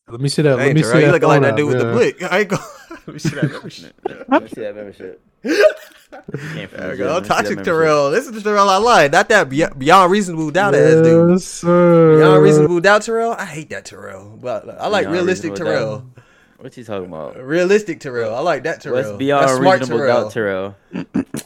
Let 0.09 0.21
me 0.21 0.29
see 0.29 0.43
that. 0.43 0.57
Let 0.59 0.75
me 0.75 0.83
Terrell, 0.83 0.93
see 0.93 1.01
you 1.01 1.07
that. 1.07 1.13
looking 1.13 1.29
like 1.29 1.37
phone 1.37 1.43
that 1.43 1.57
dude 1.57 1.69
with 1.69 1.79
the 1.79 1.87
yeah. 1.87 1.93
blick. 1.93 2.23
I 2.23 2.39
ain't 2.41 2.49
go. 2.49 2.57
Let 2.91 3.09
me 3.09 3.19
see 3.19 3.29
that 3.31 3.51
membership. 3.51 3.95
Let 4.29 4.43
me 4.43 4.49
see 4.49 4.61
that 4.61 4.75
membership. 4.77 5.23
Came 5.43 6.69
There 6.71 6.89
the 6.89 6.89
we 6.91 6.97
gym. 6.97 6.97
go. 6.97 6.97
Let 6.97 6.97
me 6.97 6.97
see 6.97 6.99
that 6.99 7.09
oh, 7.09 7.21
Toxic 7.21 7.57
membership. 7.57 7.65
Terrell. 7.65 8.11
This 8.11 8.27
is 8.27 8.33
the 8.33 8.41
Terrell 8.43 8.69
I 8.69 8.77
like. 8.77 9.13
Not 9.13 9.29
that 9.31 9.49
beyond, 9.49 9.79
beyond 9.79 10.13
reasonable 10.13 10.51
doubt 10.51 10.75
ass 10.75 11.03
dude. 11.03 11.31
Yes, 11.31 11.45
sir. 11.45 12.19
Beyond 12.19 12.43
reasonable 12.43 12.81
doubt 12.81 13.03
Terrell. 13.03 13.33
I 13.33 13.47
hate 13.47 13.71
that 13.71 13.87
Terrell. 13.87 14.39
But 14.41 14.69
I 14.81 14.89
like 14.89 15.05
Beyond 15.05 15.15
realistic 15.15 15.51
reasonable 15.53 15.73
Terrell. 15.73 15.99
doubt. 16.01 16.24
What 16.65 16.75
you 16.79 16.85
talking 16.85 17.09
about? 17.09 17.37
Realistic 17.37 18.01
Terrell. 18.01 18.35
I 18.35 18.39
like 18.39 18.63
that 18.63 18.81
Terrell. 18.81 18.97
What's 19.05 19.19
beyond 19.19 19.49
That's 19.49 19.57
smart 19.59 19.81
reasonable 19.81 19.99
Terrell. 19.99 20.23
doubt, 20.23 20.33
Terrell? 20.33 20.77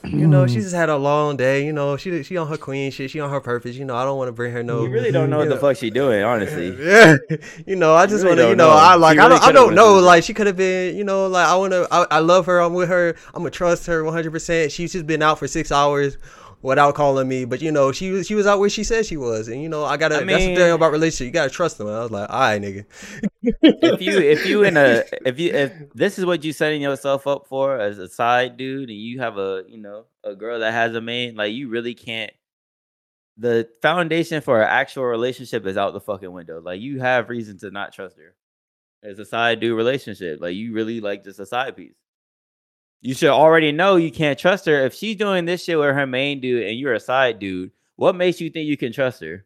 You 0.04 0.28
know, 0.28 0.46
she 0.46 0.60
just 0.60 0.76
had 0.76 0.88
a 0.90 0.96
long 0.96 1.36
day. 1.36 1.66
You 1.66 1.72
know, 1.72 1.96
she 1.96 2.22
she 2.22 2.36
on 2.36 2.46
her 2.46 2.56
queen 2.56 2.92
shit. 2.92 3.10
She 3.10 3.18
on 3.18 3.28
her 3.28 3.40
purpose. 3.40 3.74
You 3.74 3.84
know, 3.84 3.96
I 3.96 4.04
don't 4.04 4.16
want 4.16 4.28
to 4.28 4.32
bring 4.32 4.52
her 4.52 4.62
no. 4.62 4.84
You 4.84 4.90
really 4.90 5.10
don't 5.10 5.28
know 5.28 5.38
what 5.38 5.48
the 5.48 5.56
fuck 5.56 5.76
she 5.76 5.90
doing, 5.90 6.22
honestly. 6.22 6.68
Yeah, 6.78 7.16
you 7.66 7.74
know, 7.74 7.96
I 7.96 8.06
just 8.06 8.22
really 8.22 8.36
want 8.36 8.38
to, 8.38 8.48
you 8.50 8.54
know, 8.54 8.68
know. 8.68 8.76
I 8.76 8.94
like, 8.94 9.16
She 9.16 9.20
I 9.20 9.28
don't, 9.28 9.42
I 9.42 9.50
don't 9.50 9.74
know, 9.74 9.94
like 9.94 10.22
she 10.22 10.34
could 10.34 10.46
have 10.46 10.56
been, 10.56 10.96
you 10.96 11.02
know, 11.02 11.26
like 11.26 11.48
I 11.48 11.56
want 11.56 11.72
to, 11.72 11.88
I, 11.90 12.06
I 12.12 12.18
love 12.20 12.46
her, 12.46 12.60
I'm 12.60 12.72
with 12.74 12.88
her, 12.88 13.16
I'm 13.34 13.40
gonna 13.42 13.50
trust 13.50 13.86
her 13.86 14.04
100. 14.04 14.30
percent 14.30 14.70
She's 14.70 14.92
just 14.92 15.06
been 15.08 15.20
out 15.20 15.40
for 15.40 15.48
six 15.48 15.72
hours 15.72 16.16
without 16.62 16.94
calling 16.94 17.28
me, 17.28 17.44
but 17.44 17.62
you 17.62 17.70
know, 17.70 17.92
she 17.92 18.10
was, 18.10 18.26
she 18.26 18.34
was 18.34 18.46
out 18.46 18.58
where 18.58 18.68
she 18.68 18.84
said 18.84 19.06
she 19.06 19.16
was, 19.16 19.48
and 19.48 19.62
you 19.62 19.68
know, 19.68 19.84
I 19.84 19.96
gotta, 19.96 20.16
I 20.16 20.24
that's 20.24 20.44
the 20.44 20.54
thing 20.54 20.72
about 20.72 20.92
relationship, 20.92 21.26
you 21.26 21.32
gotta 21.32 21.50
trust 21.50 21.78
them. 21.78 21.86
And 21.86 21.96
I 21.96 22.02
was 22.02 22.10
like, 22.10 22.30
all 22.30 22.40
right, 22.40 22.60
nigga, 22.60 22.84
if 23.42 24.00
you 24.02 24.18
if 24.18 24.46
you 24.46 24.62
in 24.64 24.76
a 24.76 25.04
if 25.24 25.38
you 25.38 25.52
if 25.52 25.72
this 25.94 26.18
is 26.18 26.26
what 26.26 26.44
you 26.44 26.52
setting 26.52 26.82
yourself 26.82 27.26
up 27.26 27.46
for 27.46 27.78
as 27.78 27.98
a 27.98 28.08
side 28.08 28.56
dude 28.56 28.88
and 28.88 28.98
you 28.98 29.20
have 29.20 29.38
a 29.38 29.64
you 29.68 29.78
know 29.78 30.06
a 30.24 30.34
girl 30.34 30.58
that 30.60 30.72
has 30.72 30.94
a 30.94 31.00
main 31.00 31.36
like 31.36 31.52
you 31.52 31.68
really 31.68 31.94
can't 31.94 32.32
the 33.36 33.68
foundation 33.80 34.40
for 34.40 34.60
an 34.60 34.68
actual 34.68 35.04
relationship 35.04 35.64
is 35.64 35.76
out 35.76 35.92
the 35.92 36.00
fucking 36.00 36.32
window. 36.32 36.60
Like 36.60 36.80
you 36.80 36.98
have 36.98 37.28
reason 37.28 37.56
to 37.58 37.70
not 37.70 37.92
trust 37.92 38.16
her 38.16 38.34
as 39.08 39.20
a 39.20 39.24
side 39.24 39.60
dude 39.60 39.76
relationship. 39.76 40.40
Like 40.40 40.56
you 40.56 40.72
really 40.72 41.00
like 41.00 41.22
just 41.22 41.38
a 41.38 41.46
side 41.46 41.76
piece 41.76 41.94
you 43.00 43.14
should 43.14 43.30
already 43.30 43.72
know 43.72 43.96
you 43.96 44.10
can't 44.10 44.38
trust 44.38 44.66
her 44.66 44.84
if 44.86 44.94
she's 44.94 45.16
doing 45.16 45.44
this 45.44 45.64
shit 45.64 45.78
with 45.78 45.94
her 45.94 46.06
main 46.06 46.40
dude 46.40 46.64
and 46.66 46.78
you're 46.78 46.94
a 46.94 47.00
side 47.00 47.38
dude 47.38 47.70
what 47.96 48.14
makes 48.14 48.40
you 48.40 48.50
think 48.50 48.66
you 48.68 48.76
can 48.76 48.92
trust 48.92 49.20
her 49.20 49.44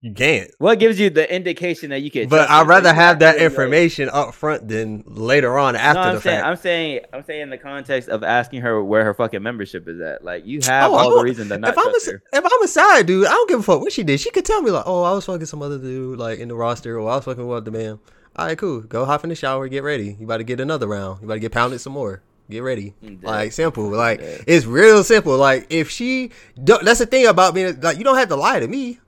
you 0.00 0.14
can't. 0.14 0.48
what 0.58 0.78
gives 0.78 1.00
you 1.00 1.10
the 1.10 1.28
indication 1.34 1.90
that 1.90 2.02
you 2.02 2.10
can 2.10 2.28
But 2.28 2.46
trust 2.46 2.50
her? 2.50 2.56
I'd 2.58 2.68
rather 2.68 2.94
have 2.94 3.18
that 3.18 3.38
information 3.38 4.08
up 4.08 4.32
front 4.32 4.68
than 4.68 5.02
later 5.06 5.58
on 5.58 5.74
after 5.74 6.00
no, 6.00 6.08
I'm 6.10 6.14
the 6.14 6.20
saying, 6.20 6.36
fact. 6.36 6.46
I'm 6.46 6.56
saying, 6.56 7.00
I'm 7.12 7.24
saying, 7.24 7.40
in 7.42 7.50
the 7.50 7.58
context 7.58 8.08
of 8.08 8.22
asking 8.22 8.60
her 8.60 8.84
where 8.84 9.04
her 9.04 9.12
fucking 9.12 9.42
membership 9.42 9.88
is 9.88 10.00
at. 10.00 10.22
Like, 10.24 10.46
you 10.46 10.60
oh, 10.62 10.66
have 10.66 10.92
Oh, 10.92 10.94
all 10.94 11.16
the 11.18 11.24
reason 11.24 11.48
to 11.48 11.58
not 11.58 11.70
if 11.70 11.78
I'm, 11.78 11.88
a, 11.88 11.90
trust 11.90 12.06
her. 12.12 12.22
if 12.32 12.44
I'm 12.44 12.62
a 12.62 12.68
side 12.68 13.06
dude, 13.06 13.26
I 13.26 13.30
don't 13.30 13.48
give 13.48 13.58
a 13.58 13.62
fuck 13.64 13.80
what 13.80 13.90
she 13.92 14.04
did. 14.04 14.20
She 14.20 14.30
could 14.30 14.44
tell 14.44 14.62
me 14.62 14.70
like, 14.70 14.84
oh, 14.86 15.02
I 15.02 15.10
was 15.14 15.26
fucking 15.26 15.46
some 15.46 15.62
other 15.62 15.78
dude 15.78 16.16
like 16.16 16.38
in 16.38 16.46
the 16.46 16.54
roster, 16.54 16.96
or 16.96 17.10
I 17.10 17.16
was 17.16 17.24
fucking 17.24 17.44
with 17.44 17.64
the 17.64 17.72
man. 17.72 17.98
All 18.36 18.46
right, 18.46 18.56
cool. 18.56 18.82
Go 18.82 19.04
hop 19.04 19.24
in 19.24 19.30
the 19.30 19.34
shower, 19.34 19.66
get 19.66 19.82
ready. 19.82 20.16
You 20.20 20.26
about 20.26 20.36
to 20.36 20.44
get 20.44 20.60
another 20.60 20.86
round. 20.86 21.22
You 21.22 21.26
about 21.26 21.34
to 21.34 21.40
get 21.40 21.50
pounded 21.50 21.80
some 21.80 21.94
more. 21.94 22.22
Get 22.50 22.62
ready. 22.62 22.94
Like 23.22 23.52
simple. 23.52 23.88
Like 23.90 24.20
it's 24.22 24.64
real 24.64 25.04
simple. 25.04 25.36
Like 25.36 25.66
if 25.70 25.90
she, 25.90 26.30
don't- 26.62 26.84
that's 26.84 26.98
the 27.00 27.06
thing 27.06 27.26
about 27.26 27.54
being 27.54 27.78
like 27.80 27.98
you 27.98 28.04
don't 28.04 28.16
have 28.16 28.28
to 28.28 28.36
lie 28.36 28.58
to 28.60 28.66
me. 28.66 29.00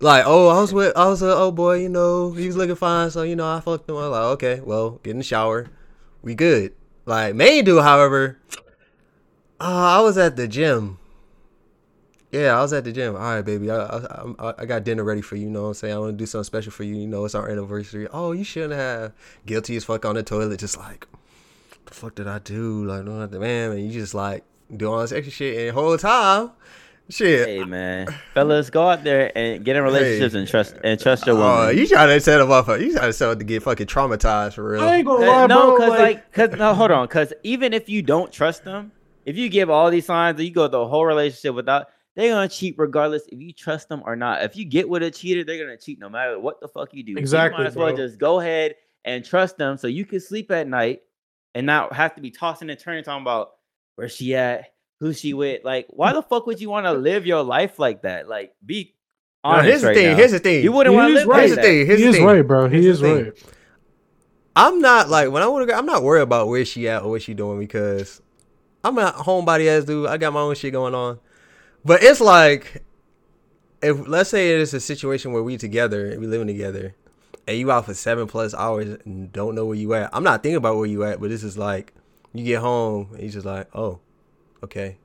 Like 0.00 0.24
oh, 0.26 0.48
I 0.48 0.60
was 0.60 0.72
with 0.72 0.96
I 0.96 1.08
was 1.08 1.20
a 1.20 1.34
oh 1.34 1.52
boy, 1.52 1.76
you 1.82 1.90
know 1.90 2.32
he 2.32 2.46
was 2.46 2.56
looking 2.56 2.74
fine, 2.74 3.10
so 3.10 3.22
you 3.22 3.36
know 3.36 3.46
I 3.46 3.60
fucked 3.60 3.88
him. 3.88 3.96
I'm 3.96 4.10
like 4.10 4.22
okay, 4.34 4.60
well 4.60 4.92
get 5.02 5.10
in 5.10 5.18
the 5.18 5.24
shower, 5.24 5.68
we 6.22 6.34
good. 6.34 6.72
Like 7.04 7.34
main 7.34 7.64
dude, 7.66 7.82
however, 7.82 8.38
uh, 9.60 9.98
I 9.98 10.00
was 10.00 10.16
at 10.16 10.36
the 10.36 10.48
gym. 10.48 10.96
Yeah, 12.32 12.56
I 12.56 12.62
was 12.62 12.72
at 12.72 12.84
the 12.84 12.92
gym. 12.92 13.14
All 13.14 13.20
right, 13.20 13.42
baby. 13.42 13.70
I, 13.70 13.76
I 13.76 14.32
I 14.38 14.54
I 14.60 14.64
got 14.64 14.84
dinner 14.84 15.04
ready 15.04 15.20
for 15.20 15.36
you. 15.36 15.44
You 15.44 15.50
know 15.50 15.62
what 15.62 15.68
I'm 15.68 15.74
saying? 15.74 15.94
I 15.94 15.98
want 15.98 16.12
to 16.12 16.16
do 16.16 16.24
something 16.26 16.44
special 16.44 16.72
for 16.72 16.84
you. 16.84 16.94
You 16.94 17.06
know, 17.08 17.24
it's 17.26 17.34
our 17.34 17.48
anniversary. 17.50 18.06
Oh, 18.10 18.32
you 18.32 18.44
shouldn't 18.44 18.72
have. 18.74 19.12
Guilty 19.44 19.76
as 19.76 19.84
fuck 19.84 20.04
on 20.06 20.14
the 20.14 20.22
toilet, 20.22 20.60
just 20.60 20.78
like, 20.78 21.08
the 21.90 21.94
fuck 21.96 22.14
did 22.14 22.26
I 22.26 22.38
do? 22.38 22.84
Like, 22.84 23.04
no, 23.04 23.26
man, 23.38 23.72
and 23.72 23.84
you 23.84 23.92
just 23.92 24.14
like 24.14 24.44
do 24.74 24.90
all 24.90 25.00
this 25.00 25.12
extra 25.12 25.32
shit, 25.32 25.58
and 25.58 25.68
the 25.68 25.72
whole 25.80 25.96
time, 25.98 26.52
shit. 27.08 27.48
Hey, 27.48 27.64
man, 27.64 28.06
fellas, 28.34 28.70
go 28.70 28.88
out 28.88 29.04
there 29.04 29.36
and 29.36 29.64
get 29.64 29.76
in 29.76 29.82
relationships 29.82 30.34
and 30.34 30.46
trust 30.48 30.76
and 30.84 30.98
trust 31.00 31.26
your 31.26 31.36
woman. 31.36 31.50
Oh, 31.66 31.68
you 31.70 31.86
trying 31.86 32.08
to 32.08 32.20
set 32.20 32.40
him 32.40 32.50
up? 32.50 32.66
For, 32.66 32.78
you 32.78 32.92
trying 32.92 33.06
to 33.08 33.12
set 33.12 33.32
him 33.32 33.38
to 33.38 33.44
get 33.44 33.62
fucking 33.62 33.86
traumatized 33.88 34.54
for 34.54 34.70
real? 34.70 34.82
I 34.82 34.96
ain't 34.96 35.06
gonna 35.06 35.26
Uh, 35.26 35.28
lie, 35.28 35.46
no, 35.46 35.60
bro. 35.60 35.76
because 35.76 35.98
like, 35.98 36.32
cause 36.32 36.50
no, 36.52 36.74
hold 36.74 36.90
on, 36.90 37.06
because 37.06 37.32
even 37.42 37.72
if 37.72 37.88
you 37.88 38.02
don't 38.02 38.32
trust 38.32 38.64
them, 38.64 38.92
if 39.26 39.36
you 39.36 39.48
give 39.48 39.68
all 39.70 39.90
these 39.90 40.06
signs, 40.06 40.38
and 40.38 40.46
you 40.48 40.54
go 40.54 40.66
the 40.68 40.86
whole 40.86 41.04
relationship 41.04 41.54
without, 41.54 41.88
they're 42.16 42.32
gonna 42.32 42.48
cheat 42.48 42.74
regardless 42.78 43.22
if 43.30 43.40
you 43.40 43.52
trust 43.52 43.88
them 43.88 44.02
or 44.04 44.16
not. 44.16 44.42
If 44.42 44.56
you 44.56 44.64
get 44.64 44.88
with 44.88 45.02
a 45.02 45.10
cheater, 45.10 45.44
they're 45.44 45.58
gonna 45.64 45.76
cheat 45.76 45.98
no 45.98 46.08
matter 46.08 46.38
what 46.38 46.60
the 46.60 46.68
fuck 46.68 46.92
you 46.94 47.02
do. 47.02 47.14
So 47.14 47.18
Exactly, 47.18 47.58
You 47.58 47.64
might 47.64 47.68
as 47.68 47.76
well 47.76 47.88
bro. 47.88 47.96
just 47.96 48.18
go 48.18 48.40
ahead 48.40 48.74
and 49.04 49.24
trust 49.24 49.56
them 49.58 49.76
so 49.76 49.86
you 49.86 50.04
can 50.04 50.20
sleep 50.20 50.50
at 50.50 50.66
night 50.68 51.02
and 51.54 51.66
not 51.66 51.92
have 51.92 52.14
to 52.14 52.20
be 52.20 52.30
tossing 52.30 52.70
and 52.70 52.78
turning 52.78 53.04
talking 53.04 53.22
about 53.22 53.50
where 53.96 54.08
she 54.08 54.34
at, 54.34 54.72
who 55.00 55.12
she 55.12 55.34
with. 55.34 55.64
Like, 55.64 55.86
why 55.90 56.12
the 56.12 56.22
fuck 56.22 56.46
would 56.46 56.60
you 56.60 56.70
want 56.70 56.86
to 56.86 56.92
live 57.08 57.26
your 57.26 57.42
life 57.42 57.78
like 57.78 58.02
that? 58.02 58.28
Like, 58.28 58.54
be 58.64 58.94
No, 59.44 59.50
honest 59.50 59.66
here's 59.68 59.80
the 59.82 59.86
right 59.88 59.96
thing. 59.96 60.10
now. 60.12 60.16
Here's 60.16 60.32
the 60.32 60.38
thing. 60.38 60.62
You 60.64 60.72
wouldn't 60.72 60.94
want 60.94 61.08
to 61.10 61.14
live 61.14 61.26
right. 61.28 61.36
like 61.36 61.38
Here's 61.38 61.50
the 61.50 61.56
that. 61.56 61.62
thing. 61.62 61.86
Here's 61.86 61.98
he 61.98 62.04
the 62.04 62.10
is 62.10 62.16
thing. 62.16 62.24
right, 62.26 62.42
bro. 62.42 62.68
He 62.68 62.82
Here's 62.82 62.86
is 62.96 63.00
the 63.00 63.06
thing. 63.08 63.24
right. 63.24 63.42
I'm 64.56 64.80
not 64.80 65.08
like 65.08 65.30
when 65.30 65.42
I 65.42 65.46
want 65.46 65.62
to 65.66 65.72
go. 65.72 65.78
I'm 65.78 65.86
not 65.86 66.02
worried 66.02 66.22
about 66.22 66.48
where 66.48 66.64
she 66.64 66.88
at 66.88 67.02
or 67.02 67.10
what 67.10 67.22
she 67.22 67.34
doing 67.34 67.58
because 67.58 68.20
I'm 68.84 68.98
a 68.98 69.12
homebody 69.12 69.66
ass 69.68 69.84
dude. 69.84 70.08
I 70.08 70.16
got 70.16 70.32
my 70.32 70.40
own 70.40 70.54
shit 70.56 70.72
going 70.72 70.94
on. 70.94 71.18
But 71.84 72.02
it's 72.02 72.20
like 72.20 72.82
if 73.80 74.06
let's 74.08 74.28
say 74.28 74.50
it's 74.50 74.72
a 74.74 74.80
situation 74.80 75.32
where 75.32 75.42
we 75.42 75.56
together 75.56 76.10
and 76.10 76.20
we 76.20 76.26
living 76.26 76.48
together, 76.48 76.94
and 77.46 77.58
you 77.58 77.70
out 77.70 77.86
for 77.86 77.94
seven 77.94 78.26
plus 78.26 78.54
hours 78.54 78.98
and 79.04 79.32
don't 79.32 79.54
know 79.54 79.66
where 79.66 79.76
you 79.76 79.94
at. 79.94 80.10
I'm 80.12 80.24
not 80.24 80.42
thinking 80.42 80.56
about 80.56 80.76
where 80.76 80.86
you 80.86 81.04
at, 81.04 81.20
but 81.20 81.30
this 81.30 81.42
is 81.42 81.58
like 81.58 81.92
you 82.32 82.44
get 82.44 82.60
home 82.60 83.08
and 83.12 83.22
you 83.22 83.28
just 83.28 83.46
like, 83.46 83.68
oh, 83.74 84.00
okay. 84.62 84.98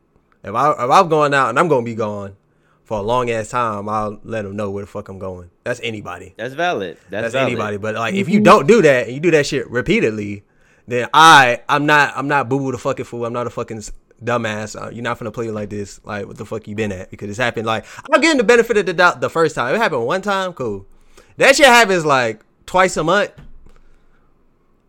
If 0.44 0.54
I 0.54 0.72
if 0.72 0.92
I'm 0.92 1.10
going 1.10 1.34
out 1.34 1.50
and 1.50 1.60
I'm 1.60 1.68
gonna 1.68 1.86
be 1.86 1.96
gone 1.96 2.36
for 2.84 3.00
a 3.00 3.02
long 3.02 3.30
ass 3.32 3.50
time, 3.50 3.90
I'll 3.90 4.20
let 4.24 4.44
them 4.44 4.56
know 4.56 4.70
where 4.70 4.84
the 4.84 4.88
fuck 4.88 5.10
I'm 5.10 5.18
going. 5.18 5.50
That's 5.64 5.80
anybody. 5.82 6.36
That's 6.38 6.54
valid. 6.54 6.98
That's, 7.10 7.24
That's, 7.24 7.34
valid. 7.34 7.54
anybody. 7.54 7.78
But 7.78 7.96
like, 7.96 8.14
if 8.14 8.30
you 8.30 8.40
don't 8.40 8.68
do 8.68 8.82
that 8.84 9.08
and 9.08 9.14
you 9.16 9.20
do 9.20 9.32
that 9.32 9.48
shit 9.48 9.70
repeatedly, 9.70 10.44
then 10.88 11.10
I, 11.14 11.62
I'm 11.68 11.88
not, 11.88 12.16
I'm 12.16 12.28
not 12.28 12.48
boo 12.48 12.60
boo 12.60 12.72
the 12.72 12.78
fucking 12.78 13.06
fool. 13.06 13.26
I'm 13.26 13.34
not 13.34 13.48
a 13.48 13.50
fucking 13.50 13.82
dumbass. 14.24 14.80
Uh, 14.80 14.92
you're 14.92 15.04
not 15.04 15.18
gonna 15.18 15.32
play 15.32 15.50
like 15.50 15.72
this. 15.72 16.00
Like, 16.04 16.28
what 16.28 16.38
the 16.38 16.46
fuck 16.46 16.68
you 16.68 16.76
been 16.76 16.92
at? 16.92 17.10
Because 17.10 17.30
it's 17.30 17.40
happened. 17.40 17.66
Like, 17.66 17.86
I'm 18.12 18.22
getting 18.22 18.38
the 18.38 18.44
benefit 18.44 18.78
of 18.78 18.86
the 18.86 18.94
doubt 18.94 19.20
the 19.20 19.32
first 19.32 19.56
time. 19.56 19.74
It 19.74 19.80
happened 19.80 20.06
one 20.06 20.22
time, 20.22 20.54
cool. 20.54 20.86
That 21.38 21.56
shit 21.56 21.66
happens 21.68 22.06
like 22.06 22.42
twice 22.66 22.98
a 22.98 23.04
month, 23.04 23.32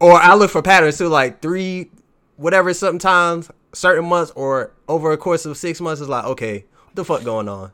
or 0.01 0.14
I 0.14 0.34
look 0.34 0.51
for 0.51 0.62
patterns 0.62 0.99
too, 0.99 1.09
like 1.09 1.42
three, 1.42 1.90
whatever. 2.36 2.72
Sometimes 2.72 3.51
certain 3.72 4.07
months 4.07 4.32
or 4.34 4.72
over 4.88 5.12
a 5.12 5.16
course 5.16 5.44
of 5.44 5.57
six 5.57 5.80
months 5.80 6.01
It's 6.01 6.09
like, 6.09 6.24
okay, 6.24 6.64
what 6.84 6.94
the 6.94 7.05
fuck 7.05 7.24
going 7.24 7.49
on? 7.49 7.72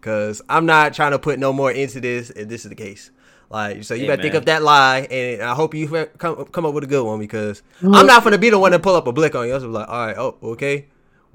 Cause 0.00 0.40
I'm 0.48 0.66
not 0.66 0.94
trying 0.94 1.12
to 1.12 1.18
put 1.18 1.38
no 1.38 1.52
more 1.52 1.72
into 1.72 2.00
this 2.00 2.30
if 2.30 2.48
this 2.48 2.64
is 2.64 2.68
the 2.68 2.76
case. 2.76 3.10
Like, 3.50 3.82
so 3.84 3.94
you 3.94 4.02
Hey, 4.02 4.06
better 4.08 4.22
think 4.22 4.34
man. 4.34 4.42
up 4.42 4.46
that 4.46 4.62
lie, 4.62 5.00
and 5.10 5.42
I 5.42 5.54
hope 5.54 5.74
you 5.74 5.88
come 6.18 6.44
come 6.46 6.66
up 6.66 6.74
with 6.74 6.84
a 6.84 6.86
good 6.86 7.04
one 7.04 7.18
because 7.18 7.62
I'm 7.82 8.06
not 8.06 8.22
gonna 8.22 8.38
be 8.38 8.50
the 8.50 8.58
one 8.58 8.72
to 8.72 8.78
pull 8.78 8.94
up 8.94 9.06
a 9.06 9.12
blick 9.12 9.34
on 9.34 9.48
you. 9.48 9.54
I'm 9.54 9.72
like, 9.72 9.88
all 9.88 10.06
right, 10.06 10.16
oh, 10.16 10.36
okay. 10.42 10.86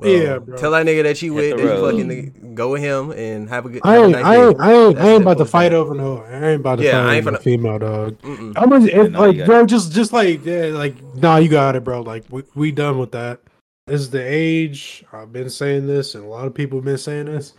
Well, 0.01 0.09
Yeah, 0.09 0.39
bro. 0.39 0.57
Tell 0.57 0.71
that 0.71 0.83
nigga 0.83 1.03
that 1.03 1.21
you 1.21 1.31
with, 1.35 1.51
the 1.51 1.57
that 1.57 1.61
you 1.61 1.79
fucking 1.79 2.55
go 2.55 2.71
with 2.71 2.81
him 2.81 3.11
and 3.11 3.47
have 3.49 3.67
a 3.67 3.69
good. 3.69 3.81
I 3.83 3.93
have 3.93 4.01
a 4.01 4.05
ain't, 4.05 4.11
nice 4.13 4.25
I 4.25 4.35
ain't, 4.35 4.59
I 4.59 4.73
ain't, 4.73 4.97
I 4.97 5.09
ain't 5.09 5.21
about 5.21 5.37
to 5.37 5.45
fight 5.45 5.73
over 5.73 5.93
no. 5.93 6.23
I 6.23 6.49
ain't 6.49 6.61
about 6.61 6.77
to 6.77 6.83
Yeah, 6.83 7.03
fight 7.03 7.13
I 7.13 7.17
over 7.19 7.31
no 7.31 7.37
female 7.37 7.77
dog. 7.77 8.21
Mm-mm. 8.23 8.57
How 8.57 8.65
much, 8.65 8.89
if, 8.89 9.11
no, 9.11 9.19
like, 9.19 9.33
you 9.33 9.37
got 9.41 9.45
bro? 9.45 9.65
Just, 9.67 9.91
just 9.91 10.11
like, 10.11 10.43
yeah, 10.43 10.65
like, 10.73 10.95
nah, 11.13 11.37
you 11.37 11.49
got 11.49 11.75
it, 11.75 11.83
bro. 11.83 12.01
Like, 12.01 12.25
we, 12.31 12.41
we 12.55 12.71
done 12.71 12.97
with 12.97 13.11
that. 13.11 13.41
This 13.85 14.01
is 14.01 14.09
the 14.09 14.23
age. 14.23 15.05
I've 15.13 15.31
been 15.31 15.51
saying 15.51 15.85
this, 15.85 16.15
and 16.15 16.23
a 16.23 16.27
lot 16.27 16.47
of 16.47 16.55
people 16.55 16.79
have 16.79 16.85
been 16.85 16.97
saying 16.97 17.27
this, 17.27 17.53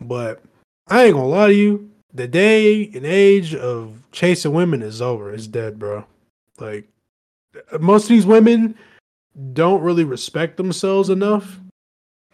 but 0.00 0.40
I 0.88 1.06
ain't 1.06 1.14
gonna 1.14 1.26
lie 1.26 1.48
to 1.48 1.54
you. 1.54 1.90
The 2.14 2.28
day 2.28 2.88
and 2.94 3.04
age 3.04 3.52
of 3.52 4.00
chasing 4.12 4.52
women 4.52 4.80
is 4.80 5.02
over. 5.02 5.32
It's 5.32 5.48
dead, 5.48 5.76
bro. 5.80 6.04
Like, 6.60 6.88
most 7.80 8.04
of 8.04 8.10
these 8.10 8.26
women 8.26 8.76
don't 9.54 9.82
really 9.82 10.04
respect 10.04 10.56
themselves 10.56 11.10
enough 11.10 11.58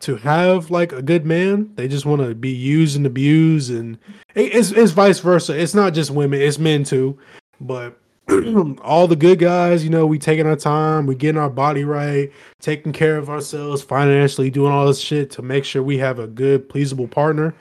to 0.01 0.16
have 0.16 0.70
like 0.70 0.92
a 0.92 1.03
good 1.03 1.24
man. 1.24 1.72
They 1.74 1.88
just 1.88 2.07
want 2.07 2.22
to 2.22 2.34
be 2.34 2.51
used 2.51 2.97
and 2.97 3.07
abused, 3.07 3.70
and 3.70 3.99
it's 4.34 4.70
it's 4.70 4.92
vice 4.92 5.20
versa. 5.20 5.59
It's 5.59 5.74
not 5.74 5.94
just 5.94 6.11
women; 6.11 6.40
it's 6.40 6.59
men 6.59 6.84
too. 6.84 7.18
But 7.61 7.99
all 8.82 9.07
the 9.07 9.16
good 9.16 9.38
guys, 9.38 9.84
you 9.84 9.90
know, 9.90 10.07
we 10.07 10.18
taking 10.18 10.47
our 10.47 10.57
time, 10.57 11.07
we 11.07 11.14
getting 11.14 11.40
our 11.40 11.51
body 11.51 11.84
right, 11.84 12.32
taking 12.61 12.92
care 12.92 13.16
of 13.16 13.30
ourselves 13.30 13.82
financially, 13.82 14.51
doing 14.51 14.72
all 14.72 14.86
this 14.86 15.01
shit 15.01 15.30
to 15.32 15.42
make 15.42 15.64
sure 15.64 15.82
we 15.82 15.99
have 15.99 16.18
a 16.18 16.26
good, 16.26 16.68
pleasable 16.68 17.11
partner. 17.11 17.55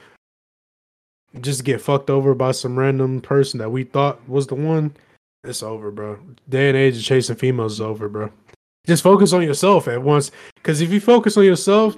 Just 1.41 1.65
get 1.65 1.81
fucked 1.81 2.09
over 2.09 2.33
by 2.33 2.51
some 2.51 2.79
random 2.79 3.21
person 3.21 3.59
that 3.59 3.69
we 3.69 3.83
thought 3.83 4.27
was 4.27 4.47
the 4.47 4.55
one. 4.55 4.95
It's 5.43 5.61
over, 5.61 5.91
bro. 5.91 6.17
Day 6.49 6.69
and 6.69 6.77
age 6.77 6.97
of 6.97 7.03
chasing 7.03 7.35
females 7.35 7.73
is 7.73 7.81
over, 7.81 8.09
bro. 8.09 8.31
Just 8.87 9.03
focus 9.03 9.33
on 9.33 9.43
yourself 9.43 9.87
at 9.87 10.01
once. 10.01 10.31
Because 10.55 10.81
if 10.81 10.91
you 10.91 10.99
focus 10.99 11.37
on 11.37 11.43
yourself 11.43 11.97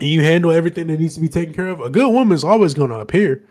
you 0.00 0.22
handle 0.22 0.50
everything 0.50 0.86
that 0.88 0.98
needs 1.00 1.14
to 1.14 1.20
be 1.20 1.28
taken 1.28 1.54
care 1.54 1.68
of, 1.68 1.80
a 1.80 1.90
good 1.90 2.10
woman's 2.12 2.44
always 2.44 2.74
going 2.74 2.90
to 2.90 2.98
appear. 3.00 3.44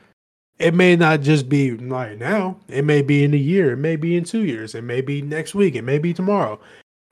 It 0.60 0.74
may 0.74 0.96
not 0.96 1.22
just 1.22 1.50
be 1.50 1.72
right 1.72 2.18
now. 2.18 2.58
It 2.68 2.86
may 2.86 3.02
be 3.02 3.24
in 3.24 3.34
a 3.34 3.38
year. 3.38 3.72
It 3.74 3.78
may 3.78 3.96
be 3.96 4.16
in 4.16 4.24
two 4.24 4.44
years. 4.46 4.76
It 4.76 4.84
may 4.84 5.02
be 5.02 5.22
next 5.22 5.56
week. 5.56 5.76
It 5.76 5.82
may 5.84 5.98
be 5.98 6.14
tomorrow. 6.14 6.60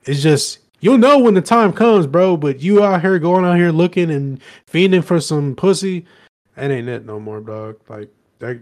It's 0.04 0.22
just 0.22 0.60
you'll 0.80 0.98
know 0.98 1.18
when 1.18 1.34
the 1.34 1.42
time 1.42 1.72
comes, 1.72 2.06
bro. 2.06 2.36
But 2.36 2.60
you 2.60 2.84
out 2.84 3.00
here 3.00 3.18
going 3.18 3.44
out 3.44 3.56
here 3.56 3.72
looking 3.72 4.10
and 4.10 4.40
fiending 4.70 5.02
for 5.04 5.20
some 5.20 5.56
pussy, 5.56 6.06
that 6.54 6.70
ain't 6.70 6.88
it 6.88 7.04
no 7.06 7.18
more, 7.18 7.40
dog. 7.40 7.80
Like 7.88 8.10
that. 8.38 8.60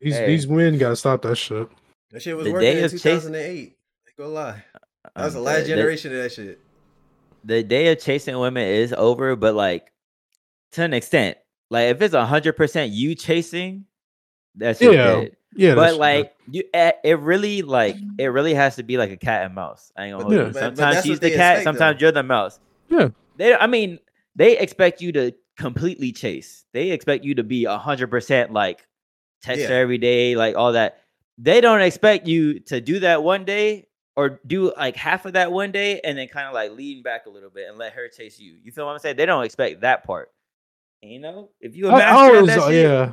These 0.00 0.14
Hey. 0.16 0.26
these 0.26 0.48
men 0.48 0.78
gotta 0.78 0.96
stop 0.96 1.22
that 1.22 1.36
shit. 1.36 1.68
That 2.10 2.22
shit 2.22 2.36
was 2.36 2.46
The 2.46 2.52
working 2.52 2.72
day 2.72 2.78
in 2.80 2.84
of 2.86 2.90
chase- 2.90 3.02
2008. 3.02 3.60
Ain't 3.60 3.72
gonna 4.18 4.30
lie. 4.30 4.64
Uh, 4.74 4.78
that 5.14 5.24
was 5.26 5.34
the 5.34 5.40
last 5.40 5.62
the- 5.62 5.68
generation 5.68 6.10
of 6.10 6.22
that 6.24 6.32
shit. 6.32 6.58
The 7.44 7.62
day 7.62 7.90
of 7.92 7.98
chasing 8.00 8.38
women 8.38 8.66
is 8.66 8.92
over, 8.96 9.36
but 9.36 9.54
like 9.54 9.92
to 10.72 10.82
an 10.82 10.94
extent, 10.94 11.38
like 11.70 11.86
if 11.90 12.02
it's 12.02 12.14
a 12.14 12.24
hundred 12.26 12.54
percent 12.54 12.92
you 12.92 13.14
chasing, 13.14 13.84
that's 14.54 14.78
just 14.78 14.92
Yeah, 14.92 15.04
dead. 15.20 15.36
Yeah, 15.54 15.74
But 15.74 15.80
that's- 15.82 15.98
like 15.98 16.32
you, 16.50 16.62
eh, 16.72 16.92
it 17.04 17.18
really 17.18 17.62
like 17.62 17.96
it 18.18 18.26
really 18.26 18.54
has 18.54 18.76
to 18.76 18.82
be 18.82 18.96
like 18.96 19.10
a 19.10 19.16
cat 19.16 19.44
and 19.44 19.54
mouse. 19.54 19.92
I 19.96 20.04
ain't 20.04 20.12
gonna 20.12 20.24
hold 20.24 20.34
Yeah. 20.34 20.40
you. 20.40 20.44
But- 20.46 20.52
but 20.54 20.76
Sometimes 20.76 21.04
she's 21.04 21.20
the 21.20 21.30
cat, 21.30 21.58
expect, 21.58 21.64
sometimes 21.64 21.98
though. 21.98 22.04
you're 22.04 22.12
the 22.12 22.22
mouse. 22.22 22.58
Yeah. 22.88 23.08
They, 23.36 23.54
I 23.54 23.66
mean, 23.66 23.98
they 24.36 24.56
expect 24.58 25.00
you 25.02 25.12
to 25.12 25.32
completely 25.58 26.12
chase. 26.12 26.64
They 26.72 26.90
expect 26.90 27.24
you 27.24 27.34
to 27.34 27.42
be 27.42 27.64
a 27.66 27.76
hundred 27.76 28.08
percent 28.08 28.52
like 28.52 28.86
text 29.42 29.66
her 29.66 29.74
Yeah. 29.74 29.80
every 29.80 29.98
day, 29.98 30.36
like 30.36 30.56
all 30.56 30.72
that. 30.72 31.00
They 31.38 31.60
don't 31.60 31.80
expect 31.82 32.26
you 32.26 32.60
to 32.60 32.80
do 32.80 33.00
that 33.00 33.22
one 33.22 33.44
day 33.44 33.88
or 34.16 34.40
do 34.46 34.72
like 34.76 34.96
half 34.96 35.24
of 35.26 35.32
that 35.34 35.50
one 35.52 35.72
day 35.72 36.00
and 36.04 36.16
then 36.18 36.28
kind 36.28 36.46
of 36.46 36.54
like 36.54 36.72
lean 36.72 37.02
back 37.02 37.26
a 37.26 37.30
little 37.30 37.50
bit 37.50 37.68
and 37.68 37.78
let 37.78 37.92
her 37.94 38.08
chase 38.08 38.38
you. 38.38 38.56
You 38.62 38.70
feel 38.72 38.86
what 38.86 38.92
I'm 38.92 38.98
saying? 38.98 39.16
They 39.16 39.26
don't 39.26 39.44
expect 39.44 39.80
that 39.82 40.04
part. 40.04 40.30
And, 41.02 41.12
you 41.12 41.18
know, 41.18 41.48
if 41.60 41.74
you 41.76 41.88
a 41.88 41.92
I, 41.92 41.98
master 41.98 42.12
I 42.14 42.26
at 42.28 42.34
always, 42.34 42.46
that 42.46 42.58
uh, 42.58 42.68
shit, 42.68 42.82
yeah. 42.84 43.12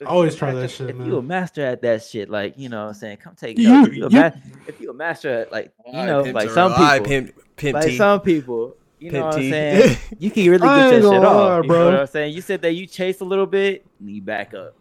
if 0.00 0.08
always 0.08 0.34
a 0.34 0.38
try 0.38 0.52
that 0.52 0.60
master- 0.62 0.86
shit, 0.88 0.96
If 1.00 1.06
you 1.06 1.16
a 1.18 1.22
master 1.22 1.64
at 1.64 1.82
that 1.82 2.02
shit, 2.02 2.28
like 2.28 2.54
you 2.58 2.68
know, 2.68 2.82
what 2.82 2.88
I'm 2.88 2.94
saying, 2.94 3.16
come 3.18 3.34
take 3.36 3.56
You- 3.58 3.68
notes. 3.68 3.88
If 3.88 3.94
you, 3.96 4.06
a 4.06 4.10
ma- 4.10 4.30
if 4.66 4.80
you 4.80 4.90
a 4.90 4.94
master 4.94 5.30
at 5.30 5.52
like 5.52 5.72
you 5.86 5.92
Alright, 5.92 6.26
know, 6.26 6.32
like 6.32 6.50
some 6.50 6.72
people, 6.72 6.84
Alright, 6.84 7.04
pimp, 7.04 7.34
pimp 7.56 7.74
like 7.74 7.86
T. 7.86 7.96
some 7.96 8.20
people, 8.20 8.76
you 8.98 9.10
know 9.12 9.20
Pimp 9.22 9.26
what 9.26 9.34
I'm 9.36 9.50
saying. 9.50 9.96
You 10.18 10.30
can 10.30 10.50
really 10.50 10.58
get 10.58 10.92
ain't 10.94 11.02
your 11.02 11.12
shit 11.14 11.24
off, 11.24 11.36
lie, 11.36 11.56
you 11.56 11.62
know 11.62 11.68
bro. 11.68 11.84
what 11.86 12.00
I'm 12.00 12.06
saying. 12.08 12.34
You 12.34 12.40
said 12.42 12.62
that 12.62 12.72
you 12.72 12.86
chase 12.86 13.20
a 13.20 13.24
little 13.24 13.46
bit, 13.46 13.86
and 14.00 14.10
you 14.10 14.20
back 14.22 14.54
up. 14.54 14.74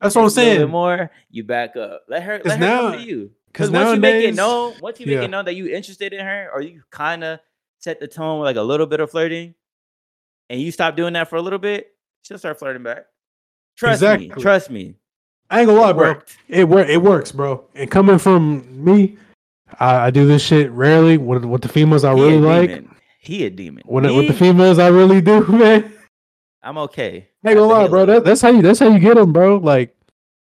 That's 0.00 0.14
what 0.16 0.22
I'm 0.22 0.28
Chase 0.28 0.36
a 0.38 0.40
little 0.40 0.54
bit 0.54 0.58
saying. 0.62 0.70
more, 0.70 1.10
you 1.30 1.44
back 1.44 1.76
up. 1.76 2.02
Let 2.08 2.22
her, 2.24 2.38
'Cause 2.38 2.46
let 2.46 2.58
her 2.58 2.66
come 2.66 2.90
now- 2.92 2.96
to 2.98 3.02
you. 3.02 3.30
'Cause 3.52 3.70
Because 3.70 3.70
once 3.70 3.94
you 3.96 4.00
make 4.00 4.24
it 4.24 4.34
known, 4.34 4.74
once 4.80 4.98
you 5.00 5.06
make 5.06 5.14
Yeah. 5.16 5.22
it 5.22 5.30
known 5.30 5.44
that 5.46 5.54
you 5.54 5.68
interested 5.68 6.12
in 6.12 6.24
her, 6.24 6.50
or 6.54 6.60
you 6.62 6.82
kind 6.90 7.22
of 7.24 7.40
set 7.78 8.00
the 8.00 8.08
tone 8.08 8.40
with 8.40 8.46
like 8.46 8.56
a 8.56 8.62
little 8.62 8.86
bit 8.86 9.00
of 9.00 9.10
flirting, 9.10 9.54
and 10.50 10.60
you 10.60 10.70
stop 10.70 10.96
doing 10.96 11.12
that 11.14 11.28
for 11.28 11.36
a 11.36 11.42
little 11.42 11.58
bit, 11.58 11.92
she'll 12.22 12.38
start 12.38 12.58
flirting 12.58 12.82
back. 12.82 13.06
Trust 13.76 14.02
me. 14.02 14.28
Trust 14.28 14.70
me. 14.70 14.94
I 15.50 15.60
ain't 15.60 15.66
gonna 15.68 15.80
lie, 15.80 15.92
bro. 15.92 16.14
It 16.48 16.64
work. 16.68 16.88
It 16.88 16.98
works, 17.02 17.32
bro. 17.32 17.64
And 17.74 17.90
coming 17.90 18.18
from 18.18 18.64
me, 18.84 19.16
I, 19.80 20.06
I 20.06 20.10
do 20.10 20.26
this 20.26 20.42
shit 20.42 20.70
rarely. 20.70 21.18
With 21.18 21.44
with 21.44 21.62
the 21.62 21.68
females 21.68 22.04
I 22.04 22.14
He 22.14 22.20
really 22.20 22.38
like, 22.38 22.68
demon. 22.70 22.94
He 23.18 23.44
a 23.44 23.50
demon. 23.50 23.82
when 23.86 24.04
it- 24.04 24.12
with 24.14 24.28
the 24.28 24.34
females 24.34 24.78
I 24.78 24.88
really 24.88 25.20
do, 25.20 25.46
man. 25.48 25.92
I'm 26.62 26.78
okay. 26.78 27.28
I 27.44 27.50
ain't 27.50 27.58
gonna 27.58 27.70
lie, 27.72 27.88
bro. 27.88 28.06
That, 28.06 28.24
that's 28.24 28.40
how 28.40 28.50
you. 28.50 28.62
That's 28.62 28.78
how 28.78 28.88
you 28.88 28.98
get 29.00 29.16
them, 29.16 29.32
bro. 29.32 29.56
Like, 29.56 29.94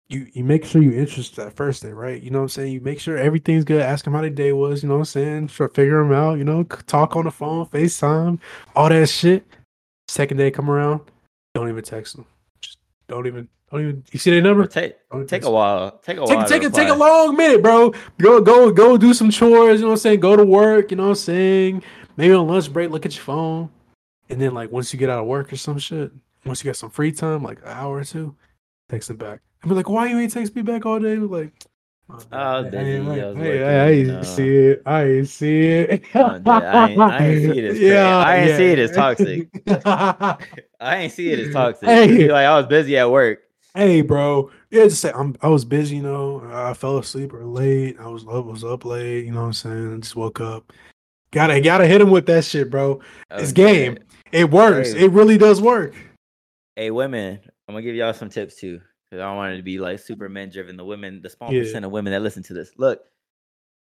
you 0.08 0.26
you 0.32 0.44
make 0.44 0.64
sure 0.64 0.82
you 0.82 0.92
interested 0.92 1.46
at 1.46 1.56
first 1.56 1.82
day, 1.82 1.92
right? 1.92 2.22
You 2.22 2.30
know 2.30 2.38
what 2.38 2.44
I'm 2.44 2.48
saying. 2.50 2.72
You 2.72 2.80
make 2.80 3.00
sure 3.00 3.16
everything's 3.16 3.64
good. 3.64 3.80
Ask 3.80 4.04
them 4.04 4.14
how 4.14 4.20
their 4.20 4.30
day 4.30 4.52
was. 4.52 4.82
You 4.82 4.88
know 4.88 4.96
what 4.96 5.00
I'm 5.00 5.04
saying. 5.06 5.48
Try 5.48 5.68
figure 5.68 6.02
them 6.02 6.12
out. 6.12 6.38
You 6.38 6.44
know, 6.44 6.62
talk 6.64 7.16
on 7.16 7.24
the 7.24 7.30
phone, 7.30 7.66
Facetime, 7.66 8.38
all 8.76 8.88
that 8.88 9.08
shit. 9.08 9.46
Second 10.08 10.36
day 10.36 10.50
come 10.50 10.70
around, 10.70 11.00
don't 11.54 11.68
even 11.68 11.82
text 11.82 12.16
them. 12.16 12.26
Just 12.60 12.78
don't 13.08 13.26
even. 13.26 13.48
Don't 13.70 13.80
even. 13.80 14.04
You 14.12 14.18
see 14.18 14.30
their 14.30 14.42
number? 14.42 14.66
Take 14.66 14.96
take 15.26 15.44
a 15.44 15.50
while. 15.50 15.92
Take 16.04 16.18
a 16.18 16.26
Take 16.26 16.36
while. 16.36 16.46
take 16.46 16.62
a 16.62 16.70
take 16.70 16.88
a 16.88 16.94
long 16.94 17.34
minute, 17.36 17.62
bro. 17.62 17.92
Go 18.20 18.40
go 18.42 18.70
go 18.70 18.98
do 18.98 19.14
some 19.14 19.30
chores. 19.30 19.80
You 19.80 19.86
know 19.86 19.88
what 19.88 19.92
I'm 19.94 19.98
saying. 19.98 20.20
Go 20.20 20.36
to 20.36 20.44
work. 20.44 20.90
You 20.90 20.98
know 20.98 21.04
what 21.04 21.08
I'm 21.10 21.14
saying. 21.16 21.82
Maybe 22.16 22.34
on 22.34 22.46
lunch 22.46 22.72
break, 22.72 22.90
look 22.90 23.06
at 23.06 23.14
your 23.16 23.24
phone, 23.24 23.70
and 24.28 24.40
then 24.40 24.54
like 24.54 24.70
once 24.70 24.92
you 24.92 24.98
get 24.98 25.10
out 25.10 25.20
of 25.20 25.26
work 25.26 25.52
or 25.52 25.56
some 25.56 25.78
shit, 25.78 26.12
once 26.44 26.62
you 26.62 26.68
got 26.68 26.76
some 26.76 26.90
free 26.90 27.10
time, 27.10 27.42
like 27.42 27.58
an 27.62 27.68
hour 27.68 27.96
or 27.96 28.04
two, 28.04 28.36
text 28.88 29.08
them 29.08 29.16
back. 29.16 29.40
And 29.64 29.70
be 29.70 29.74
like, 29.76 29.88
why 29.88 30.08
you 30.08 30.18
ain't 30.18 30.32
text 30.32 30.54
me 30.54 30.60
back 30.62 30.84
all 30.84 30.98
day? 31.00 31.16
Like, 31.16 31.52
oh, 32.10 32.18
Oh, 32.32 32.36
I- 32.36 32.58
I 32.58 32.62
busy, 32.64 32.76
ain't 32.92 33.06
like- 33.08 33.18
I 33.22 33.90
ain't 33.90 34.26
see 34.26 34.56
it. 34.56 34.82
I 34.84 35.04
ain't 35.04 35.28
see 35.28 35.62
it. 35.68 36.04
Oh, 36.14 36.36
dude, 36.38 36.48
I 36.48 36.88
ain't- 36.90 37.00
I 37.00 37.26
ain't 37.26 37.52
see 37.52 37.58
it 37.58 37.64
as 37.64 37.78
cra- 37.78 37.98
I 37.98 38.36
ain't 38.36 38.56
see 38.56 38.64
it 38.72 38.78
as 38.78 38.90
toxic. 38.92 39.48
I 40.80 40.96
ain't 40.96 41.12
see 41.12 41.32
it 41.32 41.38
as 41.38 41.52
toxic. 41.54 41.88
Hey. 41.88 42.28
Like 42.30 42.44
I 42.46 42.58
was 42.58 42.66
busy 42.66 42.98
at 42.98 43.10
work. 43.10 43.40
Hey, 43.74 44.02
bro. 44.02 44.50
Yeah, 44.70 44.84
just 44.84 45.00
say 45.00 45.10
I'm. 45.14 45.34
I 45.40 45.48
was 45.48 45.64
busy, 45.64 45.96
you 45.96 46.02
know. 46.02 46.42
I 46.52 46.74
fell 46.74 46.98
asleep 46.98 47.32
or 47.32 47.44
late. 47.44 47.96
I 47.98 48.06
was 48.08 48.24
up. 48.28 48.44
Was 48.44 48.62
up 48.64 48.84
late. 48.84 49.24
You 49.24 49.32
know 49.32 49.40
what 49.40 49.46
I'm 49.46 49.52
saying? 49.54 49.94
I 49.94 49.98
just 49.98 50.14
woke 50.14 50.40
up. 50.40 50.72
Gotta 51.32 51.60
gotta 51.60 51.86
hit 51.86 52.00
him 52.00 52.10
with 52.10 52.26
that 52.26 52.44
shit, 52.44 52.70
bro. 52.70 53.00
Oh, 53.30 53.36
it's 53.36 53.50
Okay. 53.52 53.86
game. 53.86 53.98
It 54.30 54.50
works. 54.50 54.92
Hey. 54.92 55.04
It 55.06 55.10
really 55.12 55.38
does 55.38 55.60
work. 55.60 55.94
Hey, 56.76 56.90
women, 56.90 57.40
I'm 57.68 57.74
gonna 57.74 57.82
give 57.82 57.94
y'all 57.96 58.12
some 58.12 58.28
tips 58.28 58.56
too, 58.56 58.80
because 59.14 59.22
I 59.22 59.28
don't 59.28 59.36
want 59.36 59.54
it 59.54 59.56
to 59.58 59.62
be 59.62 59.78
like 59.78 59.98
super 60.00 60.28
men 60.28 60.50
driven. 60.50 60.76
The 60.76 60.84
women, 60.84 61.20
the 61.22 61.30
small 61.30 61.52
Yeah. 61.52 61.62
percent 61.62 61.84
of 61.84 61.90
women 61.92 62.12
that 62.12 62.20
listen 62.20 62.42
to 62.44 62.54
this, 62.54 62.72
look, 62.76 63.00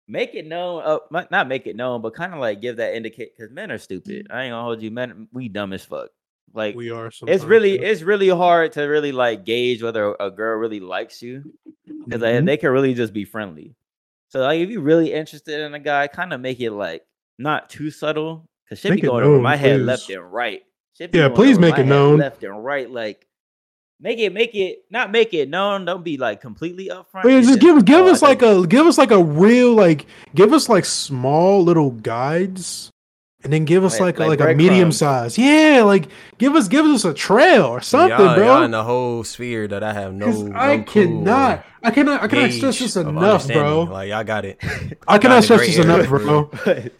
make 0.08 0.36
it 0.36 0.46
known. 0.46 0.84
Uh, 0.86 1.00
not 1.32 1.48
make 1.48 1.68
it 1.68 1.76
known, 1.76 2.02
but 2.02 2.14
kind 2.14 2.34
of 2.34 2.40
like 2.40 2.62
give 2.62 2.78
that 2.78 2.96
indicate 2.96 3.36
because 3.36 3.52
men 3.52 3.72
are 3.72 3.78
stupid. 3.78 4.28
I 4.30 4.44
ain't 4.44 4.52
gonna 4.52 4.64
hold 4.64 4.82
you, 4.82 4.92
men. 4.92 5.28
We 5.34 5.50
dumb 5.50 5.74
as 5.74 5.84
fuck. 5.86 6.10
Like 6.54 6.76
We 6.76 6.92
are. 6.92 7.10
it's 7.28 7.44
really, 7.44 7.78
it's 7.80 8.02
really 8.02 8.30
hard 8.30 8.72
to 8.74 8.84
really 8.84 9.12
like 9.12 9.44
gauge 9.46 9.82
whether 9.84 10.16
a 10.20 10.32
girl 10.32 10.58
really 10.58 10.80
likes 10.80 11.22
you 11.22 11.44
because 12.06 12.22
Mhm. 12.22 12.46
they 12.46 12.58
can 12.58 12.70
really 12.72 12.94
just 12.94 13.14
be 13.14 13.26
friendly. 13.26 13.76
So 14.30 14.40
like, 14.40 14.60
if 14.60 14.70
you're 14.70 14.82
really 14.82 15.12
interested 15.12 15.60
in 15.62 15.74
a 15.74 15.80
guy, 15.80 16.08
kind 16.08 16.34
of 16.34 16.40
make 16.40 16.60
it 16.62 16.72
like 16.72 17.04
not 17.38 17.70
too 17.70 17.90
subtle 17.92 18.48
because 18.64 18.80
shit 18.80 18.92
Make 18.92 19.02
be 19.02 19.08
going 19.08 19.24
over 19.24 19.34
known, 19.36 19.44
my 19.44 19.56
head 19.58 19.82
left 19.82 20.10
and 20.10 20.32
right. 20.32 20.62
Yeah, 20.98 21.28
please 21.30 21.60
make 21.60 21.78
it 21.78 21.84
known. 21.86 22.20
left 22.20 22.42
and 22.44 22.64
right. 22.64 22.90
Like 22.90 23.28
make 24.00 24.20
it, 24.20 24.34
make 24.34 24.54
it, 24.56 24.86
not 24.90 25.12
make 25.12 25.34
it 25.34 25.50
known. 25.50 25.86
Don't 25.86 26.04
be 26.04 26.18
like 26.18 26.42
completely 26.42 26.90
upfront. 26.90 27.24
But 27.24 27.30
yeah, 27.30 27.38
and 27.38 27.48
just 27.48 27.60
give 27.60 27.86
give 27.86 28.06
oh, 28.06 28.12
us 28.12 28.22
like 28.22 28.42
a 28.42 28.66
give 28.68 28.86
us 28.86 28.98
like 28.98 29.12
a 29.12 29.24
real 29.24 29.74
like 29.74 30.06
give 30.34 30.54
us 30.54 30.70
like 30.70 30.86
small 30.86 31.64
little 31.64 31.92
guides, 31.92 32.90
and 33.44 33.52
then 33.54 33.66
give 33.66 33.84
us 33.84 34.00
Like- 34.00 34.20
like 34.20 34.28
like 34.30 34.40
like, 34.40 34.54
a 34.54 34.58
medium 34.58 34.90
breadcrumbs. 34.90 34.98
size. 34.98 35.38
Yeah, 35.38 35.84
like 35.86 36.08
give 36.38 36.56
us 36.56 36.68
give 36.68 36.86
us 36.86 37.06
a 37.06 37.14
trail 37.14 37.64
or 37.66 37.82
something, 37.82 38.18
y'all, 38.18 38.36
bro. 38.36 38.46
y'all 38.46 38.64
in 38.64 38.72
the 38.72 38.84
whole 38.84 39.24
sphere 39.24 39.68
that 39.68 39.84
I 39.84 39.94
have 39.94 40.14
no. 40.14 40.26
'Cause 40.26 40.44
no 40.44 40.56
I 40.58 40.78
clue 40.80 41.06
cannot, 41.08 41.66
I 41.86 41.92
cannot, 41.92 42.24
I 42.24 42.28
cannot 42.28 42.52
stress 42.52 42.80
this 42.80 42.96
enough, 42.96 43.48
bro. 43.48 43.84
Like 43.84 44.10
y'all 44.10 44.24
got 44.24 44.44
it. 44.44 44.60
I 45.08 45.20
cannot 45.20 45.44
stress 45.44 45.62
this 45.62 45.78
area, 45.78 45.94
enough, 45.94 46.10
bro. 46.10 46.50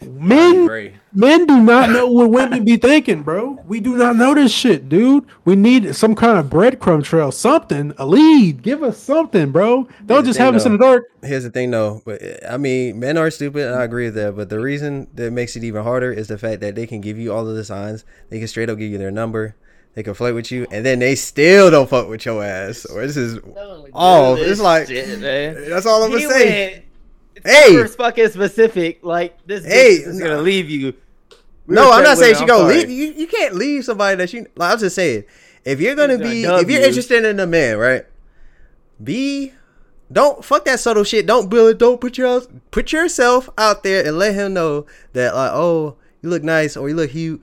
Men, 0.08 0.94
men 1.12 1.46
do 1.46 1.60
not 1.60 1.90
know 1.90 2.06
what 2.06 2.30
women 2.30 2.64
be 2.64 2.76
thinking, 2.76 3.22
bro. 3.22 3.58
We 3.66 3.80
do 3.80 3.96
not 3.96 4.14
know 4.14 4.34
this 4.34 4.52
shit, 4.52 4.88
dude. 4.88 5.26
We 5.44 5.56
need 5.56 5.96
some 5.96 6.14
kind 6.14 6.38
of 6.38 6.46
breadcrumb 6.46 7.02
trail, 7.02 7.32
something, 7.32 7.94
a 7.98 8.06
lead. 8.06 8.62
Give 8.62 8.82
us 8.84 8.98
something, 8.98 9.50
bro. 9.50 9.88
Don't 10.04 10.22
the 10.22 10.28
just 10.28 10.38
have 10.38 10.54
us 10.54 10.64
in 10.66 10.72
the 10.72 10.78
dark. 10.78 11.04
Here's 11.22 11.42
the 11.42 11.50
thing, 11.50 11.72
though. 11.72 12.02
But 12.04 12.22
I 12.48 12.56
mean, 12.56 13.00
men 13.00 13.18
are 13.18 13.30
stupid, 13.30 13.66
and 13.66 13.74
I 13.74 13.82
agree 13.82 14.04
with 14.06 14.14
that. 14.14 14.36
But 14.36 14.50
the 14.50 14.60
reason 14.60 15.08
that 15.14 15.32
makes 15.32 15.56
it 15.56 15.64
even 15.64 15.82
harder 15.82 16.12
is 16.12 16.28
the 16.28 16.38
fact 16.38 16.60
that 16.60 16.76
they 16.76 16.86
can 16.86 17.00
give 17.00 17.18
you 17.18 17.32
all 17.32 17.48
of 17.48 17.56
the 17.56 17.64
signs. 17.64 18.04
They 18.30 18.38
can 18.38 18.46
straight 18.46 18.70
up 18.70 18.78
give 18.78 18.92
you 18.92 18.98
their 18.98 19.10
number. 19.10 19.56
They 19.96 20.02
can 20.02 20.12
flirt 20.12 20.34
with 20.34 20.52
you, 20.52 20.66
and 20.70 20.84
then 20.84 20.98
they 20.98 21.14
still 21.14 21.70
don't 21.70 21.88
fuck 21.88 22.06
with 22.06 22.24
your 22.26 22.44
ass. 22.44 22.84
Or 22.84 23.04
this 23.06 23.16
is 23.16 23.40
Oh, 23.94 24.36
it's 24.36 24.60
like- 24.60 24.88
shit, 24.88 25.20
that's 25.68 25.86
all 25.86 26.04
I'm 26.04 26.10
gonna 26.12 26.28
say. 26.28 26.82
Hey! 27.42 27.68
super 27.68 27.88
fucking 27.88 28.28
specific. 28.28 28.98
Like 29.02 29.38
this 29.46 29.64
Hey, 29.64 29.92
is 29.94 30.20
gonna 30.20 30.42
leave 30.42 30.68
you. 30.68 30.92
We 31.66 31.74
No, 31.76 31.90
I'm 31.90 32.04
not 32.04 32.18
saying 32.18 32.34
she 32.34 32.42
I'm 32.42 32.46
gonna 32.46 32.64
sorry. 32.70 32.84
leave. 32.84 32.90
You 32.90 33.12
you 33.22 33.26
can't 33.26 33.54
leave 33.54 33.84
somebody 33.86 34.16
that 34.16 34.32
you. 34.34 34.46
Like, 34.54 34.72
I'm 34.74 34.78
just 34.78 34.94
saying, 34.96 35.24
if 35.64 35.80
you're 35.80 35.94
gonna 35.94 36.18
be, 36.18 36.44
if 36.44 36.68
you're 36.68 36.80
you. 36.80 36.86
interested 36.86 37.24
in 37.24 37.40
a 37.40 37.46
man, 37.46 37.78
right? 37.78 38.04
Be, 39.02 39.52
don't 40.12 40.44
fuck 40.44 40.64
that 40.66 40.78
subtle 40.80 41.04
shit. 41.04 41.26
Don't 41.26 41.48
build 41.48 41.70
it. 41.70 41.78
Don't 41.78 42.00
put 42.00 42.18
your 42.18 42.42
put 42.70 42.92
yourself 42.92 43.48
out 43.56 43.82
there 43.82 44.06
and 44.06 44.18
let 44.18 44.34
him 44.34 44.52
know 44.52 44.84
that 45.14 45.34
like, 45.34 45.52
oh, 45.52 45.96
you 46.22 46.28
look 46.28 46.42
nice 46.42 46.76
or 46.76 46.88
you 46.88 46.94
look 46.94 47.10
cute. 47.12 47.42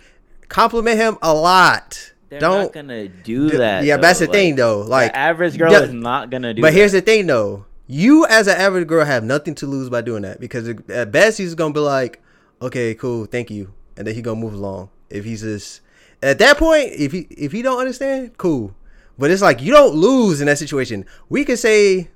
Compliment 0.49 0.97
him 0.97 1.17
a 1.23 1.33
lot. 1.33 2.11
They're 2.39 2.49
don't. 2.49 2.61
not 2.63 2.73
gonna 2.73 3.07
do 3.07 3.49
d- 3.49 3.57
that. 3.57 3.83
yeah, 3.83 3.97
that's 3.97 4.19
the 4.19 4.25
though. 4.27 4.31
thing 4.31 4.51
Like, 4.51 4.57
though. 4.57 4.83
the 4.83 4.89
Like, 4.89 5.11
average 5.13 5.57
girl 5.57 5.69
d- 5.71 5.75
is 5.85 5.93
not 5.93 6.29
gonna 6.29 6.53
do. 6.53 6.61
but 6.61 6.71
that. 6.71 6.77
here's 6.77 6.91
the 6.91 7.01
thing 7.01 7.27
though. 7.27 7.65
You 7.87 8.25
as 8.27 8.47
an 8.47 8.57
average 8.57 8.87
girl 8.87 9.05
have 9.05 9.23
nothing 9.23 9.55
to 9.55 9.67
lose 9.67 9.89
by 9.89 10.01
doing 10.01 10.21
that 10.23 10.39
because 10.39 10.67
at 10.89 11.11
best 11.11 11.37
he's 11.37 11.53
gonna 11.55 11.73
be 11.73 11.79
like, 11.81 12.21
okay, 12.61 12.93
cool, 12.95 13.25
thank 13.25 13.51
you, 13.51 13.73
and 13.97 14.07
then 14.07 14.15
he 14.15 14.21
gonna 14.21 14.39
move 14.39 14.53
along. 14.53 14.89
If 15.09 15.25
he's 15.25 15.41
just 15.41 15.81
at 16.21 16.39
that 16.39 16.57
point, 16.57 16.91
if 16.93 17.11
he 17.11 17.27
if 17.29 17.51
he 17.51 17.61
don't 17.61 17.79
understand, 17.79 18.37
cool. 18.37 18.73
But 19.17 19.29
it's 19.31 19.41
like 19.41 19.61
you 19.61 19.71
don't 19.71 19.93
lose 19.95 20.39
in 20.41 20.47
that 20.47 20.57
situation. 20.57 21.05
We 21.29 21.45
could 21.45 21.59
say, 21.59 22.09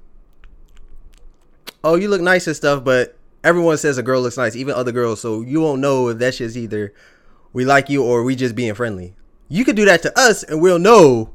oh, 1.83 1.95
you 1.95 2.07
look 2.09 2.21
nice 2.21 2.47
and 2.47 2.55
stuff, 2.55 2.83
but 2.83 3.17
everyone 3.43 3.77
says 3.77 3.97
a 3.97 4.03
girl 4.03 4.21
looks 4.21 4.37
nice, 4.37 4.55
even 4.55 4.73
other 4.73 4.91
girls. 4.91 5.21
So 5.21 5.41
you 5.41 5.61
won't 5.61 5.81
know 5.81 6.07
if 6.09 6.17
that's 6.17 6.37
just 6.37 6.55
either 6.57 6.93
we 7.53 7.65
like 7.65 7.89
you 7.89 8.03
or 8.03 8.23
we 8.23 8.35
just 8.35 8.55
being 8.55 8.73
friendly. 8.73 9.15
You 9.49 9.63
could 9.65 9.75
do 9.75 9.85
that 9.85 10.01
to 10.03 10.19
us, 10.19 10.43
and 10.43 10.61
we'll 10.61 10.79
know 10.79 11.33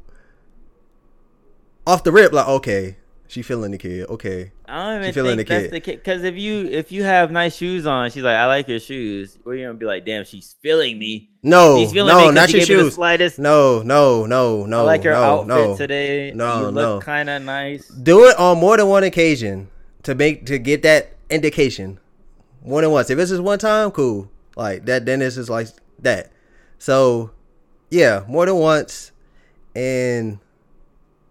off 1.85 2.03
the 2.03 2.11
rip, 2.11 2.31
like, 2.31 2.47
okay, 2.47 2.97
she 3.27 3.41
feeling 3.41 3.71
the 3.71 3.77
kid. 3.77 4.07
Okay, 4.09 4.51
I 4.67 4.91
don't 4.93 5.01
She 5.01 5.09
even 5.09 5.13
feeling 5.13 5.37
think 5.37 5.47
the 5.47 5.53
that's 5.55 5.63
kid. 5.65 5.71
the 5.71 5.79
kid. 5.81 5.95
Because 5.97 6.23
if 6.23 6.35
you 6.37 6.65
if 6.67 6.91
you 6.91 7.03
have 7.03 7.31
nice 7.31 7.55
shoes 7.55 7.87
on, 7.87 8.11
she's 8.11 8.21
like, 8.23 8.35
I 8.35 8.45
like 8.45 8.67
your 8.67 8.79
shoes. 8.79 9.37
We're 9.43 9.65
gonna 9.65 9.73
be 9.77 9.85
like, 9.87 10.05
damn, 10.05 10.23
she's 10.23 10.55
feeling 10.61 10.99
me. 10.99 11.31
no, 11.41 11.77
she's 11.79 11.91
feeling 11.91 12.15
me 12.15 12.31
not 12.31 12.49
she 12.51 12.57
your 12.57 12.65
shoes. 12.65 12.93
slightest. 12.93 13.39
No, 13.39 13.81
no, 13.81 14.25
no, 14.27 14.65
no. 14.67 14.81
I 14.81 14.83
like 14.83 15.03
your 15.03 15.13
no, 15.13 15.23
outfit 15.23 15.47
no. 15.47 15.77
today. 15.77 16.31
No, 16.35 16.59
you 16.59 16.65
look 16.67 16.75
no. 16.75 16.99
kind 16.99 17.29
of 17.29 17.41
nice. 17.41 17.87
Do 17.87 18.25
it 18.25 18.37
on 18.37 18.59
more 18.59 18.77
than 18.77 18.87
one 18.87 19.03
occasion 19.03 19.69
to 20.03 20.13
make 20.13 20.45
to 20.45 20.59
get 20.59 20.83
that 20.83 21.15
indication. 21.31 21.99
More 22.63 22.81
than 22.81 22.91
once. 22.91 23.09
If 23.09 23.17
it's 23.19 23.31
just 23.31 23.43
one 23.43 23.59
time, 23.59 23.91
cool. 23.91 24.29
Like 24.55 24.85
that, 24.85 25.05
then 25.05 25.21
it's 25.21 25.35
just 25.35 25.49
like 25.49 25.67
that. 25.99 26.31
So, 26.77 27.31
yeah, 27.93 28.23
more 28.27 28.47
than 28.47 28.55
once, 28.55 29.11
and 29.75 30.39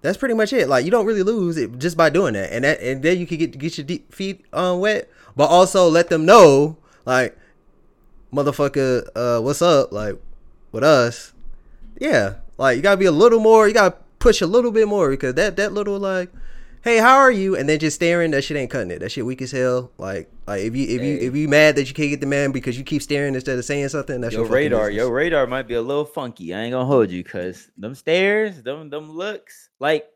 that's 0.00 0.16
pretty 0.16 0.34
much 0.34 0.52
it. 0.52 0.68
Like 0.68 0.84
you 0.84 0.92
don't 0.92 1.06
really 1.06 1.24
lose 1.24 1.56
it 1.56 1.76
just 1.78 1.96
by 1.96 2.08
doing 2.08 2.34
that, 2.34 2.52
and 2.52 2.64
that 2.64 2.80
and 2.80 3.02
then 3.02 3.18
you 3.18 3.26
can 3.26 3.38
get 3.38 3.58
get 3.58 3.76
your 3.76 3.98
feet 4.10 4.44
um, 4.52 4.78
wet, 4.78 5.10
but 5.34 5.46
also 5.46 5.88
let 5.88 6.08
them 6.08 6.24
know 6.24 6.76
like, 7.04 7.36
motherfucker, 8.32 9.08
uh, 9.16 9.40
what's 9.40 9.60
up? 9.60 9.90
Like 9.90 10.20
with 10.70 10.84
us, 10.84 11.32
yeah. 11.98 12.34
Like 12.58 12.76
you 12.76 12.82
gotta 12.82 12.96
be 12.96 13.06
a 13.06 13.12
little 13.12 13.40
more. 13.40 13.66
You 13.66 13.74
gotta 13.74 13.96
push 14.20 14.40
a 14.40 14.46
little 14.46 14.70
bit 14.70 14.86
more 14.86 15.10
because 15.10 15.34
that 15.34 15.56
that 15.56 15.72
little 15.72 15.98
like, 15.98 16.30
hey, 16.82 16.98
how 16.98 17.16
are 17.16 17.32
you? 17.32 17.56
And 17.56 17.68
then 17.68 17.80
just 17.80 17.96
staring, 17.96 18.30
that 18.30 18.44
shit 18.44 18.56
ain't 18.56 18.70
cutting 18.70 18.92
it. 18.92 19.00
That 19.00 19.10
shit 19.10 19.26
weak 19.26 19.42
as 19.42 19.50
hell. 19.50 19.90
Like 19.98 20.30
like 20.52 20.62
if 20.62 20.76
you 20.76 20.84
if 20.84 21.02
you 21.02 21.18
Hey. 21.18 21.26
if 21.26 21.34
you 21.36 21.48
mad 21.48 21.76
that 21.76 21.88
you 21.88 21.94
can't 21.94 22.10
get 22.10 22.20
the 22.20 22.26
man 22.26 22.52
because 22.52 22.76
you 22.78 22.84
keep 22.84 23.02
staring 23.02 23.34
instead 23.34 23.58
of 23.58 23.64
saying 23.64 23.88
something, 23.88 24.20
that's 24.20 24.34
Your 24.34 24.44
your 24.44 24.52
radar, 24.52 24.80
business. 24.88 24.96
your 24.96 25.12
radar 25.12 25.46
might 25.46 25.66
be 25.68 25.74
a 25.74 25.82
little 25.82 26.04
funky. 26.04 26.54
I 26.54 26.62
ain't 26.62 26.72
gonna 26.72 26.84
hold 26.86 27.10
you, 27.10 27.22
cause 27.24 27.70
them 27.76 27.94
stares, 27.94 28.62
them 28.62 28.90
them 28.90 29.10
looks, 29.10 29.68
like 29.80 30.06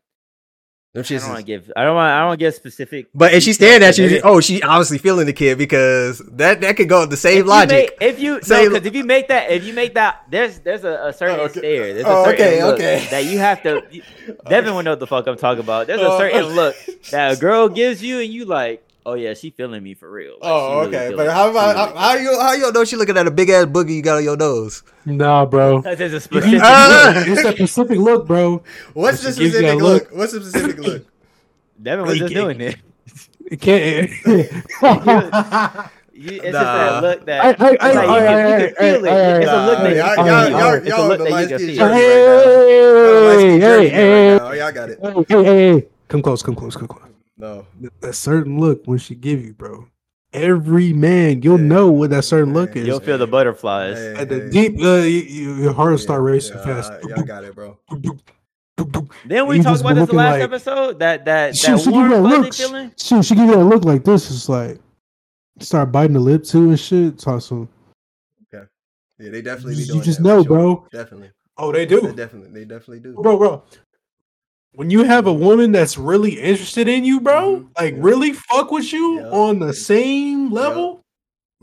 Them 0.93 1.03
I 1.05 1.13
don't 1.19 1.27
want 1.29 1.39
to 1.39 1.43
give, 1.45 1.71
I 1.75 1.83
don't 1.83 1.95
want, 1.95 2.11
I 2.11 2.19
don't 2.19 2.27
want 2.29 2.39
get 2.39 2.55
specific. 2.55 3.07
But 3.13 3.33
if 3.33 3.43
she's 3.43 3.55
staring 3.55 3.83
at 3.83 3.97
you, 3.99 4.19
oh, 4.23 4.39
she 4.41 4.63
obviously 4.63 4.97
feeling 4.97 5.27
the 5.27 5.33
kid 5.33 5.57
because 5.57 6.19
that 6.33 6.61
that 6.61 6.75
could 6.77 6.89
go 6.89 7.05
the 7.05 7.13
if 7.13 7.19
same 7.19 7.37
you 7.39 7.43
logic. 7.43 7.69
make- 7.69 7.97
if 8.01 8.19
you 8.19 8.41
Say- 8.41 8.63
no, 8.63 8.69
because 8.71 8.87
if 8.87 8.95
you 8.95 9.03
make 9.03 9.27
that, 9.27 9.51
if 9.51 9.63
you 9.63 9.73
make 9.73 9.93
that, 9.93 10.23
there's 10.31 10.57
there's 10.59 10.83
a, 10.85 11.07
a 11.09 11.13
certain 11.13 11.39
Oh, 11.39 11.43
okay. 11.43 11.59
stare, 11.59 11.93
there's 11.93 12.05
a 12.05 12.09
Oh, 12.09 12.23
certain 12.25 12.45
okay, 12.47 12.63
look 12.63 12.75
okay. 12.75 13.07
that 13.11 13.25
you 13.25 13.37
have 13.37 13.61
to. 13.63 13.83
Devin 14.49 14.73
will 14.73 14.81
know 14.83 14.91
what 14.91 14.99
the 14.99 15.07
fuck 15.07 15.27
I'm 15.27 15.37
talking 15.37 15.63
about. 15.63 15.85
There's 15.87 16.01
a 16.01 16.09
Oh, 16.11 16.17
certain 16.17 16.45
look 16.55 16.75
that 17.11 17.33
a 17.33 17.39
girl 17.39 17.69
gives 17.69 18.01
you, 18.01 18.19
and 18.19 18.31
you 18.33 18.45
like, 18.45 18.83
oh 19.07 19.13
yeah, 19.15 19.33
she 19.33 19.49
feeling 19.49 19.81
me 19.81 19.93
for 19.95 20.11
real. 20.11 20.33
Like, 20.33 20.39
oh, 20.43 20.81
really 20.81 20.95
okay. 20.97 21.15
But 21.15 21.29
how 21.31 21.49
about 21.49 21.75
how, 21.75 21.95
how 21.95 22.13
you 22.15 22.37
how 22.39 22.51
you 22.53 22.71
know 22.71 22.83
she 22.83 22.95
looking 22.97 23.17
at 23.17 23.25
a 23.25 23.31
big 23.31 23.49
ass 23.49 23.65
boogie 23.65 23.95
you 23.95 24.01
got 24.03 24.17
on 24.17 24.23
your 24.23 24.35
nose? 24.37 24.83
Nah, 25.05 25.45
bro. 25.45 25.81
Because 25.81 25.97
there's 25.97 26.13
a 26.13 26.19
specific 26.19 26.59
keep- 26.59 26.61
look. 26.61 27.27
it's 27.27 27.43
a 27.45 27.51
specific 27.53 27.97
look, 27.99 28.27
bro. 28.27 28.61
What's 28.93 29.23
the 29.23 29.31
She 29.31 29.39
gives 29.49 29.53
you 29.55 29.59
specific 29.61 29.81
look? 29.81 30.03
look. 30.11 30.17
What's 30.17 30.33
the 30.33 30.41
specific 30.43 30.77
look? 30.79 31.05
Devin 31.81 32.05
was 32.05 32.19
just 32.19 32.33
doing 32.33 32.59
it. 32.61 32.75
It 33.49 33.61
can't. 33.61 34.11
You, 36.19 36.31
it's 36.31 36.45
just 36.45 36.53
Nah. 36.53 36.99
that 36.99 37.03
look 37.03 37.25
that 37.27 37.41
I- 37.41 37.47
I- 37.47 37.51
it's 37.51 37.59
like 37.59 37.79
I- 37.79 37.91
you, 37.91 37.93
can, 37.93 38.09
I- 38.09 38.57
you 38.57 38.65
can 38.65 38.75
feel 38.75 39.05
it. 39.05 39.09
I- 39.11 39.37
It's 39.37 39.51
a 39.51 39.65
look 39.67 39.77
I- 39.77 39.83
that 39.83 39.95
you 39.95 40.01
I- 40.01 40.15
can 40.15 40.25
y'all- 40.25 40.45
feel. 40.47 40.57
y'all- 40.57 40.73
It's 40.73 40.85
a 40.85 40.89
y'all 40.89 41.07
look 41.07 41.17
the 41.19 41.23
that 41.23 41.29
you 41.29 41.35
light 41.35 41.47
can 41.49 41.59
skin 41.59 41.67
feel. 41.69 41.77
shirt. 41.77 41.93
hey, 41.93 43.59
hey, 43.59 43.89
hey, 43.89 44.39
Oh, 44.39 44.51
y'all 44.53 44.71
got 44.71 44.89
it. 44.89 44.99
hey, 44.99 45.25
hey, 45.29 45.43
hey, 45.79 45.87
come 46.07 46.21
close, 46.23 46.41
come 46.41 46.55
close, 46.55 46.75
come 46.75 46.87
close. 46.87 47.06
No. 47.37 47.65
A 48.01 48.13
certain 48.13 48.59
look 48.59 48.81
when 48.85 48.97
she 48.97 49.15
give 49.15 49.43
you, 49.45 49.53
bro. 49.53 49.87
Every 50.33 50.91
man, 50.91 51.41
you'll 51.41 51.57
know 51.57 51.89
what 51.91 52.09
that 52.09 52.23
certain 52.23 52.53
look 52.53 52.75
is. 52.75 52.85
You'll 52.85 52.99
feel 52.99 53.17
the 53.17 53.27
butterflies. 53.27 53.97
Hey, 53.97 54.15
At 54.15 54.29
the 54.29 54.49
deep, 54.49 54.79
uh, 54.81 54.95
you, 54.97 55.09
you, 55.21 55.53
your 55.55 55.73
heart 55.73 55.91
will 55.91 55.97
start 55.97 56.21
racing 56.21 56.57
yeah, 56.57 56.63
fast. 56.81 56.91
Y'all 57.07 57.23
got 57.23 57.43
it, 57.43 57.55
bro. 57.55 57.77
Then 59.25 59.47
we 59.47 59.61
talked 59.61 59.81
about 59.81 59.89
been 59.95 59.97
this 59.99 60.09
the 60.09 60.15
last 60.15 60.33
like- 60.33 60.41
episode. 60.43 60.99
That 60.99 61.25
that 61.25 61.55
She, 61.55 61.71
that 61.71 61.79
she 61.79 61.85
give 61.85 61.93
warm 61.93 62.11
you 62.11 62.15
a 62.17 62.21
fuzzy 62.29 62.41
look. 62.41 62.53
feeling. 62.53 62.91
She, 62.97 63.21
she 63.23 63.35
give 63.35 63.45
you 63.47 63.55
a 63.55 63.63
look 63.63 63.85
like 63.85 64.03
this. 64.03 64.29
It's 64.29 64.47
like 64.49 64.79
start 65.59 65.91
biting 65.91 66.13
the 66.13 66.19
lip 66.19 66.43
too 66.43 66.69
and 66.69 66.79
shit. 66.79 67.13
It's 67.13 67.23
some. 67.23 67.67
Okay, 68.53 68.65
yeah, 69.19 69.29
they 69.31 69.41
definitely 69.41 69.75
You- 69.81 69.87
be 69.93 69.97
you 69.97 70.03
just 70.03 70.21
that, 70.21 70.23
know, 70.27 70.43
sure. 70.43 70.47
bro. 70.49 70.87
Definitely. 70.91 71.31
Oh, 71.57 71.71
they 71.71 71.85
They 71.85 71.95
definitely 72.13 72.49
they 72.51 72.65
definitely 72.65 72.99
do. 72.99 73.13
bro, 73.13 73.37
bro. 73.37 73.63
When 74.77 74.91
you 74.91 75.05
have 75.05 75.25
a 75.25 75.33
woman 75.33 75.71
that's 75.71 75.97
really 75.97 76.39
interested 76.39 76.87
in 76.87 77.03
you, 77.03 77.19
bro, 77.19 77.61
Mhm. 77.61 77.67
like 77.79 77.95
Yeah. 77.95 77.99
really 78.03 78.33
fuck 78.33 78.69
with 78.69 78.93
you 78.93 79.15
Yep. 79.21 79.33
on 79.33 79.57
the 79.57 79.73
same 79.73 80.51
level, 80.51 81.01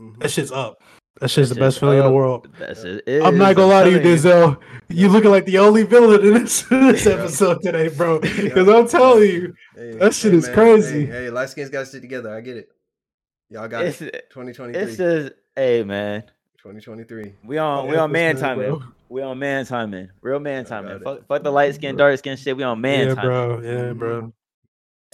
Mhm. 0.01 0.19
that 0.19 0.31
shit's 0.31 0.51
up. 0.51 0.83
That 1.21 1.29
shit's 1.29 1.47
the 1.47 1.55
best 1.55 1.75
shit's 1.75 1.79
feeling 1.79 1.99
in 1.99 2.03
the 2.03 2.11
world. 2.11 2.49
That's 2.59 2.83
it. 2.83 3.03
I'm 3.23 3.37
not 3.37 3.55
gonna 3.55 3.71
lie 3.71 3.85
to 3.85 3.89
you, 3.89 3.99
Denzel. 4.01 4.57
You 4.89 5.07
looking 5.07 5.31
like 5.31 5.45
the 5.45 5.59
only 5.59 5.83
villain 5.83 6.25
in 6.25 6.33
this, 6.43 6.63
this 6.69 7.05
Yeah. 7.05 7.13
episode 7.13 7.61
today, 7.61 7.87
bro. 7.87 8.19
Because 8.19 8.67
I'm 8.67 8.85
telling 8.89 9.29
you, 9.31 9.53
Hey, 9.77 9.91
That 9.93 10.13
shit 10.13 10.33
hey, 10.33 10.37
is 10.39 10.45
man. 10.47 10.53
crazy. 10.53 11.05
Hey, 11.05 11.11
hey 11.23 11.29
light 11.29 11.49
skins 11.49 11.69
got 11.69 11.79
to 11.81 11.85
stick 11.85 12.01
together. 12.01 12.31
I 12.35 12.41
get 12.41 12.57
it. 12.57 12.67
Y'all 13.49 13.69
got 13.69 13.85
It's 13.85 14.01
it. 14.01 14.25
2023. 14.29 14.81
it's 14.81 14.97
just 14.97 15.31
Hey 15.55 15.83
man, 15.83 16.23
2023. 16.57 17.35
we 17.45 17.57
on 17.59 17.87
we 17.87 17.95
on 17.95 18.11
man 18.11 18.35
time, 18.35 18.57
bro. 18.57 18.83
We 19.09 19.21
on 19.21 19.37
man 19.39 19.65
timing. 19.65 20.09
Real 20.21 20.39
man 20.39 20.65
timing. 20.65 20.91
got 20.93 21.01
it. 21.01 21.03
Fuck, 21.03 21.27
fuck 21.27 21.43
the 21.43 21.51
light 21.51 21.75
skin, 21.75 21.95
dark 21.95 22.17
skin 22.17 22.37
shit. 22.37 22.57
We 22.57 22.63
on 22.63 22.81
man 22.81 23.09
yeah, 23.09 23.13
timing. 23.15 23.29
bro. 23.29 23.61
Yeah, 23.61 23.93
bro. 23.93 24.21
Mm-hmm. 24.21 24.29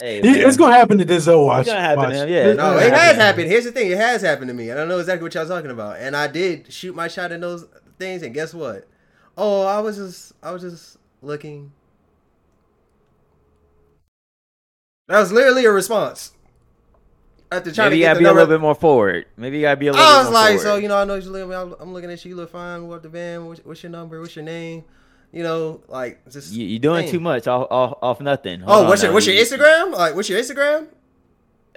Hey, 0.00 0.18
It- 0.18 0.24
It's 0.46 0.56
gonna 0.56 0.74
happen 0.74 0.98
to 0.98 1.04
Denzel 1.04 1.44
Watch. 1.46 1.60
It's 1.62 1.68
gonna 1.70 1.80
happen 1.80 2.04
to 2.04 2.08
watch. 2.10 2.16
him, 2.16 2.28
yeah. 2.28 2.44
No, 2.54 2.56
gonna 2.56 2.86
it 2.86 2.92
has 2.92 3.16
happened. 3.16 3.48
Here's 3.48 3.64
the 3.64 3.72
thing: 3.72 3.90
it 3.90 3.98
has 3.98 4.22
happened 4.22 4.48
to 4.48 4.54
me, 4.54 4.70
and 4.70 4.80
I 4.80 4.84
know 4.84 4.98
exactly 4.98 5.24
what 5.24 5.34
y'all 5.34 5.46
talking 5.46 5.70
about. 5.70 5.98
And 5.98 6.16
I 6.16 6.26
did 6.26 6.72
shoot 6.72 6.94
my 6.96 7.08
shot 7.08 7.30
in 7.32 7.40
those 7.40 7.66
things, 7.98 8.22
and 8.22 8.32
guess 8.34 8.54
what? 8.54 8.88
Oh, 9.36 9.64
I 9.66 9.78
was 9.80 9.96
just, 9.96 10.32
I 10.42 10.50
was 10.50 10.62
just 10.62 10.96
looking. 11.20 11.72
That 15.08 15.20
was 15.20 15.32
literally 15.32 15.64
a 15.66 15.70
response. 15.70 16.32
After 17.52 17.72
trying 17.72 17.86
Maybe 17.90 17.96
to 17.96 18.00
you 18.00 18.04
gotta 18.06 18.18
the 18.18 18.24
be 18.24 18.28
a 18.28 18.32
little 18.32 18.48
bit 18.48 18.60
more 18.60 18.74
forward. 18.74 19.26
Maybe 19.36 19.56
you 19.58 19.62
gotta 19.62 19.76
be 19.76 19.86
a 19.88 19.92
little. 19.92 20.04
I 20.06 20.10
bit 20.12 20.18
was 20.18 20.24
more 20.26 20.34
like, 20.34 20.46
forward. 20.48 20.62
so 20.62 20.76
you 20.76 20.88
know, 20.88 20.96
I 20.96 21.04
know 21.04 21.14
you 21.16 21.30
live. 21.30 21.50
I'm, 21.50 21.74
I'm 21.80 21.92
looking 21.92 22.10
at 22.10 22.24
you. 22.24 22.30
You 22.30 22.36
look 22.36 22.50
fine. 22.50 22.86
What 22.88 23.02
the 23.02 23.08
van? 23.08 23.46
What's, 23.46 23.64
what's 23.64 23.82
your 23.82 23.90
number? 23.90 24.20
What's 24.20 24.34
your 24.36 24.44
name? 24.44 24.84
You 25.32 25.42
know, 25.42 25.82
like 25.88 26.24
just. 26.30 26.52
you, 26.52 26.66
you're 26.66 26.78
doing 26.80 27.02
Dang. 27.04 27.10
too 27.12 27.20
much 27.20 27.46
off 27.46 27.68
off, 27.70 27.98
off 28.02 28.20
nothing. 28.20 28.60
Hold 28.60 28.70
Oh, 28.70 28.82
on 28.82 28.88
what's 28.88 29.02
your 29.02 29.10
now. 29.10 29.14
what's 29.14 29.26
your 29.26 29.36
Instagram? 29.36 29.92
Like, 29.92 30.14
what's 30.14 30.28
your 30.28 30.40
Instagram? 30.40 30.88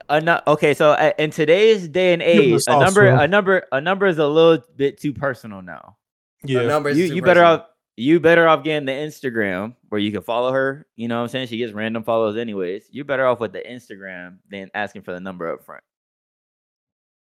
A 0.07 0.22
nu- 0.22 0.38
okay, 0.47 0.73
so 0.76 0.91
uh, 0.91 1.11
in 1.18 1.31
today's 1.31 1.88
day 1.88 2.14
and 2.14 2.22
Give 2.22 2.43
him 2.43 2.49
the 2.52 2.56
age, 2.57 2.64
a 2.68 2.80
number 2.80 3.02
bro. 3.10 3.19
a 3.19 3.27
number 3.27 3.64
a 3.72 3.81
number 3.81 4.06
is 4.06 4.18
a 4.19 4.27
little 4.27 4.64
bit 4.76 4.99
too 4.99 5.14
personal 5.14 5.61
now. 5.61 5.97
A 6.43 6.47
Yeah. 6.47 6.61
number 6.68 6.89
is 6.89 6.97
You 6.97 7.07
too 7.10 7.15
you 7.15 7.22
better 7.23 7.43
off 7.43 7.65
you 7.97 8.19
better 8.19 8.47
off 8.47 8.63
getting 8.63 8.85
the 8.85 8.91
Instagram 8.91 9.76
where 9.89 9.99
you 9.99 10.11
can 10.11 10.22
follow 10.22 10.51
her. 10.51 10.85
You 10.95 11.07
know 11.07 11.17
what 11.17 11.23
I'm 11.23 11.30
saying? 11.30 11.47
She 11.47 11.57
gets 11.57 11.73
random 11.73 12.03
follows 12.03 12.35
anyways. 12.35 12.88
You're 12.91 13.05
better 13.05 13.26
off 13.26 13.39
with 13.39 13.53
the 13.53 13.61
Instagram 13.61 14.38
than 14.49 14.69
asking 14.73 15.03
for 15.03 15.13
the 15.13 15.19
number 15.19 15.51
up 15.51 15.65
front. 15.65 15.84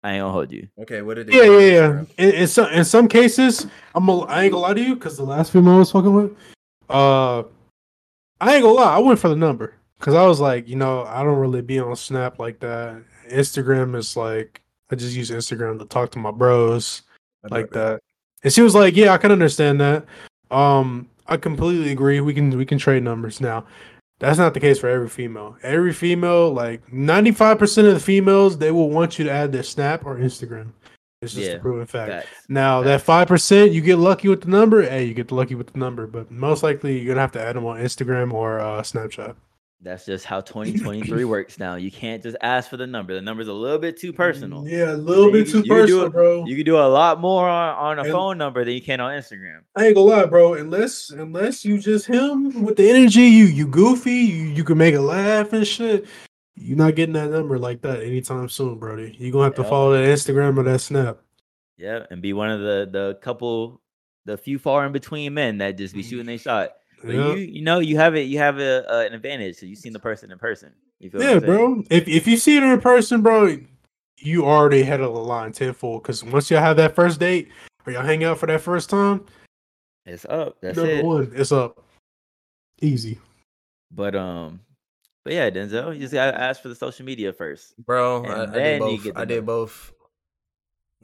I 0.02 0.12
ain't 0.12 0.22
gonna 0.22 0.32
hold 0.32 0.50
you. 0.50 0.68
Okay, 0.80 1.02
what 1.02 1.14
did 1.14 1.26
they 1.26 1.36
Yeah, 1.36 1.58
yeah, 1.58 1.72
yeah. 1.72 2.04
In, 2.16 2.34
in 2.42 2.46
some 2.46 2.70
in 2.72 2.84
some 2.84 3.06
cases, 3.06 3.66
I'm 3.94 4.08
a, 4.08 4.20
I 4.20 4.44
ain't 4.44 4.52
gonna 4.52 4.62
lie 4.62 4.74
to 4.74 4.80
you 4.80 4.94
because 4.94 5.16
the 5.16 5.24
last 5.24 5.52
female 5.52 5.74
I 5.74 5.78
was 5.78 5.90
fucking 5.90 6.14
with, 6.14 6.36
uh, 6.88 7.42
I 8.40 8.54
ain't 8.54 8.62
gonna 8.62 8.72
lie, 8.72 8.96
I 8.96 8.98
went 8.98 9.18
for 9.18 9.28
the 9.28 9.36
number 9.36 9.74
because 9.98 10.14
I 10.14 10.24
was 10.24 10.40
like, 10.40 10.66
you 10.68 10.76
know, 10.76 11.04
I 11.04 11.22
don't 11.22 11.38
really 11.38 11.60
be 11.60 11.78
on 11.78 11.96
Snap 11.96 12.38
like 12.38 12.60
that. 12.60 13.02
Instagram 13.28 13.94
is 13.94 14.16
like 14.16 14.62
I 14.90 14.94
just 14.94 15.14
use 15.14 15.30
Instagram 15.30 15.78
to 15.78 15.84
talk 15.84 16.10
to 16.12 16.18
my 16.18 16.30
bros 16.30 17.02
like 17.50 17.70
that. 17.72 18.00
And 18.42 18.52
she 18.52 18.62
was 18.62 18.74
like, 18.74 18.96
"Yeah, 18.96 19.12
I 19.12 19.18
can 19.18 19.32
understand 19.32 19.80
that. 19.82 20.06
Um, 20.50 21.08
I 21.26 21.36
completely 21.36 21.92
agree. 21.92 22.20
We 22.20 22.34
can 22.34 22.56
we 22.56 22.66
can 22.66 22.78
trade 22.78 23.02
numbers 23.02 23.40
now. 23.40 23.64
That's 24.18 24.38
not 24.38 24.52
the 24.52 24.60
case 24.60 24.78
for 24.78 24.88
every 24.88 25.08
female. 25.08 25.56
Every 25.62 25.92
female, 25.92 26.52
like 26.52 26.92
ninety 26.92 27.32
five 27.32 27.58
percent 27.58 27.86
of 27.86 27.94
the 27.94 28.00
females, 28.00 28.58
they 28.58 28.70
will 28.70 28.90
want 28.90 29.18
you 29.18 29.24
to 29.24 29.30
add 29.30 29.52
their 29.52 29.62
Snap 29.62 30.04
or 30.04 30.16
Instagram. 30.16 30.72
It's 31.22 31.34
just 31.34 31.46
Yeah, 31.46 31.56
a 31.56 31.58
proven 31.60 31.86
fact. 31.86 32.10
Facts. 32.10 32.28
Now 32.48 32.82
that 32.82 33.02
five 33.02 33.28
percent, 33.28 33.72
you 33.72 33.80
get 33.80 33.96
lucky 33.98 34.28
with 34.28 34.42
the 34.42 34.48
number. 34.48 34.82
Hey, 34.82 35.04
you 35.04 35.14
get 35.14 35.30
lucky 35.30 35.54
with 35.54 35.72
the 35.72 35.78
number, 35.78 36.06
but 36.06 36.30
most 36.30 36.62
likely 36.62 36.98
you're 36.98 37.08
gonna 37.14 37.20
have 37.20 37.32
to 37.32 37.40
add 37.42 37.56
them 37.56 37.66
on 37.66 37.78
Instagram 37.78 38.32
or 38.32 38.58
uh, 38.58 38.82
Snapchat. 38.82 39.36
That's 39.82 40.04
just 40.04 40.26
how 40.26 40.42
2023 40.42 41.24
works 41.24 41.58
now. 41.58 41.76
You 41.76 41.90
can't 41.90 42.22
just 42.22 42.36
ask 42.42 42.68
for 42.68 42.76
the 42.76 42.86
number. 42.86 43.14
The 43.14 43.22
number's 43.22 43.48
a 43.48 43.52
little 43.52 43.78
bit 43.78 43.96
too 43.98 44.12
personal. 44.12 44.68
Yeah, 44.68 44.92
a 44.92 44.96
little 44.96 45.26
You 45.26 45.32
bit 45.32 45.48
too 45.50 45.62
you 45.64 45.72
personal, 45.72 46.10
bro. 46.10 46.44
You 46.44 46.54
can 46.54 46.66
do 46.66 46.76
a 46.76 46.84
lot 46.86 47.18
more 47.18 47.48
on, 47.48 47.74
on 47.76 47.98
a 47.98 48.02
And- 48.02 48.12
phone 48.12 48.36
number 48.36 48.62
than 48.62 48.74
you 48.74 48.82
can 48.82 49.00
on 49.00 49.12
Instagram. 49.12 49.60
I 49.76 49.86
ain't 49.86 49.94
gonna 49.94 50.06
lie, 50.06 50.26
bro. 50.26 50.54
Unless 50.54 51.10
unless 51.10 51.64
you 51.64 51.78
just 51.78 52.06
him 52.06 52.62
with 52.62 52.76
the 52.76 52.90
energy, 52.90 53.22
you 53.22 53.44
you 53.44 53.66
goofy, 53.66 54.12
you, 54.12 54.44
you 54.48 54.64
can 54.64 54.76
make 54.76 54.94
a 54.94 55.00
laugh 55.00 55.54
and 55.54 55.66
shit. 55.66 56.06
You're 56.56 56.76
not 56.76 56.94
getting 56.94 57.14
that 57.14 57.30
number 57.30 57.58
like 57.58 57.80
that 57.80 58.02
anytime 58.02 58.50
soon, 58.50 58.78
Brody. 58.78 59.16
You're 59.18 59.32
gonna 59.32 59.44
have 59.44 59.54
to 59.54 59.62
Yep. 59.62 59.70
follow 59.70 59.92
that 59.92 60.06
Instagram 60.06 60.58
or 60.58 60.62
that 60.64 60.80
Snap. 60.80 61.20
Yeah, 61.78 62.04
and 62.10 62.20
be 62.20 62.34
one 62.34 62.50
of 62.50 62.60
the 62.60 62.86
the 62.92 63.18
couple, 63.22 63.80
the 64.26 64.36
few 64.36 64.58
far 64.58 64.84
in 64.84 64.92
between 64.92 65.32
men 65.32 65.56
that 65.58 65.78
just 65.78 65.94
be 65.94 66.02
mm-hmm. 66.02 66.10
shooting 66.10 66.26
their 66.26 66.36
shot. 66.36 66.72
But 67.02 67.14
Yeah, 67.14 67.34
you, 67.34 67.36
you 67.36 67.62
know, 67.62 67.78
you 67.78 67.96
have 67.96 68.14
it. 68.16 68.22
You 68.22 68.38
have 68.38 68.58
a, 68.58 68.90
uh, 68.92 69.00
an 69.06 69.14
advantage. 69.14 69.56
So 69.56 69.66
you've 69.66 69.78
seen 69.78 69.92
the 69.92 69.98
person 69.98 70.30
in 70.30 70.38
person. 70.38 70.72
You 70.98 71.10
feel 71.10 71.22
yeah, 71.22 71.38
bro. 71.38 71.82
If 71.90 72.06
if 72.08 72.26
you 72.26 72.36
see 72.36 72.56
it 72.56 72.62
in 72.62 72.80
person, 72.80 73.22
bro, 73.22 73.56
you 74.18 74.44
already 74.44 74.82
had 74.82 75.00
a 75.00 75.08
line 75.08 75.52
tenfold. 75.52 76.02
Because 76.02 76.22
once 76.22 76.50
y'all 76.50 76.60
have 76.60 76.76
that 76.76 76.94
first 76.94 77.18
date 77.20 77.48
or 77.86 77.92
y'all 77.92 78.02
hang 78.02 78.22
out 78.24 78.38
for 78.38 78.46
that 78.46 78.60
first 78.60 78.90
time, 78.90 79.24
It's 80.04 80.24
up. 80.26 80.58
That's 80.60 80.76
number 80.76 80.92
it. 80.92 81.04
one, 81.04 81.32
it's 81.34 81.52
up. 81.52 81.82
Easy. 82.82 83.18
But 83.90 84.14
um, 84.14 84.60
but 85.24 85.32
yeah, 85.32 85.48
Denzel, 85.50 85.94
you 85.94 86.00
just 86.00 86.12
gotta 86.14 86.38
ask 86.38 86.60
for 86.62 86.68
the 86.68 86.74
social 86.74 87.04
media 87.06 87.32
first. 87.32 87.74
Bro, 87.84 88.24
And 88.24 88.32
I, 88.32 88.42
I 88.42 88.46
then 88.46 88.54
did 88.54 88.72
you 88.74 88.78
both. 88.96 89.04
get 89.04 89.14
the 89.14 89.20
I 89.20 89.24
did 89.24 89.46
both. 89.46 89.92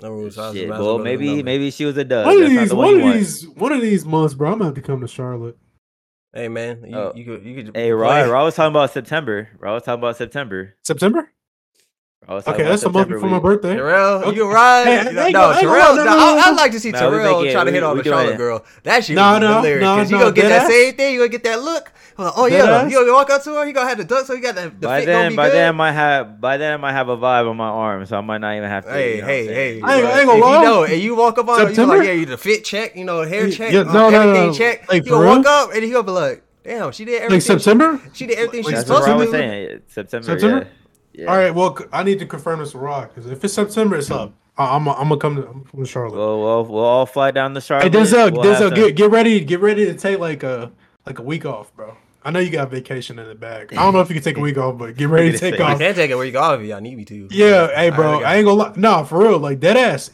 No 0.03 0.11
rules. 0.11 0.37
Was 0.37 0.55
Shit, 0.55 0.69
well, 0.69 0.79
go 0.79 0.93
to 0.99 0.99
the 0.99 1.05
maybe 1.05 1.43
maybe 1.43 1.71
she 1.71 1.87
was 1.87 1.97
a 1.97 2.05
dub. 2.05 2.27
one 2.27 2.35
of 2.37 2.41
That's 2.43 2.53
not 2.55 2.61
these, 2.61 2.69
the 2.69 2.77
one 2.77 3.01
one 3.01 3.09
of 3.11 3.15
these, 3.15 3.49
one 3.49 3.73
of 3.73 3.81
these 3.81 4.05
months, 4.05 4.35
bro. 4.35 4.53
I'm 4.53 4.59
gonna 4.59 4.67
have 4.67 4.75
to 4.75 4.83
come 4.83 5.01
to 5.01 5.09
Charlotte. 5.09 5.57
Hey 6.37 6.49
man, 6.49 6.85
you, 6.87 6.95
Oh. 6.97 7.13
you 7.15 7.25
could 7.25 7.45
you 7.47 7.55
could 7.55 7.67
Hey, 7.75 7.89
play- 7.89 7.93
Raw, 7.93 8.21
Raw 8.25 8.45
was 8.45 8.55
talking 8.55 8.73
about 8.73 8.91
September. 8.93 9.49
Raw 9.59 9.73
was 9.73 9.85
talking 9.85 10.01
about 10.01 10.19
September. 10.19 10.75
September. 10.83 11.31
Raw 12.29 12.35
was 12.35 12.45
talking 12.45 12.55
Okay, 12.55 12.63
about 12.65 12.71
that's 12.71 12.83
a 12.83 12.89
month 12.91 13.09
September 13.09 13.15
before 13.15 13.29
my 13.31 13.39
birthday. 13.39 13.75
Terrell, 13.77 14.15
Okay. 14.23 14.37
you 14.37 14.43
can 14.43 14.53
ride. 14.53 14.85
Hey, 14.87 14.95
no, 14.97 14.99
ain't 14.99 15.15
no, 15.15 15.23
gonna- 15.23 15.47
I 15.47 15.51
ain't 15.53 15.61
Terrell. 15.61 15.97
no, 15.97 16.05
no, 16.05 16.11
no, 16.11 16.11
I, 16.19 16.35
no. 16.35 16.43
I'd 16.43 16.57
like 16.57 16.73
to 16.73 16.81
see 16.81 16.91
Nah, 16.91 16.99
Terrell 16.99 17.41
make 17.41 17.49
it- 17.49 17.53
try 17.53 17.63
to 17.65 17.71
we- 17.71 17.75
hit 17.75 17.83
on 17.85 17.97
we 17.97 18.03
the 18.03 18.09
Charlotte 18.11 18.33
it. 18.35 18.37
girl. 18.39 18.65
That 18.83 19.05
shit 19.05 19.15
No, 19.17 19.33
was 19.33 19.41
no, 19.41 19.57
hilarious. 19.59 19.81
no, 19.83 19.97
Cause 19.97 20.11
you 20.11 20.17
no, 20.17 20.23
gonna 20.25 20.35
get 20.35 20.49
that 20.49 20.63
ass. 20.63 20.69
same 20.69 20.95
thing. 20.95 21.15
You 21.15 21.21
gonna 21.21 21.29
get 21.29 21.45
that 21.45 21.63
look. 21.63 21.93
Like, 22.19 22.33
oh 22.37 22.47
yeah, 22.47 22.65
ass. 22.65 22.91
you 22.91 22.99
gonna 22.99 23.13
walk 23.13 23.29
up 23.31 23.45
to 23.45 23.51
her. 23.55 23.67
You 23.67 23.73
gonna 23.75 23.89
have 23.89 23.99
the 23.99 24.05
duck, 24.05 24.27
so 24.27 24.33
you 24.33 24.41
got 24.41 24.55
the, 24.57 24.63
the 24.63 24.71
By 24.89 25.01
fit 25.01 25.07
gonna 25.07 25.19
then, 25.19 25.31
be 25.33 25.37
by 25.37 25.47
good. 25.49 25.55
then, 25.55 25.69
I 25.69 25.73
might 25.73 25.93
have 25.93 26.41
by 26.41 26.57
then 26.57 26.73
I 26.73 26.77
might 26.79 26.93
have 26.93 27.09
a 27.11 27.17
vibe 27.17 27.49
on 27.49 27.57
my 27.59 27.69
arm, 27.69 28.07
so 28.07 28.17
I 28.17 28.21
might 28.23 28.39
not 28.39 28.57
even 28.57 28.69
have 28.71 28.87
to. 28.87 28.91
Hey, 28.91 29.17
you 29.17 29.21
know 29.21 29.27
what 29.27 29.31
I'm 29.31 29.37
hey, 29.37 29.47
hey! 29.47 29.81
I 29.83 29.97
ain't- 29.97 30.05
but 30.07 30.25
gonna 30.27 30.41
lie. 30.45 30.59
you 30.59 30.65
know, 30.65 30.83
and 30.85 31.01
you 31.03 31.15
walk 31.15 31.39
up 31.39 31.49
on 31.49 31.59
her, 31.59 31.63
you 31.65 31.69
September? 31.75 31.99
like, 31.99 32.07
yeah, 32.07 32.13
you 32.15 32.27
the 32.27 32.39
fit 32.39 32.65
check, 32.65 32.97
you 32.97 33.05
know, 33.05 33.23
hair 33.23 33.51
check, 33.51 33.71
yeah, 33.71 33.81
uh, 33.81 33.85
no, 33.93 34.11
no, 34.11 34.21
everything 34.21 34.53
check. 34.55 34.93
You 34.93 35.03
for 35.05 35.11
gonna 35.11 35.27
walk 35.27 35.47
up 35.47 35.75
and 35.75 35.85
he 35.85 35.91
gonna 35.91 36.03
be 36.05 36.11
like, 36.13 36.43
damn, 36.65 36.91
she 36.91 37.05
did 37.05 37.23
everything. 37.23 37.35
Like 37.37 37.43
September. 37.43 38.01
She, 38.15 38.19
she 38.21 38.27
did 38.27 38.39
everything 38.39 38.63
she's 38.65 38.73
That's 38.73 38.89
what 38.91 39.05
supposed 39.05 39.09
Raw 39.11 39.19
to 39.19 39.25
do. 39.27 39.31
saying. 39.33 39.81
September. 39.89 40.27
September? 40.27 40.69
Yeah. 41.17 41.25
yeah. 41.25 41.31
All 41.31 41.37
right. 41.39 41.55
Well, 41.55 41.79
I 41.93 42.03
need 42.03 42.19
to 42.21 42.27
confirm 42.27 42.59
this 42.61 42.75
with 42.75 42.83
Rock 42.83 43.15
because 43.15 43.31
if 43.31 43.43
it's 43.45 43.55
September, 43.55 43.97
it's 43.97 44.11
up. 44.11 44.31
Hmm. 44.31 44.35
I- 44.59 44.77
I'm 44.77 44.89
I'm 44.89 45.09
gonna 45.09 45.17
come 45.19 45.37
to, 45.37 45.49
I'm 45.49 45.65
from 45.65 45.85
Charlotte. 45.85 46.17
Well, 46.19 46.41
we'll 46.41 46.65
we'll 46.65 46.85
all 46.85 47.07
fly 47.07 47.31
down 47.31 47.55
to 47.55 47.61
hey, 47.61 47.67
Charlotte. 47.67 47.93
Denzel, 47.93 48.33
We'll 48.33 48.43
have 48.43 48.63
Denzel, 48.63 48.71
to- 48.71 48.75
get 48.77 48.97
get 48.97 49.11
ready, 49.11 49.41
get 49.41 49.61
ready 49.61 49.85
to 49.87 49.95
take 49.95 50.19
like 50.19 50.43
a 50.43 50.71
like 51.07 51.19
a 51.19 51.23
week 51.23 51.45
off, 51.45 51.75
bro. 51.75 51.97
I 52.25 52.31
know 52.33 52.41
you 52.41 52.51
got 52.51 52.71
vacation 52.73 53.21
in 53.21 53.29
the 53.29 53.37
bag. 53.37 53.73
I 53.73 53.77
don't 53.77 53.93
know 53.95 54.01
if 54.01 54.09
you 54.09 54.15
can 54.15 54.23
take 54.25 54.37
a 54.37 54.41
week 54.41 54.59
off, 54.59 54.77
but 54.79 54.97
get 54.97 55.09
ready 55.09 55.29
to 55.29 55.33
Look 55.35 55.43
at 55.43 55.45
his 55.45 55.51
take 55.53 55.55
face. 55.55 55.61
I 55.61 55.73
off. 55.75 55.79
can 55.79 55.95
take 55.95 56.11
it 56.11 56.17
where 56.17 56.25
you 56.27 56.33
go 56.33 56.55
if 56.55 56.63
y'all 56.67 56.81
need 56.81 56.97
me 56.97 57.05
to. 57.05 57.29
Yeah, 57.31 57.69
hey, 57.75 57.91
bro. 57.91 58.15
Alright, 58.15 58.27
I 58.27 58.37
ain't 58.37 58.45
gonna 58.47 58.59
lie. 58.63 58.73
No, 58.77 59.05
for 59.05 59.19
real, 59.21 59.39
like 59.39 59.61
dead 59.61 59.77
ass. 59.77 60.11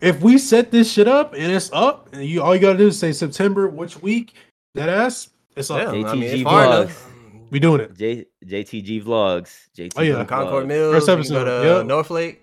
If 0.00 0.22
we 0.22 0.38
set 0.38 0.70
this 0.70 0.90
shit 0.90 1.06
up 1.06 1.34
and 1.34 1.42
it's 1.52 1.70
up, 1.74 2.08
and 2.14 2.24
you 2.24 2.40
all 2.42 2.54
you 2.54 2.60
gotta 2.62 2.78
do 2.78 2.86
is 2.86 2.98
say 2.98 3.12
September, 3.12 3.68
which 3.68 4.00
week, 4.00 4.32
dead 4.74 4.88
ass, 4.88 5.28
it's 5.54 5.70
up. 5.70 5.82
Yeah, 5.94 6.08
I 6.08 6.14
mean, 6.14 6.22
it's 6.22 6.42
far 6.42 6.64
enough. 6.64 7.09
We 7.50 7.58
doing 7.60 7.80
it. 7.80 7.96
J 7.96 8.26
JTG 8.44 9.02
vlogs. 9.02 9.68
JTG 9.76 9.92
Oh, 9.96 10.02
yeah. 10.02 10.14
vlogs. 10.14 10.28
Concord 10.28 10.66
Mills. 10.68 10.94
First 10.94 11.08
you 11.08 11.14
can 11.16 11.22
go 11.34 11.40
episode, 11.40 11.62
to 11.62 11.68
yep. 11.78 11.86
Northlake. 11.86 12.40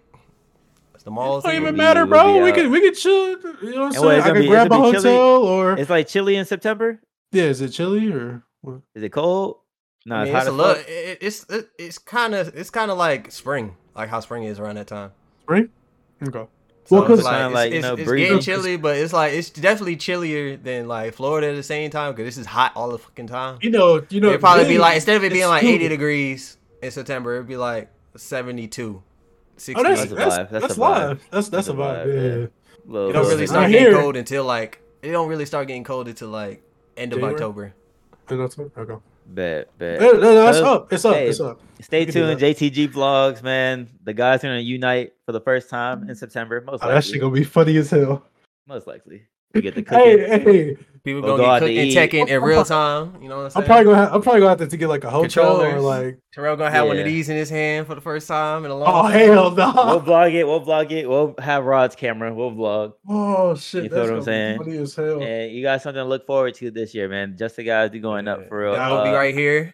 It's 0.95 1.03
the 1.03 1.11
malls. 1.11 1.43
Don't 1.43 1.55
even 1.55 1.75
matter, 1.75 2.05
we'll 2.05 2.09
bro. 2.23 2.33
be 2.35 2.43
We 2.43 2.49
out. 2.49 2.55
could 2.55 2.67
we 2.71 2.81
could 2.81 2.95
chill. 2.95 3.29
You 3.29 3.35
know 3.37 3.41
what 3.41 3.75
I'm 3.77 3.83
And 3.83 3.93
saying? 3.95 4.11
it's 4.17 4.25
I 4.25 4.27
gonna 4.27 4.33
could 4.33 4.41
be- 4.41 4.47
grab 4.47 4.71
a 4.71 4.75
it's 4.75 5.03
chilly? 5.03 5.15
hotel 5.15 5.43
or 5.43 5.73
It's 5.77 5.89
like 5.89 6.07
chilly 6.07 6.35
in 6.35 6.45
September. 6.45 6.99
yeah. 7.31 7.43
Is 7.43 7.61
it 7.61 7.69
chilly 7.69 8.11
or 8.11 8.43
what? 8.61 8.81
Is 8.95 9.03
it 9.03 9.09
cold? 9.09 9.57
No, 10.05 10.15
I 10.15 10.21
it's 10.23 10.27
mean, 10.27 10.33
hot 10.35 10.39
it's 10.41 10.47
a 10.47 10.51
as 10.51 10.57
little. 10.57 10.75
It, 10.87 11.17
it's 11.21 11.45
it, 11.49 11.69
it's 11.79 11.97
kind 11.99 12.33
of 12.35 12.55
it's 12.55 12.69
kind 12.69 12.91
of 12.91 12.97
like 12.97 13.31
spring, 13.31 13.75
like 13.95 14.09
how 14.09 14.19
spring 14.19 14.43
is 14.43 14.59
around 14.59 14.75
that 14.75 14.87
time. 14.87 15.11
spring? 15.43 15.69
Okay. 16.25 16.45
So 16.87 16.95
Well, 16.95 17.05
'cause- 17.05 17.19
it's 17.19 17.27
Kinda 17.27 17.45
like, 17.47 17.53
like, 17.53 17.67
it's, 17.67 17.75
you 17.75 17.81
know, 17.81 17.93
it's 17.95 18.03
breezy. 18.05 18.25
getting 18.27 18.39
chilly, 18.41 18.77
but 18.77 18.95
it's 18.97 19.11
like 19.13 19.33
it's 19.33 19.49
definitely 19.49 19.97
chillier 19.97 20.55
than 20.55 20.87
like 20.87 21.13
Florida 21.13 21.49
at 21.49 21.55
the 21.55 21.63
same 21.63 21.91
time 21.91 22.13
because 22.13 22.25
this 22.25 22.37
is 22.37 22.45
hot 22.45 22.71
all 22.75 22.89
the 22.91 22.97
fucking 22.97 23.27
time. 23.27 23.57
You 23.61 23.71
know, 23.71 24.01
you 24.09 24.21
know, 24.21 24.29
It'd 24.29 24.39
probably 24.39 24.65
be 24.65 24.77
like 24.77 24.95
instead 24.95 25.17
of 25.17 25.23
it 25.25 25.33
being 25.33 25.47
like 25.47 25.61
stupid. 25.63 25.75
80 25.81 25.87
degrees 25.89 26.57
in 26.81 26.89
September, 26.91 27.35
it'd 27.35 27.47
be 27.47 27.57
like 27.57 27.89
72, 28.15 29.01
60. 29.57 29.79
Oh, 29.79 29.83
that's 29.83 30.05
That's 30.05 30.13
that's 30.13 30.37
vibe. 30.37 30.49
That's 30.49 30.61
that's 30.61 30.77
a 30.77 30.77
vibe. 30.77 30.79
live. 30.79 31.19
That's 31.29 31.49
that's 31.49 31.49
That's 31.49 31.67
a 31.67 31.71
a 31.71 31.75
vibe. 31.75 32.05
vibe, 32.05 32.13
Yeah. 32.15 32.21
yeah. 32.41 32.47
Little- 32.85 33.09
it 33.09 33.13
don't 33.13 33.27
really 33.27 33.47
start 33.47 33.71
getting 33.71 33.93
cold 33.99 34.15
until 34.15 34.43
like 34.45 34.81
it 35.01 35.11
don't 35.11 35.27
really 35.27 35.45
start 35.45 35.67
getting 35.67 35.83
cold 35.83 36.07
until 36.07 36.29
like 36.29 36.61
end 36.95 37.11
of 37.11 37.17
January? 37.19 37.33
October. 37.35 37.73
And 38.29 38.39
that's 38.39 38.57
it? 38.57 38.71
Okay. 38.77 38.93
Bet, 39.27 39.77
bet. 39.77 39.99
No, 39.99 40.11
no, 40.13 40.19
no, 40.19 40.47
it's 40.47 40.57
So, 40.59 40.73
up. 40.73 40.93
It's 40.93 41.05
up. 41.05 41.15
hey, 41.15 41.27
It's 41.27 41.39
up. 41.39 41.59
Stay 41.81 41.99
We 41.99 42.05
can 42.05 42.13
do 42.13 42.35
tuned, 42.37 42.41
JTG 42.41 42.87
vlogs, 42.93 43.43
man. 43.43 43.89
The 44.03 44.13
guys 44.13 44.43
are 44.43 44.47
gonna 44.47 44.59
unite 44.59 45.13
for 45.25 45.31
the 45.31 45.41
first 45.41 45.69
time 45.69 46.09
in 46.09 46.15
September. 46.15 46.61
Most 46.61 46.83
Oh, 46.83 46.87
that 46.87 47.03
shit 47.03 47.19
gonna 47.19 47.33
be 47.33 47.43
funny 47.43 47.77
as 47.77 47.89
hell. 47.91 48.25
Most 48.67 48.87
likely. 48.87 49.23
We 49.53 49.61
get 49.61 49.75
the 49.75 49.83
cooking. 49.83 50.05
Hey, 50.19 50.39
hey, 50.39 50.77
People 51.03 51.21
We'll 51.21 51.37
gonna 51.37 51.43
go 51.43 51.49
out 51.49 51.59
get 51.61 51.67
to 51.67 51.73
cooked 52.01 52.13
and 52.15 52.29
eat. 52.29 52.33
In 52.33 52.43
real 52.43 52.65
time. 52.65 53.17
You 53.21 53.29
know 53.29 53.37
what 53.37 53.43
I'm 53.45 53.49
saying? 53.51 53.63
I'm 53.63 53.65
probably 53.65 53.85
gonna 53.85 53.95
have, 53.97 54.13
I'm 54.13 54.21
probably 54.21 54.41
gonna 54.41 54.59
have 54.59 54.69
to 54.69 54.75
get 54.77 54.89
like 54.89 55.05
a 55.05 55.09
hotel 55.09 55.61
or 55.61 55.79
like 55.79 56.19
Terrell 56.33 56.57
gonna 56.57 56.69
have 56.69 56.85
one 56.85 56.97
of 56.97 57.05
these 57.05 57.29
in 57.29 57.37
his 57.37 57.49
hand 57.49 57.87
for 57.87 57.95
the 57.95 58.01
first 58.01 58.27
time 58.27 58.65
in 58.65 58.71
a 58.71 58.75
long 58.75 58.89
oh 58.89 59.01
time. 59.03 59.11
hell 59.13 59.55
We'll 59.55 59.73
no. 59.73 59.99
vlog 60.01 60.33
it. 60.33 60.43
We'll 60.45 60.59
vlog 60.65 60.91
it. 60.91 61.07
We'll 61.07 61.33
have 61.39 61.63
Rod's 61.63 61.95
camera. 61.95 62.33
We'll 62.33 62.51
vlog. 62.51 62.93
Oh 63.07 63.55
shit, 63.55 63.85
You 63.85 63.89
feel 63.89 63.99
that's 63.99 64.09
what 64.09 64.17
I'm 64.17 64.23
saying? 64.25 64.57
be 64.57 64.63
funny 64.65 64.77
as 64.79 64.95
hell. 64.95 65.23
And 65.23 65.51
you 65.53 65.63
got 65.63 65.81
something 65.81 66.03
to 66.03 66.03
look 66.03 66.25
forward 66.27 66.55
to 66.55 66.71
this 66.71 66.93
year, 66.93 67.07
man. 67.07 67.37
Just 67.37 67.55
the 67.55 67.63
guys 67.63 67.89
be 67.89 67.99
going 67.99 68.27
up 68.27 68.45
for 68.49 68.59
real. 68.59 68.75
I'll 68.75 69.05
be 69.05 69.11
Uh, 69.11 69.13
right 69.13 69.33
here. 69.33 69.73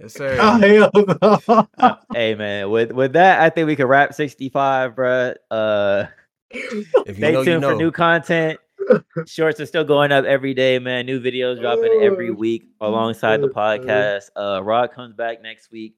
Yes, 0.00 0.14
sir. 0.14 0.38
Oh 0.40 0.58
hell 0.58 1.68
no. 1.82 1.98
hey 2.14 2.34
man, 2.34 2.70
with 2.70 2.90
with 2.92 3.12
that, 3.12 3.42
I 3.42 3.50
think 3.50 3.66
we 3.66 3.76
could 3.76 3.84
wrap 3.86 4.14
65, 4.14 4.94
bruh. 4.94 5.34
Uh 5.50 6.04
If 7.06 7.18
you 7.18 7.24
Stay 7.24 7.32
know, 7.32 7.44
tuned 7.44 7.46
you 7.54 7.60
know. 7.60 7.70
for 7.70 7.76
new 7.76 7.90
content. 7.90 8.58
Shorts 9.26 9.58
are 9.60 9.66
still 9.66 9.84
going 9.84 10.12
up 10.12 10.24
every 10.24 10.54
day, 10.54 10.78
man. 10.78 11.06
New 11.06 11.20
videos 11.20 11.60
dropping 11.60 12.00
every 12.02 12.30
Oh, 12.30 12.34
week 12.34 12.64
alongside 12.80 13.40
the 13.42 13.48
podcast. 13.48 14.30
Uh 14.36 14.62
Rod 14.62 14.92
comes 14.92 15.14
back 15.14 15.42
next 15.42 15.70
week. 15.72 15.96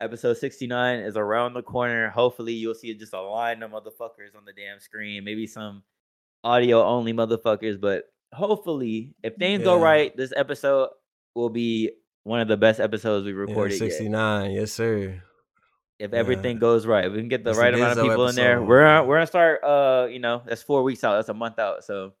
Episode 0.00 0.36
69 0.38 1.00
is 1.00 1.16
around 1.16 1.54
the 1.54 1.62
corner. 1.62 2.10
Hopefully 2.10 2.52
you'll 2.54 2.74
see 2.74 2.94
just 2.94 3.12
a 3.14 3.20
line 3.20 3.62
of 3.62 3.70
motherfuckers 3.70 4.34
on 4.36 4.44
the 4.44 4.52
damn 4.56 4.80
screen. 4.80 5.24
Maybe 5.24 5.46
some 5.46 5.82
audio 6.42 6.82
only 6.84 7.12
motherfuckers, 7.12 7.80
but 7.80 8.04
hopefully 8.32 9.14
if 9.22 9.36
things 9.36 9.62
go 9.64 9.78
right, 9.78 10.16
this 10.16 10.32
episode 10.36 10.88
will 11.34 11.50
be 11.50 11.90
one 12.24 12.40
of 12.40 12.48
the 12.48 12.56
best 12.56 12.80
episodes 12.80 13.24
we 13.26 13.32
Yeah, 13.32 13.38
recorded 13.38 13.80
yet. 13.80 13.90
69. 13.92 14.50
Yes, 14.52 14.72
sir. 14.72 15.22
If 15.98 16.12
Yeah. 16.12 16.18
everything 16.18 16.58
goes 16.58 16.86
right. 16.86 17.10
We 17.10 17.18
can 17.18 17.28
get 17.28 17.44
the 17.44 17.50
It's 17.50 17.58
right 17.58 17.72
amount 17.74 17.98
of 17.98 18.04
people 18.06 18.28
in 18.28 18.34
there. 18.34 18.62
We're 18.62 18.82
gonna- 18.84 19.04
we're 19.06 19.16
gonna 19.16 19.26
start. 19.26 19.62
Uh, 19.62 20.08
you 20.10 20.18
know, 20.18 20.42
that's 20.46 20.62
four 20.62 20.82
weeks 20.82 21.04
out. 21.04 21.14
That's 21.16 21.28
a 21.28 21.34
month 21.34 21.58
out. 21.58 21.84
So 21.84 22.12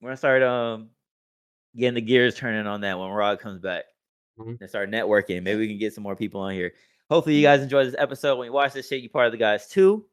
we're 0.00 0.08
gonna 0.08 0.16
start 0.16 0.42
um 0.42 0.90
getting 1.76 1.94
the 1.94 2.00
gears 2.00 2.34
turning 2.34 2.66
on 2.66 2.80
that 2.80 2.98
when 2.98 3.10
Rod 3.10 3.38
comes 3.40 3.60
back 3.60 3.84
Mhm. 4.38 4.60
and 4.60 4.68
start 4.70 4.90
networking. 4.90 5.42
Maybe 5.42 5.60
we 5.60 5.68
can 5.68 5.78
get 5.78 5.92
some 5.94 6.02
more 6.02 6.16
people 6.16 6.40
on 6.40 6.52
here. 6.52 6.72
Hopefully, 7.10 7.36
you 7.36 7.42
guys 7.42 7.60
enjoyed 7.62 7.86
this 7.86 7.94
episode. 7.98 8.36
When 8.38 8.46
you 8.46 8.52
watch 8.52 8.72
this 8.72 8.88
shit, 8.88 9.02
you 9.02 9.08
part 9.08 9.26
of 9.26 9.32
the 9.32 9.38
guys 9.38 9.68
too. 9.68 10.06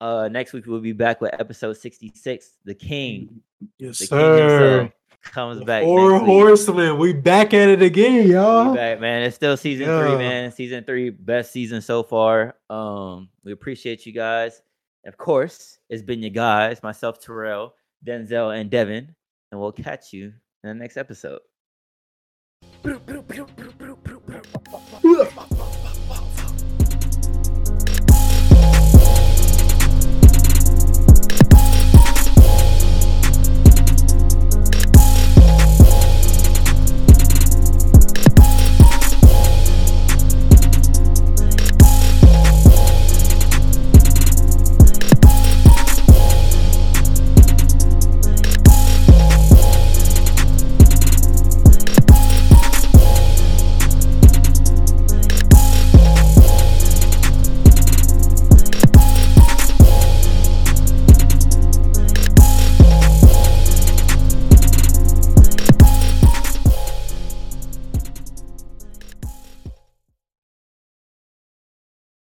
Uh, 0.00 0.28
next 0.30 0.52
week 0.52 0.66
we'll 0.66 0.80
be 0.80 0.92
back 0.92 1.20
with 1.20 1.32
episode 1.40 1.72
sixty 1.76 2.12
six. 2.14 2.50
The 2.64 2.74
King, 2.74 3.40
Yes, 3.78 3.98
the 3.98 4.06
King 4.08 4.18
sir. 4.18 4.70
himself, 4.80 4.92
comes 5.30 5.62
back. 5.64 5.82
Four 5.82 6.12
next 6.12 6.24
horsemen. 6.24 6.98
We 6.98 7.12
back 7.12 7.54
at 7.54 7.68
it 7.68 7.82
again, 7.82 8.28
y'all. 8.28 8.74
back, 8.74 9.00
man. 9.00 9.22
It's 9.22 9.36
still 9.36 9.56
season 9.56 9.86
three, 9.86 10.16
man. 10.16 10.52
Season 10.52 10.84
three, 10.84 11.10
best 11.10 11.52
season 11.52 11.80
so 11.80 12.02
far. 12.02 12.54
Um, 12.70 13.28
we 13.44 13.52
appreciate 13.52 14.06
you 14.06 14.12
guys. 14.12 14.62
Of 15.04 15.16
course, 15.16 15.78
it's 15.88 16.02
been 16.02 16.20
your 16.20 16.30
guys, 16.30 16.82
myself, 16.82 17.20
Terrell, 17.20 17.74
Denzel, 18.04 18.58
and 18.58 18.70
Devin, 18.70 19.14
and 19.52 19.60
we'll 19.60 19.72
catch 19.72 20.12
you 20.12 20.32
in 20.64 20.68
the 20.68 20.74
next 20.74 20.96
episode. 20.96 21.40
Yeah. 22.84 22.96